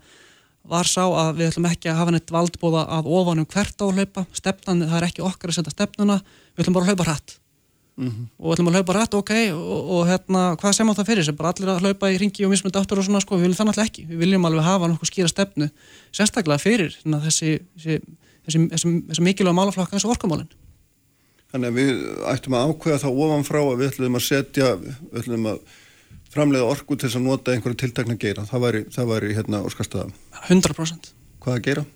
var 0.71 0.89
sá 0.91 1.03
að 1.07 1.41
við 1.41 1.51
ætlum 1.51 1.69
ekki 1.71 1.91
að 1.91 1.99
hafa 2.01 2.15
neitt 2.15 2.33
valdbóða 2.35 2.85
að 2.99 3.09
ofanum 3.19 3.49
hvert 3.53 3.81
á 3.81 3.85
að 3.87 3.99
hlaupa. 4.01 4.27
Stefnan, 4.37 4.85
það 4.85 4.99
er 5.01 5.09
ekki 5.09 5.25
okkar 5.27 5.53
að 5.53 5.59
setja 5.59 5.75
stefnuna. 5.75 6.21
Við 6.55 6.65
ætlum 6.65 6.77
bara 6.77 6.87
að 6.87 6.93
hlaupa 6.93 7.09
hratt. 7.09 7.39
Mm 7.97 8.11
-hmm. 8.11 8.25
og 8.39 8.45
við 8.45 8.53
ætlum 8.53 8.69
að 8.69 8.75
hlaupa 8.77 8.93
hratt, 8.93 9.15
ok 9.17 9.33
og, 9.57 9.91
og 9.97 10.03
hérna, 10.05 10.41
hvað 10.61 10.73
sem 10.77 10.91
á 10.93 10.93
það 10.93 11.09
fyrir 11.09 11.25
sig, 11.25 11.37
bara 11.37 11.49
allir 11.49 11.71
að 11.73 11.81
hlaupa 11.81 12.11
í 12.13 12.19
ringi 12.21 12.45
og 12.45 12.51
mismundi 12.53 12.79
áttur 12.79 12.99
og 13.01 13.05
svona 13.07 13.23
sko, 13.25 13.37
við 13.37 13.49
viljum 13.49 13.57
það 13.57 13.67
náttúrulega 13.71 13.89
ekki. 13.89 14.05
Við 14.11 14.19
viljum 14.21 14.45
alveg 14.45 14.65
hafa 14.69 14.89
nokkuð 14.89 15.09
skýra 15.09 15.29
stefnu 15.33 15.71
sérstaklega 16.13 16.61
fyrir 16.61 16.93
hérna, 16.93 17.23
þessi, 17.25 17.57
þessi, 17.73 17.97
þessi, 18.45 18.93
þessi 19.09 19.23
mikilvæga 19.25 19.57
málaflokka 19.57 19.97
eins 19.97 20.05
og 20.05 20.13
orkumálinn 20.13 20.53
Þannig 21.57 21.71
að 21.71 21.77
við 21.79 22.01
ættum 22.29 22.57
að 22.59 22.69
ákveða 22.69 22.99
framleiða 26.37 26.71
orku 26.71 26.97
til 26.97 27.09
þess 27.09 27.19
að 27.19 27.27
nota 27.27 27.53
einhverju 27.55 27.81
tiltakna 27.83 28.17
geira. 28.21 28.47
Það 28.49 28.65
væri, 28.67 28.83
það 28.95 29.13
væri 29.13 29.37
hérna 29.37 29.63
orskastaða. 29.67 30.09
100%. 30.47 31.13
Hvað 31.45 31.59
að 31.59 31.69
geira? 31.69 31.87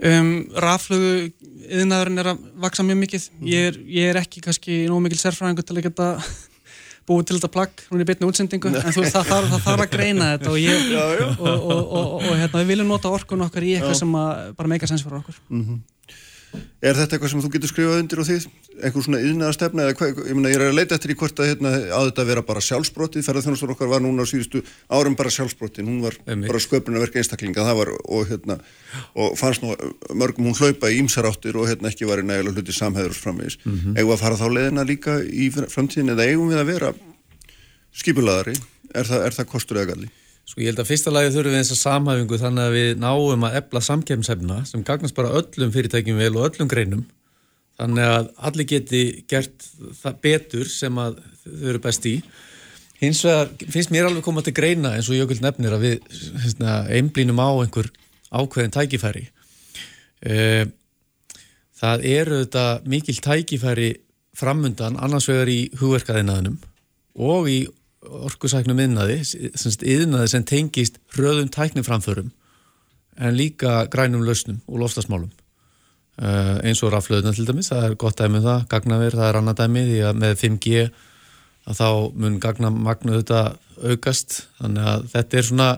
Um, 0.00 0.30
raflögu 0.64 1.30
yðnaðurinn 1.68 2.22
er 2.22 2.30
að 2.32 2.44
vaksa 2.62 2.84
mjög 2.86 3.02
mikið. 3.02 3.26
Mm. 3.36 3.50
Ég, 3.52 3.66
er, 3.70 3.82
ég 4.00 4.12
er 4.12 4.20
ekki 4.22 4.40
kannski 4.44 4.84
nóg 4.88 5.02
mikil 5.04 5.20
sérfræðingu 5.20 5.66
til 5.66 5.76
að 5.76 5.86
geta 5.90 6.08
búið 7.10 7.28
til 7.28 7.38
þetta 7.38 7.50
plagg 7.52 7.84
hún 7.90 8.02
er 8.02 8.08
bitni 8.08 8.28
útsendingu 8.28 8.70
en 8.70 8.78
þú, 8.94 9.04
það, 9.08 9.28
þarf, 9.28 9.52
það 9.54 9.62
þarf 9.66 9.84
að 9.84 9.94
greina 9.94 10.28
þetta 10.34 10.50
og, 10.52 10.58
ég, 10.60 10.82
já, 10.92 11.04
já. 11.18 11.26
og, 11.32 11.70
og, 11.74 12.12
og 12.20 12.26
hérna, 12.28 12.60
við 12.60 12.72
viljum 12.74 12.92
nota 12.92 13.12
orkun 13.12 13.46
okkar 13.46 13.66
í 13.66 13.72
eitthvað 13.76 13.96
já. 13.96 14.00
sem 14.02 14.12
bara 14.58 14.70
meika 14.70 14.88
sens 14.90 15.04
fyrir 15.06 15.20
okkur. 15.20 15.40
Mm 15.50 15.64
-hmm. 15.64 15.80
Er 16.80 16.96
þetta 16.96 17.16
eitthvað 17.16 17.30
sem 17.30 17.42
þú 17.44 17.50
getur 17.54 17.70
skrifað 17.70 17.98
undir 18.00 18.20
á 18.20 18.24
því? 18.24 18.36
Einhver 18.80 19.04
svona 19.04 19.18
yðnaða 19.20 19.54
stefna 19.54 19.84
eða 19.84 19.96
hvað, 19.98 20.20
ég 20.30 20.38
ég 20.40 20.54
er 20.56 20.62
að 20.64 20.76
leita 20.78 20.96
eftir 20.96 21.12
í 21.12 21.16
hvort 21.20 21.42
að 21.42 21.50
hérna, 21.50 21.72
á 21.92 22.00
þetta 22.08 22.24
vera 22.30 22.44
bara 22.48 22.62
sjálfsbrottið, 22.64 23.24
ferðarþjónustur 23.26 23.72
okkar 23.74 23.90
var 23.92 24.00
núna 24.00 24.24
á 24.24 24.30
síðustu 24.30 24.62
árum 24.88 25.16
bara 25.18 25.32
sjálfsbrottið, 25.34 25.90
hún 25.90 26.00
var 26.02 26.16
Einmitt. 26.24 26.48
bara 26.48 26.62
sköpunarverk 26.64 27.18
einstaklinga, 27.20 27.66
það 27.68 27.78
var 27.82 27.92
og 28.00 28.32
hérna, 28.32 28.56
og 29.14 29.36
fannst 29.38 29.62
nú 29.62 29.74
mörgum 30.16 30.48
hún 30.48 30.56
hlaupa 30.56 30.88
í 30.88 30.98
ímsaráttir 31.04 31.60
og 31.60 31.68
hérna 31.68 31.92
ekki 31.92 32.08
var 32.08 32.24
í 32.24 32.26
nægilega 32.26 32.56
hluti 32.56 32.74
samhæður 32.74 33.18
framvegis. 33.20 33.60
Mhm. 33.66 33.98
Eigum 34.00 34.10
við 34.10 34.16
að 34.16 34.24
fara 34.24 34.40
þá 34.40 34.46
leiðina 34.56 34.88
líka 34.88 35.20
í 35.20 35.50
framtíðin 35.52 36.14
eða 36.16 36.26
eigum 36.32 36.48
við 36.48 36.64
að 36.64 36.72
vera 36.72 36.94
skipulaðari? 37.92 38.56
Er 38.94 39.04
það, 39.06 39.26
er 39.28 39.36
það 39.36 39.52
kostur 39.52 39.76
eða 39.76 39.92
galli? 39.92 40.10
Sko 40.50 40.64
ég 40.64 40.72
held 40.72 40.80
að 40.82 40.88
fyrsta 40.88 41.12
lagi 41.14 41.30
þurfum 41.30 41.52
við 41.54 41.60
þessa 41.60 41.76
samhæfingu 41.78 42.38
þannig 42.40 42.64
að 42.66 42.72
við 42.74 42.88
náum 42.98 43.44
að 43.46 43.56
ebla 43.60 43.82
samkefnshefna 43.86 44.56
sem 44.66 44.82
gagnast 44.86 45.14
bara 45.14 45.30
öllum 45.38 45.70
fyrirtækjum 45.70 46.18
vel 46.18 46.32
og 46.34 46.48
öllum 46.48 46.70
greinum. 46.70 47.04
Þannig 47.78 48.08
að 48.16 48.30
allir 48.48 48.68
geti 48.72 49.02
gert 49.30 49.68
það 50.00 50.18
betur 50.26 50.66
sem 50.66 50.98
að 50.98 51.20
þau 51.44 51.68
eru 51.70 51.82
best 51.84 52.10
í. 52.10 52.16
Hins 53.00 53.22
vegar 53.24 53.54
finnst 53.62 53.94
mér 53.94 54.10
alveg 54.10 54.26
koma 54.26 54.42
til 54.44 54.56
greina 54.56 54.96
eins 54.96 55.08
og 55.08 55.20
Jökull 55.20 55.38
nefnir 55.40 55.76
að 55.76 55.86
við 55.86 56.18
hérna, 56.42 56.74
einblínum 56.98 57.40
á 57.40 57.48
einhver 57.54 57.88
ákveðin 58.28 58.74
tækifæri. 58.74 59.28
E, 60.20 60.66
það 61.78 62.06
eru 62.10 62.42
þetta 62.42 62.64
mikil 62.90 63.20
tækifæri 63.22 63.92
framundan 64.36 64.98
annars 64.98 65.30
vegar 65.30 65.48
í 65.48 65.60
hugverkaðinaðinum 65.78 66.58
og 67.22 67.48
í 67.48 67.60
orkusæknum 68.00 68.80
yðnaði, 68.80 69.18
yðnaði 69.84 70.30
sem 70.32 70.46
tengist 70.48 70.96
hröðum 71.12 71.50
tækniframförum 71.52 72.30
en 73.20 73.36
líka 73.36 73.84
grænum 73.92 74.24
lausnum 74.24 74.62
og 74.66 74.80
loftasmálum 74.80 75.28
uh, 76.22 76.56
eins 76.64 76.80
og 76.80 76.94
raflöðuna 76.94 77.34
til 77.36 77.48
dæmis, 77.48 77.68
það 77.68 77.86
er 77.90 77.98
gott 78.00 78.18
dæmi 78.20 78.40
um 78.40 78.46
það 78.46 78.66
gagnaver, 78.72 79.16
það 79.18 79.28
er 79.28 79.40
annað 79.40 79.60
dæmi 79.60 79.86
því 79.90 80.02
að 80.08 80.20
með 80.24 80.36
5G 80.40 80.84
að 81.68 81.80
þá 81.80 81.88
mun 82.16 82.38
gagnamagnu 82.42 83.18
þetta 83.18 83.42
aukast. 83.90 84.44
Þannig 84.60 84.88
að 84.92 85.06
þetta 85.14 85.38
er 85.38 85.48
svona 85.48 85.68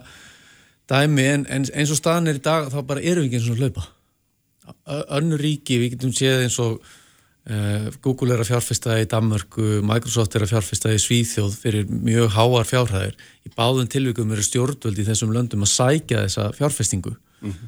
dæmi 0.92 1.26
en, 1.28 1.44
en 1.48 1.66
eins 1.70 1.92
og 1.92 1.98
staðan 1.98 2.30
er 2.30 2.40
í 2.40 2.44
dag 2.44 2.70
þá 2.72 2.80
bara 2.88 3.04
erum 3.04 3.26
við 3.26 3.30
ekki 3.30 3.40
eins 3.40 3.52
og 3.52 3.62
hlaupa. 3.62 3.86
Önnur 5.18 5.42
ríki, 5.42 5.78
við 5.80 5.96
getum 5.96 6.14
séð 6.16 6.44
eins 6.46 6.58
og 6.62 6.78
Google 7.42 8.36
er 8.36 8.42
að 8.44 8.52
fjárfesta 8.52 9.00
í 9.02 9.06
Danmörku, 9.10 9.80
Microsoft 9.82 10.36
er 10.38 10.44
að 10.44 10.52
fjárfesta 10.52 10.92
í 10.94 11.00
Svíþjóð 11.02 11.56
fyrir 11.58 11.88
mjög 11.90 12.28
háar 12.36 12.68
fjárhæðir. 12.68 13.16
Í 13.42 13.50
báðum 13.56 13.88
tilvikum 13.90 14.30
eru 14.30 14.44
stjórnvöld 14.46 15.00
í 15.02 15.06
þessum 15.08 15.32
löndum 15.34 15.66
að 15.66 15.72
sækja 15.72 16.22
þessa 16.26 16.52
fjárfestingu 16.54 17.16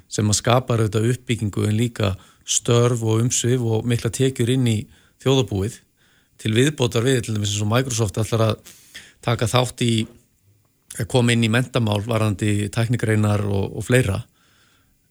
sem 0.07 0.29
að 0.31 0.39
skapa 0.39 0.77
auðvitað 0.77 1.09
uppbyggingu 1.11 1.65
en 1.67 1.75
líka 1.75 2.13
störf 2.47 3.03
og 3.03 3.25
umsvið 3.25 3.65
og 3.67 3.89
mikla 3.89 4.13
tekjur 4.15 4.53
inn 4.55 4.69
í 4.71 4.77
þjóðabúið 5.25 5.81
til 6.39 6.53
viðbótar 6.55 7.03
við, 7.07 7.25
til 7.25 7.35
dæmis 7.35 7.55
eins 7.55 7.65
og 7.65 7.71
Microsoft 7.73 8.21
ætlar 8.21 8.45
að 8.51 8.73
taka 9.25 9.49
þátt 9.51 9.83
í 9.87 9.93
að 11.01 11.09
koma 11.11 11.35
inn 11.35 11.47
í 11.47 11.51
mentamál 11.51 12.03
varandi 12.07 12.69
teknikreinar 12.71 13.43
og, 13.49 13.79
og 13.79 13.87
fleira. 13.87 14.21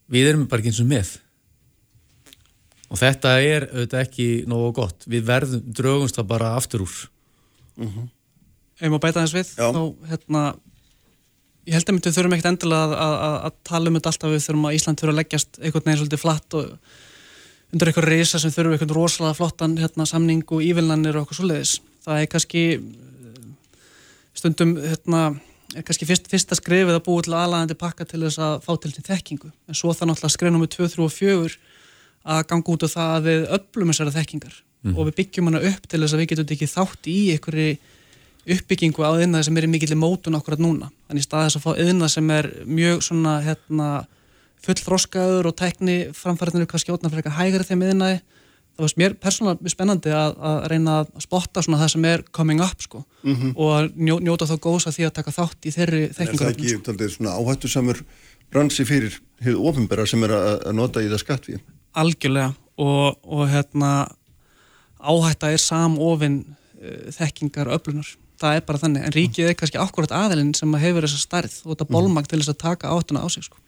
Við 0.07 0.29
erum 0.29 0.47
bara 0.47 0.63
ekki 0.63 0.71
eins 0.71 0.83
og 0.83 0.89
með. 0.91 1.13
Og 2.93 2.99
þetta 3.01 3.37
er 3.41 3.67
auðvitað 3.71 4.03
ekki 4.03 4.27
nógu 4.49 4.73
gott. 4.77 5.07
Við 5.09 5.23
verðum, 5.25 5.63
draugumst 5.79 6.19
það 6.19 6.27
bara 6.29 6.51
aftur 6.59 6.85
úr. 6.85 6.99
ef 8.83 8.91
maður 8.91 9.03
bæta 9.05 9.23
þess 9.23 9.35
við 9.37 9.49
Já. 9.57 9.65
þá 9.73 9.81
hérna 10.11 10.43
ég 11.63 11.77
held 11.77 11.89
að 11.89 11.97
við 11.97 12.17
þurfum 12.17 12.35
ekkert 12.35 12.49
endilega 12.51 12.83
að, 12.83 12.93
að, 12.99 13.15
að, 13.23 13.35
að 13.47 13.57
tala 13.69 13.89
um 13.89 13.97
þetta 13.97 14.11
alltaf 14.11 14.33
við 14.33 14.45
þurfum 14.45 14.67
að 14.67 14.77
Ísland 14.77 15.01
þurfa 15.01 15.13
að 15.13 15.19
leggjast 15.21 15.59
einhvern 15.59 15.85
veginn 15.87 16.01
svolítið 16.01 16.23
flatt 16.23 16.57
og 16.59 16.65
undir 17.73 17.89
eitthvað 17.89 18.09
reysa 18.09 18.41
sem 18.41 18.53
þurfum 18.53 18.75
einhvern 18.75 18.95
rosalega 18.97 19.37
flottan 19.39 19.77
hérna, 19.79 20.07
samning 20.09 20.43
og 20.51 20.65
ívillanir 20.65 21.17
og 21.17 21.25
okkur 21.25 21.39
svoleiðis 21.39 21.77
það 22.03 22.19
er 22.19 22.29
kannski 22.33 22.63
eh, 22.75 23.45
stundum 24.37 24.75
hérna, 24.81 25.21
er 25.73 25.87
kannski 25.87 26.09
fyrst, 26.09 26.27
fyrsta 26.31 26.59
skrifið 26.59 26.97
að 26.97 27.05
búa 27.07 27.23
til 27.23 27.37
aðlæðandi 27.37 27.79
pakka 27.79 28.09
til 28.09 28.25
þess 28.25 28.41
að 28.43 28.57
fá 28.65 28.73
til 28.75 28.91
því 28.91 29.05
þekkingu 29.07 29.53
en 29.53 29.79
svo 29.79 29.95
það 29.95 30.11
náttúrulega 30.11 30.35
skrif 30.35 30.53
nummið 30.53 30.75
2, 30.75 30.91
3 30.97 31.07
og 31.07 31.15
4 31.15 31.61
að 32.23 32.45
ganga 32.51 32.71
út 32.75 32.85
á 32.85 32.89
það 32.93 33.15
að 33.17 33.25
við 33.29 33.41
öllum 33.57 33.91
þessari 33.93 34.15
þekkingar 34.19 34.61
og 34.93 35.05
við 35.07 35.15
byggjum 35.19 35.47
hana 35.47 35.59
upp 35.69 35.85
til 35.87 35.99
þess 36.03 36.13
að 36.13 36.19
við 36.19 36.29
getum 36.33 36.53
ekki 36.57 36.67
þátt 36.67 37.07
í 37.07 37.17
einhverju 37.31 37.77
uppbyggingu 38.53 39.05
á 39.07 39.11
yðnaði 39.15 39.45
sem 39.47 39.57
er 39.57 39.63
í 39.63 39.71
mikill 39.71 39.95
mótun 39.95 40.35
okkur 40.35 40.57
núna. 40.59 40.89
Þannig 41.07 41.23
í 41.23 41.27
stað 41.27 41.45
þess 41.47 41.59
að 41.59 41.63
fá 41.63 41.71
yðnað 41.79 42.09
sem 42.11 42.31
er 42.35 42.49
mjög 42.67 43.03
svona 43.07 43.35
hérna, 43.45 43.89
fullþroskaður 44.65 45.47
og 45.47 45.55
tækni 45.59 45.95
framfæriðinu 46.15 46.67
kannski 46.67 46.91
ótna 46.91 47.11
fyrir 47.11 47.23
eitthvað 47.23 47.39
hægari 47.39 47.67
þeim 47.69 47.85
yðnaði. 47.87 48.17
Það 48.73 48.83
var 48.87 48.93
mér 48.97 49.15
persónulega 49.21 49.71
spennandi 49.71 50.13
að, 50.17 50.35
að 50.49 50.59
reyna 50.71 50.93
að 51.03 51.09
spotta 51.21 51.61
svona 51.63 51.79
það 51.83 51.91
sem 51.93 52.05
er 52.09 52.23
coming 52.33 52.63
up 52.65 52.81
sko 52.81 53.03
og 53.53 53.69
að 53.77 53.89
njó, 54.01 54.15
njóta 54.19 54.47
þá 54.49 54.55
góðs 54.65 54.87
að 54.89 54.95
því 54.97 55.05
að 55.07 55.13
taka 55.19 55.33
þátt 55.35 55.67
í 55.69 55.73
þeirri 55.75 55.99
Er 56.07 56.15
það 56.17 56.31
þekkingar. 56.33 56.55
ekki 56.97 57.09
svona 57.13 57.35
áhættu 57.37 57.69
samur 57.69 58.01
bransi 58.49 58.85
fyrir 58.89 59.19
hefur 59.45 59.69
ofinbera 59.69 60.07
sem 60.09 60.25
er 60.25 60.33
að, 60.33 60.49
að 60.71 60.75
nota 60.79 61.03
í 61.05 61.11
það 61.11 61.21
skatt 61.21 61.51
við? 61.51 61.61
Algjörlega 61.99 62.51
og, 62.81 63.19
og 63.23 63.47
hérna 63.51 63.93
áhætta 65.03 65.51
er 65.53 65.61
samofin 65.61 66.43
uh, 66.43 67.09
þekkingar 67.13 67.71
öflunar. 67.75 68.15
Það 68.43 68.57
er 68.57 68.63
bara 68.67 68.79
þannig, 68.81 69.03
en 69.07 69.13
ríkið 69.15 69.47
er 69.47 69.55
kannski 69.55 69.79
akkurat 69.79 70.11
aðilinn 70.17 70.55
sem 70.57 70.73
hefur 70.81 71.05
þessa 71.05 71.19
stærð 71.21 71.53
og 71.63 71.69
þetta 71.69 71.85
bolmag 71.93 72.25
til 72.27 72.39
þess 72.41 72.51
að 72.51 72.57
taka 72.63 72.89
áttuna 72.91 73.21
á 73.23 73.27
sig 73.31 73.45
sko. 73.45 73.61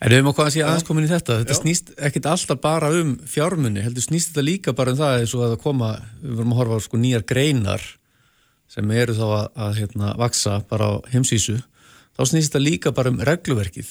En 0.00 0.14
við 0.14 0.22
má 0.24 0.30
hvað 0.30 0.46
að 0.46 0.54
sé 0.54 0.62
aðeins 0.64 0.86
komin 0.88 1.04
í 1.04 1.10
þetta. 1.10 1.40
Þetta 1.42 1.56
snýst 1.58 1.90
ekkit 2.08 2.28
alltaf 2.30 2.62
bara 2.62 2.92
um 2.96 3.10
fjármunni, 3.28 3.82
heldur 3.84 4.06
snýst 4.06 4.30
þetta 4.30 4.46
líka 4.46 4.74
bara 4.78 4.94
um 4.94 5.00
það 5.02 5.18
eins 5.18 5.34
og 5.36 5.42
að 5.44 5.52
það 5.52 5.60
koma, 5.66 5.90
við 6.22 6.38
vorum 6.38 6.54
að 6.54 6.62
horfa 6.62 6.78
á 6.80 6.86
sko 6.86 7.02
nýjar 7.02 7.26
greinar 7.28 7.84
sem 8.72 8.94
eru 9.02 9.18
þá 9.18 9.26
að, 9.26 9.44
að 9.66 9.76
hérna, 9.82 10.14
vaksa 10.22 10.56
bara 10.70 10.88
á 10.88 10.92
heimsísu, 11.12 11.58
þá 12.16 12.22
snýst 12.30 12.54
þetta 12.54 12.64
líka 12.64 12.94
bara 12.96 13.12
um 13.12 13.20
regluverkið. 13.20 13.90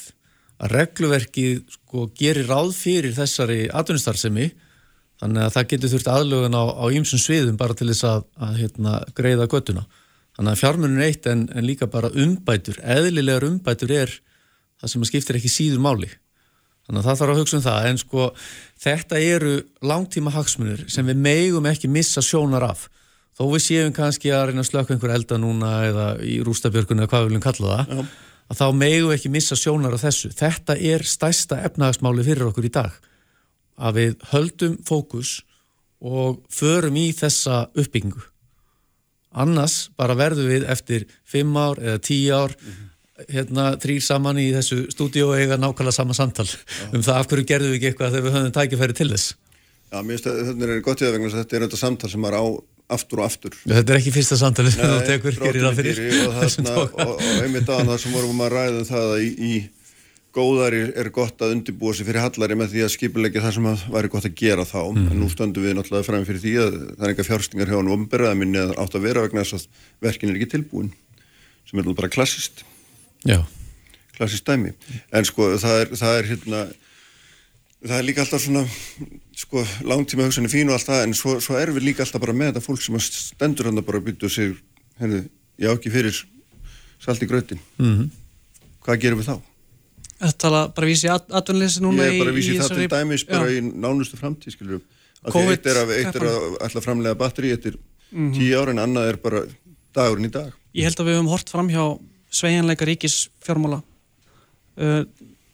Að 0.62 0.76
regluverkið 0.78 1.62
sko 1.74 2.08
gerir 2.18 2.50
ráð 2.50 2.76
fyrir 2.78 3.16
þessari 3.18 3.64
atvinnustarfsemi 3.74 4.52
þannig 5.22 5.46
að 5.46 5.56
það 5.56 5.68
getur 5.74 5.92
þurft 5.94 6.10
aðlögun 6.12 6.58
á, 6.58 6.64
ýmsum 6.98 7.22
sviðum 7.22 7.58
bara 7.58 7.78
til 7.78 7.90
þess 7.92 8.08
að, 8.10 8.24
að 8.42 8.58
hérna, 8.62 8.96
greiða 9.18 9.48
göttuna. 9.50 9.86
Þannig 10.38 10.54
að 10.54 10.62
fjármunum 10.62 11.04
eitt 11.06 11.28
en, 11.30 11.46
en 11.54 11.68
líka 11.68 11.90
bara 11.92 12.10
umbætur, 12.14 12.80
eðlilegar 12.82 13.46
umbætur 13.46 13.94
er 13.94 14.14
það 14.82 14.94
sem 14.94 15.06
skiptir 15.10 15.38
ekki 15.38 15.52
síður 15.52 15.84
máli. 15.84 16.10
Þannig 16.88 17.04
að 17.04 17.08
það 17.10 17.20
þarf 17.20 17.34
að 17.34 17.42
hugsa 17.42 17.58
um 17.58 17.66
það, 17.66 17.90
en 17.90 18.00
sko 18.02 18.24
þetta 18.82 19.20
eru 19.22 19.54
langtíma 19.86 20.34
hagsmunir 20.34 20.82
sem 20.90 21.06
við 21.12 21.22
megum 21.28 21.70
ekki 21.70 21.92
missa 21.92 22.24
sjónar 22.26 22.66
af. 22.72 22.88
Þó 23.38 23.46
við 23.54 23.64
séum 23.68 23.94
kannski 23.96 24.34
að 24.34 24.50
reyna 24.50 24.66
að 24.66 24.72
slöka 24.72 24.96
einhver 24.96 25.14
elda 25.14 25.38
núna 25.40 25.70
eða 25.88 26.08
í 26.26 26.40
rústabjörgunni 26.46 27.06
eða 27.06 27.12
hvað 27.14 27.24
við 27.24 27.30
viljum 27.30 27.46
kalla 27.46 27.78
það, 27.78 27.94
Já. 27.94 28.10
Að 28.52 28.60
þá 28.60 28.66
megum 28.76 29.12
við 29.12 29.18
ekki 29.18 29.32
missa 29.32 29.56
sjónar 29.56 29.96
af 29.96 30.04
þessu. 30.04 30.32
Þetta 30.36 30.76
er 30.76 31.06
stærsta 31.08 31.62
efnahagsmáli 31.70 32.26
fyrir 32.28 32.50
okkur 32.50 32.68
í 32.68 32.74
dag. 32.76 32.92
Að 33.80 34.00
við 34.02 34.28
höldum 34.34 34.78
fókus 34.88 35.40
og 36.02 36.42
förum 36.52 36.98
í 37.00 37.12
þessa 37.16 37.68
uppbyggingu. 37.72 38.24
Annars 39.32 39.86
bara 39.96 40.18
verðum 40.20 40.50
við 40.52 40.66
eftir 40.70 41.06
fimm 41.24 41.56
ár 41.56 41.80
eða 41.80 42.02
tíu 42.04 42.34
ár 42.36 42.56
hérna 43.30 43.76
þrýr 43.80 44.04
saman 44.04 44.40
í 44.42 44.50
þessu 44.56 44.88
stúdíu 44.92 45.30
og 45.30 45.38
eiga 45.40 45.60
nákvæmlega 45.62 45.96
sama 45.96 46.16
samtal 46.18 46.48
um 46.92 47.04
það 47.06 47.20
af 47.20 47.30
hverju 47.30 47.48
gerðum 47.48 47.72
við 47.72 47.78
ekki 47.78 47.90
eitthvað 47.92 48.16
þegar 48.16 48.26
við 48.26 48.36
höfum 48.38 48.56
tækifæri 48.58 48.98
til 48.98 49.10
þess. 49.14 49.36
Já, 49.92 49.98
mér 50.02 50.18
finnst 50.18 50.30
að 50.32 50.42
þetta 50.50 50.68
er 50.68 50.84
gott 50.88 51.02
í 51.02 51.06
það 51.06 51.16
vegna 51.16 51.30
þess 51.30 51.38
að 51.38 51.44
þetta 51.44 51.58
er 51.58 51.66
þetta 51.68 51.82
samtal 51.82 52.12
sem 52.12 52.24
maður 52.24 52.40
á 52.42 52.46
aftur 52.96 53.22
og 53.22 53.28
aftur. 53.28 53.56
Þetta 53.66 53.94
er 53.94 54.00
ekki 54.02 54.14
fyrsta 54.16 54.38
samtalið 54.42 54.76
sem 54.78 54.90
þú 54.92 55.04
tekur 55.10 55.38
gerir 55.46 55.66
það 55.68 55.78
fyrir. 55.82 56.02
og, 56.28 56.34
þarna, 56.42 56.74
og, 56.82 56.98
og 57.06 57.22
einmitt 57.46 57.70
aðan 57.72 57.92
það 57.94 58.02
sem 58.06 58.18
vorum 58.18 58.44
að 58.46 58.52
ræða 58.58 58.82
um 58.82 58.90
það 58.92 59.14
að 59.16 59.24
í, 59.26 59.30
í 59.52 59.54
góðari 60.32 60.82
er 60.96 61.10
gott 61.12 61.42
að 61.44 61.54
undirbúa 61.58 61.92
sig 61.98 62.08
fyrir 62.08 62.24
hallari 62.24 62.56
með 62.56 62.70
því 62.72 62.84
að 62.86 62.92
skipulegja 62.94 63.42
það 63.44 63.56
sem 63.58 63.66
væri 63.92 64.12
gott 64.14 64.28
að 64.30 64.36
gera 64.40 64.64
þá 64.64 64.80
Mhm. 64.94 65.08
en 65.12 65.20
nú 65.20 65.28
stöndum 65.28 65.66
við 65.66 65.74
náttúrulega 65.76 66.08
fram 66.08 66.24
fyrir 66.28 66.40
því 66.46 66.54
að 66.62 66.78
það 66.96 67.04
er 67.08 67.12
enga 67.12 67.26
fjárstingar 67.28 67.68
hjá 67.72 67.76
hann 67.82 67.92
ofnbera 67.92 68.30
að 68.32 68.38
minni 68.40 68.62
að 68.62 68.72
átt 68.80 68.96
að 68.96 69.04
vera 69.10 69.26
vegna 69.26 69.44
þess 69.44 69.58
að 69.60 69.68
verkin 70.08 70.30
er 70.32 70.40
ekki 70.40 70.52
tilbúin 70.54 70.94
sem 71.68 71.80
er 71.84 71.90
bara 72.00 72.08
klassist 72.16 72.64
Já, 73.28 73.42
klassist 74.16 74.48
dæmi 74.48 74.72
en 75.12 75.28
sko 75.28 75.52
það 75.60 75.82
er, 75.84 75.92
það 76.00 76.16
er 76.22 76.32
hérna 76.32 76.62
það 77.82 77.98
er 77.98 78.06
líka 78.06 78.22
alltaf 78.26 78.42
svona 78.44 78.64
sko 79.42 79.64
langtíma 79.88 80.28
hugsanir 80.28 80.52
fín 80.54 80.70
og 80.70 80.78
allt 80.78 80.88
það 80.90 81.04
en 81.08 81.14
svo, 81.18 81.38
svo 81.42 81.56
er 81.58 81.72
við 81.74 81.88
líka 81.90 82.04
alltaf 82.06 82.22
bara 82.22 82.34
með 82.38 82.52
þetta 82.52 82.66
fólk 82.66 82.82
sem 82.86 82.98
að 83.00 83.06
stendur 83.10 83.70
hann 83.70 83.82
bara 83.84 83.98
að 84.02 84.06
byggja 84.12 84.30
sig 84.30 84.56
henni, 85.02 85.22
já 85.58 85.72
ekki 85.74 85.92
fyrir 85.94 86.20
salt 87.02 87.24
í 87.24 87.30
grötin 87.30 87.60
Mhm. 87.80 88.12
hvað 88.86 89.00
gerum 89.02 89.20
við 89.22 89.30
þá? 89.32 89.42
Þetta 90.22 90.38
tala 90.38 90.68
bara 90.70 90.88
vísi 90.88 91.10
atvinnleysi 91.10 91.82
núna 91.82 92.04
Ég 92.06 92.14
er 92.14 92.20
bara 92.22 92.32
að 92.32 92.36
í, 92.36 92.38
vísi 92.38 92.54
í 92.54 92.60
það 92.62 92.76
til 92.78 92.88
dæmis 92.94 93.24
bara 93.28 93.48
Já. 93.50 93.58
í 93.58 93.62
nánustu 93.74 94.18
framtíð 94.20 94.54
skilur 94.54 94.82
að 94.82 95.32
því 95.32 95.32
COVID 95.34 95.58
eitt 95.58 95.66
er 95.66 95.80
að, 95.82 95.90
eitt 95.98 96.16
er 96.16 96.22
að 96.30 96.58
ætla 96.62 96.80
að 96.82 96.86
framlega 96.86 97.18
batteri 97.18 97.52
eftir 97.56 97.78
Mhm. 98.12 98.34
tíu 98.38 98.54
ára 98.62 98.70
en 98.70 98.78
annað 98.86 99.10
er 99.10 99.18
bara 99.18 99.42
dagurinn 99.96 100.26
í 100.30 100.32
dag 100.32 100.54
Ég 100.76 100.84
held 100.84 100.96
að 101.02 101.06
við 101.10 101.16
höfum 101.18 101.30
hort 101.34 101.50
fram 101.50 101.68
hjá 101.70 102.00
sveigjanleika 102.32 102.86
ríkis 102.88 103.28
fjármála. 103.44 103.82
Uh, 104.78 105.04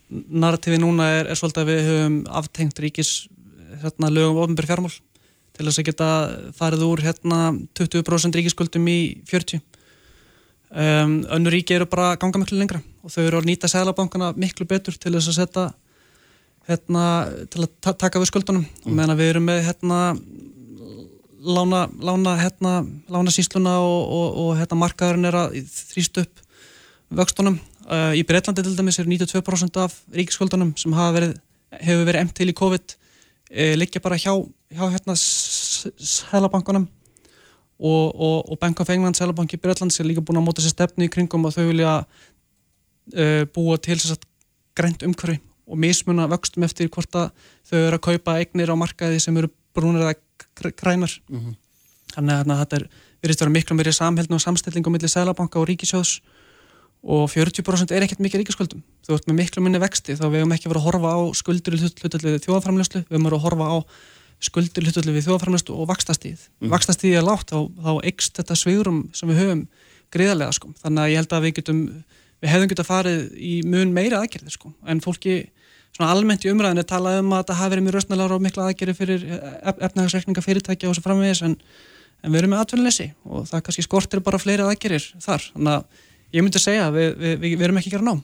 narrativi 0.09 0.79
núna 0.81 1.09
er, 1.19 1.31
er 1.31 1.39
svolítið 1.39 1.63
að 1.63 1.71
við 1.71 1.89
höfum 1.89 2.17
aftengt 2.39 2.81
ríkis 2.83 3.11
hérna, 3.81 4.11
lögum 4.13 4.43
ofnbæri 4.45 4.69
fjármál 4.69 4.93
til 5.57 5.65
þess 5.65 5.81
að 5.81 5.87
geta 5.89 6.11
farið 6.57 6.85
úr 6.87 7.03
hérna 7.03 7.39
20% 7.77 8.37
ríkiskuldum 8.37 8.87
í 8.91 8.99
40 9.27 9.59
um, 9.59 11.17
önnur 11.35 11.55
ríki 11.55 11.75
eru 11.75 11.89
bara 11.89 12.13
að 12.13 12.21
ganga 12.23 12.43
miklu 12.43 12.59
lengra 12.61 12.81
og 13.03 13.13
þau 13.13 13.23
eru 13.25 13.41
að 13.41 13.49
nýta 13.49 13.71
seglabankana 13.71 14.31
miklu 14.39 14.67
betur 14.69 14.95
til 14.95 15.15
þess 15.17 15.33
að 15.33 15.39
setja 15.41 15.67
hérna, 16.67 17.03
til 17.51 17.63
að 17.63 17.71
ta 17.83 17.93
taka 17.95 18.19
við 18.21 18.31
skuldunum. 18.31 18.65
Mm. 18.65 18.85
og 18.85 18.97
meðan 18.99 19.19
við 19.19 19.31
erum 19.33 19.47
með 19.47 19.63
hérna 19.69 20.01
lána, 21.47 21.85
lána 22.03 22.35
hérna, 22.41 22.73
lána 23.11 23.33
sísluna 23.33 23.77
og, 23.83 24.01
og, 24.03 24.27
og 24.43 24.51
hérna 24.59 24.79
markaðurinn 24.81 25.29
er 25.29 25.39
að 25.45 25.57
þrýst 25.71 26.21
upp 26.23 26.43
vöxtunum 27.17 27.59
uh, 27.87 28.13
í 28.15 28.23
Breitlandi 28.27 28.63
til 28.63 28.77
dæmis 28.77 28.99
er 28.99 29.09
92% 29.09 29.79
af 29.81 29.95
ríkiskuldunum 30.15 30.73
sem 30.79 30.93
verið, 30.93 31.35
hefur 31.71 32.05
verið 32.07 32.21
emt 32.21 32.35
til 32.37 32.49
í 32.51 32.55
COVID 32.57 32.95
uh, 32.95 33.73
liggja 33.79 34.03
bara 34.03 34.19
hjá, 34.19 34.33
hjá 34.71 34.85
hérna 34.93 35.17
seglabankunum 35.17 36.87
og, 37.77 38.05
og, 38.15 38.51
og 38.51 38.59
Bank 38.59 38.79
of 38.81 38.89
England, 38.89 39.15
Sælabanki 39.15 39.57
Breitlands 39.57 39.99
er 39.99 40.07
líka 40.07 40.23
búin 40.25 40.39
að 40.39 40.47
móta 40.47 40.63
sér 40.65 40.73
stefnu 40.73 41.05
í 41.05 41.11
kringum 41.13 41.45
og 41.45 41.53
þau 41.53 41.67
vilja 41.69 41.93
uh, 42.01 43.43
búa 43.53 43.77
til 43.77 43.99
sér 44.01 44.17
grænt 44.77 45.05
umhverfi 45.05 45.39
og 45.67 45.77
mismuna 45.77 46.29
vöxtum 46.31 46.63
eftir 46.65 46.89
hvort 46.89 47.15
að 47.19 47.29
þau 47.67 47.79
eru 47.79 47.99
að 47.99 48.05
kaupa 48.07 48.37
eignir 48.39 48.71
á 48.71 48.75
markaði 48.79 49.19
sem 49.21 49.37
eru 49.37 49.49
brúnir 49.75 50.05
eða 50.05 50.15
grænar. 50.79 51.11
Mm 51.29 51.39
-hmm. 51.39 51.55
þannig 52.15 52.33
að 52.33 52.59
þetta 52.61 52.75
er 52.77 52.87
að 53.33 53.39
vera 53.41 53.49
miklu 53.49 53.75
meiri 53.75 53.93
samhældn 53.93 54.33
og 54.33 54.41
samstilling 54.41 54.87
á 54.87 54.89
milli 54.89 55.09
Sælabanka 55.09 55.59
og 55.59 55.67
Ríkisjóðs 55.67 56.21
og 57.03 57.29
40% 57.31 57.93
er 57.93 58.03
ekkert 58.05 58.21
mikið 58.23 58.41
ríkiskuldum 58.41 58.83
þú 59.05 59.17
ert 59.17 59.27
með 59.29 59.39
miklu 59.41 59.63
minni 59.63 59.81
vexti 59.81 60.17
þá 60.17 60.25
við 60.27 60.41
hefum 60.41 60.53
ekki 60.55 60.71
verið 60.71 60.81
að 60.81 60.87
horfa 60.87 61.11
á 61.13 61.19
skuldur 61.37 61.77
í 61.77 61.81
hlutalið 61.81 62.39
þjóðaframlöslu 62.45 63.03
við 63.03 63.11
hefum 63.13 63.27
verið 63.29 63.37
að 63.37 63.45
horfa 63.45 63.67
á 63.69 63.75
skuldir 64.43 64.85
hlutulega 64.85 65.15
við 65.17 65.25
þjóðaframlæstu 65.25 65.73
og 65.73 65.87
vakstastíð. 65.89 66.39
Mm. 66.61 66.71
Vakstastíð 66.73 67.17
er 67.17 67.25
lágt, 67.25 67.49
þá, 67.49 67.59
þá 67.81 67.91
eikst 68.05 68.37
þetta 68.37 68.57
sveigurum 68.59 68.99
sem 69.17 69.29
við 69.31 69.39
höfum 69.41 69.63
greiðarlega 70.13 70.55
sko. 70.55 70.67
Þannig 70.83 71.03
að 71.03 71.11
ég 71.11 71.21
held 71.21 71.33
að 71.33 71.45
við 71.45 71.53
getum, 71.57 71.79
við 72.43 72.51
hefðum 72.53 72.71
getað 72.73 72.89
farið 72.91 73.21
í 73.33 73.53
mun 73.65 73.93
meira 73.95 74.21
aðgerði 74.21 74.53
sko. 74.53 74.73
En 74.85 75.01
fólki, 75.03 75.35
svona 75.97 76.11
almennt 76.13 76.45
í 76.45 76.51
umræðinu, 76.53 76.85
talað 76.87 77.21
um 77.23 77.33
að 77.33 77.47
það 77.49 77.61
hafi 77.61 77.73
verið 77.73 77.85
mjög 77.87 77.97
röstnælar 77.97 78.35
og 78.35 78.43
mikla 78.45 78.67
aðgerði 78.69 78.97
fyrir 78.99 79.21
efnahagsreikninga 79.87 80.45
að 86.27 86.37
ég 86.37 86.43
myndi 86.43 86.59
að 86.59 86.65
segja, 86.67 86.89
við, 86.91 87.13
við, 87.17 87.37
við, 87.41 87.53
við 87.55 87.67
erum 87.67 87.79
ekki 87.81 87.93
gera 87.93 88.07
ná. 88.07 88.15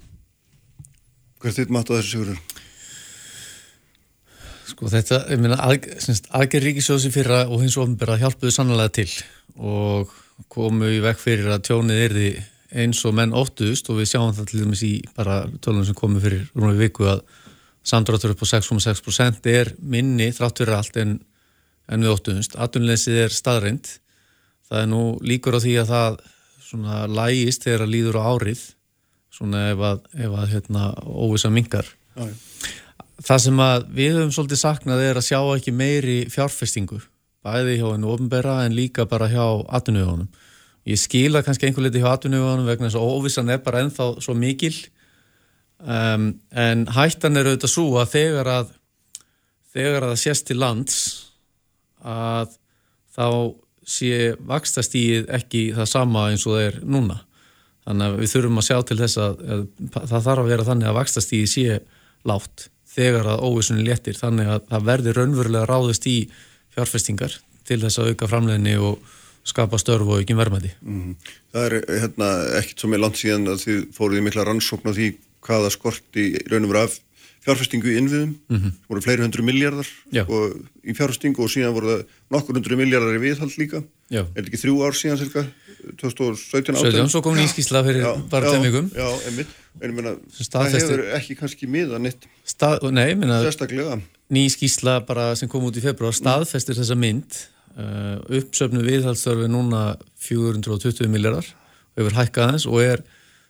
Hvert 1.44 1.60
þitt 1.60 1.74
mat 1.76 1.90
á 1.92 1.96
þessu 1.96 2.12
sigurður? 2.14 2.42
Sko 4.74 4.90
þetta, 4.90 5.20
ég 5.30 5.42
meina, 5.44 5.60
aðgerð 5.64 6.68
ríkisjóðs 6.70 7.08
í 7.10 7.14
fyrra 7.14 7.44
og 7.50 7.62
hins 7.62 7.78
ofnbæra 7.80 8.18
hjálpuðu 8.22 8.54
sannlega 8.56 8.94
til 8.96 9.10
og 9.60 10.12
komu 10.52 10.90
í 10.90 11.02
vekk 11.04 11.22
fyrir 11.22 11.52
að 11.54 11.66
tjónið 11.68 12.04
erði 12.08 12.30
eins 12.74 13.04
og 13.06 13.14
menn 13.18 13.36
óttuðust 13.38 13.90
og 13.92 14.00
við 14.00 14.10
sjáum 14.10 14.34
það 14.34 14.50
til 14.50 14.62
dæmis 14.64 14.84
í 14.88 14.94
bara 15.14 15.44
tölunum 15.62 15.86
sem 15.86 15.98
komu 15.98 16.22
fyrir 16.24 16.48
rúnum 16.56 16.74
við 16.74 16.88
viku 16.88 17.06
að 17.12 17.22
samdráttur 17.86 18.34
upp 18.34 18.42
á 18.42 18.48
6,6% 18.56 19.50
er 19.52 19.74
minni 19.78 20.32
þrátt 20.34 20.64
fyrir 20.64 20.78
allt 20.80 20.98
en, 21.04 21.18
en 21.92 22.06
við 22.06 22.16
óttuðust. 22.16 22.58
Atunleysið 22.58 23.20
er 23.26 23.36
staðreind. 23.36 23.92
Það 24.70 24.80
er 24.80 24.90
nú 24.90 25.04
líkur 25.22 25.60
á 25.60 25.62
því 25.62 25.76
að 25.84 25.92
það 25.92 26.22
svona 26.64 27.04
lægist 27.12 27.68
þegar 27.68 27.86
að 27.86 27.94
líður 27.94 28.20
á 28.20 28.24
árið 28.32 28.64
svona 29.34 29.68
ef 29.72 29.84
að, 29.84 30.02
ef 30.14 30.34
að 30.38 30.50
hérna, 30.54 30.88
óvisa 31.04 31.50
mingar. 31.54 31.88
Já, 32.14 32.28
já 32.30 32.82
það 33.22 33.42
sem 33.46 33.60
við 33.94 34.16
höfum 34.18 34.32
svolítið 34.36 34.62
saknað 34.62 35.04
er 35.06 35.20
að 35.20 35.28
sjá 35.28 35.40
ekki 35.56 35.74
meiri 35.76 36.18
fjárfestingu 36.32 37.00
bæði 37.44 37.78
hjá 37.80 37.88
hennu 37.92 38.12
ofnbæra 38.14 38.62
en 38.66 38.76
líka 38.76 39.06
bara 39.10 39.28
hjá 39.32 39.44
atvinnuðjónum. 39.78 40.30
Ég 40.88 41.00
skila 41.00 41.44
kannski 41.44 41.68
einhver 41.68 41.86
liti 41.86 42.02
hjá 42.04 42.14
atvinnuðjónum 42.14 42.68
vegna 42.68 42.90
þess 42.90 43.00
að 43.00 43.12
óvissan 43.12 43.52
er 43.52 43.62
bara 43.64 43.84
ennþá 43.84 44.08
svo 44.24 44.36
mikil 44.38 44.74
um, 45.80 46.32
en 46.52 46.86
hættan 46.96 47.40
er 47.40 47.52
auðvitað 47.52 47.76
svo 47.76 47.88
að 48.02 48.16
þegar 48.16 48.52
að 48.58 48.74
þegar 49.74 50.08
að 50.08 50.14
það 50.14 50.24
sést 50.24 50.48
til 50.50 50.60
lands 50.62 50.98
að 52.04 52.56
þá 53.16 53.28
sé 53.90 54.34
vakstastíð 54.48 55.32
ekki 55.34 55.64
það 55.76 55.90
sama 55.92 56.28
eins 56.32 56.46
og 56.48 56.58
það 56.58 56.68
er 56.68 56.78
núna. 56.96 57.22
Þannig 57.84 58.06
að 58.06 58.22
við 58.22 58.32
þurfum 58.34 58.62
að 58.62 58.68
sjá 58.70 58.78
til 58.88 59.00
þess 59.02 59.20
að, 59.20 59.42
að 59.44 59.66
það 60.12 60.28
þarf 60.28 60.44
að 60.44 60.52
vera 60.54 60.68
þannig 60.70 60.90
að 60.90 61.00
vakstastíði 61.00 61.50
sé 61.52 61.80
látt 62.30 62.68
þegar 62.94 63.32
að 63.34 63.44
óvissunni 63.50 63.84
léttir 63.88 64.16
þannig 64.20 64.52
að 64.54 64.70
það 64.70 64.88
verður 64.92 65.20
raunverulega 65.20 65.70
ráðist 65.70 66.08
í 66.08 66.18
fjárfestingar 66.76 67.36
til 67.68 67.80
þess 67.82 68.00
að 68.00 68.14
auka 68.14 68.30
framleginni 68.30 68.76
og 68.80 69.14
skapa 69.48 69.80
störf 69.82 70.08
og 70.08 70.22
ekki 70.22 70.38
vermaði. 70.40 70.72
Mm. 70.86 71.16
Það 71.52 71.66
er 71.68 71.76
hérna, 72.04 72.30
ekkert 72.60 72.84
sem 72.84 72.96
er 72.96 73.02
langt 73.04 73.20
síðan 73.20 73.50
að 73.52 73.66
þið 73.66 73.82
fóruð 73.98 74.22
í 74.22 74.26
mikla 74.28 74.46
rannsókn 74.48 74.92
á 74.92 74.94
því 74.96 75.10
hvaða 75.44 75.74
skorti 75.74 76.28
raun 76.48 76.68
og 76.68 76.72
vera 76.72 76.86
af 76.88 76.96
fjárfestingu 77.44 77.92
í 77.92 77.98
innviðum, 78.00 78.32
mm 78.48 78.58
-hmm. 78.60 78.76
voru 78.88 79.02
fleiri 79.04 79.24
hundru 79.26 79.44
miljardar 79.44 79.88
í 80.14 80.96
fjárfestingu 80.96 81.44
og 81.44 81.52
síðan 81.52 81.76
voru 81.76 81.90
það 81.92 82.04
nokkur 82.32 82.58
hundru 82.60 82.78
miljardar 82.80 83.18
í 83.18 83.22
viðhald 83.24 83.58
líka. 83.60 83.84
Já. 84.10 84.22
er 84.24 84.40
þetta 84.40 84.48
ekki 84.48 84.62
þrjú 84.62 84.76
ár 84.86 84.96
síðan 84.96 85.20
cirka 85.20 85.46
2017 86.00 86.78
17, 86.80 87.10
svo 87.12 87.22
kom 87.26 87.36
nýskísla 87.36 87.84
fyrir 87.84 88.06
já, 88.06 88.12
bara 88.32 88.52
tveim 88.52 88.68
vikum. 88.68 88.92
Já, 88.96 89.08
einmitt, 89.28 89.52
það 90.54 90.76
hefur 90.78 91.04
ekki 91.18 91.36
kannski 91.40 91.68
miðan 91.68 92.08
eitt 92.08 92.28
Stað, 92.48 92.86
nei, 92.92 93.16
minna, 93.16 93.42
sérstaklega. 93.44 93.98
Nýskísla 94.32 95.02
bara 95.08 95.34
sem 95.36 95.52
kom 95.52 95.66
út 95.68 95.76
í 95.80 95.84
februar 95.84 96.16
staðfestir 96.16 96.78
þessa 96.80 96.96
mynd. 97.00 97.42
Uh, 97.74 98.22
uppsöfnu 98.38 98.84
viðhaldsstörfi 98.86 99.50
núna 99.50 99.96
420 100.22 101.10
miljardar 101.10 101.48
hefur 101.98 102.14
hækkað 102.20 102.52
hans 102.52 102.68
og 102.70 102.84
er 102.86 103.02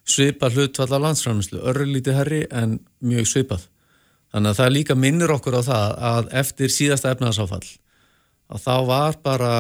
svipað 0.08 0.56
hlutvall 0.58 0.96
af 0.96 1.04
landsframlýslu, 1.04 1.60
örlítið 1.60 2.18
herri 2.22 2.42
en 2.48 2.78
mjög 3.04 3.28
svipað 3.28 3.68
Þannig 4.34 4.50
að 4.50 4.60
það 4.60 4.74
líka 4.74 4.98
minnir 4.98 5.34
okkur 5.36 5.60
á 5.60 5.62
það 5.62 5.96
að 6.10 6.32
eftir 6.42 6.74
síðasta 6.74 7.14
efnaðsáfall 7.14 7.68
að 8.54 8.64
þá 8.64 8.76
var 8.90 9.20
bara 9.24 9.54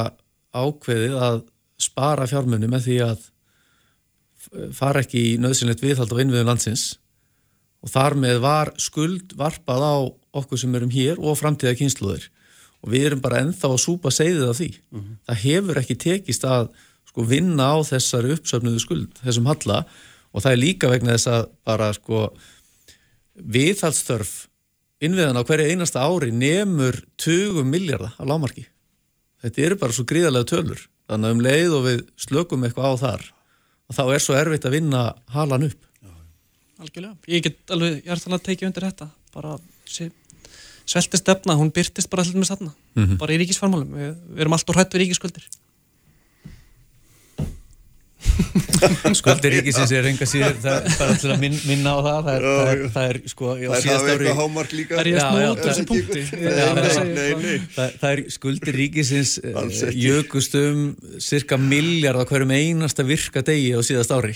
ákveðið 0.53 1.15
að 1.21 1.39
spara 1.81 2.27
fjármunni 2.29 2.69
með 2.69 2.87
því 2.87 2.97
að 3.05 3.29
fara 4.75 5.03
ekki 5.03 5.21
í 5.33 5.39
nöðsynlegt 5.41 5.83
viðhald 5.83 6.13
á 6.13 6.21
innviðum 6.21 6.49
landsins 6.51 6.85
og 7.83 7.91
þar 7.91 8.15
með 8.19 8.39
var 8.43 8.71
skuld 8.81 9.35
varpað 9.39 9.83
á 9.85 9.95
okkur 10.41 10.59
sem 10.59 10.73
erum 10.77 10.93
hér 10.93 11.19
og 11.21 11.37
framtíða 11.39 11.77
kynsluður 11.79 12.25
og 12.83 12.91
við 12.91 13.07
erum 13.09 13.21
bara 13.23 13.43
enþá 13.43 13.69
að 13.71 13.81
súpa 13.83 14.11
segðið 14.11 14.49
af 14.49 14.57
því. 14.59 14.69
Mm 14.91 14.99
-hmm. 14.99 15.15
Það 15.27 15.43
hefur 15.43 15.79
ekki 15.79 15.95
tekist 15.95 16.43
að 16.43 16.71
sko 17.07 17.23
vinna 17.23 17.69
á 17.71 17.77
þessari 17.85 18.33
uppsöfnuðu 18.35 18.79
skuld, 18.79 19.13
þessum 19.23 19.47
halla 19.47 19.85
og 20.33 20.41
það 20.41 20.51
er 20.51 20.63
líka 20.63 20.89
vegna 20.89 21.13
þess 21.15 21.27
að 21.27 21.43
bara 21.63 21.93
sko 21.93 22.33
viðhaldsþörf 23.37 24.33
innviðan 25.03 25.39
á 25.39 25.43
hverju 25.43 25.69
einasta 25.71 26.03
ári 26.05 26.31
nefnur 26.31 26.99
20 27.21 27.67
miljardar 27.67 28.15
á 28.15 28.23
lámarki. 28.27 28.65
Þetta 29.43 29.63
eru 29.67 29.79
bara 29.81 29.95
svo 29.95 30.05
gríðarlega 30.07 30.49
tölur. 30.49 30.83
Þannig 31.11 31.29
að 31.29 31.35
um 31.35 31.41
leið 31.43 31.73
og 31.77 31.87
við 31.87 32.03
slökum 32.25 32.63
eitthvað 32.63 32.95
á 32.95 33.01
þar 33.01 33.25
og 33.83 33.97
þá 33.97 34.03
er 34.15 34.23
svo 34.23 34.37
erfitt 34.39 34.67
að 34.67 34.77
vinna 34.77 35.01
halan 35.33 35.67
upp. 35.67 35.81
Algjörlega. 36.83 37.15
Ég 37.29 37.43
get 37.45 37.73
alveg 37.73 37.99
hjartalega 38.07 38.39
að 38.39 38.45
tekið 38.47 38.69
undir 38.69 38.87
þetta. 38.87 39.09
Bara 39.35 39.57
svelti 40.83 41.19
stefna, 41.19 41.57
hún 41.59 41.71
byrtist 41.75 42.09
bara 42.11 42.23
allir 42.23 42.39
með 42.39 42.49
stanna. 42.49 42.71
Mm 42.95 43.03
-hmm. 43.03 43.19
Bara 43.19 43.33
í 43.33 43.39
ríkisfarmálum. 43.41 43.91
Við, 43.99 44.15
við 44.33 44.41
erum 44.45 44.55
alltaf 44.57 44.75
hrætt 44.75 44.95
við 44.95 45.03
ríkiskuldir. 45.03 45.45
skuldir 49.19 49.53
ríkisins 49.57 49.91
er 49.95 50.07
enga 50.09 50.25
síður 50.27 50.55
það 50.61 50.77
er 50.77 50.95
bara 50.99 51.15
til 51.21 51.31
að 51.33 51.41
min, 51.43 51.55
minna 51.67 51.93
á 51.93 51.99
það 52.05 52.19
það 52.27 52.35
er, 52.35 52.45
það 52.45 52.71
er, 52.71 52.81
það 52.95 53.09
er 53.09 53.19
sko 53.31 53.49
það 53.49 53.63
er 53.63 53.83
það 53.83 54.09
eitthvað 54.13 54.39
hámark 54.39 54.75
líka. 54.75 54.97
Það 54.97 55.09
er 55.41 55.61
þessi 55.63 55.85
punkti. 55.89 56.23
það 57.77 58.07
er 58.09 58.23
skuldir 58.33 58.79
ríkisins 58.79 59.35
eh, 59.43 59.83
jökust 59.97 60.57
um 60.59 60.81
cirka 61.23 61.59
miljard 61.61 62.23
á 62.23 62.25
hverjum 62.29 62.55
einasta 62.57 63.05
virka 63.07 63.43
degi 63.45 63.71
á 63.75 63.79
síðast 63.85 64.13
ári. 64.15 64.35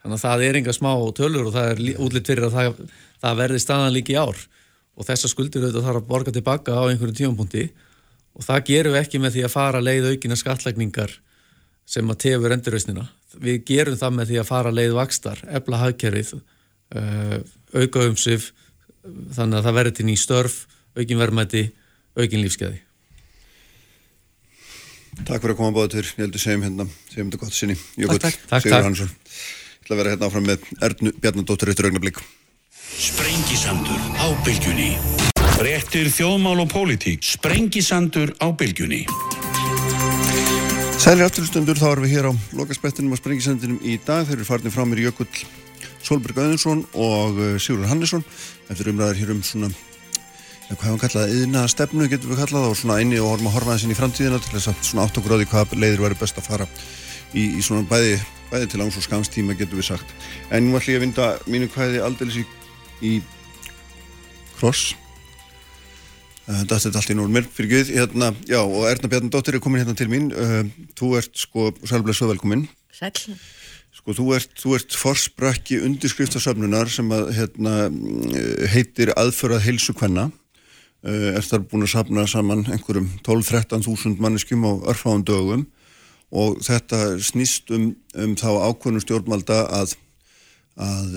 Þannig 0.00 0.16
að 0.16 0.24
það 0.24 0.46
er 0.46 0.60
enga 0.60 0.76
smá 0.76 0.92
tölur 1.16 1.50
og 1.50 1.56
það 1.56 1.72
er 1.74 2.00
útlitt 2.00 2.30
fyrir 2.32 2.48
að 2.48 2.56
það, 2.56 2.84
það 3.20 3.40
verði 3.44 3.64
staðan 3.64 3.96
líki 3.96 4.16
í 4.16 4.20
ár. 4.20 4.44
Og 4.96 5.06
þessar 5.08 5.32
skuldir 5.32 5.64
auðvitað 5.64 5.86
þarf 5.88 6.00
að 6.00 6.08
borga 6.08 6.32
tilbaka 6.34 6.76
á 6.76 6.82
einhverjum 6.88 7.18
tímapunkti. 7.18 7.66
Og 8.36 8.46
það 8.46 8.64
gerum 8.70 8.94
við 8.94 9.02
ekki 9.02 9.20
með 9.20 9.36
því 9.36 9.44
að 9.44 9.52
fara 9.52 9.82
leið 9.84 10.08
aukina 10.14 10.38
skatlækningar 10.40 11.18
sem 11.90 12.12
að 12.12 12.20
tefur 12.24 12.54
endurhausnina. 12.54 13.06
Við 13.40 13.62
gerum 13.68 13.98
það 13.98 14.16
með 14.16 14.30
því 14.30 14.40
að 14.40 14.50
fara 14.50 14.74
leið 14.74 14.96
vakstar, 14.98 15.40
ebla 15.58 15.80
hagkerfið, 15.84 16.34
uh, 16.98 17.38
auka 17.74 18.04
umsif, 18.10 18.50
þannig 19.34 19.58
að 19.58 19.66
það 19.66 19.76
verður 19.80 19.96
til 19.98 20.06
ný 20.06 20.16
störf, 20.20 20.60
aukin 20.98 21.20
verðmætti, 21.20 21.64
aukin 22.18 22.44
lífskeiði. 22.44 22.82
Takk 25.20 25.42
fyrir 25.42 25.54
að 25.54 25.58
koma 25.58 25.74
báða 25.76 25.94
til, 25.96 26.04
ég 26.06 26.22
heldur 26.22 26.42
segjum 26.42 26.62
hérna, 26.64 26.86
segjum 27.10 27.32
þetta 27.32 27.40
gott 27.42 27.56
sinni. 27.56 27.76
Jökull, 27.98 28.20
takk, 28.22 28.44
takk. 28.48 28.64
Sigur 28.64 28.86
Hansson. 28.86 29.10
Ég 29.10 29.82
ætla 29.82 29.96
að 29.96 30.00
vera 30.00 30.12
hérna 30.14 30.28
áfram 30.30 30.46
með 30.46 30.68
Ernu 30.86 31.12
Bjarnadóttur 31.18 31.72
eftir 31.72 31.90
augnablík. 31.90 32.22
Sprengisandur 33.00 34.00
á 34.22 34.26
bylgjunni. 34.46 34.92
Frettir 35.58 36.08
þjóðmál 36.14 36.62
og 36.62 36.70
pólitík. 36.72 37.26
Sprengisandur 37.26 38.32
á 38.40 38.48
bylgjunni. 38.54 39.04
Sælir 41.00 41.24
afturstundur, 41.24 41.78
þá 41.80 41.94
erum 41.94 42.04
við 42.04 42.10
hér 42.12 42.26
á 42.28 42.32
lokaspettinum 42.52 43.14
og 43.14 43.18
sprengisendinum 43.22 43.78
í 43.80 43.94
dag. 44.04 44.26
Þeir 44.28 44.34
eru 44.34 44.44
farinir 44.44 44.74
frá 44.74 44.82
mér 44.84 44.98
Jökull 45.06 45.30
Solberg 46.04 46.36
Auðinsson 46.42 46.82
og 46.92 47.40
uh, 47.40 47.54
Sigurður 47.56 47.88
Hannesson. 47.88 48.24
Eftir 48.68 48.90
umræðar 48.92 49.16
hér 49.16 49.32
um 49.32 49.40
svona, 49.40 49.70
hvað 50.68 50.84
hefum 50.84 50.98
við 50.98 51.04
kallað, 51.06 51.32
yðna 51.38 51.64
stefnu 51.72 52.10
getum 52.12 52.34
við 52.34 52.42
kallað 52.42 52.68
og 52.68 52.76
svona 52.76 52.98
einni 53.00 53.16
og 53.16 53.30
horfum 53.30 53.48
að 53.48 53.56
horfa 53.56 53.78
inn 53.80 53.94
í 53.94 53.96
framtíðina 53.96 54.42
til 54.44 54.52
þess 54.58 54.74
að 54.74 54.84
svona 54.90 55.06
átt 55.08 55.16
á 55.16 55.20
því 55.24 55.48
hvað 55.54 55.76
leiðir 55.80 56.04
væri 56.04 56.20
best 56.20 56.42
að 56.42 56.50
fara 56.50 56.68
í, 57.32 57.46
í 57.48 57.64
svona 57.64 57.88
bæði, 57.88 58.18
bæði 58.52 58.68
til 58.68 58.84
langs 58.84 59.00
og 59.00 59.08
skamstíma 59.08 59.56
getum 59.56 59.80
við 59.80 59.88
sagt. 59.94 60.16
En 60.52 60.68
nú 60.68 60.76
ætlum 60.76 60.98
ég 60.98 61.00
að 61.00 61.06
vinda 61.06 61.30
mínu 61.48 61.72
kvæði 61.72 62.04
aldeilis 62.04 62.42
í, 62.42 62.48
í 63.00 63.16
kross 64.60 64.90
Þetta 66.50 66.78
er 66.88 66.96
allt 66.98 67.12
í 67.12 67.14
núr 67.14 67.30
mér 67.30 67.46
fyrir 67.46 67.70
Guð 67.70 67.90
hérna, 67.94 68.32
Já, 68.48 68.58
og 68.64 68.86
Erna 68.90 69.10
Bjarnadóttir 69.10 69.56
er 69.56 69.62
komin 69.62 69.82
hérna 69.82 69.94
til 69.98 70.08
mín. 70.10 70.30
Uh, 70.34 70.66
Þú 70.98 71.12
ert 71.20 71.38
sko, 71.38 71.70
sælumlega 71.84 72.18
svo 72.18 72.30
velkomin. 72.32 72.66
Sæl 72.96 73.14
Sko, 73.90 74.14
þú 74.14 74.26
ert, 74.36 74.52
þú 74.58 74.76
ert 74.78 74.94
forsprakki 74.96 75.80
undirskriftasöfnunar 75.82 76.88
sem 76.94 77.08
að 77.10 77.32
hérna, 77.34 77.72
heitir 78.70 79.10
aðförað 79.18 79.64
heilsu 79.66 79.94
kvenna. 79.98 80.28
Uh, 81.06 81.36
Er 81.36 81.46
þar 81.46 81.66
búin 81.70 81.86
að 81.86 81.94
safna 81.94 82.26
saman 82.30 82.66
einhverjum 82.66 83.10
12-13 83.26 83.86
þúsund 83.86 84.22
manneskjum 84.22 84.66
á 84.66 84.72
örfáum 84.94 85.26
dögum. 85.26 85.66
Og 86.30 86.60
þetta 86.62 87.18
snýst 87.22 87.70
um, 87.74 87.90
um 88.14 88.36
þá 88.38 88.50
ákvörnum 88.70 89.02
stjórnmalda 89.02 89.64
að 89.80 89.98
að 90.80 91.16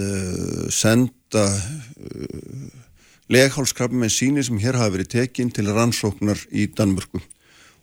senda 0.74 1.44
leghálskrabbi 3.34 3.98
með 4.00 4.12
síni 4.16 4.44
sem 4.46 4.60
hér 4.62 4.78
hafa 4.80 4.94
verið 4.96 5.12
tekinn 5.14 5.52
til 5.54 5.66
rannsóknar 5.74 6.40
í 6.54 6.68
Danmörku. 6.78 7.22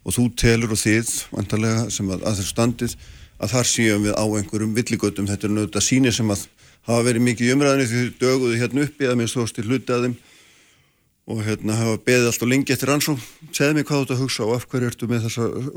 Og 0.07 0.17
þú 0.17 0.29
telur 0.39 0.73
og 0.75 0.81
þið 0.81 1.11
vantarlega 1.35 1.89
sem 1.93 2.09
að, 2.09 2.25
að 2.25 2.39
þessu 2.39 2.55
standið 2.55 2.95
að 3.41 3.53
þar 3.55 3.69
séum 3.69 4.07
við 4.07 4.17
á 4.17 4.25
einhverjum 4.25 4.73
villigötum. 4.79 5.29
Þetta 5.29 5.49
er 5.49 5.55
náttúrulega 5.57 5.85
síni 5.85 6.15
sem 6.15 6.33
að 6.33 6.47
hafa 6.89 7.05
verið 7.11 7.27
mikið 7.27 7.51
í 7.51 7.53
umræðinu 7.57 7.91
því 7.91 8.01
þau 8.07 8.25
döguðu 8.25 8.63
hérna 8.63 8.87
uppi 8.87 9.09
eða 9.09 9.19
mér 9.21 9.33
stóðst 9.33 9.61
í 9.61 9.67
hluti 9.67 9.97
að 9.97 10.09
þeim. 10.09 10.17
Og 11.31 11.45
hérna 11.47 11.77
hafa 11.79 12.01
beðið 12.07 12.33
alltaf 12.33 12.51
lengi 12.55 12.75
eftir 12.75 12.91
rannsókn. 12.95 13.29
Segð 13.53 13.77
mér 13.77 13.89
hvað 13.91 14.09
þú 14.09 14.17
að 14.17 14.25
hugsa 14.25 14.49
og 14.49 14.57
af 14.57 14.67
hverju 14.71 14.91
ertu 14.93 15.13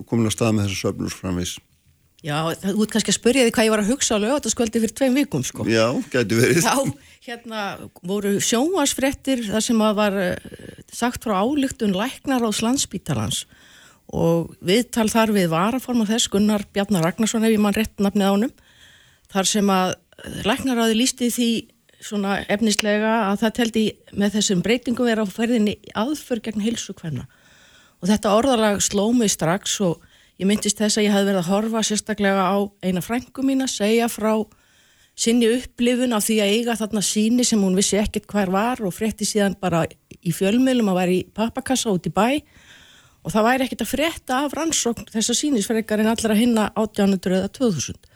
komin 0.07 0.31
að 0.31 0.35
stað 0.37 0.57
með 0.57 0.69
þessa 0.69 0.81
söfnur 0.87 1.21
framvís 1.21 1.59
Já, 2.23 2.37
þú 2.55 2.85
ert 2.85 2.93
kannski 2.93 3.11
að 3.11 3.17
spyrja 3.17 3.43
því 3.43 3.51
hvað 3.55 3.65
ég 3.67 3.73
var 3.73 3.81
að 3.83 3.89
hugsa 3.91 4.15
á 4.15 4.23
lögataskvöldi 4.23 4.79
fyrir 4.79 4.95
tveim 4.95 5.17
vikum, 5.17 5.43
sko. 5.43 5.65
Já, 5.67 5.89
gæti 6.13 6.37
verið. 6.39 6.63
Já, 6.63 6.77
hérna 7.27 7.63
voru 7.99 8.37
sjónvarsfrettir 8.39 9.43
þar 9.49 9.65
sem 9.65 9.83
að 9.83 9.97
var 9.97 10.15
uh, 10.21 10.53
sagt 10.87 11.27
frá 11.27 11.35
álygtun 11.43 11.95
læknar 11.97 12.45
á 12.47 12.49
Slandsbítalans 12.55 13.43
og 14.13 14.53
viðtal 14.63 15.09
þar 15.11 15.33
við 15.35 15.49
varaforma 15.51 16.07
þess 16.07 16.31
Gunnar 16.31 16.63
Bjarnar 16.71 17.03
Ragnarsson 17.07 17.43
ef 17.43 17.55
ég 17.55 17.61
mann 17.63 17.75
rétt 17.75 17.99
nafnið 17.99 18.31
ánum 18.31 18.55
þar 19.33 19.49
sem 19.49 19.71
að 19.73 19.93
læknar 20.47 20.83
áði 20.83 20.97
lísti 20.99 21.29
því 21.33 21.49
svona 22.03 22.39
efnislega 22.51 23.13
að 23.29 23.43
það 23.43 23.55
teldi 23.59 23.85
með 24.15 24.35
þessum 24.37 24.63
breytingum 24.63 25.07
vera 25.07 25.23
á 25.23 25.27
ferðinni 25.27 25.77
aðför 25.97 26.43
gegn 26.43 26.63
hilsu 26.63 26.95
hvenna 26.99 27.27
og 28.03 28.09
þetta 28.11 28.35
orðalag 28.35 28.83
sló 28.83 29.07
mig 29.15 29.31
strax 29.31 29.79
og 29.83 30.03
Ég 30.41 30.49
myndist 30.49 30.79
þess 30.81 30.97
að 30.97 31.07
ég 31.07 31.13
hafði 31.13 31.29
verið 31.29 31.41
að 31.43 31.49
horfa 31.51 31.81
sérstaklega 31.85 32.45
á 32.49 32.57
eina 32.81 33.03
frængu 33.05 33.45
mín 33.45 33.65
að 33.65 33.75
segja 33.75 34.09
frá 34.09 34.33
sinni 35.13 35.49
upplifun 35.59 36.15
af 36.17 36.25
því 36.25 36.37
að 36.41 36.53
eiga 36.57 36.77
þarna 36.79 37.03
síni 37.05 37.45
sem 37.45 37.61
hún 37.61 37.77
vissi 37.77 37.99
ekkert 38.01 38.25
hver 38.31 38.49
var 38.53 38.81
og 38.81 38.95
frétti 38.95 39.27
síðan 39.29 39.53
bara 39.61 39.83
í 40.09 40.33
fjölmjölum 40.33 40.89
að 40.89 40.99
vera 40.99 41.13
í 41.13 41.19
pappakassa 41.37 41.93
út 41.93 42.09
í 42.09 42.13
bæ 42.13 42.41
og 43.23 43.31
það 43.31 43.45
væri 43.47 43.67
ekkert 43.67 43.83
að 43.85 43.91
frétta 43.91 44.39
af 44.43 44.55
rannsókn 44.57 45.11
þessa 45.13 45.35
sínisfrekar 45.37 46.01
en 46.01 46.09
allra 46.11 46.37
hinna 46.37 46.71
1800 46.73 47.37
eða 47.39 47.51
2000. 47.53 48.09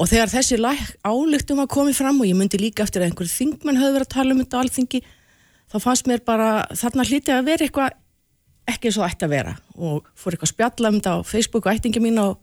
Og 0.00 0.08
þegar 0.08 0.30
þessi 0.32 0.60
álygtum 1.04 1.60
að 1.60 1.72
komi 1.74 1.92
fram 1.92 2.22
og 2.22 2.30
ég 2.30 2.38
myndi 2.38 2.60
líka 2.60 2.86
eftir 2.86 3.02
að 3.02 3.10
einhverju 3.10 3.34
þingmenn 3.34 3.80
höfðu 3.80 3.96
verið 3.98 4.06
að 4.06 4.14
tala 4.14 4.36
um 4.36 4.44
þetta 4.44 4.62
alþingi 4.62 5.02
þá 5.70 5.76
fannst 5.82 6.06
mér 6.08 6.22
bara 6.24 6.50
þarna 6.70 7.06
hlítið 7.10 7.34
að 7.34 7.50
vera 7.50 7.66
eitthvað 7.66 7.98
ekki 8.70 8.90
eins 8.90 8.98
og 9.00 9.06
ætti 9.06 9.26
að 9.26 9.34
vera. 9.34 9.56
Og 9.76 10.06
fór 10.18 10.36
eitthvað 10.36 10.52
spjalla 10.52 10.90
um 10.90 10.98
þetta 10.98 11.12
á 11.14 11.18
Facebook 11.26 11.66
og 11.66 11.74
ættingi 11.74 12.02
mín 12.02 12.20
og 12.22 12.38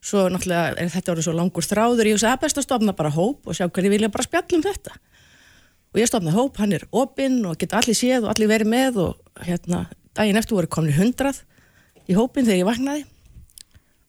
svo 0.00 0.26
náttúrulega 0.32 0.74
er 0.80 0.90
þetta 0.92 1.14
orðið 1.14 1.28
svo 1.28 1.36
langur 1.36 1.66
þráður. 1.66 2.10
Ég 2.10 2.20
sagði 2.20 2.32
að 2.32 2.42
best 2.44 2.60
að 2.60 2.66
stofna 2.66 2.96
bara 2.96 3.12
hóp 3.14 3.46
og 3.46 3.56
sjá 3.56 3.66
hverju 3.68 3.92
vilja 3.92 4.12
bara 4.12 4.26
spjalla 4.26 4.58
um 4.58 4.66
þetta. 4.66 4.96
Og 5.90 6.00
ég 6.00 6.10
stofna 6.10 6.34
hóp, 6.34 6.60
hann 6.62 6.74
er 6.76 6.86
opinn 6.94 7.40
og 7.48 7.56
geta 7.60 7.80
allir 7.80 7.98
séð 7.98 8.26
og 8.26 8.34
allir 8.34 8.50
verið 8.50 8.70
með 8.70 9.00
og 9.04 9.42
hérna 9.46 9.84
daginn 10.16 10.38
eftir 10.38 10.56
voru 10.58 10.70
komin 10.70 10.94
hundrað 10.94 11.42
í 12.06 12.16
hópinn 12.18 12.46
þegar 12.46 12.62
ég 12.62 12.68
vaknaði. 12.68 13.04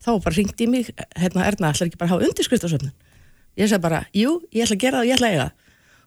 Þá 0.01 0.11
bara 0.21 0.35
ringdi 0.37 0.65
ég 0.65 0.71
mig 0.71 0.93
hérna 1.17 1.47
Erna 1.49 1.73
ætlar 1.73 1.89
ekki 1.89 1.99
bara 1.99 2.09
að 2.09 2.15
hafa 2.15 2.29
undirskriftasöfnun? 2.29 2.93
Ég 3.59 3.69
sagði 3.69 3.83
bara, 3.83 4.05
jú, 4.15 4.39
ég 4.53 4.65
ætla 4.65 4.77
að 4.77 4.83
gera 4.85 5.01
það 5.01 5.03
og 5.03 5.09
ég 5.09 5.17
ætla 5.17 5.27
að 5.29 5.35
eiga 5.35 5.49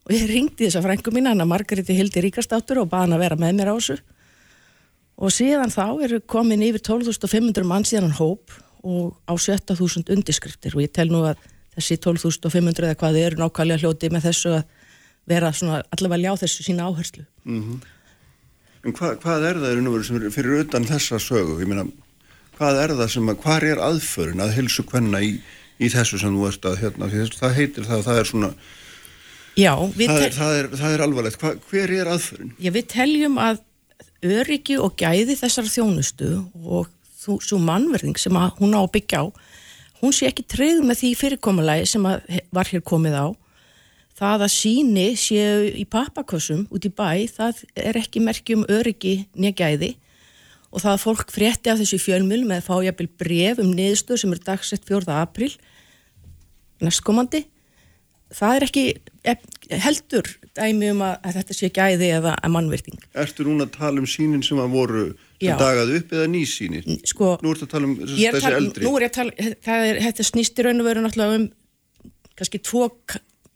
og 0.05 0.13
ég 0.13 0.27
ringdi 0.29 0.67
þess 0.67 0.79
að 0.79 0.87
frængu 0.89 1.13
mín 1.15 1.29
hann 1.31 1.41
að 1.41 1.51
Margareti 1.51 1.97
Hildi 1.97 2.23
Ríkastáttur 2.25 2.83
og 2.83 2.91
baða 2.93 3.07
hann 3.07 3.17
að 3.17 3.23
vera 3.25 3.39
með 3.41 3.55
mér 3.59 3.71
á 3.73 3.75
þessu 3.77 3.97
og 5.17 5.33
síðan 5.35 5.73
þá 5.73 5.87
eru 6.07 6.21
komin 6.27 6.63
yfir 6.67 6.83
12.500 6.83 7.67
mann 7.69 7.87
síðan 7.87 8.11
hann 8.11 8.19
hóp 8.19 8.55
og 8.85 9.15
á 9.25 9.33
17.000 9.33 10.11
undirskriftir 10.13 10.77
og 10.77 10.85
ég 10.85 10.93
tel 10.93 11.09
nú 11.13 11.25
að 11.29 11.41
þessi 11.77 11.99
12.500 12.03 12.89
eða 12.89 12.99
hvað 13.01 13.21
eru 13.23 13.41
nákvæmlega 13.41 13.83
hljóti 13.83 14.11
með 14.13 14.29
þessu 14.29 14.55
að 14.59 14.65
vera 15.31 15.53
svona 15.57 15.83
allavega 15.95 16.23
ljá 16.23 16.43
þessu 16.45 16.67
sína 16.67 16.89
áherslu 16.91 17.25
mm 17.45 17.61
-hmm. 17.63 17.83
En 18.85 18.93
hva, 18.93 19.15
hvað 19.17 19.45
er 19.49 19.57
það 19.57 19.79
nú, 19.81 20.03
sem 20.05 20.17
er 20.17 20.31
fyrir 20.31 20.61
utan 20.61 20.85
þessa 20.85 21.19
sögu, 21.19 21.61
ég 21.61 21.67
meina 21.67 21.87
hvað 22.59 22.83
er 22.83 22.91
það 22.91 23.09
sem 23.09 23.29
að, 23.29 23.37
hvað 23.41 23.63
er 23.63 23.79
aðförin 23.79 24.41
að 24.45 24.55
helsu 24.59 24.83
hvenna 24.83 25.23
í, 25.25 25.41
í 25.81 25.89
þessu 25.89 26.19
sem 26.19 26.35
þú 26.37 26.49
ert 26.49 26.65
að 26.65 26.81
hérna, 26.83 27.09
það 27.09 27.55
heitir 27.55 27.85
það, 27.85 28.03
það 28.03 28.19
er 28.19 28.25
svona 28.25 28.55
Já, 29.57 29.75
það 29.97 30.23
er, 30.27 30.33
það, 30.35 30.53
er, 30.59 30.69
það 30.77 30.93
er 30.93 31.01
alvarlegt, 31.01 31.41
hva, 31.41 31.55
hver 31.71 31.91
er 31.91 32.07
aðförin? 32.07 32.53
Já, 32.59 32.71
við 32.75 32.87
teljum 32.87 33.39
að 33.39 33.63
öryggi 34.25 34.79
og 34.81 34.97
gæði 35.01 35.37
þessar 35.39 35.69
þjónustu 35.71 36.31
og 36.65 36.91
svo 37.25 37.59
mannverðing 37.61 38.19
sem 38.21 38.37
hún 38.59 38.77
á 38.77 38.81
að 38.83 38.93
byggja 38.99 39.25
á 39.25 39.27
hún 40.03 40.13
sé 40.13 40.29
ekki 40.29 40.45
treyð 40.49 40.83
með 40.85 41.01
því 41.01 41.11
fyrirkomulagi 41.21 41.89
sem 41.89 42.05
var 42.05 42.71
hér 42.71 42.85
komið 42.85 43.17
á 43.17 43.27
það 44.19 44.47
að 44.47 44.55
síni 44.55 45.07
séu 45.19 45.69
í 45.75 45.85
pappakossum 45.91 46.67
út 46.71 46.87
í 46.87 46.93
bæ 46.93 47.27
það 47.33 47.65
er 47.75 47.99
ekki 47.99 48.23
merkjum 48.23 48.67
öryggi 48.71 49.25
nýjagæði 49.35 49.95
og 50.75 50.83
það 50.83 50.93
að 50.93 51.03
fólk 51.05 51.33
frétti 51.35 51.73
af 51.73 51.81
þessu 51.81 52.01
fjölmjöl 52.03 52.43
með 52.45 52.61
að 52.61 52.69
fá 52.69 52.77
jæfnvel 52.85 53.11
bref 53.23 53.63
um 53.63 53.73
niðurstöð 53.75 54.21
sem 54.23 54.35
er 54.35 54.45
dagsett 54.47 54.87
4. 54.91 55.07
april 55.17 55.51
næstkomandi 56.83 57.45
það 58.35 58.57
er 58.57 58.67
ekki 58.69 58.85
heldur 59.85 60.29
dæmi 60.55 60.91
um 60.93 61.03
að, 61.05 61.29
þetta 61.37 61.57
sé 61.57 61.71
gæði 61.75 62.09
eða 62.19 62.35
mannverting. 62.53 62.99
Ertu 63.19 63.47
núna 63.49 63.67
að 63.67 63.77
tala 63.79 64.03
um 64.03 64.09
sínin 64.09 64.43
sem 64.47 64.61
að 64.61 64.75
voru 64.75 65.05
dagað 65.43 65.95
upp 65.99 66.15
eða 66.15 66.31
ný 66.31 66.43
sínir? 66.49 66.89
Sko, 67.09 67.35
nú 67.43 67.55
ertu 67.55 67.67
að 67.67 67.73
tala 67.75 67.89
um 67.89 67.95
þessi 68.01 68.33
tala, 68.37 68.59
eldri. 68.61 68.87
Nú 68.87 68.95
er 68.99 69.07
ég 69.07 69.13
að 69.13 69.17
tala, 69.19 69.35
er, 69.91 70.01
þetta 70.07 70.27
snýstir 70.31 70.69
raun 70.69 70.83
og 70.83 70.89
veru 70.89 71.05
náttúrulega 71.05 71.41
um 71.41 71.47
kannski 72.35 72.61
tvo 72.63 72.89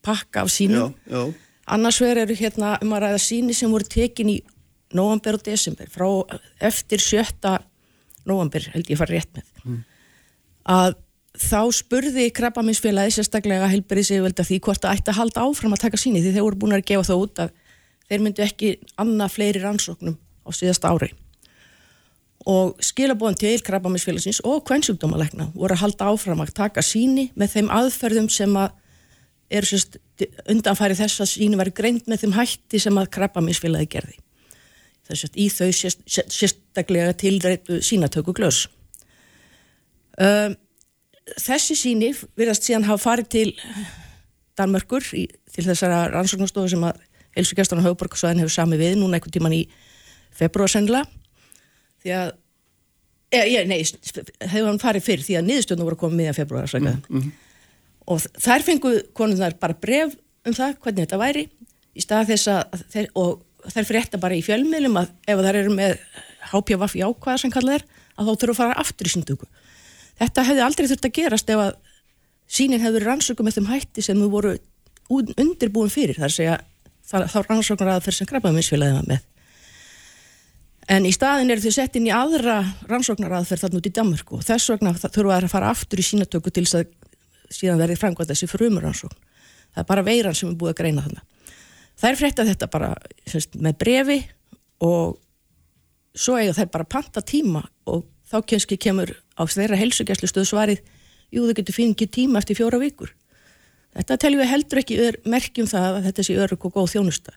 pakka 0.07 0.45
af 0.45 0.53
sínum. 0.55 0.95
Já, 1.07 1.19
já. 1.19 1.23
Annars 1.69 2.01
veru 2.01 2.25
eru 2.25 2.39
hérna 2.39 2.77
um 2.83 2.95
að 2.97 3.05
ræða 3.07 3.21
síni 3.23 3.57
sem 3.57 3.73
voru 3.73 3.87
tekin 3.87 4.33
í 4.33 4.39
november 4.97 5.37
og 5.37 5.45
desember 5.45 5.91
frá 5.93 6.07
eftir 6.65 7.03
sjötta 7.03 7.59
november 8.29 8.65
held 8.73 8.89
ég 8.89 8.97
að 8.97 9.03
fara 9.03 9.19
rétt 9.19 9.37
með. 9.37 9.53
Mm. 9.65 9.83
Að 10.69 10.97
þá 11.39 11.71
spurði 11.75 12.29
krabbaminsfélagi 12.35 13.15
sérstaklega 13.15 13.69
helbriðs 13.71 14.11
yfirvelda 14.15 14.45
því 14.47 14.59
hvort 14.65 14.83
það 14.83 14.99
ætti 14.99 15.13
að 15.13 15.19
halda 15.21 15.45
áfram 15.47 15.77
að 15.77 15.85
taka 15.85 16.01
síni 16.01 16.23
því 16.25 16.35
þeir 16.35 16.47
voru 16.47 16.61
búin 16.65 16.75
að 16.77 16.85
gefa 16.91 17.07
það 17.09 17.23
út 17.23 17.43
að 17.45 17.55
þeir 18.09 18.25
myndu 18.25 18.45
ekki 18.45 18.75
annað 18.99 19.35
fleiri 19.37 19.63
rannsóknum 19.63 20.19
á 20.19 20.51
síðast 20.57 20.87
ári. 20.89 21.13
Og 22.49 22.79
skilabóðan 22.83 23.39
til 23.39 23.57
krabbaminsfélagsins 23.67 24.41
og 24.47 24.63
kvennsjúkdómalegna 24.69 25.51
voru 25.55 25.77
að 25.77 25.83
halda 25.85 26.11
áfram 26.13 26.43
að 26.43 26.55
taka 26.59 26.85
síni 26.87 27.29
með 27.39 27.57
þeim 27.57 27.73
aðferðum 27.77 28.31
sem 28.33 28.55
að 28.59 28.77
eru 29.59 29.69
sérst 29.69 29.99
undanfæri 30.49 30.97
þess 30.99 31.23
að 31.23 31.33
síni 31.35 31.59
var 31.59 31.71
greint 31.77 32.09
með 32.09 32.25
þeim 32.25 32.39
hætti 32.39 32.81
sem 32.83 32.99
að 33.01 33.13
krabbaminsfélagi 33.17 33.91
gerði. 33.95 34.17
Þess 35.09 35.29
að 35.29 35.39
í 35.41 35.47
þau 35.53 35.69
sérst, 35.73 36.03
sérstaklega 36.09 37.15
tilrættu 37.17 37.79
sínatöku 37.85 38.35
glös 38.37 38.67
um 40.19 40.57
þessi 41.37 41.77
síni 41.79 42.13
virðast 42.39 42.67
síðan 42.67 42.87
hafa 42.89 43.03
farið 43.03 43.31
til 43.35 43.49
Danmörkur 44.59 45.05
í, 45.15 45.27
til 45.55 45.67
þessara 45.67 46.07
rannsóknastofu 46.13 46.73
sem 46.73 46.85
að 46.89 47.05
Helsugjastan 47.39 47.83
og 47.83 47.87
Hauðborgarsvæðin 47.87 48.43
hefur 48.43 48.55
sami 48.55 48.79
við 48.81 48.97
núna 48.99 49.19
einhvern 49.19 49.35
tíman 49.35 49.55
í 49.55 49.63
februar 50.35 50.71
sennilega 50.73 51.07
því 52.03 52.15
að 52.17 52.33
e, 53.35 53.43
e, 53.43 53.65
nei, 53.69 53.81
hefur 53.83 54.71
hann 54.71 54.83
farið 54.83 55.07
fyrr 55.07 55.27
því 55.27 55.39
að 55.39 55.51
niðurstöðnum 55.51 55.91
voru 55.91 56.01
komið 56.01 56.23
miðan 56.23 56.39
februar 56.39 56.75
mm, 56.79 56.97
mm. 57.09 57.29
og 58.15 58.25
þær 58.41 58.67
fengu 58.67 58.95
konunar 59.19 59.59
bara 59.61 59.79
bref 59.79 60.17
um 60.49 60.57
það 60.57 60.79
hvernig 60.83 61.07
þetta 61.07 61.21
væri 61.21 61.45
í 61.99 62.05
stað 62.05 62.33
þess 62.33 62.51
að 62.55 62.83
þeir, 62.95 63.11
og 63.19 63.71
þær 63.75 63.89
frétta 63.89 64.21
bara 64.23 64.39
í 64.39 64.45
fjölmiðlum 64.47 65.01
að 65.01 65.15
ef 65.29 65.43
þær 65.45 65.61
eru 65.63 65.75
með 65.75 65.97
HPVF 66.49 66.95
jákvæða 66.99 67.41
sem 67.43 67.53
kallað 67.53 67.81
er, 67.81 67.87
að 68.17 68.29
þá 68.29 68.33
þurfa 68.43 68.55
að 68.55 68.61
fara 68.61 68.77
aftur 68.83 69.09
í 69.09 69.13
síndöku. 69.13 69.49
Þetta 70.19 70.45
hefði 70.49 70.65
aldrei 70.65 70.89
þurft 70.91 71.09
að 71.09 71.17
gerast 71.21 71.53
ef 71.53 71.63
að 71.63 71.73
sínin 72.49 72.83
hefur 72.83 73.07
rannsöku 73.07 73.45
með 73.47 73.59
þeim 73.59 73.71
hætti 73.73 74.05
sem 74.05 74.19
þau 74.19 74.31
voru 74.33 74.57
undirbúin 75.09 75.93
fyrir, 75.93 76.19
það 76.19 76.27
er 76.27 76.33
að 76.33 76.37
segja 76.37 76.57
það, 77.09 77.27
þá 77.33 77.39
rannsóknar 77.47 77.93
aðferð 77.95 78.19
sem 78.19 78.29
krabbaðminsfélagið 78.29 78.99
var 78.99 79.09
með. 79.09 79.27
En 80.89 81.05
í 81.05 81.13
staðin 81.13 81.53
eru 81.53 81.65
þau 81.65 81.75
sett 81.77 81.97
inn 82.01 82.09
í 82.09 82.15
aðra 82.15 82.59
rannsóknar 82.89 83.35
aðferð 83.39 83.67
þarna 83.67 83.81
út 83.81 83.89
í 83.89 83.95
Danmörku 83.99 84.39
og 84.39 84.45
þess 84.47 84.73
vegna 84.73 84.95
það 84.97 85.17
þurfa 85.19 85.37
þær 85.37 85.47
að 85.49 85.53
fara 85.53 85.73
aftur 85.75 86.01
í 86.01 86.07
sínatöku 86.07 86.53
til 86.53 86.65
þess 86.65 86.79
að 86.81 86.95
síðan 87.59 87.83
verði 87.83 87.99
framkvæmt 88.01 88.33
þessi 88.33 88.49
frumur 88.49 88.87
rannsókn. 88.87 89.19
Það 89.75 89.83
er 89.83 89.89
bara 89.91 90.05
veiran 90.07 90.37
sem 90.37 90.49
er 90.49 90.57
búið 90.61 90.73
að 90.73 90.79
greina 90.81 91.05
þarna. 91.05 91.25
Þær 91.99 92.19
frétta 92.21 92.47
þetta 92.49 92.69
bara 92.73 92.91
semst, 93.29 93.57
með 93.61 93.79
brefi 93.83 94.19
og 94.85 95.19
svo 96.17 96.39
eiga 96.39 96.57
þær 96.57 96.71
bara 96.73 96.89
panta 96.97 97.25
tíma 97.25 97.63
og 97.91 98.07
þá 98.29 98.41
kemur 98.81 99.13
á 99.39 99.43
þeirra 99.47 99.79
helsugjæslu 99.79 100.29
stöðu 100.31 100.51
svarið 100.51 100.83
jú 101.35 101.47
þau 101.47 101.57
getur 101.59 101.77
fengið 101.77 102.15
tíma 102.15 102.43
eftir 102.43 102.59
fjóra 102.59 102.81
vikur. 102.83 103.13
Þetta 103.97 104.19
teljum 104.21 104.43
við 104.43 104.51
heldur 104.53 104.81
ekki 104.83 104.97
merkjum 105.29 105.69
það 105.71 105.99
að 105.99 106.09
þetta 106.09 106.25
sé 106.27 106.39
örug 106.39 106.67
og 106.69 106.75
góð 106.77 106.91
þjónusta. 106.95 107.35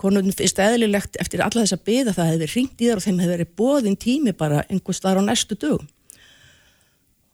Konunum 0.00 0.34
finnst 0.34 0.60
eðlilegt 0.60 1.18
eftir 1.22 1.42
alla 1.44 1.62
þess 1.62 1.76
að 1.76 1.84
byða 1.88 2.14
það 2.16 2.30
hefði 2.32 2.48
ringt 2.54 2.80
í 2.82 2.88
þar 2.88 3.00
og 3.00 3.04
þeim 3.06 3.20
hefði 3.22 3.34
verið 3.36 3.52
bóðin 3.60 3.98
tími 4.00 4.34
bara 4.36 4.64
einhvers 4.68 4.98
staðar 4.98 5.22
á 5.22 5.28
næstu 5.28 5.58
dögum. 5.58 5.86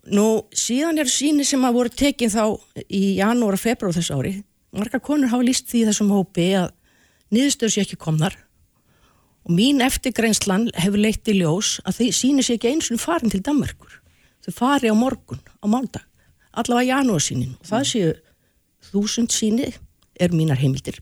Nú, 0.08 0.26
síðan 0.56 1.00
eru 1.02 1.12
síni 1.12 1.44
sem 1.44 1.64
að 1.68 1.76
voru 1.76 1.92
tekin 1.92 2.32
þá 2.32 2.56
í 2.88 3.18
janúar 3.18 3.58
og 3.58 3.62
februar 3.62 3.96
þessu 3.96 4.16
ári. 4.16 4.34
Marga 4.76 5.00
konur 5.04 5.32
hafa 5.32 5.44
líst 5.44 5.68
því 5.68 5.86
þessum 5.88 6.12
hópi 6.12 6.50
að 6.56 6.70
niðurstöður 7.34 7.74
sé 7.74 7.84
ekki 7.84 8.00
komnar 8.00 8.36
og 9.48 9.56
mín 9.56 9.80
eftirgreinslan 9.84 10.68
hefur 10.76 11.00
leitt 11.00 11.28
í 11.28 11.38
ljós 11.40 11.78
að 11.88 12.02
þau 12.02 12.08
síni 12.20 12.44
sé 12.44 12.58
ekki 12.58 12.72
eins 12.74 12.90
og 12.92 13.00
farin 13.00 13.32
til 13.32 13.42
Danmarkur. 13.44 14.00
Þau 14.44 14.52
fari 14.54 14.92
á 14.92 14.96
morgun, 14.96 15.40
á 15.40 15.66
mándag, 15.66 16.04
allavega 16.52 16.98
janúarsínin 16.98 17.56
og 17.56 17.68
það 17.68 17.86
séu 17.90 18.10
þúsund 18.90 19.32
síni 19.32 19.72
er 20.18 20.34
mínar 20.34 20.60
heimildir 20.60 21.00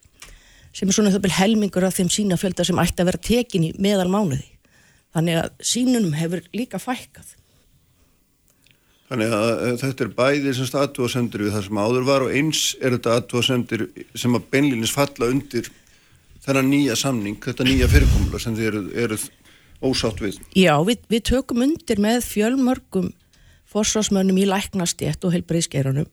sem 0.77 0.89
er 0.89 0.95
svona 0.95 1.13
þau 1.15 1.33
helmingur 1.33 1.87
af 1.89 1.97
þeim 1.97 2.11
sína 2.13 2.37
fjölda 2.37 2.65
sem 2.67 2.79
ætti 2.79 3.01
að 3.01 3.11
vera 3.11 3.23
tekin 3.25 3.65
í 3.65 3.73
meðal 3.81 4.11
mánuði. 4.13 4.45
Þannig 5.17 5.39
að 5.41 5.65
sínunum 5.65 6.13
hefur 6.19 6.43
líka 6.53 6.81
fækkað. 6.81 7.31
Þannig 9.09 9.33
að 9.33 9.47
uh, 9.55 9.71
þetta 9.81 10.05
er 10.05 10.13
bæði 10.19 10.53
sem 10.59 10.79
aðtúasendur 10.83 11.47
við 11.47 11.55
það 11.55 11.65
sem 11.69 11.81
áður 11.81 12.07
var 12.11 12.27
og 12.27 12.35
eins 12.37 12.63
er 12.83 12.97
þetta 12.97 13.15
aðtúasendur 13.21 13.87
sem 14.19 14.37
að 14.37 14.49
beinlýnins 14.53 14.93
falla 14.93 15.31
undir 15.33 15.71
þennan 16.47 16.71
nýja 16.71 16.97
samning, 16.99 17.39
þetta 17.43 17.67
nýja 17.67 17.89
fyrirkomula 17.91 18.41
sem 18.43 18.57
þið 18.57 18.69
eruð, 18.71 18.91
eruð 19.05 19.27
ósátt 19.85 20.23
við. 20.23 20.39
Já, 20.57 20.75
við, 20.87 21.03
við 21.13 21.25
tökum 21.33 21.65
undir 21.67 22.03
með 22.03 22.23
fjölmörgum 22.27 23.11
forsvarsmönnum 23.71 24.39
í 24.41 24.47
læknastétt 24.49 25.27
og 25.27 25.35
heilbreyðsgeirunum 25.35 26.07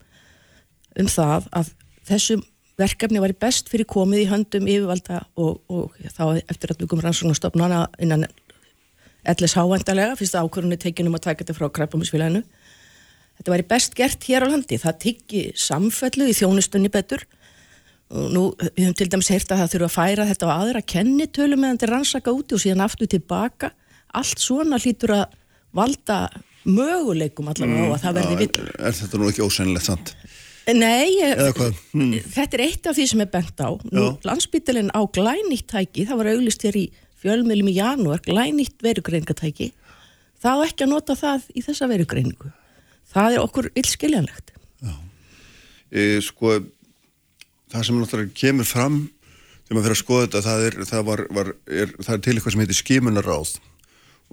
um 0.99 1.09
það 1.09 1.47
að 1.53 1.69
þessum 2.09 2.43
verkefni 2.77 3.21
var 3.21 3.33
best 3.37 3.69
fyrir 3.69 3.87
komið 3.89 4.23
í 4.23 4.29
höndum 4.31 4.69
yfirvalda 4.69 5.21
og, 5.37 5.61
og 5.69 5.93
þá 6.15 6.41
eftir 6.41 6.73
að 6.73 6.81
við 6.81 6.89
komum 6.91 7.05
rannsóknarstofnana 7.05 7.85
innan 8.01 8.25
LSH 9.23 9.63
vandarlega, 9.69 10.17
fyrst 10.19 10.35
að 10.35 10.49
ákvörðunni 10.49 10.79
tekinum 10.81 11.15
að 11.15 11.27
taka 11.29 11.43
þetta 11.43 11.55
frá 11.55 11.69
krabbamisfélaginu. 11.77 12.41
Þetta 13.37 13.53
væri 13.53 13.65
best 13.69 13.95
gert 13.95 14.25
hér 14.27 14.45
á 14.45 14.51
landi, 14.51 14.77
það 14.81 14.99
tyggi 15.05 15.43
samfellu 15.57 16.27
í 16.27 16.35
þjónustunni 16.35 16.91
betur 16.93 17.23
og 18.13 18.31
nú 18.33 18.43
við 18.59 18.83
höfum 18.83 18.97
til 18.99 19.09
dæmis 19.13 19.31
heyrt 19.33 19.51
að 19.53 19.63
það 19.63 19.71
þurfa 19.73 19.89
að 19.89 19.95
færa 19.95 20.27
þetta 20.29 20.49
á 20.49 20.55
aðra 20.55 20.81
kennitölu 20.93 21.57
meðan 21.57 21.77
þetta 21.77 21.87
er 21.87 21.93
rannsaka 21.95 22.33
úti 22.33 22.57
og 22.57 22.63
síðan 22.63 22.85
aftur 22.85 23.09
tilbaka. 23.09 23.71
Allt 24.13 24.43
svona 24.43 24.79
hlýtur 24.81 25.15
að 25.15 25.37
valda 25.73 26.17
möguleikum 26.63 27.49
allavega 27.51 27.89
á 27.89 27.93
að 27.95 28.03
það 28.03 28.17
verði 28.19 28.39
vill. 28.43 28.67
Er 28.77 28.97
þetta 28.99 29.19
nú 29.19 29.29
ekki 29.31 29.45
ósennilegt 29.45 29.87
samt? 29.87 30.13
Nei? 30.63 31.19
Hmm. 31.91 32.13
þetta 32.23 32.55
er 32.55 32.63
eitt 32.63 32.85
af 32.87 32.95
því 32.95 33.07
sem 33.11 33.23
er 33.23 33.31
bent 33.33 33.59
á. 33.59 33.69
Nú, 33.91 34.03
Já. 34.05 34.29
landsbytalinn 34.29 34.93
á 34.95 35.01
glænýtt 35.11 35.67
tæki, 35.73 36.05
það 36.07 36.21
var 36.21 36.29
auglist 36.31 36.63
hér 36.63 36.77
í 36.79 36.85
fjölmiðlum 37.23 37.71
í 37.71 37.75
janúar, 37.75 38.21
glænýtt 38.23 38.77
verugreiningatæki. 38.83 39.73
Það 40.43 40.63
á 40.63 40.65
ekki 40.67 40.85
að 40.85 40.93
nota 40.93 41.17
það 41.19 41.49
í 41.51 41.63
þessa 41.65 41.89
verugreiningu. 41.91 42.53
Það 43.13 43.35
er 43.35 43.43
okkur 43.43 43.69
illskiljanlegt. 43.79 44.53
E, 45.93 46.17
sko, 46.25 46.55
það 47.73 47.85
sem 47.87 47.99
náttúrulega 47.99 48.37
kemur 48.37 48.69
fram 48.69 48.97
þegar 49.63 49.77
maður 49.77 49.85
fyrir 49.87 49.97
að 49.97 50.01
skoða 50.01 50.25
þetta, 50.25 50.43
það 50.47 50.65
er, 50.67 50.77
það 50.89 51.07
var, 51.09 51.23
var, 51.37 51.53
er, 51.81 51.95
það 51.99 52.13
er 52.15 52.25
til 52.25 52.35
eitthvað 52.35 52.55
sem 52.55 52.63
heitir 52.63 52.79
skimunaráð 52.79 53.55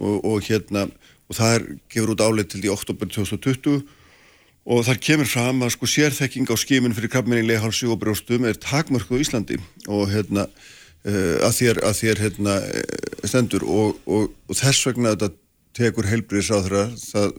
og, 0.01 0.15
og 0.17 0.45
hérna, 0.47 0.85
og 1.29 1.37
það 1.39 1.55
er, 1.55 1.65
gefur 1.93 2.13
út 2.15 2.23
álið 2.25 2.51
til 2.53 2.63
í 2.65 2.71
oktober 2.73 3.11
2020 3.11 3.81
og 4.71 4.83
þar 4.85 4.99
kemur 5.01 5.29
fram 5.29 5.63
að 5.65 5.73
sko 5.75 5.89
sérþekking 5.89 6.51
á 6.53 6.55
skimun 6.59 6.93
fyrir 6.93 7.11
krabminni 7.11 7.47
leihalsi 7.47 7.89
og 7.89 7.97
brjóstum 8.01 8.45
er 8.45 8.59
takmörku 8.61 9.17
á 9.17 9.21
Íslandi 9.23 9.57
og 9.89 10.11
hérna 10.11 10.45
uh, 10.45 11.37
að 11.47 11.55
þér, 11.57 11.81
að 11.87 11.95
þér 12.01 12.21
hérna 12.27 12.57
eh, 12.69 13.15
stendur. 13.25 13.65
Og, 13.65 13.97
og, 14.05 14.29
og 14.45 14.59
þess 14.59 14.85
vegna 14.85 15.15
þetta 15.15 15.31
tekur 15.77 16.09
heilbriðisráðra 16.11 16.83
það 16.99 17.33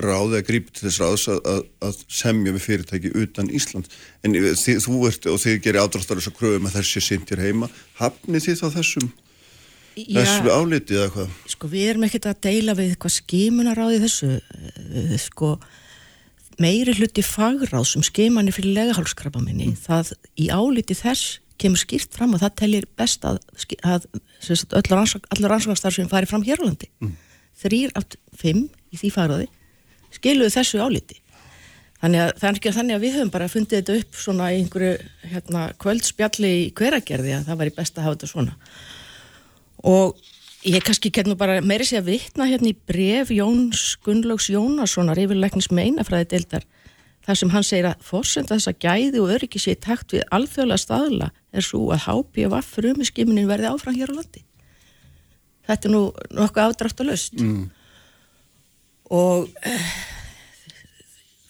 ráð 0.00 0.38
eða 0.38 0.46
gríp 0.46 0.70
til 0.72 0.86
þess 0.86 1.00
ráðs 1.02 1.24
að, 1.28 1.40
að, 1.52 1.64
að 1.84 1.98
semja 2.08 2.54
við 2.54 2.64
fyrirtæki 2.64 3.12
utan 3.22 3.50
Ísland 3.52 3.90
en 4.24 4.36
þið, 4.36 4.78
þú 4.86 5.00
ert 5.10 5.28
og 5.28 5.42
þið 5.42 5.58
gerir 5.66 5.82
ádráttar 5.82 6.20
þess 6.20 6.30
að 6.32 6.38
kröfum 6.38 6.70
að 6.70 6.78
þessi 6.78 7.02
sindir 7.04 7.42
heima. 7.42 7.68
Hafnið 8.00 8.46
þið 8.46 8.62
þá 8.62 8.66
þessum 8.78 9.12
þessu 9.92 10.48
álitið 10.48 10.98
eða 10.98 11.12
hvað? 11.12 11.36
Sko 11.52 11.70
við 11.72 11.92
erum 11.92 12.08
ekkert 12.08 12.28
að 12.30 12.42
deila 12.48 12.76
við 12.78 12.96
hvað 13.02 13.14
skimunar 13.18 13.80
því 13.82 14.02
þessu 14.06 14.32
eh, 14.38 15.14
sko. 15.20 15.54
Meiri 16.60 16.94
hluti 16.96 17.24
fagráð 17.24 17.86
sem 17.88 18.04
skimanir 18.06 18.54
fyrir 18.54 18.76
legahálskrabba 18.76 19.40
minni 19.42 19.72
það 19.76 20.12
í 20.36 20.50
áliti 20.52 20.96
þess 20.96 21.38
kemur 21.60 21.80
skýrt 21.80 22.12
fram 22.16 22.34
og 22.36 22.42
það 22.42 22.56
tellir 22.60 22.86
best 22.98 23.24
að, 23.24 23.38
að 23.88 24.06
allur 24.68 25.52
rannsóknarstarf 25.52 25.96
sem 25.96 26.10
fari 26.10 26.28
fram 26.28 26.44
hér 26.44 26.60
á 26.60 26.66
landi. 26.66 26.88
Þrýr 27.62 27.92
af 27.98 28.16
fimm 28.36 28.66
í 28.92 29.00
því 29.00 29.12
fagráði 29.14 29.48
skiluðu 30.18 30.54
þessu 30.54 30.82
áliti? 30.82 31.18
Þannig 32.02 32.18
að 32.24 32.44
er 32.48 32.56
ekki 32.58 32.74
þannig 32.74 32.96
að 32.96 33.04
við 33.04 33.16
höfum 33.16 33.30
bara 33.30 33.50
fundið 33.50 33.78
þetta 33.78 33.96
upp 34.00 34.16
svona 34.18 34.50
í 34.50 34.58
einhverju 34.58 34.94
hérna, 35.30 35.68
kvöldspjalli 35.78 36.50
í 36.58 36.68
hveragerði 36.74 37.36
að 37.36 37.44
það 37.46 37.60
væri 37.60 37.74
best 37.76 37.98
að 37.98 38.06
hafa 38.08 38.16
þetta 38.16 38.30
svona. 38.32 38.56
Og 39.86 40.18
ég 40.66 40.82
kannski 40.86 41.12
kemur 41.14 41.38
bara 41.38 41.60
meiri 41.62 41.86
sé 41.86 42.00
að 42.00 42.10
vitna 42.10 42.48
hérna 42.50 42.72
í 42.72 42.76
bref 42.90 43.30
Jóns 43.34 43.84
Gunnlaugs 44.02 44.48
Jónassonar 44.50 45.20
yfirleiknis 45.22 45.70
meinafræði 45.74 46.28
deildar 46.34 46.66
þar 47.26 47.38
sem 47.38 47.52
hann 47.54 47.66
segir 47.66 47.88
að 47.92 48.02
forsenda 48.06 48.56
þess 48.56 48.70
að 48.72 48.80
gæði 48.82 49.22
og 49.22 49.34
öryggi 49.36 49.62
sé 49.62 49.76
í 49.76 49.78
takt 49.78 50.14
við 50.14 50.24
alþjóðlega 50.34 50.82
staðla 50.82 51.28
er 51.54 51.66
svo 51.66 51.84
að 51.94 52.08
HPV 52.08 52.56
frumiskiminin 52.66 53.50
verði 53.50 53.70
áfram 53.70 53.94
hér 53.94 54.10
á 54.10 54.18
landi. 54.18 54.42
Þetta 55.68 55.88
er 55.88 55.94
nú 55.94 56.02
nokkuð 56.34 56.64
afdrátt 56.64 57.02
og 57.04 57.10
löst 57.12 57.38
mm. 57.38 57.62
Og 59.10 59.48
eh, 59.66 59.88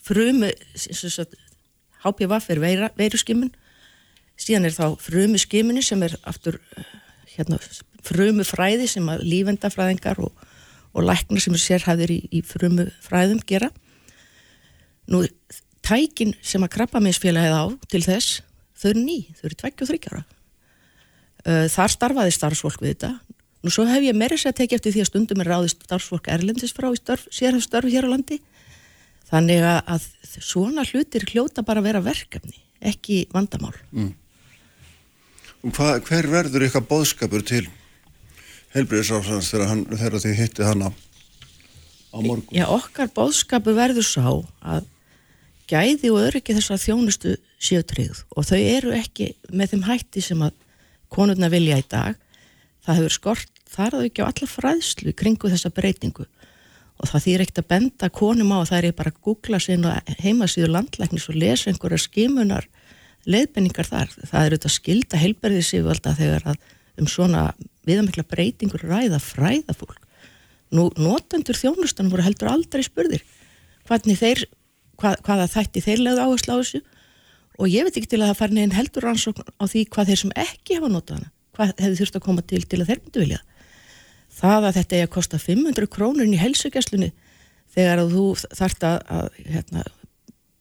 frumi 0.02 0.52
HPV 2.02 2.32
er 2.32 2.62
veira, 2.62 2.90
veiruskimun 2.98 3.52
síðan 4.40 4.66
er 4.66 4.74
þá 4.74 4.86
frumiskiminin 5.02 5.84
sem 5.84 6.02
er 6.04 6.16
aftur 6.28 6.58
eh, 6.76 6.94
hérna, 7.36 7.58
frumu 8.02 8.46
fræði 8.46 8.88
sem 8.90 9.08
að 9.10 9.24
lífendafræðingar 9.28 10.20
og, 10.24 10.32
og 10.92 11.06
læknar 11.06 11.42
sem 11.42 11.56
er 11.56 11.62
sérhæður 11.62 12.14
í, 12.14 12.20
í 12.38 12.42
frumu 12.46 12.88
fræðum 13.04 13.42
gera. 13.46 13.70
Nú, 15.10 15.24
tækin 15.84 16.34
sem 16.44 16.62
að 16.64 16.74
krabbaminsfélagið 16.76 17.58
á 17.58 17.64
til 17.90 18.02
þess, 18.04 18.40
þau 18.78 18.88
eru 18.92 19.04
ný, 19.04 19.18
þau 19.38 19.46
eru 19.48 19.60
23 19.64 20.10
ára. 20.12 20.24
Uh, 21.42 21.66
Þar 21.72 21.90
starfaði 21.90 22.34
starfsfólk 22.36 22.82
við 22.84 22.94
þetta. 22.94 23.16
Nú 23.62 23.70
svo 23.70 23.84
hef 23.86 24.02
ég 24.02 24.16
meira 24.18 24.39
sér 24.39 24.51
að 24.51 24.62
tekja 24.62 24.78
eftir 24.80 24.94
því 24.97 25.05
að 25.05 25.10
stundum 25.10 25.43
er 25.44 25.51
ráðist 25.52 25.84
starfsfólk 25.86 26.26
erlendis 26.34 26.74
frá 26.74 26.89
í 26.90 26.98
störf, 26.98 27.28
sérhæf 27.30 27.62
störf 27.62 27.93
hér 27.93 28.09
á 28.10 28.12
landi. 28.12 28.40
Þannig 29.30 29.62
að, 29.64 30.09
svona 30.43 30.82
hlutir 30.84 31.24
hljóta 31.30 31.62
bara 31.64 31.80
að 31.80 31.86
vera 31.89 32.02
verkefni, 32.05 32.59
ekki 32.82 33.22
vandamál. 33.32 33.76
Og 35.62 35.70
hva, 35.76 35.94
hver 36.02 36.26
verður 36.28 36.66
eitthvað 36.66 36.89
bóðskapur 36.90 37.47
til 37.47 37.62
helbriðisráðsans 38.74 39.52
þegar, 39.52 40.18
þið 40.24 40.36
hitti 40.40 40.66
hana 40.66 40.90
á 40.90 42.18
morgun? 42.18 42.51
Já, 42.56 42.66
okkar 42.66 43.12
bóðskapu 43.14 43.76
verður 43.76 44.09
sá 44.09 44.26
að 44.26 44.89
gæði 45.70 46.10
og 46.12 46.26
öryggi 46.26 46.56
þessar 46.59 46.82
þjónustu 46.82 47.36
séu 47.62 47.84
tryggð 47.86 48.24
og 48.34 48.48
þau 48.48 48.59
eru 48.59 48.93
ekki 48.97 49.32
með 49.52 49.72
þeim 49.72 49.86
hætti 49.86 50.24
sem 50.24 50.43
að 50.44 50.59
konurna 51.12 51.48
vilja 51.52 51.78
í 51.78 51.86
dag. 51.89 52.18
Það 52.82 52.98
hefur 52.98 53.14
skort 53.14 53.51
þar 53.73 53.99
að 53.99 54.07
ekki 54.09 54.24
á 54.24 54.28
alla 54.28 54.49
fræðslu 54.53 55.15
kringu 55.16 55.51
þessa 55.53 55.73
breytingu 55.74 56.27
og 57.03 57.11
það 57.11 57.24
þýr 57.27 57.44
ekkert 57.44 57.62
að 57.62 57.70
benda 57.73 58.11
konum 58.15 58.53
á 58.55 58.57
að 58.61 58.69
það 58.70 58.86
er 58.86 58.97
bara 59.01 59.12
að 59.12 59.20
googla 59.27 59.59
sín 59.62 59.89
og 59.89 60.15
heimasíður 60.23 60.74
landlæknis 60.77 61.28
og 61.32 61.39
lesa 61.40 61.70
einhverja 61.73 61.99
skimunar 62.05 62.69
leiðbenningar 63.27 63.89
þar. 63.89 64.12
Það 64.23 64.39
er 64.44 64.55
auðvitað 64.55 64.74
skilda 64.77 65.20
heilberðið 65.20 65.66
síðvalda 65.66 66.15
þegar 66.19 66.49
að 66.53 66.70
um 67.01 67.09
svona 67.11 67.43
viðamikla 67.89 68.24
breytingur 68.28 68.85
ræða 68.86 69.19
fræða 69.23 69.74
fólk. 69.78 69.99
Nú, 70.73 70.89
notendur 70.97 71.59
þjónustan 71.59 72.11
voru 72.12 72.24
heldur 72.24 72.51
aldrei 72.53 72.85
spurðir 72.86 73.24
þeir, 73.89 74.47
hvað, 74.97 75.19
hvaða 75.27 75.49
þætti 75.53 75.82
þeir 75.85 76.03
lögðu 76.07 76.23
áherslu 76.27 76.55
á 76.55 76.61
þessu 76.62 76.81
og 77.59 77.69
ég 77.69 77.85
veit 77.85 77.97
ekki 77.99 78.09
til 78.09 78.23
að 78.23 78.31
það 78.31 78.39
fari 78.39 78.57
neginn 78.57 78.77
heldur 78.77 79.05
rannsókn 79.05 79.44
á 79.59 79.65
því 79.69 79.85
hvað 79.93 80.09
þeir 80.09 80.20
sem 80.23 80.32
ekki 80.36 80.78
hafa 80.78 80.89
notað 80.89 81.19
hana, 81.19 81.32
hvað 81.57 81.73
hefði 81.82 81.99
þurft 82.01 82.16
að 82.16 82.24
koma 82.24 82.43
til 82.43 82.62
til 82.65 82.81
að 82.81 82.89
þeir 82.89 83.03
myndu 83.03 83.20
vilja. 83.20 83.40
Það 84.32 84.68
að 84.68 84.78
þetta 84.78 84.96
er 84.98 85.06
að 85.06 85.14
kosta 85.16 85.40
500 85.40 85.90
krónur 85.92 86.28
í 86.28 86.40
helsugjastlunni 86.40 87.10
þegar 87.72 88.04
þú 88.12 88.24
þart 88.52 88.86
að, 88.88 88.98
að 89.16 89.40
hérna, 89.48 89.84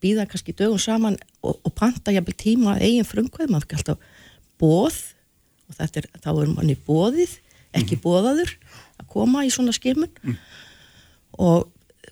býða 0.02 0.28
kannski 0.30 0.56
dögum 0.58 0.82
saman 0.82 1.18
og, 1.44 1.58
og 1.62 1.74
panta 1.78 2.14
jafnvel 2.14 2.38
tíma 2.40 2.78
eigin 2.82 3.08
frumkvæð, 3.08 3.52
maður 3.52 3.68
ekki 3.68 3.80
alltaf 3.80 4.06
bóð 4.62 5.00
og 5.68 5.78
þetta 5.78 6.02
er, 6.02 6.10
þá 6.24 6.32
er 6.32 6.54
manni 6.56 6.78
bóðið, 6.88 7.36
ekki 7.78 7.98
mm. 7.98 8.04
bóðaður 8.04 8.56
að 9.02 9.12
koma 9.12 9.46
í 9.48 9.52
svona 9.54 9.76
skimun 9.76 10.12
mm. 10.24 10.40
og 11.48 11.70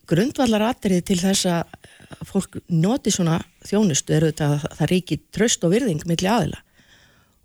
grundvallar 0.10 0.70
atriði 0.72 1.06
til 1.12 1.20
þess 1.22 1.50
að 1.52 2.26
fólk 2.26 2.60
noti 2.72 3.12
svona 3.14 3.38
þjónustu 3.68 4.16
er 4.16 4.28
auðvitað 4.28 4.56
að 4.56 4.78
það 4.80 4.92
ríkir 4.94 5.24
tröst 5.36 5.66
og 5.66 5.74
virðing 5.76 6.06
millir 6.10 6.32
aðila 6.34 6.62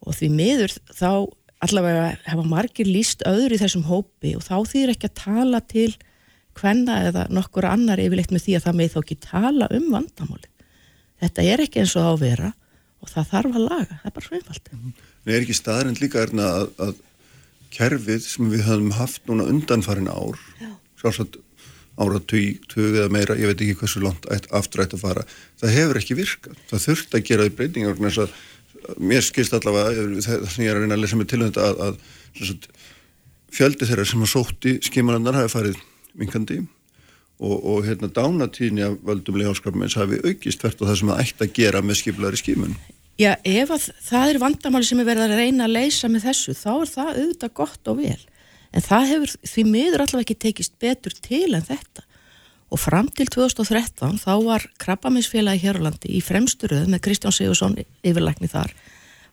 og 0.05 0.17
því 0.17 0.31
miður 0.33 0.77
þá 0.93 1.11
allavega 1.65 2.09
hefa 2.27 2.47
margir 2.49 2.89
líst 2.89 3.25
öðru 3.29 3.57
í 3.57 3.61
þessum 3.63 3.87
hópi 3.89 4.35
og 4.39 4.45
þá 4.47 4.57
þýr 4.71 4.95
ekki 4.95 5.11
að 5.11 5.17
tala 5.21 5.61
til 5.71 5.93
hvenna 6.59 6.99
eða 7.09 7.25
nokkur 7.35 7.67
annar 7.69 8.03
yfirleitt 8.03 8.35
með 8.35 8.45
því 8.47 8.59
að 8.59 8.67
það 8.67 8.79
með 8.81 8.93
þó 8.93 8.99
ekki 9.03 9.17
tala 9.25 9.71
um 9.75 9.89
vandamáli. 9.93 10.51
Þetta 11.25 11.47
er 11.51 11.65
ekki 11.65 11.83
eins 11.83 11.97
og 11.99 12.13
ávera 12.15 12.53
og 13.03 13.11
það 13.11 13.31
þarf 13.33 13.59
að 13.59 13.67
laga, 13.69 13.99
það 14.03 14.11
er 14.11 14.15
bara 14.19 14.29
sveinfald. 14.29 14.71
Það 15.25 15.35
er 15.35 15.47
ekki 15.47 15.59
staðrind 15.59 16.03
líka 16.03 16.23
erna 16.25 16.51
að, 16.61 16.69
að 16.87 16.95
kerfið 17.75 18.29
sem 18.29 18.53
við 18.53 18.69
höfum 18.69 18.95
haft 18.95 19.27
núna 19.29 19.49
undanfarin 19.51 20.11
ár, 20.13 20.39
sjálfsagt 21.01 21.41
áratug 22.01 22.75
eða 22.75 23.11
meira, 23.13 23.37
ég 23.39 23.51
veit 23.51 23.61
ekki 23.63 23.77
hversu 23.79 24.03
langt 24.03 24.27
aftrætt 24.55 24.97
að 24.97 25.05
fara, 25.05 25.23
það 25.61 25.77
hefur 25.77 26.01
ekki 26.01 26.17
virkað 26.19 26.57
það 26.71 26.85
þurft 26.89 27.15
að 27.15 27.27
gera 27.29 27.47
því 27.47 27.55
breytingar 27.61 28.01
þess 28.01 28.23
að 28.25 28.41
mér 29.01 29.25
skilst 29.25 29.55
allavega 29.57 30.07
það 30.25 30.49
sem 30.53 30.65
ég 30.65 30.71
er 30.71 30.79
að 30.79 30.85
reyna 30.85 30.99
að 30.99 31.05
lesa 31.05 31.19
mig 31.19 31.29
til 31.31 31.41
um 31.41 31.49
þetta 31.49 31.69
að, 31.69 31.83
að, 31.87 31.99
að 32.45 32.65
fjöldi 33.55 33.89
þeirra 33.89 34.07
sem 34.09 34.25
að 34.25 34.33
sótti 34.33 34.75
skimanandar 34.85 35.39
hafi 35.39 35.53
farið 35.53 35.79
vinkandi 36.19 36.61
og, 37.43 37.57
og 37.59 37.87
hérna 37.87 38.11
dánatíðni 38.15 38.85
af 38.87 38.99
völdum 39.07 39.39
leihálskapmins 39.41 39.97
hafi 39.99 40.21
aukist 40.25 40.63
hvert 40.63 40.81
og 40.81 40.91
það 40.91 41.01
sem 41.01 41.13
það 41.13 41.25
ætti 41.25 41.47
að 41.47 41.57
gera 41.59 41.83
með 41.83 42.01
skiplari 42.01 42.41
skimun. 42.41 42.77
Já, 43.21 43.37
ef 43.47 43.71
það 44.03 44.33
er 44.33 44.41
vandamáli 44.43 44.87
sem 44.89 45.01
er 45.03 45.07
verið 45.07 45.29
að 45.29 45.37
reyna 45.39 45.69
að 45.69 45.77
leysa 45.77 46.11
með 46.11 46.29
þessu, 46.29 46.55
þá 46.59 46.73
er 46.75 46.91
það 46.91 47.11
auðvitað 47.13 47.55
gott 47.61 47.91
og 47.93 48.01
vel. 48.01 48.23
En 48.75 48.83
það 48.83 49.11
hefur 49.13 49.35
því 49.47 49.65
miður 49.71 50.03
allavega 50.03 50.25
ekki 50.25 50.41
tekist 50.49 50.75
betur 50.83 51.15
til 51.23 51.55
en 51.55 51.67
þetta 51.67 52.04
og 52.75 52.81
fram 52.83 53.07
til 53.15 53.29
2013 53.31 54.19
þá 54.19 54.33
var 54.43 54.67
krabbaminsfélagi 54.83 55.63
Hérlandi 55.63 56.11
í 56.19 56.21
fremsturöð 56.25 56.89
með 56.91 57.05
Kristján 57.07 57.35
Sigursson 57.35 57.77
yfirleikni 58.03 58.51
þar 58.51 58.75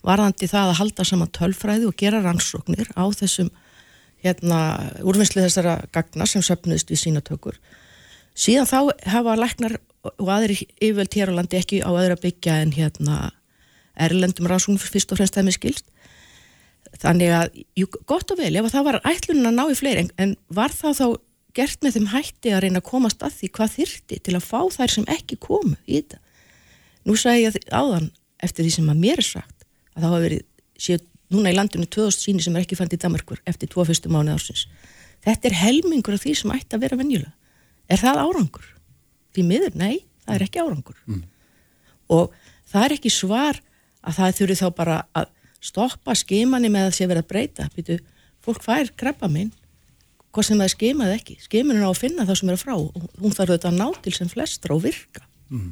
varðandi 0.05 0.49
það 0.49 0.72
að 0.72 0.80
halda 0.80 1.05
saman 1.07 1.31
tölfræði 1.34 1.88
og 1.89 1.97
gera 1.97 2.22
rannsóknir 2.22 2.91
á 2.93 3.05
þessum 3.18 3.49
hérna, 4.22 4.59
úrvinnslu 5.01 5.41
þessara 5.41 5.80
gagna 5.93 6.27
sem 6.30 6.43
söpnuðist 6.45 6.91
við 6.93 7.01
sínatökur. 7.01 7.57
Síðan 8.38 8.69
þá 8.69 8.77
hafa 9.09 9.38
læknar 9.39 9.77
og 10.11 10.30
aðri 10.34 10.59
yfirvöld 10.77 11.18
Hérlandi 11.18 11.59
ekki 11.59 11.81
á 11.81 11.89
öðra 11.89 12.18
byggja 12.22 12.59
en 12.61 12.73
hérna 12.76 13.31
erlendum 13.97 14.49
rannsóknum 14.49 14.81
fyrst 14.81 15.11
og 15.13 15.19
fremst 15.19 15.38
það 15.38 15.49
með 15.49 15.57
skilst 15.57 15.89
þannig 17.01 17.34
að, 17.34 17.59
jú, 17.77 17.88
gott 18.09 18.31
og 18.34 18.39
vel 18.39 18.53
ef 18.57 18.72
það 18.73 18.88
var 18.88 18.97
ætlunum 19.07 19.49
að 19.49 19.57
ná 19.57 19.63
í 19.72 19.77
fleiri 19.77 20.07
en 20.22 20.34
var 20.51 20.73
það 20.76 20.97
þá 20.97 21.05
gert 21.57 21.83
með 21.83 21.97
þeim 21.97 22.09
hætti 22.13 22.53
að 22.53 22.63
reyna 22.65 22.81
að 22.81 22.89
komast 22.89 23.23
að 23.25 23.37
því 23.39 23.49
hvað 23.57 23.73
þyrti 23.75 24.19
til 24.25 24.35
að 24.37 24.47
fá 24.47 24.59
þær 24.75 24.93
sem 24.95 25.07
ekki 25.11 25.37
komu 25.41 25.75
í 25.85 25.99
þetta. 25.99 26.19
Nú 27.07 27.15
sagði 27.17 27.47
ég 27.47 27.57
áðan 27.73 28.11
eftir 28.41 28.65
því 28.65 28.73
sem 28.75 28.91
að 28.91 29.01
mér 29.01 29.21
er 29.21 29.27
sagt 29.27 29.65
að 29.95 30.03
það 30.03 30.07
hafa 30.09 30.23
verið 30.25 30.45
séu 30.81 31.01
núna 31.31 31.51
í 31.51 31.55
landinu 31.55 31.87
2000 31.87 32.25
síni 32.25 32.43
sem 32.43 32.55
er 32.55 32.65
ekki 32.65 32.77
fænt 32.79 32.95
í 32.95 32.99
Danmarkur 32.99 33.41
eftir 33.47 33.71
tvo 33.71 33.85
fyrstu 33.87 34.11
mánu 34.11 34.33
ársins. 34.33 34.65
Þetta 35.23 35.49
er 35.49 35.57
helmingur 35.61 36.17
af 36.17 36.23
því 36.25 36.35
sem 36.37 36.53
ætti 36.55 36.75
að 36.75 36.85
vera 36.85 36.99
venjulega. 36.99 37.33
Er 37.91 38.01
það 38.01 38.21
árangur? 38.25 38.65
Því 39.31 39.45
miður, 39.47 39.75
nei, 39.79 40.03
það 40.25 40.35
er 40.35 40.45
ekki 40.47 40.63
árangur. 40.63 40.97
Mm. 41.07 41.21
og 42.11 42.33
það 42.67 42.85
er 42.85 42.93
ekki 42.97 43.11
svar 43.13 43.59
að 44.01 44.17
það 44.17 44.37
þurfi 44.39 44.57
þá 44.59 44.67
bara 44.75 44.97
að 45.15 45.29
stoppa 45.63 46.15
skimanni 46.17 46.71
með 46.73 46.89
að 46.89 46.95
sé 46.97 47.07
verið 47.07 47.23
að 47.23 47.29
breyta. 47.29 47.67
Býtu, 47.75 47.97
fólk 48.43 48.65
fær 48.65 48.91
krabba 48.97 49.29
minn 49.31 49.53
hvað 50.31 50.47
sem 50.47 50.59
það 50.61 50.67
er 50.67 50.73
skimaði 50.73 51.17
ekki. 51.17 51.37
Skimannin 51.43 51.85
á 51.85 51.91
að 51.91 52.01
finna 52.01 52.25
það 52.27 52.39
sem 52.39 52.51
er 52.53 52.59
frá. 52.61 52.73
Og 52.77 53.07
hún 53.21 53.35
þarf 53.35 53.53
auðvitað 53.53 53.71
að 53.71 53.79
ná 53.79 54.01
til 54.03 54.13
sem 54.15 54.31
flestra 54.31 54.75
og 54.75 54.83
virka. 54.85 55.25
Mm. 55.51 55.71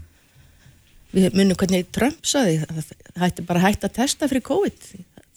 við 1.10 1.34
munum 1.34 1.57
hvernig 1.57 1.88
Trump 1.95 2.27
saði 2.27 2.57
það 2.60 2.90
hætti 3.23 3.45
bara 3.48 3.61
hætti 3.64 3.88
að 3.88 3.95
testa 3.95 4.27
fyrir 4.30 4.44
COVID. 4.45 4.90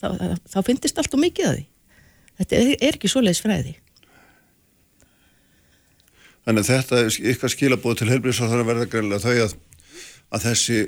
Þá, 0.03 0.07
þá 0.51 0.57
finnist 0.67 0.99
allt 0.99 1.15
og 1.15 1.23
mikið 1.23 1.47
að 1.47 1.55
því. 1.55 1.63
Þetta 2.41 2.59
er, 2.59 2.69
er 2.75 2.97
ekki 2.97 3.09
svo 3.09 3.23
leiðis 3.23 3.41
fræði. 3.41 3.73
Þannig 6.43 6.65
að 6.65 6.69
þetta 6.69 6.99
er 6.99 7.17
ykkar 7.31 7.53
skilabóð 7.53 7.97
til 8.01 8.09
helbriðs 8.11 8.41
og 8.43 8.51
það 8.51 8.57
er 8.57 8.63
að 8.65 8.69
verða 8.69 8.89
greinlega 8.91 9.23
þau 9.23 9.45
að, 9.47 9.55
að 10.35 10.45
þessi 10.49 10.79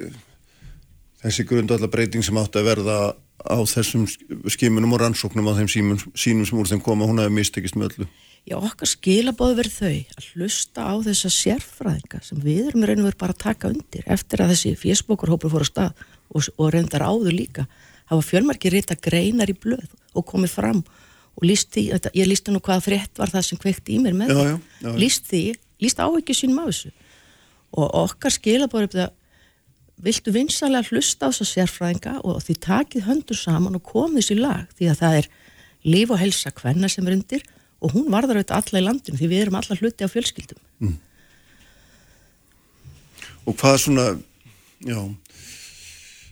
þessi 1.26 1.46
grundallabreiting 1.50 2.26
sem 2.26 2.38
átti 2.38 2.62
að 2.62 2.70
verða 2.70 2.98
á 3.46 3.58
þessum 3.70 4.06
skimunum 4.52 4.94
og 4.96 5.02
rannsóknum 5.02 5.50
á 5.50 5.58
þeim 5.58 5.70
sínum 5.72 6.46
sem 6.46 6.60
úr 6.60 6.70
þeim 6.70 6.84
koma, 6.84 7.08
hún 7.10 7.22
hefði 7.22 7.36
mistekist 7.36 7.78
með 7.78 7.94
öllu. 7.94 8.08
Já, 8.46 8.60
okkar 8.62 8.90
skilabóð 8.92 9.56
verið 9.58 9.76
þau 9.80 9.96
að 10.20 10.26
hlusta 10.36 10.84
á 10.86 10.94
þessa 11.02 11.30
sérfræðinga 11.34 12.20
sem 12.22 12.42
við 12.44 12.68
erum 12.70 12.84
reynið 12.86 13.08
verið 13.08 13.22
bara 13.24 13.34
að 13.34 13.42
taka 13.42 13.72
undir 13.74 14.04
eftir 14.06 14.44
að 14.44 14.52
þessi 14.54 14.74
fésbókurhópur 14.84 15.50
fór 15.50 15.66
á 15.66 15.68
stað 15.72 16.04
og, 16.30 16.46
og 16.62 16.70
reyndar 16.76 17.08
áður 17.08 17.34
líka. 17.34 17.66
Hafa 18.06 18.28
fjölmarki 18.28 18.70
reyta 18.70 18.98
greinar 19.02 19.50
í 19.50 19.56
blöð 19.58 19.90
og 20.14 20.28
komið 20.30 20.54
fram 20.60 20.84
og 20.86 21.48
líst 21.50 21.74
því, 21.74 21.88
ég 22.14 22.30
lísti 22.30 22.54
nú 22.54 22.62
hvaða 22.62 22.86
frétt 22.86 23.18
var 23.18 23.34
það 23.34 23.48
sem 23.50 23.62
kveikt 23.66 23.90
í 23.90 23.98
mér 24.04 24.14
með 24.20 24.36
já, 24.36 24.44
já, 24.46 24.54
já, 24.86 24.92
líst 25.02 25.26
því, 25.32 25.42
líst 25.82 25.98
á 25.98 26.06
ekki 26.06 26.38
sínum 26.38 26.62
á 26.62 26.66
þessu. 26.70 26.94
Og 27.82 27.98
okkar 28.06 28.38
skilabóð 28.38 28.86
er 28.86 28.92
þetta 28.94 29.08
viltu 30.06 30.36
vinsalega 30.38 30.92
hlusta 30.92 31.26
á 31.26 31.34
þessa 31.34 31.50
sérfræðinga 31.50 32.20
og 32.22 32.46
því 32.46 32.60
takið 32.62 33.10
höndur 33.10 33.42
saman 33.42 33.82
og 33.82 33.90
komið 33.90 34.22
þessi 34.22 34.38
lag? 34.38 34.70
Því 34.78 34.94
að 34.94 35.02
það 35.02 35.20
er 35.24 35.34
líf 35.96 36.14
og 36.14 36.22
helsa 36.22 36.54
hvenna 36.62 36.94
sem 36.94 37.10
er 37.10 37.18
undir 37.18 37.46
og 37.84 37.96
hún 37.96 38.08
varðar 38.14 38.40
auðvitað 38.40 38.62
alla 38.62 38.82
í 38.82 38.86
landinu 38.86 39.20
því 39.20 39.30
við 39.32 39.44
erum 39.44 39.60
alla 39.60 39.78
hluti 39.80 40.08
á 40.08 40.10
fjölskyldum. 40.12 40.62
Mm. 40.84 40.96
Og 43.46 43.58
hvað 43.60 43.82
svona 43.84 44.08
já 44.86 45.00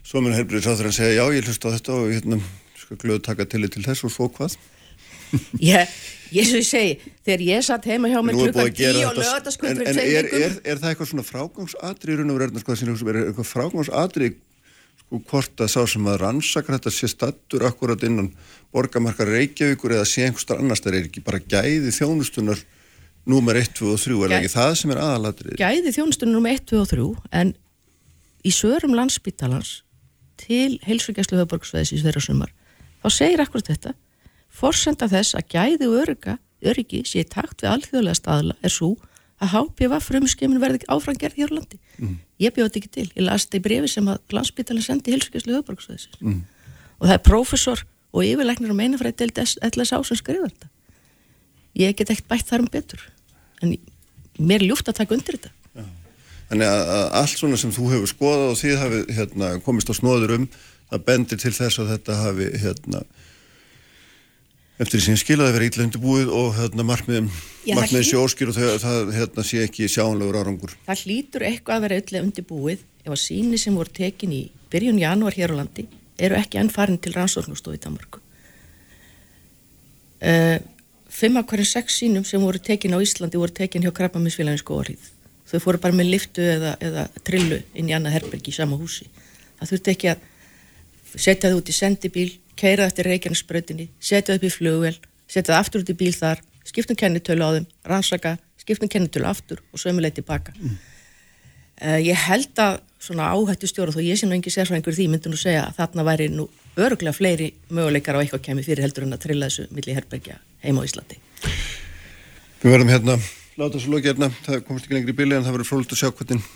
svo 0.04 0.22
mér 0.22 0.38
helbrið 0.38 0.66
sáður 0.66 0.90
að 0.90 0.96
segja 0.98 1.18
já 1.18 1.24
ég 1.34 1.48
hlusta 1.48 1.70
á 1.70 1.74
þetta 1.74 1.98
og 1.98 2.12
hérna, 2.12 2.40
skal 2.78 2.98
glöðu 3.02 3.24
taka 3.26 3.46
til 3.50 3.66
til 3.66 3.84
þess 3.84 4.06
og 4.06 4.14
svo 4.14 4.30
hvað? 4.30 4.56
Ég, 5.58 5.90
ég 6.30 6.46
svo 6.46 6.60
ég 6.60 6.66
segi, 6.68 7.12
þegar 7.26 7.40
ég 7.42 7.62
satt 7.66 7.86
heima 7.90 8.06
hjá 8.06 8.20
mig 8.22 8.36
klukkan 8.38 8.68
10 8.70 9.00
og 9.08 9.16
lögataskvöld 9.18 9.80
En, 9.82 9.88
en 9.90 9.98
er, 9.98 10.28
er, 10.28 10.52
er 10.62 10.78
það 10.78 10.92
eitthvað 10.92 11.08
svona 11.10 11.24
frágangsadri 11.26 12.14
í 12.14 12.18
raun 12.20 12.30
og 12.30 12.38
verðin, 12.38 12.62
sko, 12.62 12.76
er 12.76 13.18
eitthvað 13.24 13.48
frágangsadri 13.48 14.28
sko, 15.14 15.30
hvort 15.30 15.60
að 15.60 15.70
sá 15.70 15.86
sem 15.86 16.06
að 16.06 16.20
rannsaka 16.22 16.74
þetta 16.74 16.90
sé 16.90 17.08
stattur 17.08 17.64
akkurat 17.66 18.02
innan 18.02 18.32
borgamarkar 18.72 19.28
Reykjavíkur 19.28 19.94
eða 19.94 20.04
sé 20.08 20.24
einhverstar 20.26 20.58
annars 20.58 20.82
það 20.82 20.94
er 20.98 21.08
ekki 21.08 21.22
bara 21.24 21.38
gæði 21.38 21.92
þjónustunar 21.94 22.62
númer 23.26 23.56
1, 23.56 23.72
2 23.78 23.92
og 23.94 24.00
3, 24.00 24.18
er 24.26 24.36
ekki 24.38 24.52
það 24.52 24.74
sem 24.78 24.90
er 24.90 25.00
aðaladrið? 25.00 25.58
Gæði 25.60 25.94
þjónustunar 25.96 26.34
númer 26.34 26.56
1, 26.58 26.66
2 26.72 26.80
og 26.80 26.88
3 26.90 27.06
en 27.40 27.54
í 28.44 28.52
sörum 28.52 28.94
landsbyttalans 28.94 29.82
til 30.40 30.78
heilsvíkjæslu 30.84 31.38
höfborgsveðis 31.40 31.94
í 31.94 32.02
þeirra 32.02 32.24
sumar 32.24 32.52
þá 33.04 33.08
segir 33.14 33.44
akkurat 33.44 33.70
þetta 33.70 33.94
Forsenda 34.54 35.08
þess 35.10 35.34
að 35.34 35.48
gæði 35.50 35.88
og 35.90 35.96
öryggi 36.64 37.00
sé 37.08 37.24
takt 37.26 37.64
við 37.64 37.72
alþjóðlega 37.72 38.18
staðla 38.18 38.54
er 38.62 38.70
svo 38.70 38.94
að 39.44 39.52
HPV 39.52 39.96
frumskeimin 40.02 40.62
verði 40.62 40.86
áfram 40.90 41.18
gerð 41.20 41.40
hér 41.40 41.52
á 41.52 41.56
landi. 41.58 41.80
Mm. 41.98 42.18
Ég 42.42 42.54
bjóði 42.56 42.80
ekki 42.80 42.92
til. 42.96 43.08
Ég 43.12 43.26
las 43.26 43.46
þetta 43.46 43.60
í 43.60 43.64
brefi 43.66 43.90
sem 43.92 44.08
að 44.10 44.22
glansbyttalinn 44.32 44.84
sendi 44.84 45.12
í 45.12 45.16
hilsugjastlu 45.16 45.58
höfborgsvæðisins. 45.58 46.20
Mm. 46.22 46.40
Og 47.00 47.08
það 47.08 47.16
er 47.16 47.24
prófessor 47.28 47.84
og 48.14 48.24
yfirleiknir 48.24 48.72
og 48.72 48.78
meinafræði 48.78 49.28
deilt 49.34 49.76
LSA 49.76 50.00
sem 50.06 50.20
skrifar 50.20 50.52
þetta. 50.52 50.70
Ég 51.78 51.96
get 51.98 52.12
ekkert 52.14 52.30
bætt 52.30 52.48
þar 52.50 52.64
um 52.64 52.70
betur. 52.70 53.02
En 53.62 53.74
mér 54.38 54.62
er 54.62 54.68
ljúft 54.68 54.88
að 54.90 55.00
taka 55.00 55.16
undir 55.16 55.38
þetta. 55.38 55.50
Já. 55.74 55.84
Þannig 56.50 56.70
að 56.70 57.04
allt 57.20 57.40
svona 57.40 57.58
sem 57.60 57.74
þú 57.74 57.88
hefur 57.94 58.10
skoðað 58.12 58.52
og 58.52 58.60
því 58.60 58.76
hafi 58.78 59.02
hérna, 59.16 59.50
komist 59.66 59.90
á 59.90 59.94
snóður 59.96 60.36
um, 60.38 60.48
það 60.92 61.06
bendir 61.08 61.40
til 61.42 61.54
þess 61.56 61.82
að 61.82 61.94
þetta 61.94 62.18
hafi 62.20 62.50
hérna, 62.62 63.02
eftir 64.80 64.98
því 64.98 65.04
sem 65.04 65.18
skilaði 65.20 65.50
að 65.52 65.56
vera 65.58 65.68
ítla 65.68 65.86
undirbúið 65.86 66.32
og 66.34 66.48
hérna, 66.58 66.86
markmiðin, 66.88 67.30
markmiðin 67.78 68.08
sé 68.08 68.18
óskil 68.18 68.50
og 68.50 68.56
það, 68.56 68.72
það 68.82 69.12
hérna, 69.18 69.46
sé 69.46 69.62
ekki 69.68 69.88
sjánlegur 69.92 70.40
árangur. 70.40 70.74
Það 70.88 71.04
hlýtur 71.06 71.46
eitthvað 71.46 71.76
að 71.76 71.86
vera 71.86 72.00
illa 72.02 72.22
undirbúið 72.26 72.84
ef 73.04 73.12
að 73.14 73.22
síni 73.22 73.60
sem 73.60 73.78
voru 73.78 73.94
tekin 73.94 74.34
í 74.34 74.42
byrjun 74.72 75.00
janúar 75.02 75.36
hér 75.38 75.54
á 75.54 75.60
landi 75.60 75.86
eru 76.18 76.38
ekki 76.38 76.58
enn 76.58 76.72
farin 76.74 76.98
til 76.98 77.14
rannsóknustofi 77.14 77.78
í 77.78 77.84
Danmarku. 77.84 78.20
uh, 80.24 80.58
fimm 81.14 81.36
af 81.38 81.46
hverjum 81.46 81.68
sex 81.68 81.98
sínum 82.00 82.24
sem 82.26 82.42
voru 82.42 82.58
tekin 82.58 82.94
á 82.94 82.98
Íslandi 82.98 83.38
voru 83.38 83.54
tekin 83.54 83.84
hjá 83.84 83.92
krabbaminsfélagin 83.94 84.62
skóarhýð 84.62 85.10
þau 85.50 85.60
fóru 85.62 85.80
bara 85.82 85.94
með 85.94 86.10
liftu 86.14 86.42
eða, 86.42 86.74
eða 86.82 87.04
trillu 87.26 87.60
inn 87.74 87.90
í 87.90 87.94
annað 87.94 88.16
herbergi 88.16 88.50
í 88.50 88.56
sama 88.56 88.78
húsi 88.80 89.06
það 89.60 89.70
þurfti 89.70 89.92
ekki 89.94 90.10
að 90.14 90.24
setja 91.14 91.50
þau 91.52 91.60
út 91.60 91.70
í 91.70 91.76
sendibíl 91.76 92.30
keira 92.58 92.88
eftir 92.88 93.08
reykjarnisbröðinni, 93.10 93.90
setja 94.00 94.36
upp 94.36 94.46
í 94.46 94.52
flugvel 94.52 94.96
setja 95.28 95.54
þau 95.54 95.60
aftur 95.60 95.84
út 95.84 95.92
í 95.92 95.98
bíl 95.98 96.14
þar 96.14 96.42
skiptum 96.64 96.98
kennitölu 96.98 97.44
á 97.44 97.50
þeim, 97.58 97.68
rannsaka 97.88 98.36
skiptum 98.60 98.90
kennitölu 98.92 99.28
aftur 99.28 99.62
og 99.72 99.80
sömuleið 99.80 100.20
tilbaka 100.20 100.54
mm. 100.56 100.74
uh, 101.84 102.00
ég 102.00 102.26
held 102.28 102.62
að 102.62 102.80
svona 103.04 103.30
áhættu 103.34 103.68
stjóra 103.68 103.92
þó 103.92 104.00
ég 104.04 104.18
sé 104.18 104.28
nú 104.28 104.36
engi 104.36 104.52
sérfræðingur 104.52 104.96
því 104.96 105.08
myndi 105.12 105.32
nú 105.32 105.38
segja 105.40 105.66
að 105.68 105.80
þarna 105.80 106.06
væri 106.08 106.28
nú 106.32 106.48
öruglega 106.80 107.16
fleiri 107.16 107.50
möguleikar 107.68 108.16
á 108.16 108.22
eitthvað 108.22 108.44
kemi 108.48 108.64
fyrir 108.66 108.84
heldur 108.86 109.06
en 109.06 109.16
að 109.16 109.24
trilla 109.26 109.50
þessu 109.50 109.68
milli 109.74 109.96
herbergja 109.96 110.38
heima 110.64 110.82
á 110.82 110.86
Íslandi. 110.88 111.20
Við 112.64 112.72
verðum 112.72 112.92
hérna, 112.94 113.18
láta 113.60 113.76
þessu 113.76 113.92
loki 113.92 114.10
hérna 114.10 114.30
það 114.46 114.64
komst 114.64 114.88
ekki 114.88 114.96
lengri 114.96 115.12
í 115.12 115.18
bíli 115.18 115.36
en 115.36 115.44
það 115.44 115.58
verður 115.58 115.70
frólitt 115.70 115.92
að 115.92 116.00
sjá 116.00 116.08
hvernig 116.16 116.48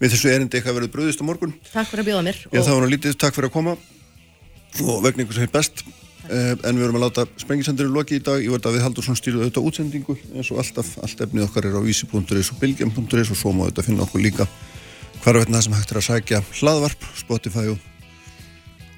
við 0.00 0.12
þessu 0.16 0.32
erindi 0.34 0.58
eitthvað 0.58 0.80
verður 0.80 0.92
bröðist 0.96 1.22
á 1.22 1.24
morgun. 1.30 1.54
Takk 1.70 1.92
fyrir 1.92 2.02
að 2.02 2.10
bjóða 2.10 2.26
mér 2.26 2.42
Já, 2.42 2.58
það 2.58 2.74
var 2.74 2.82
nú 2.82 2.90
lítið, 2.90 3.16
takk 3.22 3.38
fyrir 3.38 3.50
að 3.52 3.56
koma 3.60 3.76
og 4.84 5.02
vegna 5.04 5.24
ykkur 5.24 5.38
sem 5.38 5.48
er 5.48 5.54
best. 5.54 5.84
Uh, 6.30 6.52
en 6.54 6.76
við 6.76 6.84
verum 6.84 6.98
að 7.00 7.06
láta 7.06 7.24
sprengisendurinn 7.40 7.94
loki 7.94 8.20
í 8.20 8.24
dag. 8.24 8.42
Ég 8.44 8.52
verði 8.54 8.70
að 8.70 8.76
við 8.76 8.84
haldur 8.86 9.06
svona 9.06 9.18
stýruð 9.18 9.46
auðvitað 9.46 9.66
útsendingu 9.70 10.16
eins 10.36 10.52
og 10.52 10.60
alltaf, 10.62 10.92
allt 11.02 11.24
efnið 11.26 11.46
okkar 11.48 11.66
er 11.70 11.78
á 11.78 11.82
vísi.is 11.82 12.52
og 12.52 12.60
bilgjum.is 12.60 13.32
og 13.34 13.40
svo 13.40 13.54
má 13.56 13.64
auðvitað 13.66 13.90
finna 13.90 14.06
okkur 14.06 14.24
líka. 14.24 14.46
Hvar 15.24 15.40
er 15.40 15.50
það 15.50 15.66
sem 15.66 15.76
hægt 15.76 15.92
er 15.92 16.00
að 16.00 16.06
sækja 16.06 16.42
hlaðvarp, 16.60 17.10
Spotify 17.18 17.66
og 17.74 17.82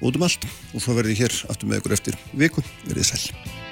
út 0.03 0.19
um 0.19 0.29
allt. 0.29 0.47
Og 0.75 0.83
svo 0.83 0.99
verði 0.99 1.17
ég 1.17 1.25
hér 1.25 1.41
aftur 1.49 1.71
með 1.71 1.81
ykkur 1.81 1.99
eftir 1.99 2.23
viku, 2.37 2.65
verið 2.85 3.13
sæl 3.13 3.62